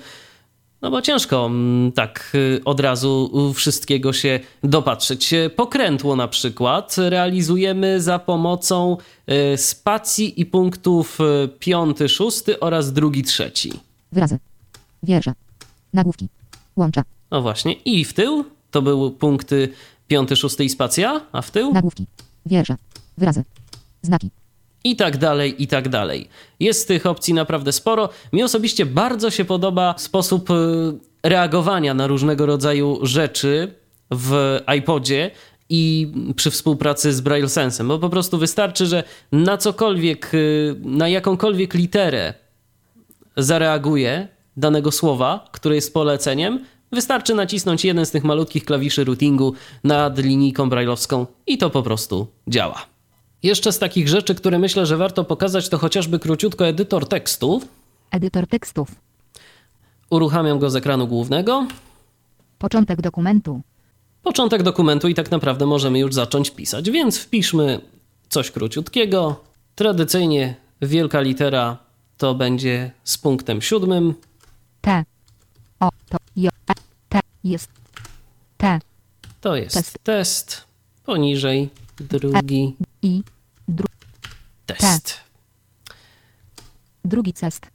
No 0.81 0.91
bo 0.91 1.01
ciężko 1.01 1.45
mm, 1.45 1.91
tak 1.91 2.31
y, 2.35 2.61
od 2.65 2.79
razu 2.79 3.31
wszystkiego 3.53 4.13
się 4.13 4.39
dopatrzeć. 4.63 5.33
Pokrętło 5.55 6.15
na 6.15 6.27
przykład 6.27 6.95
realizujemy 6.97 8.01
za 8.01 8.19
pomocą 8.19 8.97
spacji 9.55 10.41
i 10.41 10.45
punktów 10.45 11.19
piąty, 11.59 12.09
szósty 12.09 12.59
oraz 12.59 12.93
drugi, 12.93 13.23
trzeci. 13.23 13.73
Wyrazy. 14.11 14.39
Wiersze. 15.03 15.33
Nagłówki. 15.93 16.27
Łącza. 16.75 17.03
No 17.31 17.41
właśnie. 17.41 17.73
I 17.73 18.05
w 18.05 18.13
tył 18.13 18.45
to 18.71 18.81
były 18.81 19.11
punkty 19.11 19.69
piąty, 20.07 20.35
szósty 20.35 20.65
i 20.65 20.69
spacja, 20.69 21.21
a 21.31 21.41
w 21.41 21.51
tył 21.51 21.73
Nagłówki. 21.73 22.05
Wiersze. 22.45 22.75
Wyrazy. 23.17 23.43
Znaki. 24.01 24.29
i 24.83 24.95
tak 24.95 25.17
dalej, 25.17 25.63
i 25.63 25.67
tak 25.67 25.89
dalej. 25.89 26.29
Jest 26.59 26.87
tych 26.87 27.05
opcji 27.05 27.33
naprawdę 27.33 27.71
sporo. 27.71 28.09
Mi 28.33 28.43
osobiście 28.43 28.85
bardzo 28.85 29.31
się 29.31 29.45
podoba 29.45 29.95
sposób 29.97 30.49
y, 30.49 30.53
reagowania 31.23 31.93
na 31.93 32.07
różnego 32.07 32.45
rodzaju 32.45 32.99
rzeczy 33.01 33.73
w 34.11 34.59
iPodzie 34.77 35.31
i 35.69 36.11
przy 36.35 36.51
współpracy 36.51 37.13
z 37.13 37.21
Braille 37.21 37.49
Sensem, 37.49 37.87
bo 37.87 37.99
po 37.99 38.09
prostu 38.09 38.37
wystarczy, 38.37 38.85
że 38.85 39.03
na 39.31 39.57
cokolwiek, 39.57 40.33
y, 40.33 40.75
na 40.79 41.09
jakąkolwiek 41.09 41.73
literę 41.73 42.33
zareaguje 43.37 44.27
danego 44.57 44.91
słowa, 44.91 45.49
które 45.51 45.75
jest 45.75 45.93
poleceniem, 45.93 46.65
wystarczy 46.95 47.35
nacisnąć 47.35 47.85
jeden 47.85 48.05
z 48.05 48.11
tych 48.11 48.23
malutkich 48.23 48.65
klawiszy 48.65 49.03
routingu 49.03 49.53
nad 49.83 50.17
linijką 50.19 50.69
brailleowską 50.69 51.25
i 51.47 51.57
to 51.57 51.69
po 51.69 51.83
prostu 51.83 52.27
działa. 52.47 52.85
Jeszcze 53.43 53.71
z 53.71 53.79
takich 53.79 54.07
rzeczy, 54.07 54.35
które 54.35 54.59
myślę, 54.59 54.85
że 54.85 54.97
warto 54.97 55.23
pokazać, 55.23 55.69
to 55.69 55.77
chociażby 55.77 56.19
króciutko 56.19 56.67
edytor 56.67 57.07
tekstu. 57.07 57.61
Edytor 58.11 58.47
tekstów. 58.47 58.87
Uruchamiam 60.09 60.59
go 60.59 60.69
z 60.69 60.75
ekranu 60.75 61.07
głównego. 61.07 61.67
Początek 62.59 63.01
dokumentu. 63.01 63.61
Początek 64.23 64.63
dokumentu 64.63 65.07
i 65.07 65.13
tak 65.13 65.31
naprawdę 65.31 65.65
możemy 65.65 65.99
już 65.99 66.13
zacząć 66.13 66.51
pisać, 66.51 66.89
więc 66.91 67.17
wpiszmy 67.17 67.81
coś 68.29 68.51
króciutkiego. 68.51 69.43
Tradycyjnie 69.75 70.55
wielka 70.81 71.21
litera 71.21 71.77
to 72.17 72.35
będzie 72.35 72.91
z 73.03 73.17
punktem 73.17 73.61
siódmym. 73.61 74.13
T. 74.81 75.03
O. 75.79 75.89
To. 76.09 76.24
E. 77.45 77.47
T. 77.47 77.49
Jest. 77.49 77.69
T. 78.57 78.79
To 79.41 79.55
jest 79.55 79.75
Test. 79.75 79.97
test. 80.03 80.65
Poniżej 81.05 81.69
drugi 81.97 82.75
I. 83.01 83.23
Dru, 83.67 83.87
test. 84.65 85.19
drugi 87.05 87.33
test. 87.33 87.65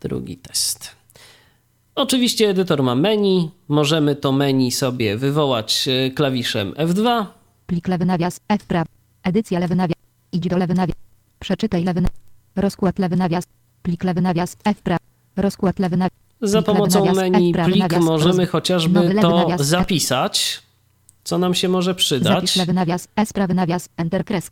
Drugi 0.00 0.36
test. 0.36 0.90
Oczywiście 1.94 2.48
edytor 2.48 2.82
ma 2.82 2.94
menu. 2.94 3.50
Możemy 3.68 4.16
to 4.16 4.32
menu 4.32 4.70
sobie 4.72 5.16
wywołać 5.16 5.88
e, 5.88 6.10
klawiszem 6.10 6.72
F2. 6.72 7.26
Plik 7.66 7.88
lewy 7.88 8.04
nawias. 8.04 8.40
F 8.48 8.64
praw. 8.64 8.86
Edycja 9.22 9.58
lewy 9.58 9.74
nawias. 9.74 9.98
Idź 10.32 10.48
do 10.48 10.56
lewy 10.56 10.74
nawias. 10.74 10.96
Przeczytaj 11.40 11.84
lewy 11.84 12.00
nawias. 12.00 12.20
Rozkład 12.56 12.98
lewy 12.98 13.16
nawias. 13.16 13.44
Plik 13.82 14.04
lewy 14.04 14.20
nawias. 14.20 14.56
F 14.64 14.82
praw. 14.82 14.98
Rozkład 15.36 15.78
lewy 15.78 15.96
nawias. 15.96 16.18
Za 16.42 16.62
pomocą 16.62 17.14
menu 17.14 17.52
plik 17.64 18.00
możemy 18.00 18.46
chociażby 18.46 19.14
to 19.20 19.48
zapisać, 19.58 20.62
co 21.24 21.38
nam 21.38 21.54
się 21.54 21.68
może 21.68 21.94
przydać. 21.94 22.58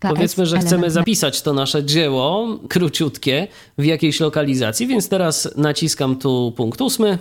Powiedzmy, 0.08 0.46
że 0.46 0.58
chcemy 0.58 0.90
zapisać 0.90 1.42
to 1.42 1.52
nasze 1.52 1.84
dzieło 1.84 2.58
króciutkie 2.68 3.48
w 3.78 3.84
jakiejś 3.84 4.20
lokalizacji, 4.20 4.86
więc 4.86 5.08
teraz 5.08 5.48
naciskam 5.56 6.16
tu 6.16 6.52
punkt 6.56 6.80
ósmy. 6.80 7.18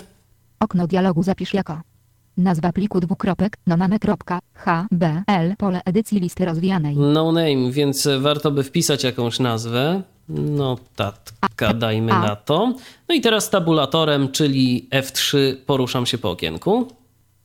Okno 0.60 0.88
dialogu 0.88 1.24
zapisz 1.24 1.54
jako. 1.54 1.82
Nazwa 2.38 2.72
pliku 2.74 3.00
dwukropek, 3.00 3.58
noname.hbl, 3.68 5.56
pole 5.58 5.82
edycji 5.86 6.20
listy 6.20 6.46
rozwijanej. 6.46 6.96
No 6.98 7.32
name, 7.32 7.72
więc 7.72 8.08
warto 8.20 8.52
by 8.52 8.64
wpisać 8.64 9.04
jakąś 9.04 9.40
nazwę. 9.40 10.02
Notatka, 10.36 11.74
dajmy 11.74 12.12
na 12.12 12.36
to. 12.36 12.74
No 13.10 13.16
i 13.16 13.22
teraz 13.22 13.50
tabulatorem, 13.50 14.32
czyli 14.32 14.88
F3, 14.92 15.38
poruszam 15.66 16.06
się 16.06 16.18
po 16.18 16.32
okienku. 16.32 16.88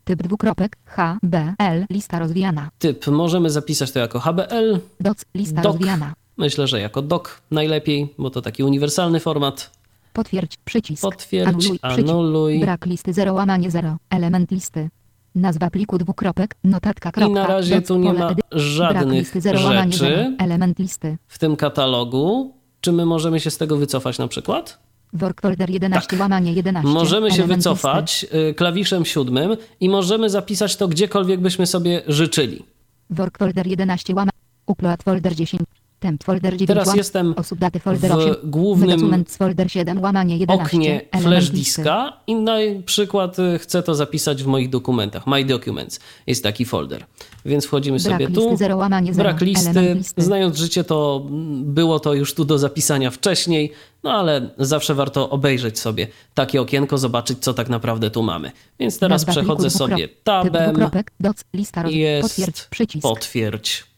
Typ 0.05 0.23
dwukropek, 0.23 0.77
HBL, 0.85 1.87
lista 1.91 2.19
rozwijana. 2.19 2.71
Typ 2.79 3.07
możemy 3.07 3.51
zapisać 3.51 3.93
to 3.93 3.99
jako 3.99 4.21
HBL. 4.21 4.79
Doc, 5.01 5.25
lista 5.35 5.63
Doc. 5.63 5.73
rozwijana. 5.73 6.13
Myślę, 6.37 6.67
że 6.67 6.81
jako 6.81 7.03
doc 7.03 7.29
najlepiej, 7.51 8.15
bo 8.19 8.31
to 8.31 8.43
taki 8.43 8.63
uniwersalny 8.65 9.21
format. 9.21 9.71
Potwierdź, 10.13 10.57
przycisk. 10.65 11.03
Potwierdź, 11.03 11.49
Anuluj, 11.49 11.79
anuluj. 11.83 12.61
Brak 12.61 12.87
listy 12.87 13.13
0, 13.13 13.33
łamanie 13.35 13.71
0, 13.71 13.97
element 14.11 14.51
listy. 14.51 14.89
Nazwa 15.35 15.71
pliku 15.71 15.99
dwukropek, 15.99 16.55
notatka 16.65 17.13
kropka. 17.13 17.31
I 17.31 17.35
na 17.35 17.47
razie 17.47 17.83
tu 17.83 17.99
nie 17.99 18.13
ma 18.13 18.35
żadnych 18.53 19.13
listy 19.13 19.41
0, 19.41 19.61
łamanie 19.65 19.93
0, 19.93 20.11
rzeczy 20.11 20.37
element 20.39 20.79
listy. 20.79 21.17
w 21.29 21.39
tym 21.39 21.57
katalogu. 21.57 22.55
Czy 22.87 22.93
my 22.93 23.07
możemy 23.07 23.41
się 23.41 23.51
z 23.51 23.59
tego 23.59 23.77
wycofać 23.77 24.19
na 24.19 24.29
przykład? 24.29 24.79
Work 25.13 25.41
folder 25.43 25.71
11, 25.71 26.11
Tak. 26.11 26.21
łamanie 26.21 26.53
11. 26.53 26.89
Możemy 26.93 27.31
się 27.31 27.37
listy. 27.43 27.57
wycofać 27.57 28.27
y, 28.51 28.55
klawiszem 28.55 29.05
siódmym 29.05 29.57
i 29.81 29.89
możemy 29.89 30.31
zapisać 30.31 30.77
to 30.77 30.89
gdziekolwiek 30.89 31.41
byśmy 31.41 31.67
sobie 31.67 32.03
życzyli. 32.07 32.63
Work 33.11 33.39
folder 33.39 33.67
11, 33.67 34.15
łamanie. 34.15 34.31
Upload 34.67 35.03
folder 35.03 35.35
10. 35.35 35.63
Temp 36.07 36.25
folder 36.25 36.57
9. 36.57 36.69
Teraz 36.69 36.97
jestem 36.97 37.35
Osób 37.37 37.59
daty 37.59 37.81
folder 37.81 38.11
w 38.11 38.15
8. 38.15 38.35
głównym 38.45 38.91
Documents 38.91 39.37
folder 39.37 39.73
7, 39.73 40.03
łamanie 40.03 40.37
11. 40.39 40.65
oknie 40.65 41.01
flash 41.21 41.51
diska 41.51 42.13
i 42.27 42.35
na 42.35 42.57
przykład 42.87 43.39
y, 43.39 43.59
chcę 43.59 43.83
to 43.83 43.95
zapisać 43.95 44.43
w 44.43 44.47
moich 44.47 44.71
dokumentach. 44.71 45.27
My 45.27 45.45
Documents 45.45 46.01
jest 46.27 46.43
taki 46.43 46.65
folder. 46.65 47.05
Więc 47.45 47.67
wchodzimy 47.67 47.99
Brak 47.99 48.13
sobie 48.13 48.35
tu. 48.35 48.57
0, 48.57 48.77
łamanie 48.77 49.15
0. 49.15 49.29
Brak 49.29 49.41
listy. 49.41 49.95
listy. 49.95 50.23
Znając 50.23 50.57
życie, 50.57 50.85
to 50.85 51.27
było 51.61 52.01
to 52.01 52.15
już 52.15 52.35
tu 52.35 52.45
do 52.45 52.59
zapisania 52.59 53.11
wcześniej, 53.11 53.73
no 54.03 54.13
ale 54.13 54.51
zawsze 54.59 54.95
warto 54.95 55.31
obejrzeć 55.31 55.79
sobie 55.79 56.07
takie 56.35 56.61
okienko, 56.61 56.99
zobaczyć, 56.99 57.39
co 57.39 57.55
tak 57.55 57.69
naprawdę 57.69 58.11
tu 58.11 58.23
mamy. 58.23 58.53
Więc 58.81 58.99
teraz 58.99 59.27
Nazwa 59.27 59.33
przechodzę 59.33 59.71
sobie 59.71 60.09
Typ 60.09 60.23
tabem. 60.23 60.71
dwukropek, 60.71 61.13
doc, 61.21 61.45
lista 61.55 61.83
roz... 61.83 61.93
Jest 61.93 62.29
Potwierdź, 62.29 62.67
przycisk. 62.71 63.03
potwierdź. 63.03 63.96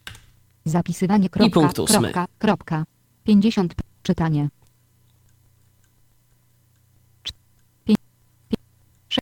Zapisywanie 0.69 1.29
kropka, 1.29 1.59
punkt 1.59 1.79
ósmy. 1.79 1.99
kropka, 2.01 2.25
kropka. 2.39 2.83
50. 3.23 3.73
Czytanie. 4.03 4.49
Cz- 7.23 7.33
pię- 7.85 7.95
pię- 8.49 8.57
sze- 9.09 9.21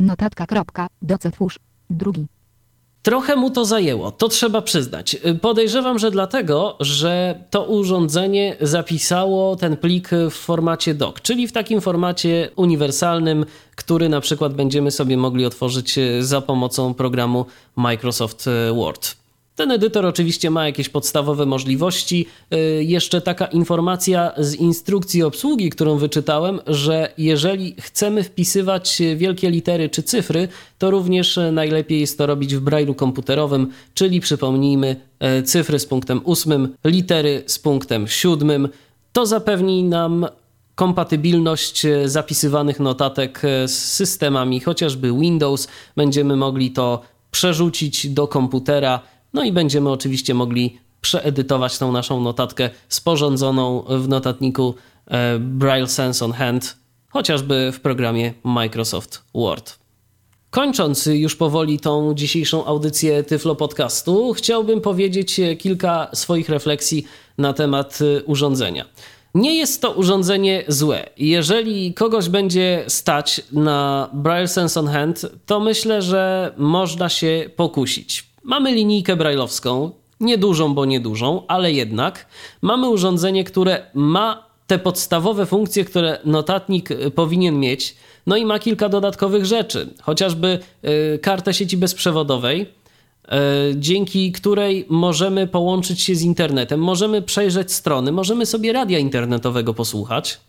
Notatka 0.00 0.46
kropka, 0.46 0.86
doce 1.02 1.30
twórz. 1.30 1.58
Drugi. 1.90 2.26
Trochę 3.04 3.36
mu 3.36 3.50
to 3.50 3.64
zajęło, 3.64 4.10
to 4.10 4.28
trzeba 4.28 4.62
przyznać. 4.62 5.16
Podejrzewam, 5.40 5.98
że 5.98 6.10
dlatego, 6.10 6.76
że 6.80 7.40
to 7.50 7.64
urządzenie 7.64 8.56
zapisało 8.60 9.56
ten 9.56 9.76
plik 9.76 10.10
w 10.30 10.34
formacie 10.34 10.94
doc, 10.94 11.16
czyli 11.22 11.48
w 11.48 11.52
takim 11.52 11.80
formacie 11.80 12.50
uniwersalnym, 12.56 13.46
który 13.76 14.08
na 14.08 14.20
przykład 14.20 14.54
będziemy 14.54 14.90
sobie 14.90 15.16
mogli 15.16 15.46
otworzyć 15.46 15.98
e, 15.98 16.22
za 16.22 16.40
pomocą 16.40 16.94
programu 16.94 17.46
Microsoft 17.76 18.46
e, 18.46 18.72
Word. 18.72 19.23
Ten 19.56 19.70
edytor 19.70 20.06
oczywiście 20.06 20.50
ma 20.50 20.66
jakieś 20.66 20.88
podstawowe 20.88 21.46
możliwości. 21.46 22.26
E, 22.50 22.58
Jeszcze 22.82 23.20
taka 23.20 23.46
informacja 23.46 24.32
z 24.38 24.54
instrukcji 24.54 25.22
obsługi, 25.22 25.70
którą 25.70 25.96
wyczytałem, 25.96 26.60
że 26.66 27.12
jeżeli 27.18 27.74
chcemy 27.80 28.22
wpisywać 28.24 29.02
wielkie 29.16 29.50
litery 29.50 29.88
czy 29.88 30.02
cyfry, 30.02 30.48
to 30.78 30.90
również 30.90 31.38
najlepiej 31.52 32.00
jest 32.00 32.18
to 32.18 32.26
robić 32.26 32.54
w 32.54 32.60
brajlu 32.60 32.94
komputerowym, 32.94 33.70
czyli 33.94 34.20
przypomnijmy 34.20 34.96
e, 35.20 35.42
cyfry 35.42 35.78
z 35.78 35.86
punktem 35.86 36.20
8, 36.24 36.74
litery 36.84 37.42
z 37.46 37.58
punktem 37.58 38.08
7. 38.08 38.68
To 39.12 39.26
zapewni 39.26 39.84
nam 39.84 40.26
kompatybilność 40.74 41.86
zapisywanych 42.04 42.80
notatek 42.80 43.42
z 43.66 43.70
systemami 43.70 44.60
chociażby 44.60 45.12
Windows. 45.12 45.68
Będziemy 45.96 46.36
mogli 46.36 46.70
to 46.70 47.00
przerzucić 47.30 48.08
do 48.08 48.28
komputera, 48.28 49.00
no 49.34 49.44
i 49.44 49.52
będziemy 49.52 49.90
oczywiście 49.90 50.34
mogli 50.34 50.78
przeedytować 51.00 51.78
tą 51.78 51.92
naszą 51.92 52.20
notatkę 52.20 52.70
sporządzoną 52.88 53.84
w 53.88 54.08
notatniku 54.08 54.74
e, 55.06 55.38
Braille 55.38 55.88
Sense 55.88 56.24
on 56.24 56.32
Hand, 56.32 56.76
chociażby 57.08 57.72
w 57.72 57.80
programie 57.80 58.34
Microsoft 58.44 59.22
Word. 59.34 59.78
Kończąc 60.50 61.06
już 61.06 61.36
powoli 61.36 61.80
tą 61.80 62.14
dzisiejszą 62.14 62.64
audycję 62.64 63.22
Tyflo 63.22 63.56
Podcastu, 63.56 64.32
chciałbym 64.32 64.80
powiedzieć 64.80 65.40
kilka 65.58 66.08
swoich 66.12 66.48
refleksji 66.48 67.04
na 67.38 67.52
temat 67.52 68.00
y, 68.00 68.22
urządzenia. 68.26 68.84
Nie 69.34 69.54
jest 69.58 69.82
to 69.82 69.90
urządzenie 69.90 70.64
złe. 70.68 71.10
Jeżeli 71.16 71.94
kogoś 71.94 72.28
będzie 72.28 72.84
stać 72.88 73.40
na 73.52 74.10
Braille 74.12 74.48
Sense 74.48 74.80
on 74.80 74.86
Hand, 74.86 75.26
to 75.46 75.60
myślę, 75.60 76.02
że 76.02 76.54
można 76.56 77.08
się 77.08 77.50
pokusić. 77.56 78.33
Mamy 78.44 78.72
linijkę 78.72 79.16
brailleowską, 79.16 79.90
niedużą, 80.20 80.74
bo 80.74 80.84
niedużą, 80.84 81.42
ale 81.48 81.72
jednak 81.72 82.26
mamy 82.62 82.88
urządzenie, 82.88 83.44
które 83.44 83.86
ma 83.94 84.46
te 84.66 84.78
podstawowe 84.78 85.46
funkcje, 85.46 85.84
które 85.84 86.18
notatnik 86.24 86.90
y, 86.90 87.10
powinien 87.10 87.60
mieć. 87.60 87.96
No 88.26 88.36
i 88.36 88.44
ma 88.44 88.58
kilka 88.58 88.88
dodatkowych 88.88 89.46
rzeczy, 89.46 89.94
chociażby 90.02 90.58
y, 91.14 91.18
kartę 91.18 91.54
sieci 91.54 91.76
bezprzewodowej, 91.76 92.60
y, 92.62 93.28
dzięki 93.76 94.32
której 94.32 94.86
możemy 94.88 95.46
połączyć 95.46 96.00
się 96.00 96.14
z 96.14 96.22
internetem, 96.22 96.80
możemy 96.80 97.22
przejrzeć 97.22 97.72
strony, 97.72 98.12
możemy 98.12 98.46
sobie 98.46 98.72
radia 98.72 98.98
internetowego 98.98 99.74
posłuchać, 99.74 100.40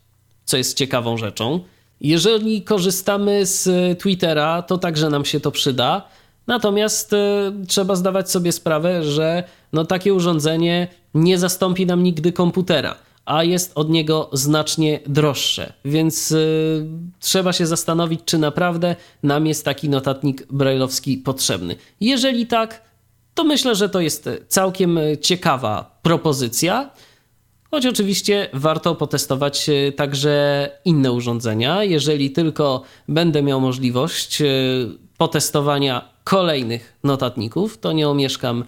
co 0.46 0.58
jest 0.58 0.78
ciekawą 0.78 1.18
rzeczą. 1.18 1.60
Jeżeli 2.02 2.62
korzystamy 2.62 3.46
z 3.46 3.70
Twittera, 4.00 4.62
to 4.62 4.78
także 4.78 5.10
nam 5.10 5.26
się 5.26 5.40
to 5.40 5.52
przyda. 5.52 6.08
Natomiast 6.48 7.12
trzeba 7.68 7.96
zdawać 7.96 8.32
sobie 8.32 8.52
sprawę, 8.52 9.04
że 9.04 9.44
no, 9.74 9.86
takie 9.86 10.14
urządzenie 10.14 10.88
nie 11.14 11.38
zastąpi 11.38 11.86
nam 11.86 12.04
nigdy 12.04 12.32
komputera 12.32 12.96
a 13.26 13.44
jest 13.44 13.72
od 13.76 13.90
niego 13.90 14.30
znacznie 14.34 15.00
droższe. 15.08 15.74
Więc 15.86 16.32
y, 16.32 16.88
trzeba 17.20 17.54
się 17.54 17.66
zastanowić, 17.66 18.20
czy 18.26 18.38
naprawdę 18.38 18.96
nam 19.24 19.48
jest 19.48 19.66
taki 19.66 19.90
notatnik 19.90 20.48
brajlowski 20.52 21.18
potrzebny. 21.18 21.76
Jeżeli 22.02 22.48
tak, 22.48 22.82
to 23.34 23.44
myślę, 23.44 23.76
że 23.76 23.90
to 23.90 24.00
jest 24.00 24.30
całkiem 24.48 25.00
ciekawa 25.22 26.00
propozycja. 26.02 26.90
Choć 27.72 27.86
oczywiście 27.86 28.50
warto 28.54 28.96
potestować 28.96 29.70
y, 29.70 29.94
także 29.96 30.70
inne 30.86 31.12
urządzenia. 31.12 31.84
Jeżeli 31.84 32.32
tylko 32.32 32.84
będę 33.08 33.44
miał 33.44 33.62
możliwość 33.62 34.42
y, 34.42 34.46
potestowania 35.18 36.15
kolejnych 36.26 36.94
notatników, 37.04 37.78
to 37.78 37.92
nie 37.92 38.10
omieszkam 38.10 38.64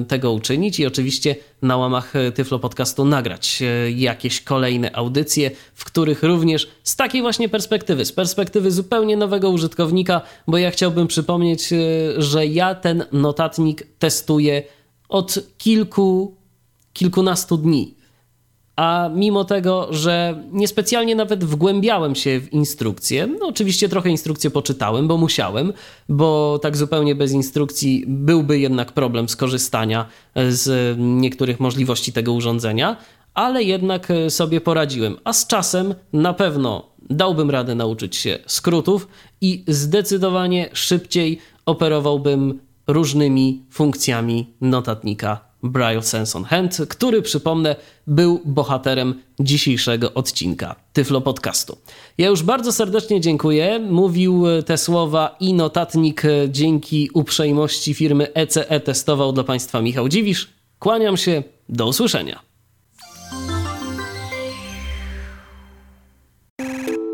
Y, 0.00 0.04
tego 0.04 0.32
uczynić 0.32 0.80
i 0.80 0.86
oczywiście 0.86 1.36
na 1.62 1.76
łamach 1.76 2.16
y, 2.16 2.32
Tyflo 2.32 2.58
Podcastu 2.58 3.04
nagrać 3.04 3.62
y, 3.62 3.92
jakieś 3.92 4.40
kolejne 4.40 4.96
audycje, 4.96 5.50
w 5.74 5.84
których 5.84 6.22
również 6.22 6.68
z 6.82 6.96
takiej 6.96 7.22
właśnie 7.22 7.48
perspektywy, 7.48 8.04
z 8.04 8.12
perspektywy 8.12 8.70
zupełnie 8.70 9.16
nowego 9.16 9.50
użytkownika, 9.50 10.20
bo 10.46 10.58
ja 10.58 10.70
chciałbym 10.70 11.06
przypomnieć, 11.06 11.70
że 12.16 12.46
ja 12.46 12.74
ten 12.74 13.04
notatnik 13.12 13.86
testuję 13.98 14.62
od 15.08 15.38
kilku, 15.58 16.36
kilkunastu 16.92 17.56
dni 17.56 17.94
a 18.76 19.10
mimo 19.14 19.44
tego, 19.44 19.88
że 19.90 20.42
niespecjalnie 20.52 21.14
nawet 21.14 21.44
wgłębiałem 21.44 22.14
się 22.14 22.40
w 22.40 22.52
instrukcje, 22.52 23.26
no 23.26 23.46
oczywiście 23.46 23.88
trochę 23.88 24.10
instrukcje 24.10 24.50
poczytałem, 24.50 25.08
bo 25.08 25.16
musiałem, 25.16 25.72
bo 26.08 26.58
tak 26.62 26.76
zupełnie 26.76 27.14
bez 27.14 27.32
instrukcji 27.32 28.04
byłby 28.06 28.58
jednak 28.58 28.92
problem 28.92 29.28
skorzystania 29.28 30.06
z 30.48 30.96
niektórych 30.98 31.60
możliwości 31.60 32.12
tego 32.12 32.32
urządzenia, 32.32 32.96
ale 33.34 33.62
jednak 33.62 34.08
sobie 34.28 34.60
poradziłem. 34.60 35.16
A 35.24 35.32
z 35.32 35.46
czasem 35.46 35.94
na 36.12 36.34
pewno 36.34 36.86
dałbym 37.10 37.50
radę 37.50 37.74
nauczyć 37.74 38.16
się 38.16 38.38
skrótów 38.46 39.08
i 39.40 39.64
zdecydowanie 39.68 40.70
szybciej 40.72 41.38
operowałbym 41.66 42.60
różnymi 42.86 43.62
funkcjami 43.70 44.46
notatnika 44.60 45.53
Brian 45.64 46.02
Sanson 46.02 46.44
Hand, 46.44 46.78
który 46.88 47.22
przypomnę 47.22 47.76
był 48.06 48.40
bohaterem 48.44 49.22
dzisiejszego 49.40 50.14
odcinka 50.14 50.76
Tyflo 50.92 51.20
Podcastu. 51.20 51.78
Ja 52.18 52.26
już 52.28 52.42
bardzo 52.42 52.72
serdecznie 52.72 53.20
dziękuję. 53.20 53.78
Mówił 53.78 54.44
te 54.66 54.78
słowa 54.78 55.36
i 55.40 55.54
notatnik 55.54 56.22
dzięki 56.48 57.10
uprzejmości 57.14 57.94
firmy 57.94 58.34
ECE 58.34 58.80
testował 58.80 59.32
dla 59.32 59.44
Państwa 59.44 59.82
Michał 59.82 60.08
Dziwisz. 60.08 60.48
Kłaniam 60.78 61.16
się, 61.16 61.42
do 61.68 61.86
usłyszenia. 61.86 62.53